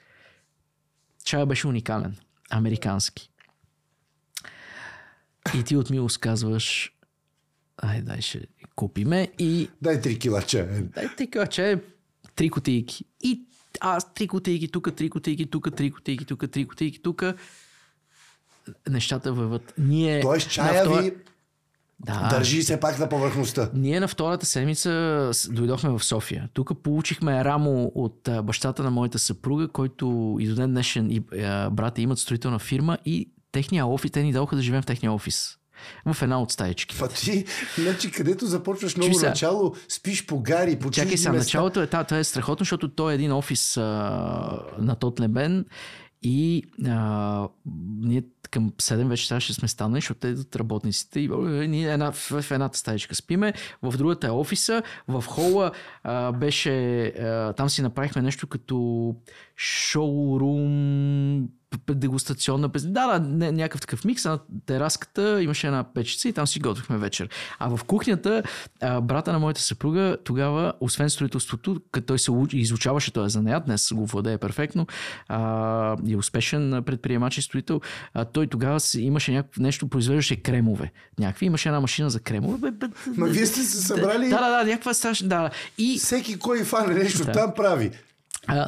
Чай 1.23 1.45
беше 1.45 1.67
уникален. 1.67 2.15
Американски. 2.49 3.29
И 5.55 5.63
ти 5.63 5.75
от 5.75 5.89
милост 5.89 6.17
казваш 6.17 6.93
ай, 7.77 8.01
дай 8.01 8.21
ще 8.21 8.47
купиме 8.75 9.31
и... 9.39 9.69
Дай 9.81 10.01
три 10.01 10.19
кила 10.19 10.41
чай. 10.41 10.67
Дай 10.81 11.15
три 11.15 11.29
кила 11.29 11.47
чай, 11.47 11.81
три 12.35 12.49
кутийки. 12.49 13.05
И 13.23 13.41
аз 13.79 14.13
три 14.13 14.27
кутийки 14.27 14.67
тук, 14.67 14.95
три 14.95 15.09
кутийки 15.09 15.45
тук, 15.45 15.75
три 15.75 15.91
кутийки 15.91 16.25
тук, 16.25 16.51
три 16.51 16.67
кутийки 16.67 17.01
тук. 17.01 17.23
Нещата 18.89 19.33
върват. 19.33 19.73
Ние 19.77 20.21
Тоест 20.21 20.49
чая 20.49 20.83
втора... 20.83 21.01
ви 21.01 21.13
да. 22.05 22.27
Държи 22.29 22.63
се 22.63 22.79
пак 22.79 22.99
на 22.99 23.09
повърхността. 23.09 23.69
Ние 23.73 23.99
на 23.99 24.07
втората 24.07 24.45
седмица 24.45 25.31
дойдохме 25.49 25.89
в 25.89 26.03
София. 26.03 26.49
Тук 26.53 26.83
получихме 26.83 27.43
рамо 27.45 27.91
от 27.95 28.29
бащата 28.43 28.83
на 28.83 28.91
моята 28.91 29.19
съпруга, 29.19 29.67
който 29.67 30.37
и 30.39 30.47
до 30.47 30.55
ден 30.55 30.71
днешен 30.71 31.11
и 31.11 31.19
брата 31.71 32.01
имат 32.01 32.19
строителна 32.19 32.59
фирма 32.59 32.97
и 33.05 33.31
техния 33.51 33.87
офис, 33.87 34.11
те 34.11 34.23
ни 34.23 34.31
дадоха 34.31 34.55
да 34.55 34.61
живеем 34.61 34.81
в 34.81 34.85
техния 34.85 35.13
офис 35.13 35.57
в 36.13 36.21
една 36.21 36.41
от 36.41 36.51
стаечки. 36.51 36.95
Па 36.99 37.07
ти, 37.07 37.45
значи, 37.77 38.11
където 38.11 38.45
започваш 38.45 38.97
много 38.97 39.13
Чуй 39.13 39.27
начало, 39.29 39.73
спиш 39.89 40.25
по 40.25 40.39
гари, 40.39 40.79
по 40.79 40.91
Чакай 40.91 41.17
сега, 41.17 41.33
началото 41.33 41.81
е, 41.81 41.87
това 41.87 42.05
е 42.11 42.23
страхотно, 42.23 42.63
защото 42.63 42.89
той 42.89 43.11
е 43.11 43.15
един 43.15 43.31
офис 43.31 43.77
а, 43.77 43.81
на 44.77 44.95
Тотлебен 44.95 45.65
и 46.21 46.63
а, 46.87 47.47
ние 48.01 48.23
към 48.51 48.71
7 48.71 49.07
вече 49.07 49.27
трябваше 49.27 49.53
сме 49.53 49.67
станали, 49.67 49.97
защото 49.97 50.27
идват 50.27 50.55
работниците 50.55 51.19
и 51.19 51.27
ние 51.67 51.93
една, 51.93 52.11
в, 52.11 52.41
в 52.41 52.51
едната 52.51 52.77
стаечка 52.77 53.15
спиме, 53.15 53.53
в 53.81 53.97
другата 53.97 54.27
е 54.27 54.31
офиса, 54.31 54.83
в 55.07 55.23
хола 55.27 55.71
а, 56.03 56.31
беше, 56.31 57.05
а, 57.05 57.53
там 57.53 57.69
си 57.69 57.81
направихме 57.81 58.21
нещо 58.21 58.47
като 58.47 59.15
шоурум, 59.57 61.47
дегустационна 61.89 62.69
Да, 62.69 63.19
да, 63.19 63.51
някакъв 63.51 63.81
такъв 63.81 64.05
микс. 64.05 64.25
На 64.25 64.39
тераската 64.65 65.43
имаше 65.43 65.67
една 65.67 65.93
печица 65.93 66.29
и 66.29 66.33
там 66.33 66.47
си 66.47 66.59
готвихме 66.59 66.97
вечер. 66.97 67.29
А 67.59 67.77
в 67.77 67.83
кухнята, 67.83 68.43
а, 68.81 69.01
брата 69.01 69.31
на 69.31 69.39
моята 69.39 69.61
съпруга, 69.61 70.17
тогава, 70.23 70.73
освен 70.79 71.09
строителството, 71.09 71.81
като 71.91 72.07
той 72.07 72.19
се 72.19 72.31
изучаваше, 72.53 73.13
той 73.13 73.25
е 73.25 73.29
занаят, 73.29 73.65
днес 73.65 73.93
го 73.93 74.05
владее 74.05 74.37
перфектно, 74.37 74.87
а, 75.27 75.97
и 76.05 76.13
е 76.13 76.17
успешен 76.17 76.83
предприемач 76.85 77.37
и 77.37 77.41
строител, 77.41 77.81
а, 78.13 78.25
той 78.25 78.47
тогава 78.47 78.79
си, 78.79 79.01
имаше 79.01 79.31
някакво 79.31 79.61
нещо, 79.61 79.87
произвеждаше 79.87 80.35
кремове. 80.35 80.91
Някакви, 81.19 81.45
имаше 81.45 81.69
една 81.69 81.79
машина 81.79 82.09
за 82.09 82.19
кремове. 82.19 82.57
Бе, 82.57 82.71
бе, 82.71 82.93
Ма 83.17 83.27
вие 83.27 83.45
сте 83.45 83.61
се 83.61 83.81
събрали... 83.81 84.29
Да, 84.29 84.39
да, 84.41 84.49
да, 84.49 84.63
някаква 84.63 84.93
страшна... 84.93 85.27
Да. 85.27 85.49
И... 85.77 85.99
Всеки 85.99 86.39
кой 86.39 86.63
фане 86.63 86.93
нещо 86.93 87.25
да. 87.25 87.31
там 87.31 87.53
прави. 87.55 87.91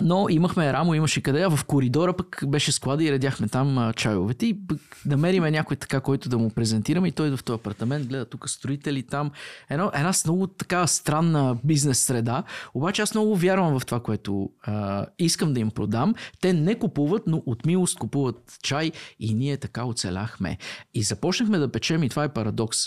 Но 0.01 0.27
имахме 0.29 0.73
рамо, 0.73 0.93
имаше 0.93 1.21
къде, 1.21 1.41
а 1.41 1.55
в 1.55 1.65
коридора 1.65 2.13
пък 2.13 2.43
беше 2.47 2.71
склада 2.71 3.03
и 3.03 3.11
редяхме 3.11 3.47
там 3.47 3.91
чайовете 3.95 4.45
и 4.45 4.67
пък 4.67 4.79
намериме 5.05 5.51
някой 5.51 5.77
така, 5.77 5.99
който 5.99 6.29
да 6.29 6.37
му 6.37 6.49
презентираме 6.49 7.07
и 7.07 7.11
той 7.11 7.37
в 7.37 7.43
този 7.43 7.55
апартамент 7.55 8.07
гледа 8.07 8.25
тук 8.25 8.49
строители 8.49 9.03
там. 9.03 9.31
Едно, 9.69 9.91
една 9.93 10.11
много 10.25 10.47
така 10.47 10.87
странна 10.87 11.57
бизнес 11.63 11.99
среда, 11.99 12.43
обаче 12.73 13.01
аз 13.01 13.13
много 13.13 13.35
вярвам 13.35 13.79
в 13.79 13.85
това, 13.85 13.99
което 13.99 14.49
а, 14.63 15.05
искам 15.19 15.53
да 15.53 15.59
им 15.59 15.71
продам. 15.71 16.15
Те 16.41 16.53
не 16.53 16.79
купуват, 16.79 17.23
но 17.27 17.43
от 17.45 17.65
милост 17.65 17.99
купуват 17.99 18.57
чай 18.63 18.91
и 19.19 19.33
ние 19.33 19.57
така 19.57 19.85
оцеляхме. 19.85 20.57
И 20.93 21.03
започнахме 21.03 21.57
да 21.57 21.71
печем 21.71 22.03
и 22.03 22.09
това 22.09 22.23
е 22.23 22.33
парадокс. 22.33 22.79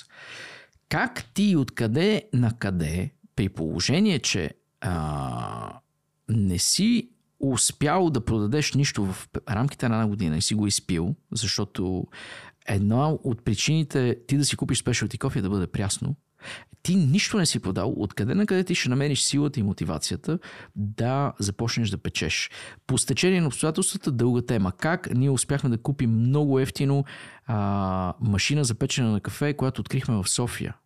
Как 0.89 1.25
ти 1.35 1.57
откъде 1.57 2.23
на 2.33 2.53
къде, 2.59 3.11
при 3.37 3.49
положение, 3.49 4.19
че 4.19 4.51
а, 4.81 5.81
не 6.29 6.59
си 6.59 7.09
успял 7.41 8.11
да 8.11 8.25
продадеш 8.25 8.75
нищо 8.75 9.05
в 9.05 9.29
рамките 9.51 9.89
на 9.89 9.95
една 9.95 10.09
година 10.09 10.37
и 10.37 10.43
си 10.43 10.55
го 10.55 10.67
изпил, 10.67 11.15
защото 11.33 12.07
една 12.67 13.11
от 13.11 13.45
причините 13.45 14.17
ти 14.27 14.37
да 14.37 14.45
си 14.45 14.57
купиш 14.57 14.79
спешалти 14.79 15.19
кофе 15.19 15.43
да 15.43 15.51
бъде 15.51 15.67
прясно, 15.67 16.17
ти 16.87 16.95
нищо 16.97 17.39
не 17.39 17.47
си 17.47 17.61
продал, 17.61 17.95
откъде 17.97 18.35
на 18.35 18.47
къде 18.47 18.65
ти 18.65 18.75
ще 18.75 18.89
намериш 18.89 19.23
силата 19.23 19.61
и 19.61 19.63
мотивацията 19.63 20.39
да 20.77 21.33
започнеш 21.39 21.91
да 21.91 21.99
печеш. 21.99 22.51
По 22.87 22.99
стечение 22.99 23.41
на 23.41 23.47
обстоятелствата 23.47 24.13
дълга 24.13 24.43
тема. 24.43 24.73
Как 24.73 25.09
ние 25.15 25.31
успяхме 25.31 25.71
да 25.71 25.79
купим 25.79 26.11
много 26.11 26.61
ефтино 26.61 27.05
а, 27.47 28.15
машина 28.21 28.65
за 28.65 28.75
печене 28.75 29.09
на 29.09 29.21
кафе, 29.21 29.55
която 29.55 29.81
открихме 29.81 30.23
в 30.23 30.29
София. 30.29 30.77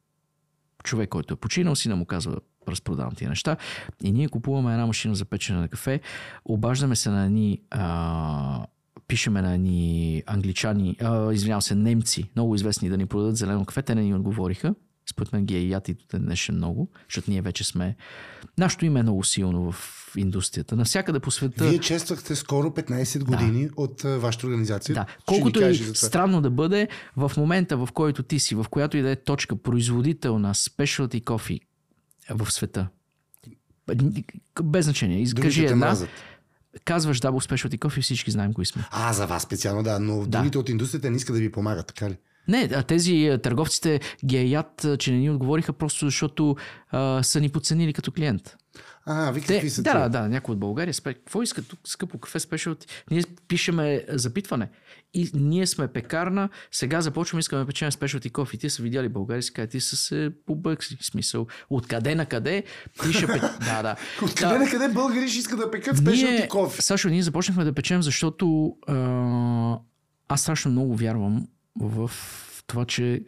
Човек, 0.84 1.08
който 1.08 1.34
е 1.34 1.36
починал, 1.36 1.76
сина 1.76 1.96
му 1.96 2.06
казва, 2.06 2.36
разпродавам 2.68 3.14
тия 3.14 3.28
неща. 3.28 3.56
И 4.02 4.12
ние 4.12 4.28
купуваме 4.28 4.72
една 4.72 4.86
машина 4.86 5.14
за 5.14 5.24
печене 5.24 5.58
на 5.58 5.68
кафе, 5.68 6.00
обаждаме 6.44 6.96
се 6.96 7.10
на 7.10 7.24
едни 7.24 7.60
а, 7.70 8.66
пишеме 9.10 9.42
на 9.42 9.54
едни 9.54 10.22
англичани, 10.26 10.96
а, 11.00 11.32
извинявам 11.32 11.62
се, 11.62 11.74
немци, 11.74 12.30
много 12.36 12.54
известни 12.54 12.88
да 12.88 12.96
ни 12.96 13.06
продадат 13.06 13.36
зелено 13.36 13.64
кафе, 13.64 13.82
те 13.82 13.94
не 13.94 14.02
ни 14.02 14.14
отговориха. 14.14 14.74
според 15.10 15.32
мен 15.32 15.44
ги 15.44 15.56
е 15.56 15.68
яд 15.68 15.88
и 15.88 15.94
до 15.94 16.18
днешен 16.18 16.54
много, 16.54 16.88
защото 17.08 17.30
ние 17.30 17.42
вече 17.42 17.64
сме... 17.64 17.96
Нашето 18.58 18.86
име 18.86 19.00
е 19.00 19.02
много 19.02 19.24
силно 19.24 19.72
в 19.72 20.12
индустрията. 20.16 20.76
Навсякъде 20.76 21.20
по 21.20 21.30
света... 21.30 21.68
Вие 21.68 21.78
чествахте 21.78 22.36
скоро 22.36 22.68
15 22.68 23.24
години 23.24 23.66
да. 23.66 23.72
от 23.76 24.04
а, 24.04 24.18
вашата 24.18 24.46
организация. 24.46 24.94
Да. 24.94 25.06
Колкото 25.26 25.64
и 25.64 25.74
странно 25.74 26.40
да 26.40 26.50
бъде, 26.50 26.88
в 27.16 27.32
момента 27.36 27.76
в 27.76 27.88
който 27.94 28.22
ти 28.22 28.38
си, 28.38 28.54
в 28.54 28.66
която 28.70 28.96
и 28.96 29.02
да 29.02 29.10
е 29.10 29.16
точка, 29.16 29.56
производител 29.56 30.38
на 30.38 30.54
specialty 30.54 31.22
coffee 31.22 31.60
в 32.30 32.50
света, 32.50 32.88
без 34.62 34.84
значение, 34.84 35.20
изкажи 35.20 35.64
една, 35.64 35.76
мразат. 35.76 36.08
казваш 36.84 37.20
Double 37.20 37.50
Specialty 37.50 37.78
Coffee, 37.78 38.02
всички 38.02 38.30
знаем 38.30 38.52
кои 38.52 38.66
сме. 38.66 38.84
А, 38.90 39.12
за 39.12 39.26
вас 39.26 39.42
специално, 39.42 39.82
да, 39.82 39.98
но 40.00 40.20
да. 40.20 40.38
другите 40.38 40.58
от 40.58 40.68
индустрията 40.68 41.10
не 41.10 41.16
искат 41.16 41.36
да 41.36 41.40
ви 41.40 41.52
помагат, 41.52 41.86
така 41.86 42.10
ли? 42.10 42.16
Не, 42.48 42.82
тези 42.82 43.38
търговците 43.42 44.00
ги 44.24 44.36
е 44.36 44.44
яд, 44.44 44.86
че 44.98 45.12
не 45.12 45.18
ни 45.18 45.30
отговориха 45.30 45.72
просто 45.72 46.04
защото 46.04 46.56
а, 46.90 47.22
са 47.22 47.40
ни 47.40 47.48
подценили 47.48 47.92
като 47.92 48.12
клиент. 48.12 48.56
А, 49.04 49.30
ви 49.30 49.40
какви 49.40 49.70
са 49.70 49.82
Да, 49.82 49.98
да, 49.98 50.08
да, 50.08 50.28
някой 50.28 50.52
от 50.52 50.58
България. 50.58 50.94
Какво 51.04 51.42
искат 51.42 51.68
тук, 51.68 51.80
скъпо 51.84 52.18
кафе 52.18 52.40
спешалти? 52.40 52.86
Ние 53.10 53.22
пишеме 53.48 54.04
запитване. 54.08 54.68
И 55.14 55.30
ние 55.34 55.66
сме 55.66 55.88
пекарна, 55.88 56.48
сега 56.72 57.00
започваме, 57.00 57.40
искаме 57.40 57.62
да 57.62 57.66
печем 57.66 57.92
спешалти 57.92 58.30
кофи. 58.30 58.58
Ти 58.58 58.70
са 58.70 58.82
видяли 58.82 59.08
България, 59.08 59.42
си 59.42 59.52
ти 59.70 59.80
са 59.80 59.96
се 59.96 60.30
побъкси. 60.46 60.98
Смисъл, 61.00 61.46
откъде 61.70 62.14
на 62.14 62.26
къде 62.26 62.64
ти 63.02 63.12
ще 63.12 63.26
пек... 63.26 63.42
Да, 63.60 63.82
да. 63.82 63.96
Откъде 64.22 64.58
на 64.58 64.70
къде 64.70 64.88
българи 64.88 65.28
ще 65.28 65.38
искат 65.38 65.58
да 65.58 65.70
пекат 65.70 65.98
спешалти 65.98 66.48
кофи? 66.48 66.82
Сашо, 66.82 67.08
ние 67.08 67.22
започнахме 67.22 67.64
да 67.64 67.72
печем, 67.72 68.02
защото 68.02 68.76
а, 68.86 69.78
аз 70.28 70.42
страшно 70.42 70.70
много 70.70 70.96
вярвам 70.96 71.46
в 71.80 72.10
това, 72.70 72.84
че 72.84 73.22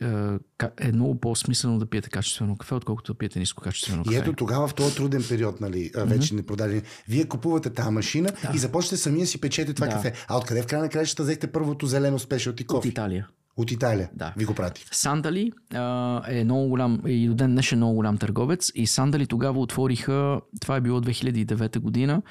е 0.80 0.92
много 0.92 1.20
по-смислено 1.20 1.78
да 1.78 1.86
пиете 1.86 2.10
качествено 2.10 2.56
кафе, 2.56 2.74
отколкото 2.74 3.12
да 3.12 3.18
пиете 3.18 3.38
ниско 3.38 3.62
качествено 3.62 4.04
кафе. 4.04 4.16
И 4.16 4.18
ето 4.18 4.32
тогава 4.32 4.68
в 4.68 4.74
този 4.74 4.96
труден 4.96 5.24
период, 5.28 5.60
нали, 5.60 5.90
вече 5.96 6.34
mm-hmm. 6.34 6.36
не 6.36 6.46
продадени, 6.46 6.82
вие 7.08 7.24
купувате 7.24 7.70
тази 7.70 7.90
машина 7.90 8.28
да. 8.42 8.52
и 8.54 8.58
започвате 8.58 8.96
самия 8.96 9.26
си 9.26 9.40
печете 9.40 9.74
това 9.74 9.86
да. 9.86 9.92
кафе. 9.92 10.12
А 10.28 10.36
откъде 10.36 10.62
в 10.62 10.66
края 10.66 10.82
на 10.82 10.88
краищата 10.88 11.22
взехте 11.22 11.46
първото 11.46 11.86
зелено 11.86 12.18
спешалти 12.18 12.64
кофе? 12.64 12.88
От 12.88 12.92
Италия. 12.92 13.28
От 13.56 13.70
Италия. 13.70 14.10
Да. 14.14 14.34
Ви 14.36 14.44
го 14.44 14.54
прати. 14.54 14.86
Сандали 14.92 15.52
а, 15.74 16.22
е 16.28 16.44
много 16.44 16.68
голям, 16.68 17.00
и 17.06 17.28
до 17.28 17.34
ден 17.34 17.50
днешен 17.50 17.78
много 17.78 17.94
голям 17.94 18.18
търговец. 18.18 18.72
И 18.74 18.86
Сандали 18.86 19.26
тогава 19.26 19.60
отвориха, 19.60 20.40
това 20.60 20.76
е 20.76 20.80
било 20.80 21.00
2009 21.00 21.78
година, 21.78 22.22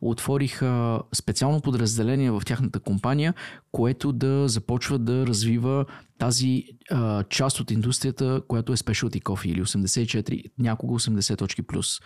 отвориха 0.00 1.02
специално 1.14 1.60
подразделение 1.60 2.30
в 2.30 2.42
тяхната 2.46 2.80
компания, 2.80 3.34
което 3.72 4.12
да 4.12 4.48
започва 4.48 4.98
да 4.98 5.26
развива 5.26 5.84
тази 6.18 6.64
а, 6.90 7.24
част 7.24 7.60
от 7.60 7.70
индустрията, 7.70 8.42
която 8.48 8.72
е 8.72 8.76
Specialty 8.76 9.22
Coffee 9.22 9.46
или 9.46 9.62
84, 9.62 10.44
някога 10.58 10.94
80 10.94 11.38
точки 11.38 11.62
плюс. 11.62 12.00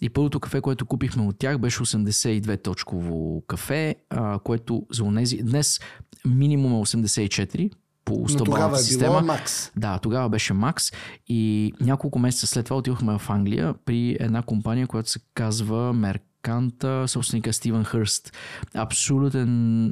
И 0.00 0.10
първото 0.10 0.40
кафе, 0.40 0.60
което 0.60 0.86
купихме 0.86 1.22
от 1.22 1.38
тях, 1.38 1.58
беше 1.58 1.80
82 1.80 2.62
точково 2.62 3.44
кафе, 3.46 3.94
а, 4.10 4.38
което 4.38 4.86
за 4.92 5.04
унези... 5.04 5.36
Днес 5.36 5.80
минимум 6.26 6.72
е 6.72 6.76
84, 6.76 7.70
по 8.04 8.14
100 8.14 8.38
Но 8.38 8.44
тогава 8.44 8.76
е 8.76 8.80
система. 8.80 9.10
било 9.10 9.22
Макс. 9.22 9.72
Да, 9.76 9.98
тогава 9.98 10.28
беше 10.28 10.52
Макс 10.52 10.84
и 11.28 11.72
няколко 11.80 12.18
месеца 12.18 12.46
след 12.46 12.64
това 12.64 12.76
отидохме 12.76 13.18
в 13.18 13.30
Англия 13.30 13.74
при 13.84 14.16
една 14.20 14.42
компания, 14.42 14.86
която 14.86 15.10
се 15.10 15.18
казва 15.34 15.92
Мерк 15.92 16.22
Канта, 16.42 17.08
собственика 17.08 17.52
Стивен 17.52 17.84
Хърст. 17.84 18.36
Абсолютен 18.74 19.86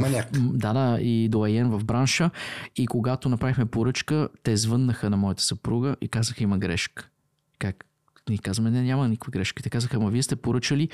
Маняк. 0.00 0.28
Да, 0.32 0.72
да, 0.72 1.00
и 1.00 1.28
доаен 1.28 1.70
в 1.70 1.84
бранша. 1.84 2.30
И 2.76 2.86
когато 2.86 3.28
направихме 3.28 3.66
поръчка, 3.66 4.28
те 4.42 4.56
звъннаха 4.56 5.10
на 5.10 5.16
моята 5.16 5.42
съпруга 5.42 5.96
и 6.00 6.08
казаха 6.08 6.42
има 6.42 6.58
грешка. 6.58 7.08
Как? 7.58 7.84
Ние 8.28 8.38
казваме, 8.38 8.70
не, 8.70 8.82
няма 8.82 9.08
никаква 9.08 9.30
грешка. 9.30 9.62
Те 9.62 9.70
казаха, 9.70 9.96
ама 9.96 10.10
вие 10.10 10.22
сте 10.22 10.36
поръчали 10.36 10.88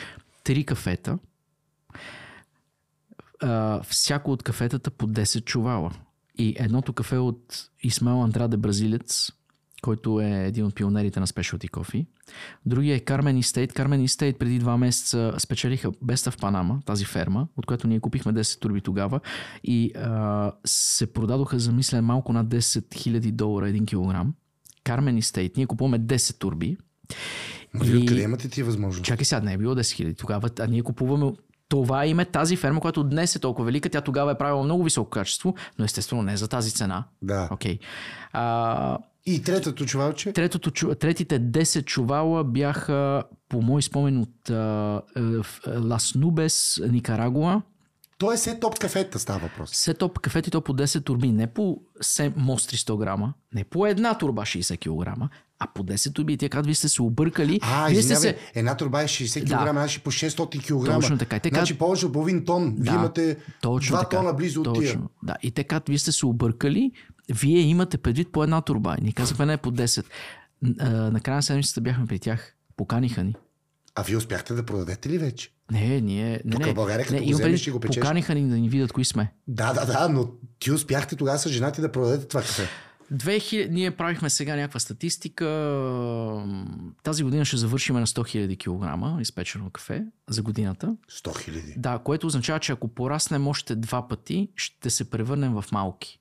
три 0.44 0.64
кафета. 0.64 1.18
А, 3.42 3.82
всяко 3.82 4.32
от 4.32 4.42
кафетата 4.42 4.90
по 4.90 5.06
10 5.06 5.44
чувала. 5.44 5.92
И 6.38 6.54
едното 6.58 6.92
кафе 6.92 7.16
от 7.16 7.68
Исмаел 7.82 8.22
Андраде 8.22 8.56
Бразилец, 8.56 9.32
който 9.84 10.20
е 10.20 10.46
един 10.46 10.64
от 10.64 10.74
пионерите 10.74 11.20
на 11.20 11.26
Specialty 11.26 11.70
Coffee. 11.70 12.06
Другия 12.66 12.96
е 12.96 13.00
Carmen 13.00 13.40
Estate. 13.40 13.72
Carmen 13.72 14.06
Estate 14.06 14.38
преди 14.38 14.58
два 14.58 14.76
месеца 14.76 15.34
спечелиха 15.38 15.90
Беста 16.02 16.30
в 16.30 16.36
Панама, 16.36 16.80
тази 16.86 17.04
ферма, 17.04 17.48
от 17.56 17.66
която 17.66 17.88
ние 17.88 18.00
купихме 18.00 18.32
10 18.32 18.60
турби 18.60 18.80
тогава 18.80 19.20
и 19.64 19.92
а, 19.96 20.52
се 20.64 21.12
продадоха 21.12 21.58
за 21.58 21.72
мисля 21.72 22.02
малко 22.02 22.32
над 22.32 22.46
10 22.46 22.58
000 22.58 23.32
долара 23.32 23.66
1 23.66 23.86
килограм. 23.86 24.34
Carmen 24.84 25.20
Estate. 25.20 25.56
Ние 25.56 25.66
купуваме 25.66 26.00
10 26.00 26.38
турби. 26.38 26.76
Вие 27.74 27.96
и... 27.96 28.06
къде 28.06 28.22
имате 28.22 28.48
ти 28.48 28.62
възможност? 28.62 29.04
Чакай 29.04 29.24
сега, 29.24 29.40
не 29.40 29.52
е 29.52 29.58
било 29.58 29.74
10 29.74 29.80
000 29.80 30.18
тогава, 30.18 30.50
а 30.60 30.66
ние 30.66 30.82
купуваме 30.82 31.32
това 31.68 32.06
име, 32.06 32.24
тази 32.24 32.56
ферма, 32.56 32.80
която 32.80 33.04
днес 33.04 33.36
е 33.36 33.38
толкова 33.38 33.66
велика, 33.66 33.88
тя 33.88 34.00
тогава 34.00 34.32
е 34.32 34.38
правила 34.38 34.64
много 34.64 34.84
високо 34.84 35.10
качество, 35.10 35.54
но 35.78 35.84
естествено 35.84 36.22
не 36.22 36.36
за 36.36 36.48
тази 36.48 36.70
цена. 36.70 37.04
Да. 37.22 37.48
Okay. 37.52 37.78
А, 38.32 38.98
и 39.26 39.42
третото 39.42 39.86
чувалче? 39.86 40.32
Третото, 40.32 40.94
третите 40.94 41.40
10 41.40 41.84
чувала 41.84 42.44
бяха, 42.44 43.22
по 43.48 43.62
мой 43.62 43.82
спомен, 43.82 44.18
от 44.18 44.50
Лас 45.66 46.14
Нубес, 46.14 46.80
Никарагуа. 46.88 47.62
То 48.18 48.32
е 48.32 48.36
сетоп 48.36 48.78
кафета 48.78 49.18
става 49.18 49.38
въпрос. 49.38 49.70
Сетоп 49.72 50.18
кафети 50.18 50.50
то 50.50 50.60
по 50.60 50.72
10 50.72 51.04
турби, 51.04 51.32
не 51.32 51.46
по 51.46 51.80
7 52.02 52.32
мостри 52.36 52.76
100 52.76 52.98
грама, 52.98 53.34
не 53.54 53.64
по 53.64 53.86
една 53.86 54.18
турба 54.18 54.42
60 54.42 54.78
кг, 54.78 55.28
а 55.58 55.66
по 55.74 55.82
10 55.82 56.14
турби. 56.14 56.36
Те 56.36 56.48
казват, 56.48 56.66
вие 56.66 56.74
сте 56.74 56.88
се 56.88 57.02
объркали. 57.02 57.60
А, 57.62 57.88
вие 57.88 58.02
сте 58.02 58.16
се... 58.16 58.38
една 58.54 58.76
турба 58.76 59.02
е 59.02 59.04
60 59.04 59.42
кг, 59.42 59.64
да. 59.64 59.70
значи 59.72 60.00
по 60.00 60.10
600 60.10 60.84
кг. 60.84 60.94
Точно 60.94 61.18
така. 61.18 61.38
Те 61.38 61.48
значи 61.48 61.78
повече 61.78 62.06
от 62.06 62.12
половин 62.12 62.44
тон. 62.44 62.74
Да, 62.76 62.82
вие 62.82 62.94
имате 62.94 63.36
точно 63.60 63.96
2 63.96 64.00
така. 64.00 64.16
тона 64.16 64.32
близо 64.32 64.62
точно. 64.62 64.82
от 64.82 64.84
тия. 64.84 65.00
Да. 65.22 65.36
И 65.42 65.50
те 65.50 65.64
казват, 65.64 65.88
вие 65.88 65.98
сте 65.98 66.12
се 66.12 66.26
объркали, 66.26 66.92
вие 67.28 67.60
имате 67.60 67.98
предвид 67.98 68.32
по 68.32 68.42
една 68.42 68.60
турба. 68.60 68.96
Ни 69.00 69.12
казахме 69.12 69.46
не 69.46 69.56
по 69.56 69.72
10. 69.72 70.04
Накрая 71.10 71.36
на 71.36 71.42
седмицата 71.42 71.80
бяхме 71.80 72.06
при 72.06 72.18
тях. 72.18 72.54
Поканиха 72.76 73.24
ни. 73.24 73.34
А 73.94 74.02
вие 74.02 74.16
успяхте 74.16 74.54
да 74.54 74.66
продадете 74.66 75.08
ли 75.08 75.18
вече? 75.18 75.50
Не, 75.70 76.00
ние... 76.00 76.40
Не, 76.44 76.52
Тук 76.52 76.66
в 76.66 76.74
България, 76.74 77.06
като 77.06 77.20
не, 77.20 77.26
го 77.26 77.32
вземеш 77.32 77.66
и 77.66 77.70
го 77.70 77.80
печеш. 77.80 78.00
Поканиха 78.00 78.34
ни 78.34 78.48
да 78.48 78.56
ни 78.56 78.68
видят 78.68 78.92
кои 78.92 79.04
сме. 79.04 79.32
Да, 79.48 79.72
да, 79.72 79.84
да, 79.86 80.08
но 80.08 80.28
ти 80.58 80.72
успяхте 80.72 81.16
тогава 81.16 81.38
с 81.38 81.48
женати 81.48 81.80
да 81.80 81.92
продадете 81.92 82.28
това 82.28 82.40
кафе. 82.40 82.68
2000, 83.12 83.70
ние 83.70 83.90
правихме 83.90 84.30
сега 84.30 84.56
някаква 84.56 84.80
статистика. 84.80 85.44
Тази 87.02 87.22
година 87.22 87.44
ще 87.44 87.56
завършим 87.56 87.96
на 87.96 88.06
100 88.06 88.56
000 88.56 89.16
кг 89.16 89.20
изпечено 89.20 89.70
кафе 89.70 90.04
за 90.28 90.42
годината. 90.42 90.96
100 91.10 91.50
000? 91.50 91.78
Да, 91.78 91.98
което 91.98 92.26
означава, 92.26 92.60
че 92.60 92.72
ако 92.72 92.88
пораснем 92.88 93.46
още 93.46 93.76
два 93.76 94.08
пъти, 94.08 94.48
ще 94.56 94.90
се 94.90 95.10
превърнем 95.10 95.52
в 95.52 95.64
малки. 95.72 96.20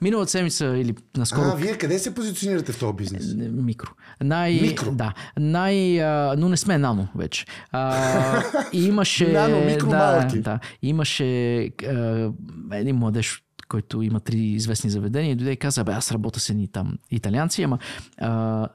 Миналата 0.00 0.30
седмица 0.30 0.66
или 0.66 0.94
наскоро... 1.16 1.44
А, 1.44 1.56
вие 1.56 1.78
къде 1.78 1.98
се 1.98 2.14
позиционирате 2.14 2.72
в 2.72 2.78
този 2.78 2.96
бизнес? 2.96 3.34
Микро. 3.36 3.90
Най... 4.20 4.60
Микро? 4.60 4.92
Да. 4.92 5.14
Най... 5.38 6.02
А, 6.02 6.34
но 6.38 6.48
не 6.48 6.56
сме 6.56 6.78
нано 6.78 7.08
вече. 7.14 7.46
А, 7.72 8.42
имаше... 8.72 9.32
нано, 9.32 9.60
микро, 9.60 9.88
да, 9.88 9.96
малки. 9.96 10.40
Да. 10.40 10.58
Имаше 10.82 11.58
а, 11.86 12.30
един 12.72 12.96
младеж 12.96 13.42
който 13.68 14.02
има 14.02 14.20
три 14.20 14.38
известни 14.38 14.90
заведения, 14.90 15.32
и 15.32 15.34
дойде 15.34 15.52
и 15.52 15.56
каза, 15.56 15.84
бе, 15.84 15.92
аз 15.92 16.12
работя 16.12 16.40
с 16.40 16.50
едни 16.50 16.68
там 16.68 16.98
италианци, 17.10 17.62
ама 17.62 17.78
а, 18.18 18.68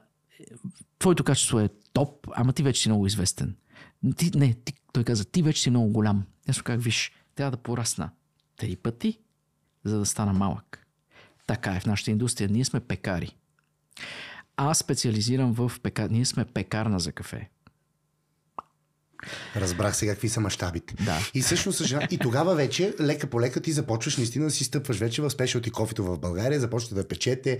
твоето 0.98 1.24
качество 1.24 1.60
е 1.60 1.68
топ, 1.92 2.28
ама 2.34 2.52
ти 2.52 2.62
вече 2.62 2.82
си 2.82 2.88
много 2.88 3.06
известен. 3.06 3.56
Ти, 4.16 4.30
не, 4.34 4.54
ти, 4.64 4.74
той 4.92 5.04
каза, 5.04 5.24
ти 5.24 5.42
вече 5.42 5.62
си 5.62 5.70
много 5.70 5.88
голям. 5.88 6.24
Аз 6.48 6.62
как 6.62 6.82
виж, 6.82 7.12
трябва 7.34 7.50
да 7.50 7.56
порасна 7.56 8.10
три 8.56 8.76
пъти, 8.76 9.18
за 9.84 9.98
да 9.98 10.06
стана 10.06 10.32
малък. 10.32 10.81
Така 11.46 11.76
е 11.76 11.80
в 11.80 11.86
нашата 11.86 12.10
индустрия. 12.10 12.48
Ние 12.48 12.64
сме 12.64 12.80
пекари. 12.80 13.36
Аз 14.56 14.78
специализирам 14.78 15.52
в 15.52 15.72
пекар. 15.82 16.10
Ние 16.10 16.24
сме 16.24 16.44
пекарна 16.44 17.00
за 17.00 17.12
кафе. 17.12 17.50
Разбрах 19.56 19.96
сега 19.96 20.12
какви 20.12 20.28
са 20.28 20.40
мащабите. 20.40 20.94
Да. 21.04 21.18
И 21.34 21.42
всъщност, 21.42 21.84
жена... 21.84 22.08
и 22.10 22.18
тогава 22.18 22.54
вече, 22.54 22.94
лека 23.00 23.26
по 23.26 23.40
лека, 23.40 23.60
ти 23.60 23.72
започваш 23.72 24.16
наистина 24.16 24.44
да 24.44 24.50
си 24.50 24.64
стъпваш 24.64 24.98
вече 24.98 25.22
в 25.22 25.30
спешалти 25.30 25.70
кофето 25.70 26.04
в 26.04 26.18
България, 26.18 26.60
започвате 26.60 26.94
да 26.94 27.08
печете, 27.08 27.58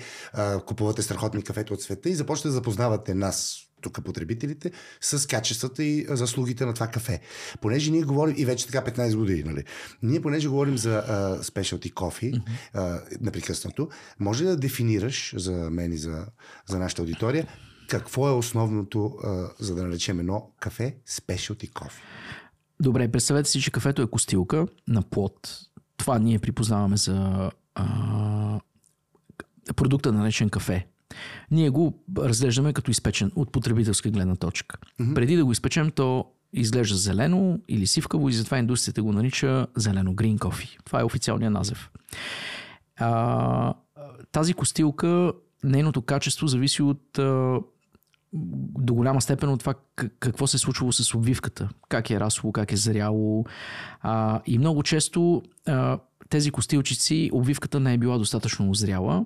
купувате 0.67 1.03
страхотни 1.03 1.43
кафето 1.43 1.75
от 1.75 1.83
света 1.83 2.09
и 2.09 2.15
започвате 2.15 2.49
да 2.49 2.55
запознавате 2.55 3.15
нас, 3.15 3.59
тук 3.81 4.05
потребителите, 4.05 4.71
с 5.01 5.29
качествата 5.29 5.85
и 5.85 6.07
заслугите 6.09 6.67
на 6.67 6.75
това 6.75 6.87
кафе. 6.87 7.21
Понеже 7.61 7.91
ние 7.91 8.03
говорим, 8.03 8.35
и 8.39 8.45
вече 8.45 8.67
така 8.67 8.93
15 8.93 9.17
години, 9.17 9.43
нали? 9.43 9.65
Ние 10.03 10.21
понеже 10.21 10.49
говорим 10.49 10.79
за 10.79 11.39
спешалти 11.43 11.91
кофи 11.91 12.33
mm-hmm. 12.33 13.21
непрекъснато, 13.21 13.89
може 14.21 14.45
ли 14.45 14.49
да 14.49 14.57
дефинираш 14.57 15.35
за 15.37 15.53
мен 15.53 15.93
и 15.93 15.99
за, 15.99 16.27
за 16.69 16.79
нашата 16.79 17.03
аудитория 17.03 17.47
какво 17.93 18.29
е 18.29 18.33
основното, 18.33 19.19
за 19.59 19.75
да 19.75 19.83
наречем 19.83 20.21
едно 20.21 20.51
кафе 20.61 20.97
спешалти 21.07 21.69
кофе? 21.69 22.03
Добре, 22.81 23.13
представете 23.13 23.51
си, 23.51 23.63
че 23.63 23.71
кафето 23.71 24.03
е 24.03 24.07
костилка 24.07 24.67
на 24.89 25.03
плод. 25.03 25.61
Това 25.97 26.19
ние 26.19 26.39
припознаваме 26.39 26.97
за 26.97 27.51
а, 27.75 28.61
продукта 29.77 30.13
наречен 30.13 30.51
кафе. 30.51 30.87
Ние 31.51 31.71
го 31.71 32.05
разглеждаме 32.19 32.73
като 32.73 32.91
изпечен 32.91 33.33
от 33.37 33.53
потребителска 33.53 34.11
гледна 34.11 34.37
точка. 34.37 34.77
Mm-hmm. 35.01 35.15
Преди 35.15 35.37
да 35.37 35.45
го 35.45 35.53
изпечем, 35.53 35.91
то 35.91 36.25
изглежда 36.53 36.97
зелено 36.97 37.59
или 37.69 37.87
сивкаво 37.87 38.29
и 38.29 38.33
затова 38.33 38.59
индустрията 38.59 39.03
го 39.03 39.13
нарича 39.13 39.67
зелено 39.77 40.15
green 40.15 40.39
coffee. 40.39 40.79
Това 40.85 41.01
е 41.01 41.05
официалният 41.05 41.53
назив. 41.53 41.91
А, 42.97 43.75
тази 44.33 44.55
костилка, 44.55 45.33
нейното 45.65 46.03
качество 46.03 46.47
зависи 46.47 46.83
от 46.83 47.19
а, 47.19 47.61
до 48.33 48.95
голяма 48.95 49.21
степен 49.21 49.49
от 49.49 49.61
това 49.61 49.75
какво 50.21 50.47
се 50.47 50.57
е 50.57 50.59
случвало 50.59 50.93
с 50.93 51.15
обвивката, 51.15 51.69
как 51.89 52.11
е 52.11 52.21
расло, 52.21 52.53
как 52.53 52.73
е 52.73 52.77
зряло. 52.77 53.45
А, 54.01 54.41
и 54.47 54.59
много 54.59 54.83
често 54.83 55.43
а, 55.67 55.99
тези 56.29 56.51
костилчици, 56.51 57.31
обвивката 57.33 57.81
не 57.81 57.95
е 57.95 57.99
била 57.99 58.19
достатъчно 58.19 58.71
озряла. 58.71 59.25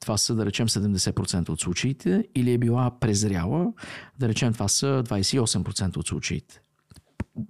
Това 0.00 0.16
са, 0.16 0.34
да 0.34 0.46
речем, 0.46 0.68
70% 0.68 1.48
от 1.48 1.60
случаите. 1.60 2.24
Или 2.34 2.52
е 2.52 2.58
била 2.58 2.98
презряла. 3.00 3.72
Да 4.18 4.28
речем, 4.28 4.52
това 4.52 4.68
са 4.68 5.02
28% 5.06 5.96
от 5.96 6.06
случаите. 6.06 6.60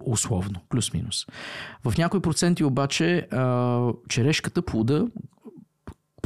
Условно, 0.05 0.59
плюс-минус. 0.69 1.25
В 1.85 1.97
някои 1.97 2.19
проценти 2.19 2.63
обаче 2.63 3.27
черешката, 4.09 4.61
плода, 4.61 5.07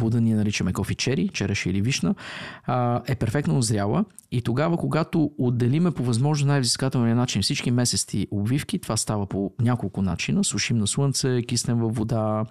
плода 0.02 0.22
ние 0.22 0.36
наричаме 0.36 0.74
кофи 0.74 0.96
чери, 0.96 1.30
череша 1.30 1.70
или 1.70 1.82
вишна, 1.82 2.16
е 3.08 3.16
перфектно 3.16 3.58
озряла. 3.58 4.06
И 4.32 4.42
тогава, 4.42 4.78
когато 4.78 5.32
отделиме 5.38 5.92
по 5.92 6.04
възможно 6.04 6.48
най-взискателния 6.48 7.16
начин 7.16 7.42
всички 7.42 7.72
месести 7.72 8.28
обвивки, 8.32 8.80
това 8.80 8.98
става 8.98 9.26
по 9.26 9.52
няколко 9.60 10.02
начина, 10.02 10.44
сушим 10.44 10.78
на 10.78 10.88
слънце, 10.88 11.42
киснем 11.42 11.80
във 11.80 11.96
вода 11.96 12.46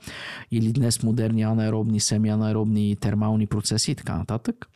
или 0.51 0.73
днес 0.73 1.03
модерни 1.03 1.43
анаеробни, 1.43 2.01
семианаеробни 2.01 2.97
термални 2.97 3.47
процеси 3.47 3.91
и 3.91 3.95
така 3.95 4.19
нататък 4.19 4.67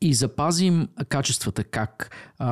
и 0.00 0.14
запазим 0.14 0.88
качествата 1.08 1.64
как 1.64 2.10
а, 2.38 2.50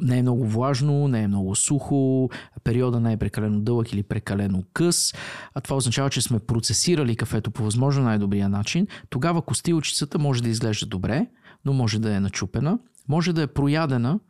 не 0.00 0.18
е 0.18 0.22
много 0.22 0.46
влажно, 0.46 1.08
не 1.08 1.22
е 1.22 1.28
много 1.28 1.54
сухо, 1.54 2.28
периода 2.64 3.00
не 3.00 3.12
е 3.12 3.16
прекалено 3.16 3.60
дълъг 3.60 3.92
или 3.92 4.02
прекалено 4.02 4.64
къс, 4.72 5.14
а 5.54 5.60
това 5.60 5.76
означава, 5.76 6.10
че 6.10 6.22
сме 6.22 6.38
процесирали 6.38 7.16
кафето 7.16 7.50
по 7.50 7.64
възможно 7.64 8.04
най-добрия 8.04 8.48
начин, 8.48 8.86
тогава 9.10 9.42
костилчицата 9.42 10.18
може 10.18 10.42
да 10.42 10.48
изглежда 10.48 10.86
добре, 10.86 11.26
но 11.64 11.72
може 11.72 11.98
да 11.98 12.14
е 12.14 12.20
начупена, 12.20 12.78
може 13.08 13.32
да 13.32 13.42
е 13.42 13.46
проядена, 13.46 14.20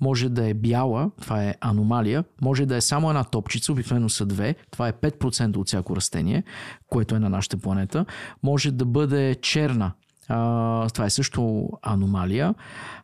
може 0.00 0.28
да 0.28 0.48
е 0.48 0.54
бяла, 0.54 1.10
това 1.22 1.44
е 1.44 1.54
аномалия, 1.60 2.24
може 2.42 2.66
да 2.66 2.76
е 2.76 2.80
само 2.80 3.10
една 3.10 3.24
топчица, 3.24 3.72
обикновено 3.72 4.08
са 4.08 4.26
две, 4.26 4.54
това 4.70 4.88
е 4.88 4.92
5% 4.92 5.56
от 5.56 5.66
всяко 5.66 5.96
растение, 5.96 6.44
което 6.90 7.14
е 7.14 7.18
на 7.18 7.28
нашата 7.30 7.56
планета, 7.56 8.06
може 8.42 8.70
да 8.70 8.84
бъде 8.84 9.36
черна, 9.42 9.92
а, 10.28 10.88
това 10.88 11.04
е 11.04 11.10
също 11.10 11.68
аномалия. 11.82 12.54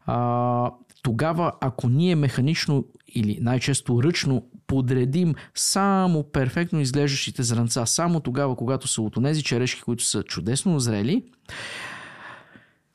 А, 0.06 0.70
тогава, 1.02 1.52
ако 1.60 1.88
ние 1.88 2.14
механично 2.14 2.84
или 3.14 3.38
най-често 3.40 4.02
ръчно 4.02 4.46
подредим 4.66 5.34
само 5.54 6.22
перфектно 6.32 6.80
изглеждащите 6.80 7.42
зранца, 7.42 7.86
само 7.86 8.20
тогава, 8.20 8.56
когато 8.56 8.88
са 8.88 9.02
от 9.02 9.14
тези 9.22 9.42
черешки, 9.42 9.82
които 9.82 10.04
са 10.04 10.22
чудесно 10.22 10.78
зрели, 10.78 11.24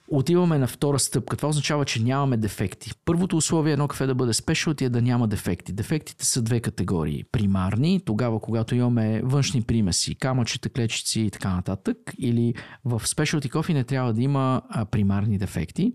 отиваме 0.08 0.58
на 0.58 0.68
втора 0.68 1.00
стъпка. 1.00 1.38
Това 1.38 1.50
означава, 1.50 1.86
че 1.86 2.04
нямаме 2.04 2.38
дефекти. 2.38 2.92
Първото 3.06 3.38
условие 3.38 3.72
е 3.72 3.74
едно 3.74 3.88
кафе 3.88 4.06
да 4.06 4.16
бъде 4.16 4.34
спешалти 4.34 4.86
е 4.86 4.90
да 4.90 5.02
няма 5.02 5.28
дефекти. 5.28 5.74
Дефектите 5.74 6.26
са 6.26 6.42
две 6.42 6.60
категории. 6.60 7.24
Примарни, 7.32 8.02
тогава 8.06 8.40
когато 8.40 8.76
имаме 8.76 9.22
външни 9.24 9.62
примеси, 9.62 10.16
камъчета, 10.16 10.70
клечици 10.70 11.22
и 11.22 11.32
така 11.32 11.56
нататък. 11.56 11.98
Или 12.18 12.54
в 12.86 13.08
спешалти 13.08 13.50
кофи 13.50 13.74
не 13.74 13.84
трябва 13.84 14.14
да 14.14 14.22
има 14.22 14.62
примарни 14.92 15.38
дефекти. 15.38 15.94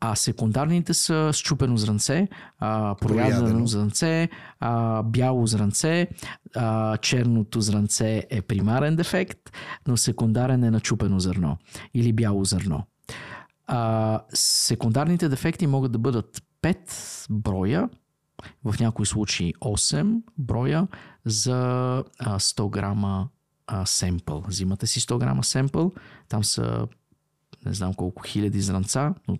А 0.00 0.14
секундарните 0.14 0.94
са 0.94 1.30
счупено 1.32 1.76
зранце, 1.76 2.28
проядено 3.00 3.66
зранце, 3.66 4.28
бяло 5.04 5.46
зранце, 5.46 6.08
черното 7.00 7.60
зранце 7.60 8.26
е 8.30 8.42
примарен 8.42 8.96
дефект, 8.96 9.38
но 9.88 9.96
секундарен 9.96 10.64
е 10.64 10.70
начупено 10.70 11.20
зърно 11.20 11.56
или 11.94 12.12
бяло 12.12 12.44
зърно. 12.44 12.82
А, 13.66 14.20
секундарните 14.34 15.28
дефекти 15.28 15.66
могат 15.66 15.92
да 15.92 15.98
бъдат 15.98 16.42
5 16.62 17.26
броя, 17.30 17.88
в 18.64 18.74
някои 18.80 19.06
случаи 19.06 19.54
8 19.54 20.22
броя 20.38 20.88
за 21.24 21.56
а, 22.18 22.38
100 22.38 22.70
грама 22.70 23.28
семпъл. 23.84 24.44
Взимате 24.48 24.86
си 24.86 25.00
100 25.00 25.18
грама 25.18 25.44
семпъл, 25.44 25.92
там 26.28 26.44
са 26.44 26.86
не 27.66 27.74
знам 27.74 27.94
колко 27.94 28.22
хиляди 28.22 28.60
зранца, 28.60 29.14
но 29.28 29.38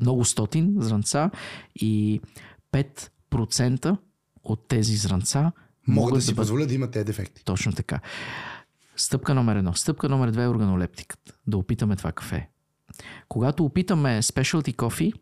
много 0.00 0.24
стотин 0.24 0.74
зранца 0.78 1.30
и 1.76 2.20
5% 2.72 3.96
от 4.44 4.68
тези 4.68 4.96
зранца 4.96 5.52
могат 5.86 6.14
да 6.14 6.20
си 6.20 6.30
да 6.30 6.36
позволят 6.36 6.68
да 6.68 6.74
имат 6.74 6.90
тези 6.90 7.04
дефекти. 7.04 7.44
Точно 7.44 7.72
така. 7.72 8.00
Стъпка 8.96 9.34
номер 9.34 9.56
едно. 9.56 9.74
Стъпка 9.74 10.08
номер 10.08 10.30
две 10.30 10.42
е 10.42 10.48
органолептиката. 10.48 11.32
Да 11.46 11.56
опитаме 11.56 11.96
това 11.96 12.12
кафе. 12.12 12.48
Когато 13.28 13.64
опитаме 13.64 14.22
specialty 14.22 14.76
coffee, 14.76 15.12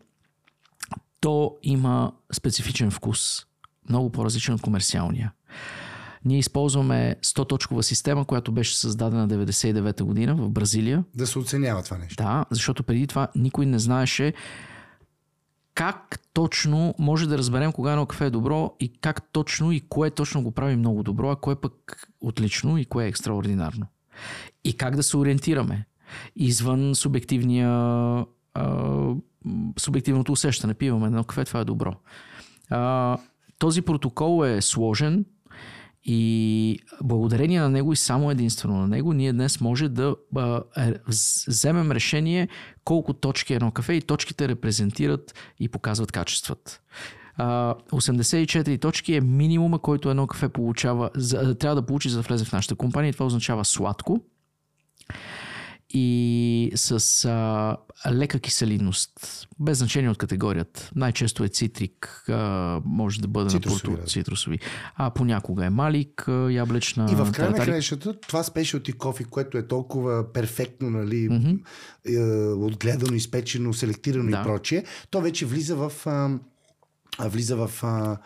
то 1.19 1.55
има 1.63 2.11
специфичен 2.33 2.91
вкус. 2.91 3.45
Много 3.89 4.09
по-различен 4.09 4.55
от 4.55 4.61
комерциалния. 4.61 5.31
Ние 6.25 6.39
използваме 6.39 7.15
100-точкова 7.23 7.81
система, 7.81 8.25
която 8.25 8.51
беше 8.51 8.77
създадена 8.77 9.27
99-та 9.27 10.03
година 10.03 10.35
в 10.35 10.49
Бразилия. 10.49 11.03
Да 11.15 11.27
се 11.27 11.39
оценява 11.39 11.83
това 11.83 11.97
нещо. 11.97 12.23
Да, 12.23 12.45
защото 12.51 12.83
преди 12.83 13.07
това 13.07 13.27
никой 13.35 13.65
не 13.65 13.79
знаеше 13.79 14.33
как 15.77 16.19
точно 16.33 16.95
може 16.99 17.27
да 17.27 17.37
разберем 17.37 17.71
кога 17.71 17.91
едно 17.91 18.05
кафе 18.05 18.25
е 18.25 18.29
добро 18.29 18.75
и 18.79 18.93
как 18.93 19.31
точно 19.31 19.71
и 19.71 19.81
кое 19.89 20.09
точно 20.11 20.43
го 20.43 20.51
прави 20.51 20.75
много 20.75 21.03
добро, 21.03 21.31
а 21.31 21.35
кое 21.35 21.55
пък 21.55 22.07
отлично 22.21 22.77
и 22.77 22.85
кое 22.85 23.05
е 23.05 23.07
екстраординарно. 23.07 23.85
И 24.63 24.77
как 24.77 24.95
да 24.95 25.03
се 25.03 25.17
ориентираме 25.17 25.85
извън 26.35 26.95
субективния 26.95 28.25
субективното 29.79 30.31
усещане. 30.31 30.73
Пиваме 30.73 31.05
едно 31.05 31.23
кафе, 31.23 31.45
това 31.45 31.59
е 31.59 31.65
добро. 31.65 31.93
Този 33.59 33.81
протокол 33.81 34.45
е 34.45 34.61
сложен 34.61 35.25
и 36.03 36.79
благодарение 37.03 37.61
на 37.61 37.69
него 37.69 37.93
и 37.93 37.95
само 37.95 38.31
единствено 38.31 38.77
на 38.77 38.87
него, 38.87 39.13
ние 39.13 39.33
днес 39.33 39.61
може 39.61 39.89
да 39.89 40.15
вземем 41.47 41.91
решение 41.91 42.47
колко 42.83 43.13
точки 43.13 43.53
е 43.53 43.55
едно 43.55 43.71
кафе 43.71 43.93
и 43.93 44.01
точките 44.01 44.47
репрезентират 44.47 45.33
и 45.59 45.69
показват 45.69 46.11
качествата. 46.11 46.79
84 47.39 48.81
точки 48.81 49.13
е 49.15 49.21
минимума, 49.21 49.79
който 49.79 50.09
едно 50.09 50.27
кафе 50.27 50.49
получава, 50.49 51.09
трябва 51.59 51.75
да 51.75 51.85
получи 51.85 52.09
за 52.09 52.17
да 52.17 52.23
влезе 52.23 52.45
в 52.45 52.51
нашата 52.51 52.75
компания. 52.75 53.13
Това 53.13 53.25
означава 53.25 53.65
сладко, 53.65 54.21
и 55.89 56.71
с 56.75 57.25
а, 57.25 57.77
лека 58.11 58.39
киселинност, 58.39 59.47
без 59.59 59.77
значение 59.77 60.09
от 60.09 60.17
категорията. 60.17 60.91
Най-често 60.95 61.43
е 61.43 61.47
цитрик, 61.47 62.23
а, 62.29 62.81
може 62.85 63.21
да 63.21 63.27
бъде 63.27 63.49
цитрусови, 63.49 63.97
на 63.97 64.03
цитрусови. 64.03 64.59
А 64.95 65.09
понякога 65.09 65.65
е 65.65 65.69
малик, 65.69 66.25
яблечна. 66.49 67.07
И 67.11 67.15
в 67.15 67.31
край 67.31 67.49
на 67.49 67.55
краищата 67.55 68.19
това 68.19 68.43
спешалти 68.43 68.91
кофи, 68.93 69.23
което 69.23 69.57
е 69.57 69.67
толкова 69.67 70.33
перфектно, 70.33 70.89
нали, 70.89 71.29
mm-hmm. 71.29 71.59
е, 72.05 72.53
отгледано, 72.53 73.13
изпечено, 73.13 73.73
селектирано 73.73 74.31
да. 74.31 74.39
и 74.41 74.43
прочие, 74.43 74.83
то 75.09 75.21
вече 75.21 75.45
влиза 75.45 75.75
в, 75.75 75.91
а, 76.05 76.29
влиза 77.19 77.55
в, 77.55 77.71
а, 77.83 78.17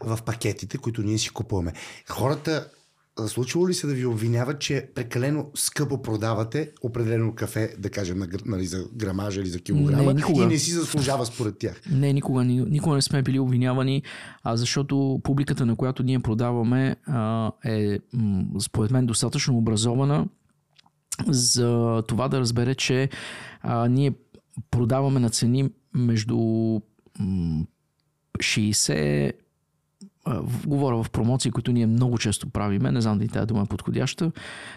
в 0.00 0.18
пакетите, 0.26 0.78
които 0.78 1.02
ние 1.02 1.18
си 1.18 1.30
купуваме. 1.30 1.72
Хората 2.08 2.68
случвало 3.26 3.68
ли 3.68 3.74
се 3.74 3.86
да 3.86 3.94
ви 3.94 4.06
обвиняват, 4.06 4.60
че 4.60 4.88
прекалено 4.94 5.50
скъпо 5.54 6.02
продавате 6.02 6.70
определено 6.82 7.34
кафе, 7.34 7.74
да 7.78 7.90
кажем, 7.90 8.22
нали, 8.46 8.66
за 8.66 8.84
грамажа 8.94 9.40
или 9.40 9.48
за 9.48 9.58
килограма 9.58 10.04
не, 10.04 10.14
никога. 10.14 10.42
и 10.42 10.46
не 10.46 10.58
си 10.58 10.70
заслужава 10.70 11.26
според 11.26 11.58
тях? 11.58 11.80
Не, 11.90 12.12
никога, 12.12 12.44
никога 12.44 12.94
не 12.96 13.02
сме 13.02 13.22
били 13.22 13.38
обвинявани, 13.38 14.02
а 14.42 14.56
защото 14.56 15.20
публиката, 15.22 15.66
на 15.66 15.76
която 15.76 16.02
ние 16.02 16.18
продаваме, 16.18 16.96
е 17.64 17.98
според 18.60 18.90
мен 18.90 19.06
достатъчно 19.06 19.56
образована 19.56 20.26
за 21.28 22.02
това 22.08 22.28
да 22.28 22.40
разбере, 22.40 22.74
че 22.74 23.08
а, 23.62 23.88
ние 23.88 24.12
продаваме 24.70 25.20
на 25.20 25.30
цени 25.30 25.70
между 25.94 26.36
60 28.38 29.32
говоря 30.66 31.02
в 31.02 31.10
промоции, 31.10 31.50
които 31.50 31.72
ние 31.72 31.86
много 31.86 32.18
често 32.18 32.50
правиме, 32.50 32.92
не 32.92 33.00
знам 33.00 33.18
дали 33.18 33.28
тази 33.28 33.46
дума 33.46 33.62
е 33.62 33.68
подходяща. 33.68 34.32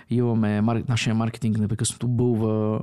Имаме, 0.09 0.61
нашия 0.61 1.15
маркетинг 1.15 1.57
непрекъснато 1.57 2.07
бълва 2.07 2.79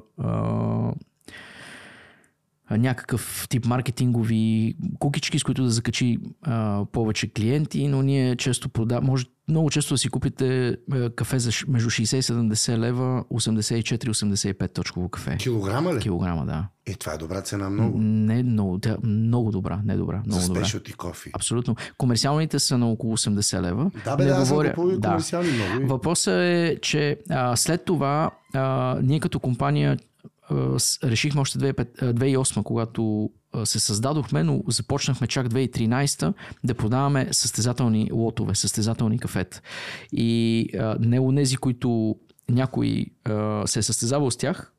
някакъв 2.70 3.46
тип 3.50 3.66
маркетингови 3.66 4.74
кукички, 4.98 5.38
с 5.38 5.44
които 5.44 5.62
да 5.62 5.70
закачи 5.70 6.18
а, 6.42 6.84
повече 6.86 7.28
клиенти, 7.28 7.88
но 7.88 8.02
ние 8.02 8.36
често 8.36 8.68
продаваме, 8.68 9.06
може 9.06 9.24
много 9.48 9.70
често 9.70 9.94
да 9.94 9.98
си 9.98 10.08
купите 10.08 10.68
а, 10.92 11.10
кафе 11.10 11.38
за 11.38 11.50
между 11.68 11.90
60 11.90 12.16
и 12.16 12.22
70 12.22 12.78
лева, 12.78 13.24
84-85 13.24 14.04
точково 14.68 15.08
кафе. 15.08 15.36
Килограма 15.36 15.94
ли? 15.94 16.00
Килограма, 16.00 16.46
да. 16.46 16.66
Е, 16.86 16.94
това 16.94 17.12
е 17.12 17.18
добра 17.18 17.40
цена 17.40 17.70
много. 17.70 17.98
Не 17.98 18.42
много, 18.42 18.78
тя, 18.78 18.96
много 19.02 19.50
добра, 19.50 19.80
не 19.84 19.96
добра, 19.96 20.22
много 20.26 20.40
За 20.40 20.46
добра. 20.46 20.60
спешалти 20.60 20.92
кофи. 20.92 21.30
Абсолютно. 21.32 21.76
Комерциалните 21.96 22.58
са 22.58 22.78
на 22.78 22.88
около 22.88 23.16
80 23.16 23.60
лева. 23.60 23.90
Да, 24.04 24.16
бе, 24.16 24.24
Не 24.24 24.30
да, 24.30 24.36
съм 24.36 24.44
говоря- 24.48 24.74
и 24.88 24.98
да. 24.98 25.08
комерциални 25.08 25.50
много. 25.50 25.82
и- 25.82 25.86
Въпросът 25.86 26.34
е, 26.34 26.78
че 26.82 27.18
а, 27.30 27.56
след 27.56 27.84
това 27.84 28.30
а, 28.54 28.98
ние 29.02 29.20
като 29.20 29.40
компания 29.40 29.96
решихме 31.04 31.40
още 31.40 31.58
2005 31.58 32.02
а, 32.02 32.14
2008, 32.14 32.62
когато 32.62 33.30
а, 33.52 33.66
се 33.66 33.80
създадохме, 33.80 34.42
но 34.42 34.62
започнахме 34.68 35.26
чак 35.26 35.48
2013 35.48 36.34
да 36.64 36.74
продаваме 36.74 37.28
състезателни 37.32 38.10
лотове, 38.12 38.54
състезателни 38.54 39.18
кафета. 39.18 39.60
И 40.12 40.68
а, 40.78 40.96
не 41.00 41.20
онези, 41.20 41.56
които 41.56 42.16
някой 42.48 43.06
а, 43.24 43.66
се 43.66 43.78
е 43.78 43.82
състезавал 43.82 44.30
с 44.30 44.36
тях, 44.36 44.72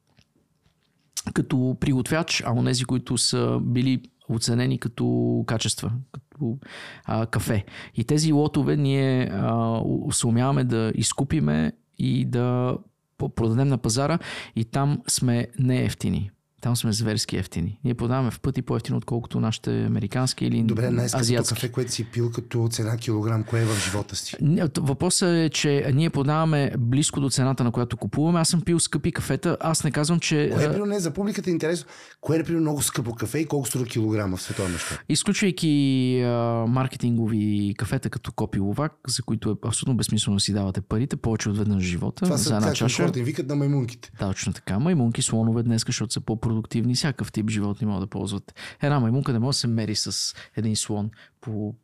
като 1.34 1.78
приготвяч, 1.80 2.44
а 2.46 2.54
онези, 2.54 2.86
които 2.86 3.18
са 3.18 3.60
били 3.62 4.02
оценени 4.30 4.80
като 4.80 5.44
качества, 5.48 5.92
като 6.12 6.58
а, 7.06 7.26
кафе. 7.26 7.66
И 7.96 8.04
тези 8.04 8.34
лотове 8.34 8.78
ние 8.78 9.30
а, 9.34 9.80
у- 9.86 10.12
сумяваме 10.12 10.64
да 10.64 10.92
изкупиме 10.96 11.72
и 11.98 12.26
да 12.26 12.78
продадем 13.18 13.70
на 13.70 13.78
пазара 13.78 14.20
и 14.54 14.64
там 14.64 15.04
сме 15.08 15.50
не 15.58 15.86
ефтини. 15.86 16.32
Там 16.62 16.76
сме 16.76 16.94
зверски 16.94 17.38
ефтини. 17.38 17.80
Ние 17.84 17.94
продаваме 17.94 18.32
в 18.32 18.40
пъти 18.40 18.62
по-ефтино, 18.62 18.98
отколкото 18.98 19.40
нашите 19.40 19.86
американски 19.86 20.46
или 20.46 20.64
Добре, 20.64 20.90
най-скъпото 20.90 21.44
кафе, 21.50 21.72
което 21.72 21.92
си 21.92 22.04
пил 22.04 22.32
като 22.32 22.68
цена 22.72 22.98
килограм, 22.98 23.44
кое 23.44 23.62
е 23.62 23.66
в 23.66 23.86
живота 23.86 24.16
си? 24.16 24.36
Въпросът 24.80 25.30
е, 25.30 25.50
че 25.50 25.92
ние 25.94 26.10
продаваме 26.10 26.72
близко 26.80 27.20
до 27.20 27.30
цената, 27.30 27.64
на 27.64 27.72
която 27.72 27.98
купуваме. 27.98 28.40
Аз 28.40 28.50
съм 28.50 28.62
пил 28.62 28.80
скъпи 28.80 29.12
кафета. 29.12 29.58
Аз 29.60 29.84
не 29.84 29.92
казвам, 29.92 30.20
че 30.20 30.52
Кое 30.54 30.66
е 30.66 30.74
при 30.74 30.82
не 30.82 31.00
за 31.00 31.12
публиката 31.12 31.50
е 31.50 31.54
интересно? 31.54 31.86
Кое 32.22 32.38
е 32.38 32.44
при 32.44 32.56
много 32.56 32.82
скъпо 32.82 33.16
кафе 33.16 33.40
и 33.40 33.46
колко 33.46 33.68
струва 33.68 33.86
килограма 33.86 34.38
в 34.38 34.42
световен 34.42 34.72
мащаб? 34.72 35.00
Изключвайки 35.10 36.22
а, 36.26 36.66
маркетингови 36.68 37.76
кафета 37.78 38.10
като 38.10 38.32
Копи 38.32 38.60
Ловак, 38.60 38.94
за 39.08 39.24
които 39.24 39.50
е 39.50 39.68
абсолютно 39.68 39.98
безсмислено 39.98 40.38
да 40.38 40.42
си 40.42 40.54
давате 40.54 40.82
парите, 40.82 41.16
повече 41.16 41.50
от 41.50 41.58
веднъж 41.58 41.84
живота, 41.84 42.26
Това 42.26 42.38
за 42.38 42.44
са 42.44 42.56
една 42.56 42.74
чаша. 42.74 43.12
викат 43.16 43.48
на 43.48 43.56
маймунките. 43.56 44.12
Точно 44.20 44.54
така. 44.54 44.80
Маймунки, 44.80 45.22
слонове 45.22 45.64
днес, 45.64 45.84
защото 45.88 46.14
са 46.14 46.22
по-продуктивни. 46.48 46.96
Всякакъв 46.96 47.32
тип 47.32 47.50
животни 47.50 47.88
могат 47.88 48.02
да 48.02 48.08
ползват. 48.08 48.54
Една 48.82 49.00
маймунка 49.00 49.34
не 49.34 49.40
може 49.40 49.56
да 49.56 49.60
се 49.60 49.68
мери 49.68 49.96
с 49.96 50.36
един 50.56 50.76
слон 50.76 51.10
по... 51.42 51.76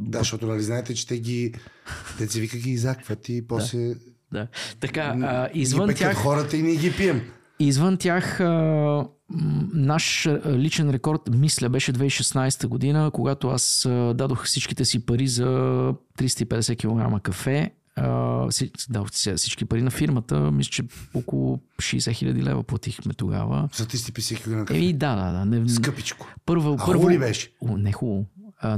Да, 0.00 0.18
защото 0.18 0.46
нали 0.46 0.62
знаете, 0.62 0.94
че 0.94 1.06
те 1.06 1.18
ги, 1.18 1.54
си 2.28 2.40
вика 2.40 2.58
ги 2.58 2.70
изакват 2.70 3.28
и 3.28 3.46
после 3.46 3.94
Да. 4.32 4.46
Така, 4.80 5.16
а, 5.22 5.48
извън 5.54 5.94
тях... 5.94 6.16
хората 6.16 6.56
и 6.56 6.62
ние 6.62 6.76
ги 6.76 6.96
пием. 6.96 7.20
Извън 7.58 7.96
тях, 7.96 8.40
а, 8.40 9.06
наш 9.74 10.28
личен 10.46 10.90
рекорд, 10.90 11.20
мисля, 11.30 11.68
беше 11.68 11.92
2016 11.92 12.66
година, 12.66 13.10
когато 13.14 13.48
аз 13.48 13.86
дадох 14.14 14.44
всичките 14.44 14.84
си 14.84 15.06
пари 15.06 15.28
за 15.28 15.44
350 16.18 17.16
кг 17.16 17.22
кафе. 17.22 17.70
Си- 18.50 18.70
си- 19.12 19.34
всички 19.36 19.64
пари 19.64 19.82
на 19.82 19.90
фирмата. 19.90 20.50
Мисля, 20.52 20.70
че 20.70 20.82
около 21.14 21.60
60 21.78 22.12
хиляди 22.12 22.42
лева 22.42 22.62
платихме 22.62 23.14
тогава. 23.14 23.68
За 23.74 23.86
350 23.86 24.40
кг 24.40 24.46
на 24.46 24.64
кафе. 24.64 24.78
Еми, 24.78 24.92
да, 24.92 25.16
да, 25.16 25.32
да. 25.32 25.44
Не, 25.44 25.68
Скъпичко. 25.68 26.26
първо, 26.46 26.76
А 26.80 26.86
първо, 26.86 27.10
ли 27.10 27.18
беше? 27.18 27.50
О, 27.62 27.76
не 27.76 27.92
хубаво. 27.92 28.24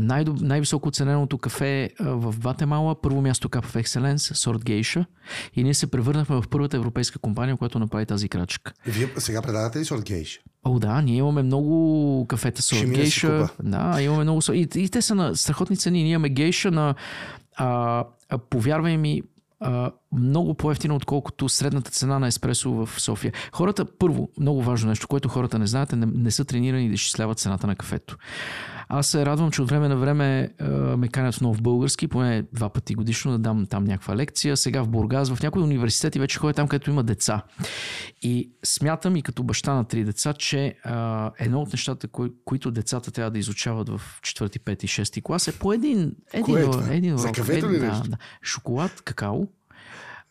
Най- 0.01 0.25
най-високо 0.41 0.89
оцененото 0.89 1.39
кафе 1.39 1.91
в 2.01 2.35
Гватемала, 2.39 3.01
първо 3.01 3.21
място 3.21 3.49
Cup 3.49 3.67
of 3.67 3.83
Excellence, 3.83 4.35
сорт 4.35 4.65
гейша. 4.65 5.05
И 5.55 5.63
ние 5.65 5.75
се 5.75 5.87
превърнахме 5.87 6.37
в 6.37 6.45
първата 6.51 6.77
европейска 6.77 7.19
компания, 7.19 7.57
която 7.57 7.79
направи 7.79 8.07
тази 8.07 8.29
крачка. 8.29 8.73
Вие 8.87 9.09
сега 9.19 9.43
предавате 9.43 9.79
ли 9.79 9.85
сорт 9.85 10.05
гейш? 10.05 10.41
О, 10.65 10.79
да, 10.79 11.03
ние 11.03 11.17
имаме 11.17 11.43
много 11.43 12.27
кафета 12.29 12.63
сорт 12.63 12.79
си 12.79 12.87
гейша. 12.87 13.49
Да, 13.63 14.03
имаме 14.03 14.23
много. 14.23 14.41
И, 14.53 14.69
и 14.77 14.89
те 14.89 15.03
са 15.03 15.15
на 15.15 15.37
страхотни 15.37 15.77
цени. 15.77 16.03
Ние 16.03 16.13
имаме 16.13 16.29
гейша 16.29 16.71
на, 16.71 16.95
а, 17.57 18.05
повярвай 18.49 18.99
ми, 18.99 19.23
а, 19.61 19.93
много 20.13 20.55
по-ефтино, 20.55 20.97
отколкото 20.97 21.49
средната 21.49 21.91
цена 21.91 22.19
на 22.19 22.27
еспресо 22.27 22.73
в 22.73 23.01
София. 23.01 23.33
Хората, 23.53 23.85
първо, 23.99 24.31
много 24.41 24.63
важно 24.63 24.89
нещо, 24.89 25.09
което 25.09 25.29
хората 25.29 25.59
не 25.59 25.67
знаят, 25.67 25.93
е 25.93 25.97
не, 25.97 26.07
не 26.07 26.31
са 26.31 26.45
тренирани 26.45 26.89
да 26.89 26.95
изчисляват 26.95 27.39
цената 27.39 27.67
на 27.67 27.77
кафето. 27.77 28.17
Аз 28.89 29.07
се 29.07 29.27
радвам, 29.27 29.51
че 29.51 29.63
от 29.63 29.71
време 29.71 29.89
на 29.89 29.97
време 29.97 30.51
а, 30.61 30.65
ме 30.97 31.09
канят 31.09 31.35
в 31.35 31.41
нов 31.41 31.63
български, 31.63 32.09
поне 32.09 32.45
два 32.53 32.69
пъти 32.69 32.95
годишно 32.95 33.33
да 33.33 33.39
дам 33.39 33.67
там 33.67 33.85
някаква 33.85 34.17
лекция. 34.17 34.57
Сега 34.57 34.83
в 34.83 34.89
Бургас, 34.89 35.31
в 35.31 35.43
някои 35.43 35.63
университети 35.63 36.19
вече 36.19 36.39
ходя 36.39 36.53
там, 36.55 36.69
където 36.69 36.91
има 36.91 37.03
деца. 37.03 37.43
И 38.23 38.51
смятам 38.65 39.17
и 39.17 39.23
като 39.23 39.43
баща 39.43 39.75
на 39.75 39.85
три 39.85 40.05
деца, 40.05 40.33
че 40.33 40.75
а, 40.85 41.31
едно 41.39 41.61
от 41.61 41.73
нещата, 41.73 42.09
кои, 42.09 42.31
които 42.45 42.71
децата 42.71 43.11
трябва 43.11 43.31
да 43.31 43.39
изучават 43.39 43.89
в 43.89 44.01
4, 44.23 44.59
5 44.59 44.85
и 44.85 44.89
6 44.89 45.23
клас 45.23 45.49
е 45.49 45.59
по 45.59 45.73
един, 45.73 46.13
един, 46.33 46.45
Кое 46.45 46.63
е 46.63 46.65
урок- 46.65 46.91
един 46.91 47.17
За 47.17 47.25
урок. 47.25 47.35
кафето 47.37 47.71
ли 47.71 47.77
Един- 47.77 47.89
да, 47.91 48.03
да. 48.09 48.17
Шоколад, 48.43 49.01
какао, 49.01 49.47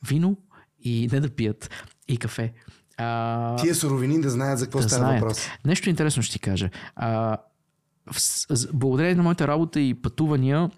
вино 0.04 0.38
и 0.80 1.10
не 1.12 1.20
да 1.20 1.30
пият 1.30 1.70
и 2.08 2.18
кафе. 2.18 2.54
А, 2.98 3.56
Тия 3.56 3.76
суровини 3.76 4.22
да 4.22 4.30
знаят 4.30 4.60
за 4.60 4.66
какво 4.66 4.80
да 4.80 4.90
става 4.90 5.04
знаят. 5.04 5.22
въпрос. 5.22 5.48
Нещо 5.66 5.90
интересно 5.90 6.24
ще 6.24 6.34
ти 6.34 6.40
кажа. 6.40 6.70
А, 6.96 7.38
в, 8.08 8.20
с- 8.20 8.68
благодарение 8.74 9.16
на 9.16 9.24
моята 9.24 9.48
работа 9.48 9.80
и 9.80 9.94
пътувания 9.94 10.72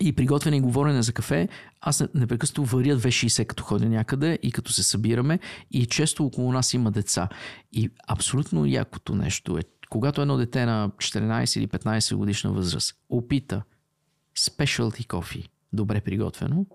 и 0.00 0.12
приготвяне 0.12 0.56
и 0.56 0.60
говорене 0.60 1.02
за 1.02 1.12
кафе, 1.12 1.48
аз 1.80 2.00
не- 2.00 2.08
непрекъснато 2.14 2.64
варя 2.64 2.96
260 2.96 3.46
като 3.46 3.62
ходя 3.64 3.88
някъде 3.88 4.38
и 4.42 4.52
като 4.52 4.72
се 4.72 4.82
събираме 4.82 5.38
и 5.70 5.86
често 5.86 6.24
около 6.24 6.52
нас 6.52 6.74
има 6.74 6.90
деца. 6.90 7.28
И 7.72 7.90
абсолютно 8.08 8.66
якото 8.66 9.14
нещо 9.14 9.58
е, 9.58 9.62
когато 9.90 10.22
едно 10.22 10.36
дете 10.36 10.66
на 10.66 10.90
14 10.90 11.58
или 11.58 11.68
15 11.68 12.14
годишна 12.14 12.52
възраст 12.52 12.94
опита 13.08 13.62
specialty 14.38 15.06
кофе, 15.06 15.42
добре 15.72 16.00
приготвено, 16.00 16.66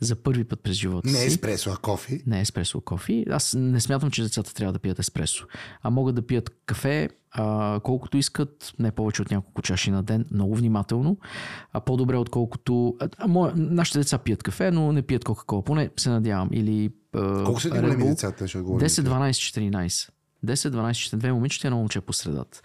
за 0.00 0.16
първи 0.16 0.44
път 0.44 0.60
през 0.62 0.76
живота 0.76 1.08
Не 1.08 1.18
си. 1.18 1.26
еспресо, 1.26 1.70
а 1.70 1.76
кофе. 1.76 2.20
Не 2.26 2.40
еспресо 2.40 2.80
кофе. 2.80 3.24
Аз 3.30 3.54
не 3.58 3.80
смятам, 3.80 4.10
че 4.10 4.22
децата 4.22 4.54
трябва 4.54 4.72
да 4.72 4.78
пият 4.78 4.98
еспресо. 4.98 5.46
А 5.82 5.90
могат 5.90 6.14
да 6.14 6.22
пият 6.22 6.50
кафе, 6.66 7.08
а, 7.30 7.80
колкото 7.82 8.16
искат, 8.16 8.72
не 8.78 8.90
повече 8.90 9.22
от 9.22 9.30
няколко 9.30 9.62
чаши 9.62 9.90
на 9.90 10.02
ден, 10.02 10.24
много 10.30 10.56
внимателно. 10.56 11.16
А 11.72 11.80
по-добре 11.80 12.16
отколкото... 12.16 12.96
А, 13.00 13.08
а, 13.18 13.26
моя, 13.28 13.52
нашите 13.56 13.98
деца 13.98 14.18
пият 14.18 14.42
кафе, 14.42 14.70
но 14.70 14.92
не 14.92 15.02
пият 15.02 15.24
Кока-Кола. 15.24 15.64
Поне 15.64 15.90
се 15.96 16.10
надявам. 16.10 16.48
Или 16.52 16.90
а, 17.14 17.44
Колко 17.44 17.60
са 17.60 17.70
ти 17.70 17.78
големи 17.78 18.04
децата, 18.04 18.48
ще 18.48 18.58
говорим? 18.58 18.88
10, 18.88 19.02
12, 19.02 19.30
14. 19.30 20.08
10, 20.46 20.70
12, 20.70 21.16
14. 21.16 21.30
момичета 21.32 21.66
и 21.66 21.68
едно 21.68 21.78
момче 21.78 22.00
по 22.00 22.12
средата. 22.12 22.60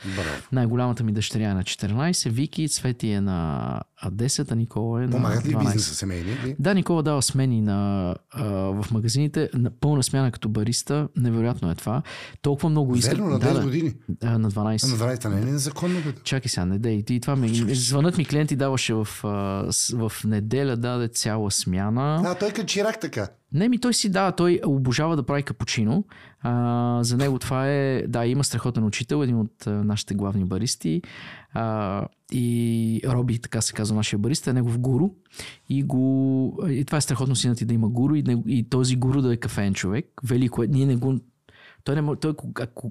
Най-голямата 0.51 1.03
ми 1.03 1.11
дъщеря 1.11 1.49
е 1.49 1.53
на 1.53 1.63
14, 1.63 2.29
Вики, 2.29 2.69
Цвети 2.69 3.09
е 3.09 3.21
на 3.21 3.81
а, 4.01 4.11
10, 4.11 4.51
а 4.51 4.55
Никола 4.55 5.03
е 5.03 5.05
на 5.05 5.11
Помагат 5.11 5.45
ли 5.45 5.53
12. 5.53 5.59
бизнеса 5.65 5.95
семейни? 5.95 6.55
Да, 6.59 6.73
Никола 6.73 7.03
дава 7.03 7.21
смени 7.21 7.61
на, 7.61 8.15
а, 8.31 8.43
в 8.47 8.85
магазините, 8.91 9.49
на 9.53 9.71
пълна 9.71 10.03
смяна 10.03 10.31
като 10.31 10.49
бариста. 10.49 11.07
Невероятно 11.17 11.71
е 11.71 11.75
това. 11.75 12.01
Толкова 12.41 12.69
много 12.69 12.95
искат. 12.95 13.17
Верно, 13.17 13.29
на 13.29 13.39
да, 13.39 13.47
10 13.47 13.53
да, 13.53 13.61
години. 13.61 13.93
а, 14.23 14.37
на 14.39 14.51
12. 14.51 14.57
А 15.01 15.05
на 15.05 15.15
12 15.15 15.29
не 15.29 15.41
е 15.41 15.45
незаконно. 15.45 16.01
бе. 16.01 16.13
Чакай 16.23 16.49
сега, 16.49 16.65
не 16.65 16.79
дей. 16.79 17.03
И 17.09 17.19
това 17.19 17.35
ми, 17.35 17.75
звънат 17.75 18.17
ми 18.17 18.25
клиенти 18.25 18.55
даваше 18.55 18.93
в, 18.93 19.07
в 19.93 20.11
неделя, 20.25 20.77
даде 20.77 21.07
цяла 21.07 21.51
смяна. 21.51 22.21
А, 22.25 22.35
той 22.35 22.49
като 22.51 22.67
чирак 22.67 22.99
така. 22.99 23.27
Не, 23.53 23.69
ми 23.69 23.80
той 23.80 23.94
си 23.94 24.10
да, 24.10 24.32
той 24.32 24.60
обожава 24.65 25.15
да 25.15 25.24
прави 25.24 25.44
капучино. 25.44 26.03
А, 26.41 26.99
за 27.03 27.18
него 27.18 27.40
това 27.40 27.68
е, 27.68 28.07
да, 28.07 28.26
има 28.26 28.44
страхотен 28.44 28.84
учител, 28.86 29.24
един 29.24 29.40
от 29.40 29.68
а, 29.68 29.72
нашите 29.72 30.14
главни 30.14 30.45
баристи. 30.45 31.02
А, 31.53 32.06
и 32.32 33.02
Роби, 33.07 33.40
така 33.40 33.61
се 33.61 33.74
казва 33.74 33.95
нашия 33.95 34.19
бариста, 34.19 34.49
е 34.49 34.53
негов 34.53 34.80
гуру. 34.80 35.10
И, 35.69 35.84
го, 35.84 36.60
и 36.69 36.86
това 36.86 36.98
е 36.98 37.02
страхотно 37.02 37.36
синът 37.36 37.57
ти 37.57 37.65
да 37.65 37.74
има 37.74 37.90
гуру 37.90 38.15
и, 38.15 38.24
и 38.48 38.69
този 38.69 38.95
гуру 38.95 39.22
да 39.22 39.34
е 39.34 39.38
кафеен 39.38 39.74
човек. 39.74 40.06
Велико 40.24 40.64
е. 40.64 40.68
Ние 40.68 40.86
не 40.86 40.95
го... 40.95 41.19
Той, 41.84 42.02
не, 42.02 42.15
той 42.15 42.34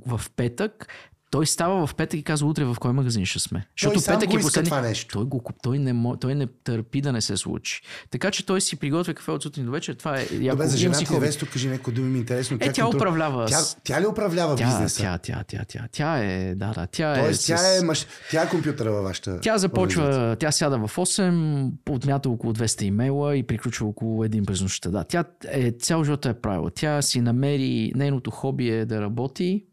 в 0.06 0.20
петък 0.36 0.88
той 1.36 1.46
става 1.46 1.86
в 1.86 1.94
петък 1.94 2.20
и 2.20 2.22
казва 2.22 2.48
утре 2.48 2.64
в 2.64 2.76
кой 2.80 2.92
магазин 2.92 3.26
ще 3.26 3.38
сме. 3.38 3.66
Защото 3.76 4.00
сам 4.00 4.14
петък 4.14 4.30
го 4.30 4.36
е 4.36 4.40
последни... 4.40 4.64
това 4.64 4.80
нещо. 4.80 5.12
Той, 5.12 5.24
го, 5.24 5.42
той, 5.62 5.78
не, 5.78 5.92
мо- 5.92 6.20
той 6.20 6.34
не 6.34 6.46
търпи 6.46 7.00
да 7.00 7.12
не 7.12 7.20
се 7.20 7.36
случи. 7.36 7.82
Така 8.10 8.30
че 8.30 8.46
той 8.46 8.60
си 8.60 8.76
приготвя 8.76 9.14
кафе 9.14 9.30
от 9.30 9.42
сутрин 9.42 9.64
до 9.64 9.70
вечер. 9.70 9.94
Това 9.94 10.20
е 10.20 10.26
яко. 10.32 10.56
Добре, 10.56 10.66
за 10.66 10.76
жената 10.76 10.98
си. 10.98 11.06
Весто, 11.10 11.46
кажи 11.52 11.68
някои 11.68 11.94
думи 11.94 12.08
ми 12.08 12.16
е 12.16 12.20
интересно. 12.20 12.56
Е, 12.60 12.72
тя 12.72 12.82
контрол- 12.82 12.96
управлява 12.96 13.46
Тя, 13.46 13.58
тя 13.84 14.00
ли 14.00 14.06
управлява 14.06 14.56
Тя, 14.56 14.66
бизнеса? 14.66 15.02
тя, 15.02 15.18
тя, 15.18 15.44
тя, 15.48 15.64
тя, 15.68 15.84
тя 15.92 16.18
е, 16.18 16.54
да, 16.54 16.72
да, 16.72 16.86
тя 16.86 17.12
е. 17.12 17.22
Тоест, 17.22 17.46
тя 17.46 17.56
с- 17.56 17.78
е, 17.78 17.84
маш... 17.84 18.06
тя 18.30 18.42
е 18.42 18.48
компютъра 18.48 18.92
във 18.92 19.04
вашата 19.04 19.40
Тя 19.40 19.58
започва, 19.58 20.36
тя 20.40 20.52
сяда 20.52 20.78
в 20.78 20.96
8, 20.96 21.70
отмята 21.90 22.30
около 22.30 22.52
200 22.52 22.82
имейла 22.82 23.36
и 23.36 23.42
приключва 23.42 23.86
около 23.86 24.24
един 24.24 24.44
през 24.44 24.60
нощта. 24.60 24.90
Да, 24.90 25.04
тя 25.04 25.24
е, 25.48 25.70
цял 25.70 26.04
живот 26.04 26.26
е 26.26 26.34
правила. 26.34 26.70
Тя 26.70 27.02
си 27.02 27.20
намери, 27.20 27.92
нейното 27.94 28.30
хоби 28.30 28.68
е 28.68 28.84
да 28.84 29.00
работи 29.00 29.64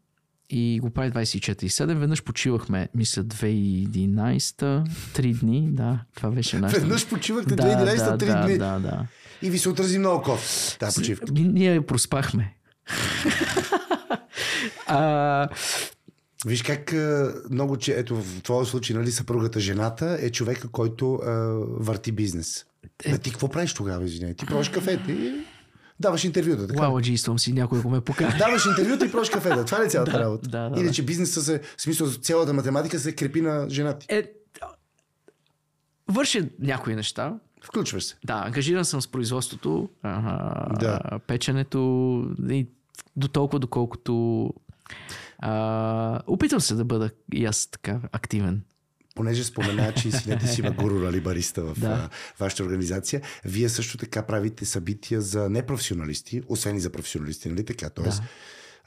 и 0.50 0.80
го 0.80 0.90
прави 0.90 1.12
24-7. 1.12 1.94
Веднъж 1.96 2.24
почивахме, 2.24 2.90
мисля, 2.96 3.24
2011 3.24 4.84
три 5.14 5.34
дни, 5.34 5.70
да, 5.72 6.00
това 6.16 6.32
беше 6.32 6.60
нашата. 6.60 6.82
Веднъж 6.82 7.08
почивахте 7.08 7.56
да, 7.56 7.64
2011 7.64 7.96
да, 7.96 8.18
три 8.18 8.28
да, 8.28 8.46
дни. 8.46 8.58
Да, 8.58 8.80
да. 8.80 9.08
И 9.42 9.50
ви 9.50 9.60
се 9.60 9.70
отрази 9.70 10.00
много 10.00 10.24
ков. 10.24 10.76
Та 10.80 10.92
почивка. 10.96 11.26
Ние 11.32 11.82
проспахме. 11.82 12.56
а, 14.88 15.50
Виж 16.46 16.64
как 16.64 16.94
много, 17.50 17.78
че 17.78 17.94
ето 17.94 18.22
в 18.22 18.42
твоя 18.42 18.66
случай, 18.66 18.96
нали, 18.96 19.12
съпругата, 19.12 19.60
жената 19.60 20.18
е 20.22 20.30
човека, 20.30 20.68
който 20.68 21.14
а, 21.14 21.32
върти 21.80 22.12
бизнес. 22.12 22.66
Е... 23.06 23.12
А 23.12 23.18
ти 23.18 23.32
какво 23.32 23.50
правиш 23.50 23.74
тогава, 23.74 24.06
извиняй? 24.06 24.34
Ти 24.34 24.46
пробваш 24.46 24.70
кафете 24.70 25.12
и 25.12 25.34
даваш 26.04 26.24
интервюта. 26.24 26.68
Така? 26.68 26.82
Лаладжийствам 26.82 27.40
си 27.40 27.54
някой, 27.54 27.80
ако 27.80 27.90
ме 27.90 28.02
покаже. 28.02 28.38
Даваш 28.38 28.66
интервюта 28.66 29.06
и 29.06 29.12
пробваш 29.12 29.30
кафета. 29.30 29.66
Това 29.66 29.82
ли 29.82 29.86
е 29.86 29.90
цялата 29.90 30.12
Да, 30.12 30.20
работа? 30.20 30.50
да, 30.50 30.70
да, 30.70 30.80
Иначе 30.80 31.04
бизнеса 31.06 31.42
се, 31.42 31.62
в 31.78 31.82
смисъл 31.82 32.08
цялата 32.08 32.54
математика 32.54 33.00
се 33.00 33.16
крепи 33.16 33.42
на 33.42 33.70
жена 33.70 33.94
ти. 33.94 34.06
Е, 34.10 34.32
върши 36.10 36.50
някои 36.60 36.96
неща. 36.96 37.34
Включваш 37.64 38.04
се. 38.04 38.16
Да, 38.26 38.44
ангажиран 38.46 38.86
съм 38.86 39.02
с 39.02 39.08
производството, 39.08 39.90
а, 40.02 40.78
Да. 40.80 41.00
печенето 41.28 41.80
и 42.50 42.68
до 43.16 43.28
толкова, 43.28 43.60
доколкото 43.60 44.50
а, 45.40 46.20
опитвам 46.28 46.62
се 46.62 46.76
да 46.76 46.86
бъда 46.86 47.10
и 47.34 47.46
аз 47.46 47.68
така 47.68 48.00
активен. 48.12 48.62
Понеже 49.16 49.44
спомена, 49.44 49.94
че 49.94 50.08
и 50.08 50.12
синете 50.12 50.48
си 50.48 50.62
има 50.62 50.72
гуру, 50.72 51.00
нали, 51.00 51.22
бариста 51.22 51.62
в 51.64 51.80
Да. 51.80 52.10
вашата 52.40 52.64
организация, 52.64 53.22
вие 53.46 53.70
също 53.70 53.98
така 53.98 54.22
правите 54.22 54.66
събития 54.66 55.22
за 55.22 55.50
непрофесионалисти, 55.50 56.42
освен 56.48 56.76
и 56.76 56.80
за 56.80 56.90
професионалисти, 56.90 57.50
нали 57.50 57.66
така? 57.66 57.90
Тоест, 57.90 58.24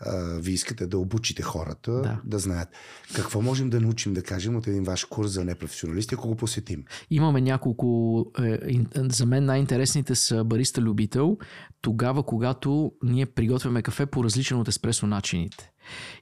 а, 0.01 0.39
вие 0.41 0.55
искате 0.55 0.87
да 0.87 0.99
обучите 0.99 1.43
хората 1.43 1.93
да. 1.93 2.03
Да. 2.03 2.21
да 2.25 2.39
знаят. 2.39 2.69
Какво 3.15 3.43
можем 3.43 3.71
да 3.71 3.81
научим, 3.81 4.15
да 4.15 4.23
кажем, 4.23 4.57
от 4.57 4.67
един 4.67 4.85
ваш 4.85 5.05
курс 5.05 5.31
за 5.31 5.45
непрофесионалисти, 5.45 6.15
ако 6.15 6.29
го 6.29 6.37
посетим? 6.37 6.85
Имаме 7.11 7.41
няколко. 7.41 8.25
Е, 8.43 8.59
за 8.95 9.27
мен 9.27 9.45
най-интересните 9.45 10.15
са 10.15 10.45
бариста 10.45 10.81
любител, 10.81 11.39
тогава, 11.81 12.23
когато 12.23 12.93
ние 13.03 13.27
приготвяме 13.27 13.83
кафе 13.83 14.07
по 14.07 14.25
различен 14.25 14.59
от 14.59 14.69
еспресо 14.69 15.07
начините. 15.07 15.71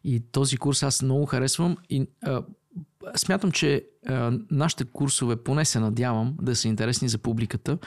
И 0.05 0.23
този 0.33 0.57
курс 0.57 0.83
аз 0.83 1.03
много 1.03 1.27
харесвам 1.27 1.77
и 1.91 2.07
а, 2.23 2.43
смятам, 3.17 3.53
че 3.53 3.85
а, 4.07 4.33
нашите 4.51 4.85
курсове, 4.85 5.37
поне 5.37 5.65
се 5.65 5.81
надявам, 5.81 6.37
да 6.43 6.57
са 6.57 6.69
интересни 6.69 7.09
за 7.09 7.19
публиката. 7.19 7.79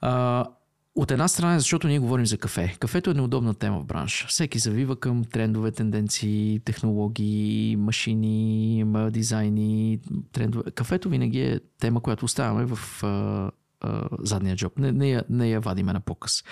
А, 0.00 0.46
от 0.94 1.10
една 1.10 1.28
страна, 1.28 1.58
защото 1.58 1.88
ние 1.88 1.98
говорим 1.98 2.26
за 2.26 2.38
кафе. 2.38 2.76
Кафето 2.80 3.10
е 3.10 3.14
неудобна 3.14 3.54
тема 3.54 3.80
в 3.80 3.84
бранша. 3.84 4.26
Всеки 4.28 4.58
завива 4.58 4.96
към 4.96 5.24
трендове, 5.24 5.72
тенденции, 5.72 6.60
технологии, 6.64 7.76
машини, 7.76 8.84
дизайни, 9.10 10.00
трендове. 10.32 10.70
Кафето 10.70 11.08
винаги 11.08 11.40
е 11.40 11.60
тема, 11.80 12.00
която 12.00 12.24
оставяме 12.24 12.64
в 12.64 13.02
а, 13.02 13.50
а, 13.80 14.08
задния 14.18 14.56
джоб. 14.56 14.78
Не, 14.78 14.92
не, 14.92 15.10
я, 15.10 15.24
не 15.30 15.50
я 15.50 15.60
вадиме 15.60 15.92
на 15.92 16.00
показ. 16.00 16.44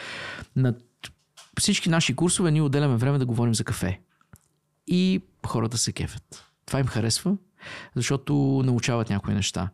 На 0.56 0.74
всички 1.58 1.88
наши 1.88 2.16
курсове 2.16 2.50
ние 2.50 2.62
отделяме 2.62 2.96
време 2.96 3.18
да 3.18 3.26
говорим 3.26 3.54
за 3.54 3.64
кафе. 3.64 4.00
И 4.86 5.22
хората 5.46 5.78
се 5.78 5.92
кефят. 5.92 6.49
Това 6.70 6.80
им 6.80 6.86
харесва, 6.86 7.36
защото 7.97 8.62
научават 8.64 9.10
някои 9.10 9.34
неща. 9.34 9.70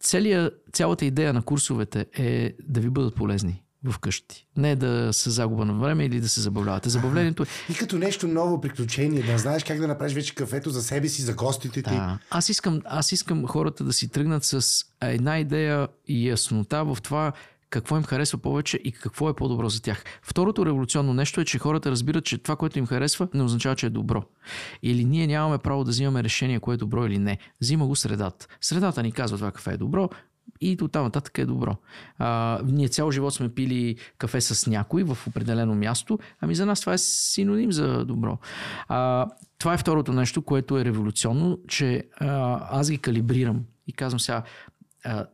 Целия, 0.00 0.50
цялата 0.72 1.04
идея 1.04 1.32
на 1.32 1.42
курсовете 1.42 2.06
е 2.18 2.54
да 2.68 2.80
ви 2.80 2.90
бъдат 2.90 3.14
полезни 3.14 3.62
в 3.84 3.98
къщи. 3.98 4.46
Не 4.56 4.76
да 4.76 5.12
са 5.12 5.30
загуба 5.30 5.64
на 5.64 5.74
време 5.74 6.04
или 6.04 6.20
да 6.20 6.28
се 6.28 6.40
забавлявате. 6.40 6.88
Забавлението 6.88 7.42
е... 7.42 7.46
И 7.72 7.74
като 7.74 7.98
нещо 7.98 8.28
ново 8.28 8.60
приключение, 8.60 9.22
да 9.22 9.38
знаеш 9.38 9.64
как 9.64 9.80
да 9.80 9.88
направиш 9.88 10.14
вече 10.14 10.34
кафето 10.34 10.70
за 10.70 10.82
себе 10.82 11.08
си, 11.08 11.22
за 11.22 11.34
гостите 11.34 11.82
ти. 11.82 11.90
Да. 11.90 12.18
Аз, 12.30 12.48
искам, 12.48 12.80
аз 12.84 13.12
искам 13.12 13.46
хората 13.46 13.84
да 13.84 13.92
си 13.92 14.08
тръгнат 14.08 14.44
с 14.44 14.84
една 15.00 15.38
идея 15.38 15.88
и 16.06 16.28
яснота 16.28 16.84
в 16.84 16.98
това 17.02 17.32
какво 17.70 17.96
им 17.96 18.02
харесва 18.02 18.38
повече 18.38 18.80
и 18.84 18.92
какво 18.92 19.30
е 19.30 19.34
по-добро 19.34 19.68
за 19.68 19.82
тях. 19.82 20.04
Второто 20.22 20.66
революционно 20.66 21.14
нещо 21.14 21.40
е, 21.40 21.44
че 21.44 21.58
хората 21.58 21.90
разбират, 21.90 22.24
че 22.24 22.38
това, 22.38 22.56
което 22.56 22.78
им 22.78 22.86
харесва, 22.86 23.28
не 23.34 23.42
означава, 23.42 23.76
че 23.76 23.86
е 23.86 23.90
добро. 23.90 24.22
Или 24.82 25.04
ние 25.04 25.26
нямаме 25.26 25.58
право 25.58 25.84
да 25.84 25.90
взимаме 25.90 26.24
решение, 26.24 26.60
кое 26.60 26.74
е 26.74 26.78
добро 26.78 27.06
или 27.06 27.18
не. 27.18 27.38
Взима 27.60 27.86
го 27.86 27.96
средата. 27.96 28.46
Средата 28.60 29.02
ни 29.02 29.12
казва 29.12 29.38
това 29.38 29.52
кафе 29.52 29.70
е 29.70 29.76
добро, 29.76 30.08
и 30.60 30.76
до 30.76 30.88
там 30.88 31.04
нататък 31.04 31.38
е 31.38 31.44
добро. 31.44 31.76
А, 32.18 32.60
ние 32.64 32.88
цял 32.88 33.10
живот 33.10 33.34
сме 33.34 33.48
пили 33.48 33.96
кафе 34.18 34.40
с 34.40 34.70
някой 34.70 35.02
в 35.02 35.18
определено 35.26 35.74
място, 35.74 36.18
ами 36.40 36.54
за 36.54 36.66
нас 36.66 36.80
това 36.80 36.92
е 36.92 36.98
синоним 36.98 37.72
за 37.72 38.04
добро. 38.04 38.38
А, 38.88 39.26
това 39.58 39.74
е 39.74 39.78
второто 39.78 40.12
нещо, 40.12 40.42
което 40.42 40.78
е 40.78 40.84
революционно, 40.84 41.58
че 41.68 42.08
а, 42.20 42.60
аз 42.78 42.90
ги 42.90 42.98
калибрирам 42.98 43.64
и 43.86 43.92
казвам 43.92 44.20
сега, 44.20 44.42
а, 45.04 45.26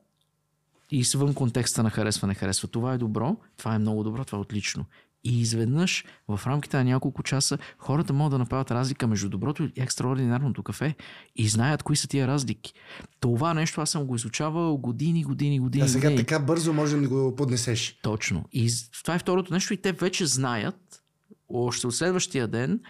и 0.95 0.99
извън 0.99 1.35
контекста 1.35 1.83
на 1.83 1.91
харесва, 1.91 2.29
не 2.29 2.35
харесва. 2.35 2.69
Това 2.69 2.95
е 2.95 2.99
добро, 2.99 3.37
това 3.57 3.75
е 3.75 3.79
много 3.79 4.05
добро, 4.05 4.25
това 4.25 4.39
е 4.39 4.41
отлично. 4.41 4.85
И 5.25 5.41
изведнъж, 5.41 6.05
в 6.29 6.41
рамките 6.47 6.77
на 6.77 6.85
няколко 6.85 7.23
часа, 7.23 7.59
хората 7.79 8.12
могат 8.12 8.31
да 8.31 8.39
направят 8.39 8.71
разлика 8.71 9.07
между 9.07 9.29
доброто 9.29 9.65
и 9.65 9.73
екстраординарното 9.77 10.62
кафе 10.62 10.95
и 11.37 11.49
знаят 11.49 11.83
кои 11.83 11.97
са 11.97 12.09
тия 12.09 12.27
разлики. 12.29 12.73
Това 13.21 13.55
нещо 13.55 13.81
аз 13.81 13.91
съм 13.91 14.05
го 14.05 14.15
изучавал 14.15 14.77
години, 14.77 15.25
години, 15.25 15.61
години. 15.61 15.85
А 15.85 15.89
сега 15.89 16.09
години. 16.09 16.27
така 16.27 16.39
бързо 16.39 16.73
можем 16.73 17.03
да 17.03 17.09
го 17.09 17.37
поднесеш. 17.37 17.99
Точно. 18.03 18.45
И 18.53 18.71
това 19.03 19.15
е 19.15 19.19
второто 19.19 19.53
нещо 19.53 19.75
и 19.75 19.77
те 19.77 19.93
вече 19.93 20.27
знаят 20.27 21.03
още 21.49 21.87
от 21.87 21.95
следващия 21.95 22.49
ден 22.49 22.81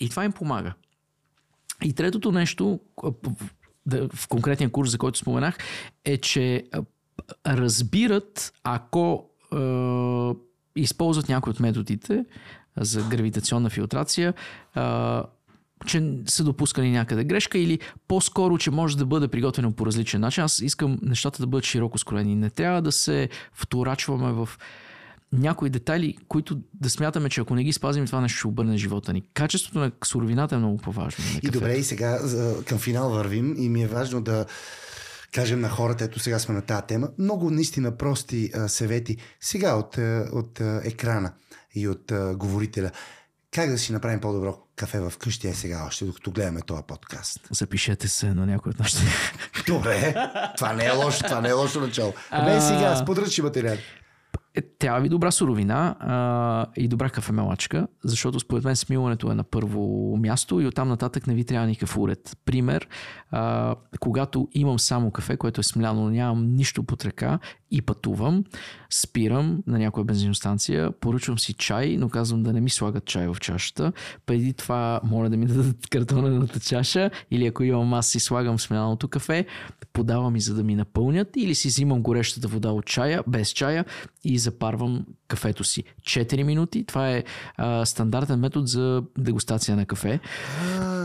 и 0.00 0.08
това 0.08 0.24
им 0.24 0.32
помага. 0.32 0.74
И 1.84 1.92
третото 1.92 2.32
нещо, 2.32 2.80
в- 3.86 4.28
конкретния 4.28 4.70
курс, 4.70 4.90
за 4.90 4.98
който 4.98 5.18
споменах, 5.18 5.58
е, 6.04 6.16
че 6.16 6.64
разбират, 7.46 8.52
ако 8.64 9.24
е, 9.52 9.58
използват 10.76 11.28
някои 11.28 11.50
от 11.50 11.60
методите 11.60 12.24
за 12.76 13.02
гравитационна 13.02 13.70
филтрация, 13.70 14.34
а, 14.74 15.24
че 15.86 16.12
са 16.26 16.44
допускани 16.44 16.90
някъде 16.90 17.24
грешка 17.24 17.58
или 17.58 17.78
по-скоро, 18.08 18.58
че 18.58 18.70
може 18.70 18.96
да 18.96 19.06
бъде 19.06 19.28
приготвено 19.28 19.72
по 19.72 19.86
различен 19.86 20.20
начин. 20.20 20.44
Аз 20.44 20.58
искам 20.58 20.98
нещата 21.02 21.42
да 21.42 21.46
бъдат 21.46 21.64
широко 21.64 21.98
скроени. 21.98 22.34
Не 22.34 22.50
трябва 22.50 22.82
да 22.82 22.92
се 22.92 23.28
вторачваме 23.52 24.32
в 24.32 24.48
някои 25.32 25.70
детайли, 25.70 26.16
които 26.28 26.58
да 26.74 26.90
смятаме, 26.90 27.28
че 27.28 27.40
ако 27.40 27.54
не 27.54 27.64
ги 27.64 27.72
спазим, 27.72 28.06
това 28.06 28.20
нещо 28.20 28.38
ще 28.38 28.48
обърне 28.48 28.76
живота 28.76 29.12
ни. 29.12 29.22
Качеството 29.34 29.78
на 29.78 29.90
суровината 30.04 30.54
е 30.54 30.58
много 30.58 30.76
по-важно. 30.76 31.24
И 31.42 31.48
добре, 31.48 31.74
и 31.74 31.84
сега 31.84 32.18
към 32.66 32.78
финал 32.78 33.10
вървим 33.10 33.54
и 33.58 33.68
ми 33.68 33.82
е 33.82 33.88
важно 33.88 34.20
да 34.20 34.46
кажем 35.32 35.60
на 35.60 35.68
хората, 35.68 36.04
ето 36.04 36.20
сега 36.20 36.38
сме 36.38 36.54
на 36.54 36.62
тази 36.62 36.82
тема, 36.82 37.08
много 37.18 37.50
наистина 37.50 37.96
прости 37.96 38.50
а, 38.54 38.68
съвети 38.68 39.16
сега 39.40 39.74
от, 39.74 39.98
а, 39.98 40.28
от 40.32 40.60
а, 40.60 40.80
екрана 40.84 41.32
и 41.74 41.88
от 41.88 42.12
а, 42.12 42.34
говорителя. 42.36 42.90
Как 43.50 43.70
да 43.70 43.78
си 43.78 43.92
направим 43.92 44.20
по-добро 44.20 44.58
кафе 44.76 45.00
в 45.00 45.12
къщи 45.18 45.48
е 45.48 45.54
сега 45.54 45.84
още, 45.86 46.04
докато 46.04 46.30
гледаме 46.30 46.60
този 46.60 46.82
подкаст. 46.88 47.40
Запишете 47.50 48.08
се 48.08 48.34
на 48.34 48.46
някой 48.46 48.70
от 48.70 48.78
нашите. 48.78 49.02
Добре, 49.66 50.14
това 50.56 50.72
не 50.72 50.84
е 50.84 50.90
лошо, 50.90 51.24
това 51.24 51.40
не 51.40 51.48
е 51.48 51.52
лошо 51.52 51.80
начало. 51.80 52.14
Не 52.32 52.60
сега, 52.60 52.96
с 52.96 53.04
подръчни 53.04 53.44
материали. 53.44 53.80
Е, 54.58 54.62
трябва 54.78 55.00
ви 55.00 55.08
добра 55.08 55.30
суровина 55.30 55.96
а, 56.00 56.66
и 56.76 56.88
добра 56.88 57.10
кафемелачка, 57.10 57.88
защото 58.04 58.40
според 58.40 58.64
мен 58.64 58.76
смилането 58.76 59.30
е 59.30 59.34
на 59.34 59.44
първо 59.44 60.16
място 60.16 60.60
и 60.60 60.66
оттам 60.66 60.88
нататък 60.88 61.26
не 61.26 61.34
ви 61.34 61.44
трябва 61.44 61.66
никакъв 61.66 61.98
уред. 61.98 62.36
Пример, 62.44 62.88
а, 63.30 63.74
когато 64.00 64.48
имам 64.52 64.78
само 64.78 65.10
кафе, 65.10 65.36
което 65.36 65.60
е 65.60 65.64
смляно, 65.64 66.02
но 66.02 66.10
нямам 66.10 66.54
нищо 66.54 66.82
под 66.82 67.04
ръка 67.04 67.38
и 67.70 67.82
пътувам, 67.82 68.44
спирам 68.92 69.62
на 69.66 69.78
някоя 69.78 70.04
бензиностанция, 70.04 70.90
поръчвам 70.92 71.38
си 71.38 71.52
чай, 71.52 71.96
но 71.98 72.08
казвам 72.08 72.42
да 72.42 72.52
не 72.52 72.60
ми 72.60 72.70
слагат 72.70 73.04
чай 73.04 73.28
в 73.28 73.36
чашата. 73.40 73.92
Преди 74.26 74.52
това 74.52 75.00
моля 75.04 75.30
да 75.30 75.36
ми 75.36 75.46
дадат 75.46 75.88
картонената 75.90 76.60
чаша 76.60 77.10
или 77.30 77.46
ако 77.46 77.64
имам 77.64 77.94
аз 77.94 78.06
си 78.06 78.20
слагам 78.20 78.58
смляното 78.58 79.08
кафе, 79.08 79.46
подавам 79.92 80.36
и 80.36 80.40
за 80.40 80.54
да 80.54 80.64
ми 80.64 80.74
напълнят 80.74 81.28
или 81.36 81.54
си 81.54 81.68
взимам 81.68 82.02
горещата 82.02 82.48
вода 82.48 82.70
от 82.70 82.86
чая, 82.86 83.22
без 83.26 83.50
чая 83.50 83.84
и 84.24 84.38
запарвам 84.38 85.06
кафето 85.28 85.64
си. 85.64 85.84
4 86.02 86.42
минути, 86.42 86.84
това 86.84 87.10
е 87.10 87.24
а, 87.56 87.86
стандартен 87.86 88.40
метод 88.40 88.66
за 88.66 89.02
дегустация 89.18 89.76
на 89.76 89.86
кафе. 89.86 90.20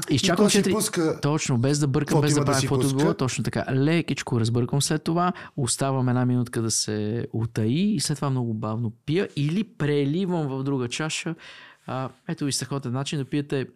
Изчаквам 0.09 0.47
и 0.47 0.49
то 0.49 0.51
си 0.51 0.63
4... 0.63 0.71
пуска 0.71 1.19
Точно, 1.21 1.57
без 1.57 1.79
да 1.79 1.87
бъркам, 1.87 2.21
без 2.21 2.33
да 2.33 2.39
да 2.39 2.45
правя 2.45 2.59
каквото 2.59 2.95
било. 2.95 3.13
Точно 3.13 3.43
така. 3.43 3.65
Лекичко 3.71 4.39
разбъркам 4.39 4.81
след 4.81 5.03
това, 5.03 5.33
оставам 5.57 6.09
една 6.09 6.25
минутка 6.25 6.61
да 6.61 6.71
се 6.71 7.27
утаи 7.33 7.95
и 7.95 7.99
след 7.99 8.15
това 8.17 8.29
много 8.29 8.53
бавно 8.53 8.91
пия 9.05 9.29
или 9.35 9.63
преливам 9.63 10.47
в 10.47 10.63
друга 10.63 10.89
чаша. 10.89 11.35
А, 11.87 12.09
ето 12.27 12.45
ви 12.45 12.51
страхотен 12.51 12.91
начин 12.91 13.19
да 13.19 13.25
пиете 13.25 13.67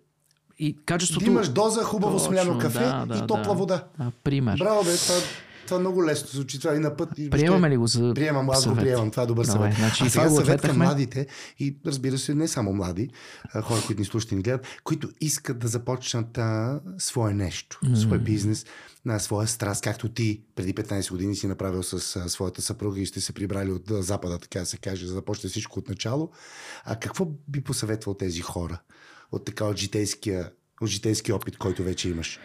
и 0.60 0.78
качеството... 0.86 1.26
да 1.26 1.32
имаш 1.32 1.50
доза 1.50 1.84
хубаво 1.84 2.18
Точно, 2.18 2.28
смляно 2.28 2.60
кафе 2.60 2.80
да, 2.80 3.06
да, 3.06 3.18
и 3.18 3.20
топла 3.20 3.44
да. 3.44 3.54
вода. 3.54 3.84
А, 4.00 4.12
пример. 4.24 4.58
Браво, 4.58 4.84
бе, 4.84 4.98
това 4.98 5.16
Това 5.68 5.80
много 5.80 6.06
лесно 6.06 6.30
звучи. 6.30 6.60
Това 6.60 6.76
и 6.76 6.80
на 6.80 6.96
път. 6.98 7.10
И 7.18 7.30
Приемаме 7.30 7.70
ли 7.70 7.78
го 7.78 7.88
за 7.88 8.14
Приемам, 8.14 8.50
аз 8.50 8.64
съвет? 8.64 8.78
го 8.78 8.82
приемам. 8.82 9.12
Това 9.12 9.24
е 9.24 9.26
добър 9.26 9.46
Давай, 9.46 9.72
съвет. 9.72 9.78
значи 9.78 10.04
а 10.04 10.08
и 10.08 10.10
сега 10.10 10.24
това 10.24 10.36
съвет 10.36 10.62
към 10.62 10.78
младите 10.78 11.28
и 11.60 11.78
разбира 11.86 12.18
се, 12.18 12.36
не 12.36 12.48
само 12.48 12.74
млади, 12.74 13.10
хора, 13.62 13.82
които 13.88 14.00
ни 14.02 14.06
слушат 14.06 14.32
и 14.32 14.36
ни 14.36 14.42
гледат, 14.42 14.66
които 14.84 15.10
искат 15.22 15.60
да 15.60 15.68
започнат 15.68 16.38
а, 16.38 16.80
свое 16.98 17.34
нещо, 17.34 17.80
Мгм. 17.84 17.96
свой 17.96 18.20
бизнес, 18.20 18.66
на 19.06 19.20
своя 19.20 19.48
страст, 19.48 19.84
както 19.84 20.10
ти 20.10 20.42
преди 20.56 20.76
15 20.76 21.12
години 21.12 21.36
си 21.36 21.48
направил 21.48 21.84
с 21.84 21.94
а, 22.16 22.30
своята 22.30 22.62
съпруга 22.62 23.00
и 23.00 23.06
сте 23.06 23.22
се 23.22 23.34
прибрали 23.34 23.72
от 23.72 23.92
а, 23.92 24.02
запада, 24.04 24.38
така 24.40 24.60
да 24.60 24.66
се 24.66 24.78
каже, 24.78 25.06
за 25.06 25.12
да 25.12 25.16
започне 25.16 25.50
всичко 25.50 25.80
от 25.80 25.90
начало. 25.90 26.32
А 26.86 26.96
какво 26.96 27.28
би 27.48 27.62
посъветвал 27.62 28.14
тези 28.14 28.42
хора 28.42 28.80
от 29.32 29.46
така 29.46 29.66
от 29.66 29.78
житейския, 29.78 30.52
от 30.82 30.90
житейския 30.90 31.36
опит, 31.36 31.58
който 31.58 31.84
вече 31.84 32.10
имаш? 32.10 32.40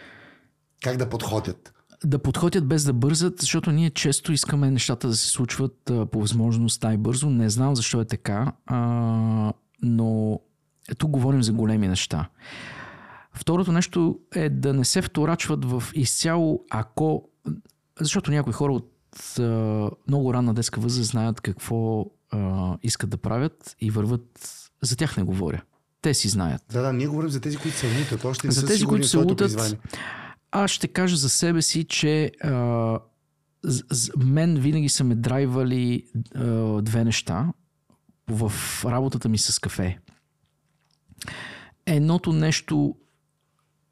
Как 0.83 0.97
да 0.97 1.09
подходят? 1.09 1.73
Да 2.05 2.19
подходят 2.19 2.67
без 2.67 2.83
да 2.83 2.93
бързат, 2.93 3.39
защото 3.39 3.71
ние 3.71 3.89
често 3.89 4.33
искаме 4.33 4.71
нещата 4.71 5.07
да 5.07 5.15
се 5.15 5.27
случват 5.27 5.89
а, 5.89 6.05
по 6.05 6.21
възможност 6.21 6.83
най-бързо. 6.83 7.29
Не 7.29 7.49
знам 7.49 7.75
защо 7.75 8.01
е 8.01 8.05
така, 8.05 8.51
а, 8.65 9.53
но 9.81 10.39
тук 10.97 11.11
говорим 11.11 11.43
за 11.43 11.53
големи 11.53 11.87
неща. 11.87 12.29
Второто 13.33 13.71
нещо 13.71 14.19
е 14.35 14.49
да 14.49 14.73
не 14.73 14.85
се 14.85 15.01
вторачват 15.01 15.65
в 15.65 15.83
изцяло, 15.93 16.63
ако... 16.69 17.29
Защото 17.99 18.31
някои 18.31 18.53
хора 18.53 18.73
от 18.73 18.91
а, 19.39 19.43
много 20.07 20.33
ранна 20.33 20.53
детска 20.53 20.81
възраст 20.81 21.09
знаят 21.09 21.41
какво 21.41 22.05
а, 22.31 22.77
искат 22.83 23.09
да 23.09 23.17
правят 23.17 23.75
и 23.79 23.91
върват... 23.91 24.49
За 24.81 24.95
тях 24.95 25.17
не 25.17 25.23
говоря. 25.23 25.61
Те 26.01 26.13
си 26.13 26.29
знаят. 26.29 26.61
Да, 26.73 26.81
да, 26.81 26.93
ние 26.93 27.07
говорим 27.07 27.29
за 27.29 27.41
тези, 27.41 27.57
които 27.57 27.77
се 27.77 27.99
лутат. 27.99 28.25
Още 28.25 28.47
не 28.47 28.53
За 28.53 28.61
са 28.61 28.67
тези, 28.67 28.85
които 28.85 29.07
се 29.07 29.17
лутат, 29.17 29.37
призвание. 29.37 29.79
Аз 30.53 30.71
ще 30.71 30.87
кажа 30.87 31.15
за 31.15 31.29
себе 31.29 31.61
си, 31.61 31.83
че 31.83 32.31
а, 32.43 32.99
мен 34.17 34.55
винаги 34.55 34.89
са 34.89 35.03
ме 35.03 35.15
драйвали 35.15 36.05
а, 36.35 36.81
две 36.81 37.03
неща 37.03 37.53
в 38.27 38.51
работата 38.85 39.29
ми 39.29 39.37
с 39.37 39.59
кафе. 39.59 39.99
Едното 41.85 42.33
нещо 42.33 42.95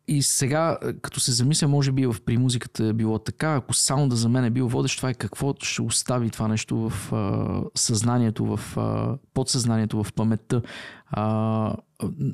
и 0.07 0.23
сега, 0.23 0.77
като 1.01 1.19
се 1.19 1.31
замисля, 1.31 1.67
може 1.67 1.91
би 1.91 2.05
в 2.05 2.15
при 2.25 2.37
музиката 2.37 2.85
е 2.85 2.93
било 2.93 3.19
така, 3.19 3.55
ако 3.55 3.73
саунда 3.73 4.15
за 4.15 4.29
мен 4.29 4.45
е 4.45 4.49
бил 4.49 4.67
водещ, 4.67 4.97
това 4.97 5.09
е 5.09 5.13
какво 5.13 5.53
ще 5.61 5.81
остави 5.81 6.29
това 6.29 6.47
нещо 6.47 6.89
в 6.89 7.13
а, 7.13 7.63
съзнанието, 7.75 8.57
в 8.57 8.77
а, 8.77 9.17
подсъзнанието, 9.33 10.03
в 10.03 10.13
паметта 10.13 10.61
а, 11.07 11.75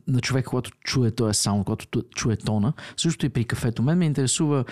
на 0.08 0.22
човек, 0.22 0.46
когато 0.46 0.72
чуе 0.72 1.12
този 1.12 1.40
саунд, 1.40 1.66
когато 1.66 2.04
чуе 2.04 2.36
тона. 2.36 2.74
Също 2.98 3.26
и 3.26 3.30
при 3.30 3.46
кафето. 3.46 3.84
Мен 3.84 3.98
ме 3.98 4.06
интересува 4.06 4.66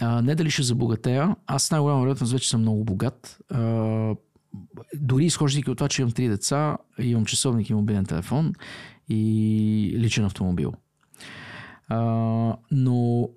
а, 0.00 0.22
не 0.22 0.34
дали 0.34 0.50
ще 0.50 0.62
забогатея. 0.62 1.36
Аз 1.46 1.70
най-голяма 1.70 2.00
вероятност 2.00 2.32
вече 2.32 2.48
съм 2.48 2.60
много 2.60 2.84
богат. 2.84 3.38
А, 3.50 4.14
дори 4.94 5.24
изхождайки 5.24 5.70
от 5.70 5.78
това, 5.78 5.88
че 5.88 6.02
имам 6.02 6.12
три 6.12 6.28
деца, 6.28 6.76
имам 6.98 7.24
часовник 7.24 7.70
и 7.70 7.74
мобилен 7.74 8.04
телефон 8.04 8.52
и 9.08 9.94
личен 9.98 10.24
автомобил. 10.24 10.72
А, 11.88 11.98
но 12.70 13.28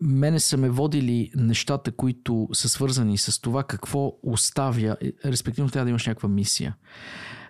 мене 0.00 0.40
са 0.40 0.56
ме 0.56 0.70
водили 0.70 1.30
нещата, 1.36 1.92
които 1.92 2.48
са 2.52 2.68
свързани 2.68 3.18
с 3.18 3.40
това 3.40 3.64
какво 3.64 4.12
оставя, 4.22 4.96
е, 5.02 5.12
респективно 5.24 5.70
трябва 5.70 5.84
да 5.84 5.90
имаш 5.90 6.06
някаква 6.06 6.28
мисия. 6.28 6.76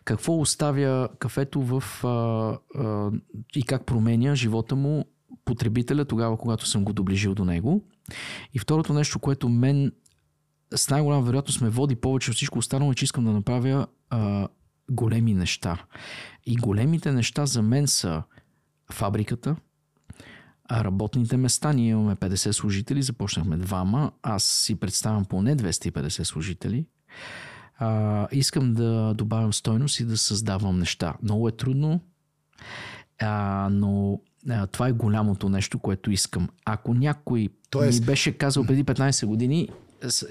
Какво 0.04 0.40
оставя 0.40 1.08
кафето 1.18 1.62
в 1.62 2.04
а, 2.04 2.08
а, 2.80 3.10
и 3.56 3.62
как 3.62 3.86
променя 3.86 4.34
живота 4.34 4.76
му 4.76 5.04
потребителя 5.44 6.04
тогава, 6.04 6.36
когато 6.36 6.66
съм 6.66 6.84
го 6.84 6.92
доближил 6.92 7.34
до 7.34 7.44
него. 7.44 7.84
И 8.54 8.58
второто 8.58 8.92
нещо, 8.92 9.18
което 9.18 9.48
мен 9.48 9.92
с 10.74 10.90
най-голяма 10.90 11.22
вероятност 11.22 11.60
ме 11.60 11.68
води 11.68 11.96
повече 11.96 12.30
от 12.30 12.36
всичко 12.36 12.58
останало, 12.58 12.92
е, 12.92 12.94
че 12.94 13.04
искам 13.04 13.24
да 13.24 13.30
направя 13.30 13.86
а, 14.10 14.48
големи 14.90 15.34
неща. 15.34 15.84
И 16.46 16.56
големите 16.56 17.12
неща 17.12 17.46
за 17.46 17.62
мен 17.62 17.86
са 17.86 18.22
фабриката, 18.92 19.56
работните 20.72 21.36
места. 21.36 21.72
Ние 21.72 21.90
имаме 21.90 22.16
50 22.16 22.52
служители, 22.52 23.02
започнахме 23.02 23.56
двама. 23.56 24.12
Аз 24.22 24.44
си 24.44 24.74
представям 24.74 25.24
поне 25.24 25.56
250 25.56 26.22
служители. 26.22 26.86
А, 27.78 28.28
искам 28.32 28.74
да 28.74 29.14
добавям 29.14 29.52
стойност 29.52 30.00
и 30.00 30.04
да 30.04 30.16
създавам 30.16 30.78
неща. 30.78 31.14
Много 31.22 31.48
е 31.48 31.52
трудно, 31.52 32.00
а, 33.20 33.68
но 33.72 34.20
а, 34.50 34.66
това 34.66 34.88
е 34.88 34.92
голямото 34.92 35.48
нещо, 35.48 35.78
което 35.78 36.10
искам. 36.10 36.48
Ако 36.64 36.94
някой 36.94 37.48
Тоест- 37.70 38.00
ми 38.00 38.06
беше 38.06 38.32
казал 38.32 38.66
преди 38.66 38.84
15 38.84 39.26
години, 39.26 39.68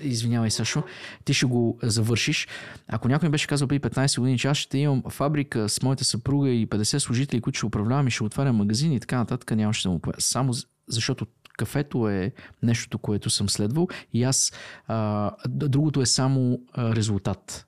извинявай, 0.02 0.52
Сашо, 0.52 0.84
ти 1.26 1.34
ще 1.34 1.46
го 1.46 1.80
завършиш. 1.84 2.48
Ако 2.88 3.08
някой 3.08 3.30
ми 3.30 3.32
беше 3.32 3.48
казал 3.48 3.68
преди 3.68 3.80
15 3.80 4.20
години, 4.20 4.40
че 4.40 4.48
аз 4.48 4.58
ще 4.58 4.78
имам 4.78 5.04
фабрика 5.10 5.70
с 5.70 5.82
моята 5.82 6.06
съпруга 6.06 6.50
и 6.50 6.68
50 6.68 6.98
служители, 6.98 7.42
които 7.42 7.58
ще 7.58 7.66
управлявам 7.66 8.08
и 8.08 8.12
ще 8.12 8.24
отварям 8.24 8.56
магазини 8.56 8.96
и 8.96 9.00
така 9.00 9.18
нататък, 9.18 9.52
нямаше 9.52 9.84
да 9.84 9.90
му. 9.90 10.02
Само 10.20 10.54
защото 10.88 11.26
кафето 11.58 12.10
е 12.10 12.32
нещото, 12.64 12.98
което 12.98 13.30
съм 13.30 13.50
следвал 13.50 13.88
и 14.14 14.24
аз 14.24 14.52
а, 14.88 15.32
другото 15.48 16.02
е 16.02 16.06
само 16.06 16.62
а, 16.74 16.96
резултат. 16.96 17.68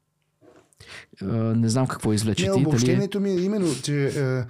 А, 1.22 1.26
не 1.36 1.70
знам 1.70 1.88
какво 1.88 2.14
извлече 2.14 2.46
Не. 2.46 2.50
Дали... 2.50 2.60
е- 2.64 2.68
обобщението 2.68 3.20
ми 3.20 3.30
е 3.30 3.40
именно, 3.40 3.82
че 3.84 4.08
е, 4.08 4.44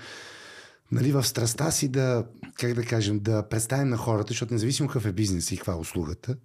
нали, 0.91 1.11
в 1.11 1.23
страста 1.23 1.71
си 1.71 1.87
да, 1.87 2.25
как 2.59 2.73
да 2.73 2.83
кажем, 2.83 3.19
да 3.19 3.49
представим 3.49 3.89
на 3.89 3.97
хората, 3.97 4.27
защото 4.27 4.53
независимо 4.53 4.89
какъв 4.89 5.05
е 5.05 5.11
бизнес 5.11 5.51
и 5.51 5.57
каква 5.57 5.73
е 5.73 5.77
услугата, 5.77 6.35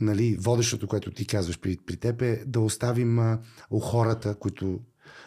нали, 0.00 0.36
водещото, 0.40 0.88
което 0.88 1.10
ти 1.10 1.26
казваш 1.26 1.60
при, 1.60 1.76
при 1.86 1.96
теб 1.96 2.22
е 2.22 2.42
да 2.46 2.60
оставим 2.60 3.18
а, 3.18 3.38
у 3.70 3.80
хората, 3.80 4.34
които, 4.34 4.80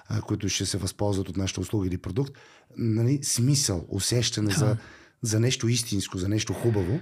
а, 0.08 0.22
които 0.22 0.50
ще 0.50 0.66
се 0.66 0.78
възползват 0.78 1.30
от 1.30 1.38
нашата 1.38 1.62
услуга 1.62 1.88
или 1.88 1.98
продукт, 1.98 2.34
нали, 2.78 3.20
смисъл, 3.24 3.86
усещане 3.90 4.52
за, 4.52 4.78
за 5.22 5.40
нещо 5.40 5.68
истинско, 5.68 6.18
за 6.18 6.30
нещо 6.30 6.54
хубаво, 6.54 7.00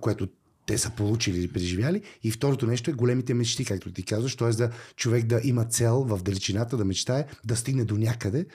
което 0.00 0.28
те 0.68 0.78
са 0.78 0.90
получили 0.90 1.38
или 1.38 1.48
преживяли. 1.48 2.02
И 2.24 2.30
второто 2.30 2.66
нещо 2.66 2.90
е 2.90 2.94
големите 2.94 3.34
мечти, 3.34 3.64
както 3.64 3.92
ти 3.92 4.02
казваш, 4.02 4.36
т.е. 4.36 4.48
да 4.48 4.70
човек 4.96 5.26
да 5.26 5.40
има 5.44 5.64
цел 5.64 6.04
в 6.08 6.22
далечината, 6.22 6.76
да 6.76 6.84
мечтае, 6.84 7.24
да 7.44 7.56
стигне 7.56 7.84
до 7.84 7.96
някъде 7.96 8.46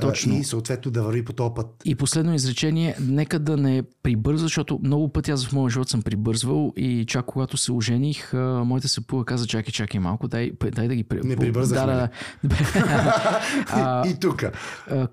Точно. 0.00 0.34
и 0.34 0.44
съответно 0.44 0.90
да 0.90 1.02
върви 1.02 1.24
по 1.24 1.32
този 1.32 1.50
път. 1.56 1.66
И 1.84 1.94
последно 1.94 2.34
изречение, 2.34 2.96
нека 3.00 3.38
да 3.38 3.56
не 3.56 3.82
прибърза, 4.02 4.42
защото 4.42 4.80
много 4.82 5.08
пъти 5.12 5.30
аз 5.30 5.46
в 5.46 5.52
моя 5.52 5.70
живот 5.70 5.88
съм 5.88 6.02
прибързвал 6.02 6.72
и 6.76 7.04
чак 7.08 7.26
когато 7.26 7.56
се 7.56 7.72
ожених, 7.72 8.32
моята 8.64 8.88
съпруга 8.88 9.24
каза, 9.24 9.46
чакай, 9.46 9.72
чакай 9.72 10.00
малко, 10.00 10.28
дай, 10.28 10.52
дай 10.74 10.88
да 10.88 10.94
ги... 10.94 11.04
при- 11.04 11.20
Не 11.24 11.36
прибързахме 11.36 11.92
Да, 11.92 12.08
да. 12.44 12.56
А, 13.68 14.08
и 14.08 14.14
тук. 14.20 14.44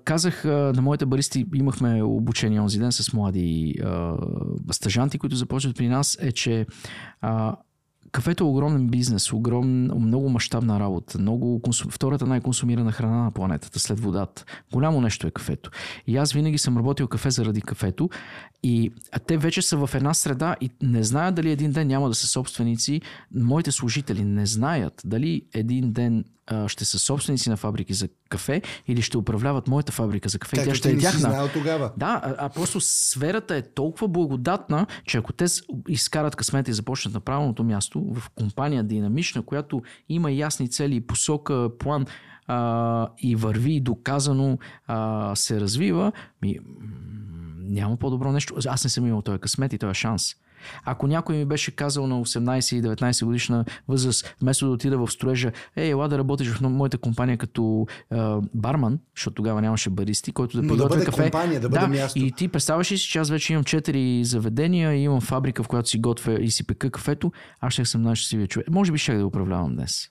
Казах 0.04 0.44
на 0.44 0.82
моите 0.82 1.06
баристи, 1.06 1.46
имахме 1.54 2.02
обучение 2.02 2.60
онзи 2.60 2.78
ден 2.78 2.92
с 2.92 3.12
млади 3.12 3.74
стажанти, 4.70 5.18
които 5.18 5.36
започват 5.36 5.76
при 5.76 5.88
нас, 5.88 6.18
е, 6.20 6.32
че 6.32 6.49
а, 7.20 7.56
кафето 8.12 8.44
е 8.44 8.46
огромен 8.46 8.88
бизнес, 8.88 9.32
огром, 9.32 9.82
много 9.82 10.28
мащабна 10.28 10.80
работа, 10.80 11.18
много 11.18 11.60
втората 11.90 12.26
най-консумирана 12.26 12.92
храна 12.92 13.24
на 13.24 13.30
планетата 13.30 13.78
след 13.78 14.00
водата. 14.00 14.44
Голямо 14.72 15.00
нещо 15.00 15.26
е 15.26 15.30
кафето. 15.30 15.70
И 16.06 16.16
аз 16.16 16.32
винаги 16.32 16.58
съм 16.58 16.76
работил 16.76 17.08
кафе 17.08 17.30
заради 17.30 17.62
кафето 17.62 18.10
и 18.62 18.92
те 19.26 19.36
вече 19.38 19.62
са 19.62 19.86
в 19.86 19.94
една 19.94 20.14
среда 20.14 20.56
и 20.60 20.70
не 20.82 21.02
знаят 21.02 21.34
дали 21.34 21.50
един 21.50 21.72
ден 21.72 21.86
няма 21.86 22.08
да 22.08 22.14
са 22.14 22.26
собственици. 22.26 23.00
Моите 23.34 23.72
служители 23.72 24.24
не 24.24 24.46
знаят 24.46 25.02
дали 25.04 25.42
един 25.54 25.92
ден 25.92 26.24
ще 26.68 26.84
са 26.84 26.98
собственици 26.98 27.50
на 27.50 27.56
фабрики 27.56 27.94
за 27.94 28.08
кафе 28.28 28.62
или 28.88 29.02
ще 29.02 29.18
управляват 29.18 29.68
моята 29.68 29.92
фабрика 29.92 30.28
за 30.28 30.38
кафе. 30.38 30.56
Както 30.56 30.74
ще 30.74 30.90
е 30.90 30.98
тяхна. 30.98 31.20
знаел 31.20 31.48
тогава. 31.48 31.92
Да, 31.96 32.20
а, 32.24 32.34
а 32.38 32.48
просто 32.48 32.80
сферата 32.80 33.56
е 33.56 33.62
толкова 33.62 34.08
благодатна, 34.08 34.86
че 35.04 35.18
ако 35.18 35.32
те 35.32 35.46
изкарат 35.88 36.36
късмета 36.36 36.70
и 36.70 36.74
започнат 36.74 37.14
на 37.14 37.20
правилното 37.20 37.64
място 37.64 38.14
в 38.14 38.30
компания 38.30 38.84
динамична, 38.84 39.42
която 39.42 39.82
има 40.08 40.32
ясни 40.32 40.70
цели, 40.70 40.96
и 40.96 41.06
посока, 41.06 41.70
план 41.78 42.06
а, 42.46 43.08
и 43.18 43.36
върви 43.36 43.72
и 43.72 43.80
доказано 43.80 44.58
а, 44.86 45.34
се 45.36 45.60
развива, 45.60 46.12
ми, 46.42 46.58
няма 47.58 47.96
по-добро 47.96 48.32
нещо. 48.32 48.54
Аз 48.66 48.84
не 48.84 48.90
съм 48.90 49.06
имал 49.06 49.22
този 49.22 49.38
късмет 49.38 49.72
и 49.72 49.78
този 49.78 49.94
шанс. 49.94 50.34
Ако 50.84 51.06
някой 51.06 51.36
ми 51.36 51.44
беше 51.44 51.70
казал 51.70 52.06
на 52.06 52.20
18 52.20 52.76
и 52.76 52.82
19 52.82 53.24
годишна 53.24 53.64
възраст, 53.88 54.36
вместо 54.42 54.66
да 54.66 54.72
отида 54.72 54.98
в 54.98 55.10
строежа, 55.10 55.52
ей, 55.76 55.90
ела 55.90 56.08
да 56.08 56.18
работиш 56.18 56.48
в 56.48 56.60
моята 56.60 56.98
компания 56.98 57.36
като 57.38 57.86
а, 58.10 58.40
барман, 58.54 58.98
защото 59.16 59.34
тогава 59.34 59.62
нямаше 59.62 59.90
баристи, 59.90 60.32
който 60.32 60.62
да 60.62 60.62
Но 60.62 60.76
да 60.76 61.04
кафе. 61.04 61.22
компания, 61.22 61.60
да 61.60 61.68
бъде 61.68 61.86
място. 61.86 62.18
И 62.18 62.32
ти 62.32 62.48
представяш 62.48 62.92
ли 62.92 62.98
си, 62.98 63.08
че 63.08 63.18
аз 63.18 63.30
вече 63.30 63.52
имам 63.52 63.64
4 63.64 64.22
заведения, 64.22 64.94
и 64.94 65.02
имам 65.02 65.20
фабрика, 65.20 65.62
в 65.62 65.68
която 65.68 65.88
си 65.88 65.98
готвя 65.98 66.40
и 66.40 66.50
си 66.50 66.66
пека 66.66 66.90
кафето, 66.90 67.32
аз 67.60 67.72
ще 67.72 67.84
съм 67.84 68.02
най-щастливия 68.02 68.46
човек. 68.48 68.70
Може 68.70 68.92
би 68.92 68.98
ще 68.98 69.14
да 69.14 69.26
управлявам 69.26 69.74
днес. 69.74 70.10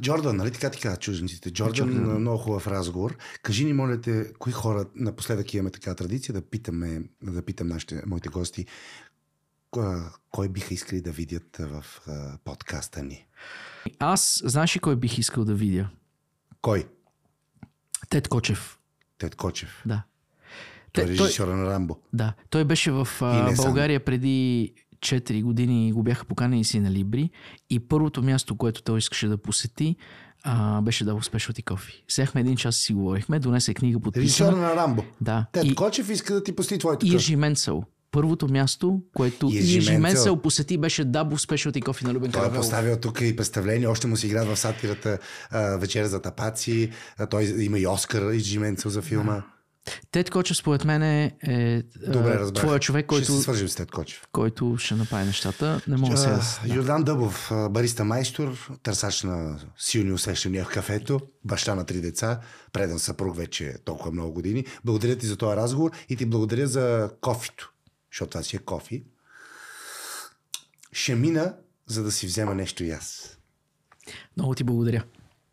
Джордан, 0.00 0.36
нали 0.36 0.50
така 0.50 0.70
ти 0.70 0.80
казват 0.80 1.00
чужденците? 1.00 1.50
Джордан, 1.50 1.74
Джордан. 1.74 2.20
много 2.20 2.38
хубав 2.38 2.66
разговор. 2.66 3.16
Кажи 3.42 3.64
ни, 3.64 3.72
моля 3.72 4.00
те, 4.00 4.32
кои 4.38 4.52
хора, 4.52 4.84
напоследък 4.94 5.54
имаме 5.54 5.70
така 5.70 5.94
традиция 5.94 6.32
да 6.32 6.42
питаме, 6.42 7.02
да 7.22 7.42
питам 7.42 7.68
нашите, 7.68 8.02
моите 8.06 8.28
гости, 8.28 8.66
кой 10.30 10.48
биха 10.48 10.74
искали 10.74 11.00
да 11.00 11.10
видят 11.12 11.56
в 11.60 11.84
подкаста 12.44 13.02
ни? 13.02 13.26
Аз, 13.98 14.42
знаеш 14.44 14.76
ли 14.76 14.80
кой 14.80 14.96
бих 14.96 15.18
искал 15.18 15.44
да 15.44 15.54
видя? 15.54 15.88
Кой? 16.62 16.86
Тед 18.08 18.28
Кочев. 18.28 18.78
Тед 19.18 19.34
Кочев. 19.34 19.82
Да. 19.86 20.02
Той 20.92 21.04
е 21.04 21.06
Те- 21.06 21.16
той- 21.16 21.26
режисьора 21.26 21.56
на 21.56 21.70
Рамбо. 21.70 21.96
Да, 22.12 22.34
той 22.50 22.64
беше 22.64 22.90
в 22.90 22.98
не 22.98 23.06
само. 23.56 23.56
България 23.56 24.04
преди 24.04 24.74
4 25.06 25.42
години, 25.42 25.92
го 25.92 26.02
бяха 26.02 26.24
поканени 26.24 26.64
си 26.64 26.80
на 26.80 26.90
Либри 26.90 27.30
и 27.70 27.80
първото 27.80 28.22
място, 28.22 28.56
което 28.56 28.82
той 28.82 28.98
искаше 28.98 29.28
да 29.28 29.38
посети, 29.38 29.96
а, 30.44 30.80
беше 30.80 31.04
да 31.04 31.14
в 31.14 31.20
Specialty 31.20 31.64
Coffee. 31.64 32.02
Седяхме 32.08 32.40
един 32.40 32.56
час 32.56 32.78
и 32.78 32.82
си 32.82 32.92
говорихме, 32.92 33.38
донесе 33.38 33.74
книга 33.74 34.00
подписана. 34.00 34.56
на 34.56 34.76
Рамбо. 34.76 35.04
Да. 35.20 35.46
Тед 35.52 35.64
И, 35.64 35.74
Кочев 35.74 36.10
иска 36.10 36.34
да 36.34 36.42
ти 36.42 36.52
пости 36.56 36.78
твоята 36.78 37.06
и 37.06 37.10
кръв. 37.10 37.20
Ежи 37.20 37.36
Менцел. 37.36 37.82
Първото 38.10 38.48
място, 38.48 39.00
което 39.14 39.46
Ежи 39.46 39.78
Ежи 39.78 39.90
Менцел. 39.90 40.00
Менцел 40.00 40.36
посети, 40.36 40.78
беше 40.78 41.04
Дабо 41.04 41.38
Specialty 41.38 41.82
Coffee 41.82 42.04
на 42.04 42.14
Любен 42.14 42.32
Той 42.32 42.48
е 42.48 42.52
поставил 42.52 42.96
тук 42.96 43.20
и 43.20 43.36
представление, 43.36 43.86
още 43.86 44.06
му 44.06 44.16
се 44.16 44.26
играят 44.26 44.48
в 44.48 44.56
сатирата 44.56 45.18
а, 45.50 45.76
Вечеря 45.76 46.08
за 46.08 46.22
тапаци, 46.22 46.90
а, 47.18 47.26
той 47.26 47.44
има 47.58 47.78
и 47.78 47.86
Оскар 47.86 48.32
и 48.32 48.42
Джименцел 48.42 48.90
за 48.90 49.02
филма. 49.02 49.42
Тед 50.10 50.30
Кочев, 50.30 50.56
според 50.56 50.84
мен 50.84 51.02
е, 51.02 51.36
е 51.42 51.82
Добре, 52.08 52.30
а, 52.30 52.38
разбрах. 52.38 52.64
твоя 52.64 52.80
човек, 52.80 53.06
който, 53.06 53.24
Ще 53.24 53.32
се 53.32 53.42
свържим 53.42 53.68
с 53.68 53.74
Тед 53.74 53.90
Кочев. 53.90 54.26
който 54.32 54.76
ще 54.78 54.94
направи 54.94 55.26
нещата. 55.26 55.80
Не 55.88 55.96
мога 55.96 56.16
сега 56.16 56.40
да... 56.64 56.74
Йордан 56.74 57.04
Дъбов, 57.04 57.52
бариста 57.70 58.04
майстор, 58.04 58.70
търсач 58.82 59.22
на 59.22 59.60
силни 59.78 60.12
усещания 60.12 60.64
в 60.64 60.68
кафето, 60.68 61.20
баща 61.44 61.74
на 61.74 61.84
три 61.86 62.00
деца, 62.00 62.40
предан 62.72 62.98
съпруг 62.98 63.36
вече 63.36 63.74
толкова 63.84 64.12
много 64.12 64.32
години. 64.32 64.64
Благодаря 64.84 65.16
ти 65.16 65.26
за 65.26 65.36
този 65.36 65.56
разговор 65.56 65.90
и 66.08 66.16
ти 66.16 66.26
благодаря 66.26 66.66
за 66.66 67.10
кофито, 67.20 67.72
защото 68.12 68.30
това 68.30 68.42
си 68.42 68.56
е 68.56 68.58
кофи. 68.58 69.04
Ще 70.92 71.14
мина, 71.14 71.54
за 71.86 72.02
да 72.02 72.12
си 72.12 72.26
взема 72.26 72.54
нещо 72.54 72.84
и 72.84 72.90
аз. 72.90 73.38
Много 74.36 74.54
ти 74.54 74.64
благодаря. 74.64 75.04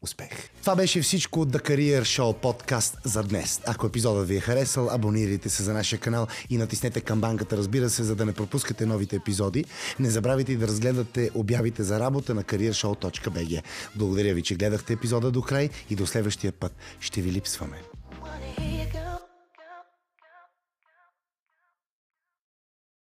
Успех! 0.03 0.49
Това 0.61 0.75
беше 0.75 1.01
всичко 1.01 1.41
от 1.41 1.51
The 1.51 1.69
Career 1.69 2.01
Show 2.01 2.33
подкаст 2.33 2.97
за 3.03 3.23
днес. 3.23 3.61
Ако 3.65 3.87
епизодът 3.87 4.27
ви 4.27 4.37
е 4.37 4.39
харесал, 4.39 4.89
абонирайте 4.91 5.49
се 5.49 5.63
за 5.63 5.73
нашия 5.73 5.99
канал 5.99 6.27
и 6.49 6.57
натиснете 6.57 7.01
камбанката, 7.01 7.57
разбира 7.57 7.89
се, 7.89 8.03
за 8.03 8.15
да 8.15 8.25
не 8.25 8.33
пропускате 8.33 8.85
новите 8.85 9.15
епизоди. 9.15 9.65
Не 9.99 10.09
забравяйте 10.09 10.55
да 10.55 10.67
разгледате 10.67 11.29
обявите 11.33 11.83
за 11.83 11.99
работа 11.99 12.33
на 12.33 12.43
careershow.bg. 12.43 13.61
Благодаря 13.95 14.33
ви, 14.33 14.41
че 14.41 14.55
гледахте 14.55 14.93
епизода 14.93 15.31
до 15.31 15.41
край 15.41 15.69
и 15.89 15.95
до 15.95 16.07
следващия 16.07 16.51
път. 16.51 16.75
Ще 16.99 17.21
ви 17.21 17.31
липсваме. 17.31 17.92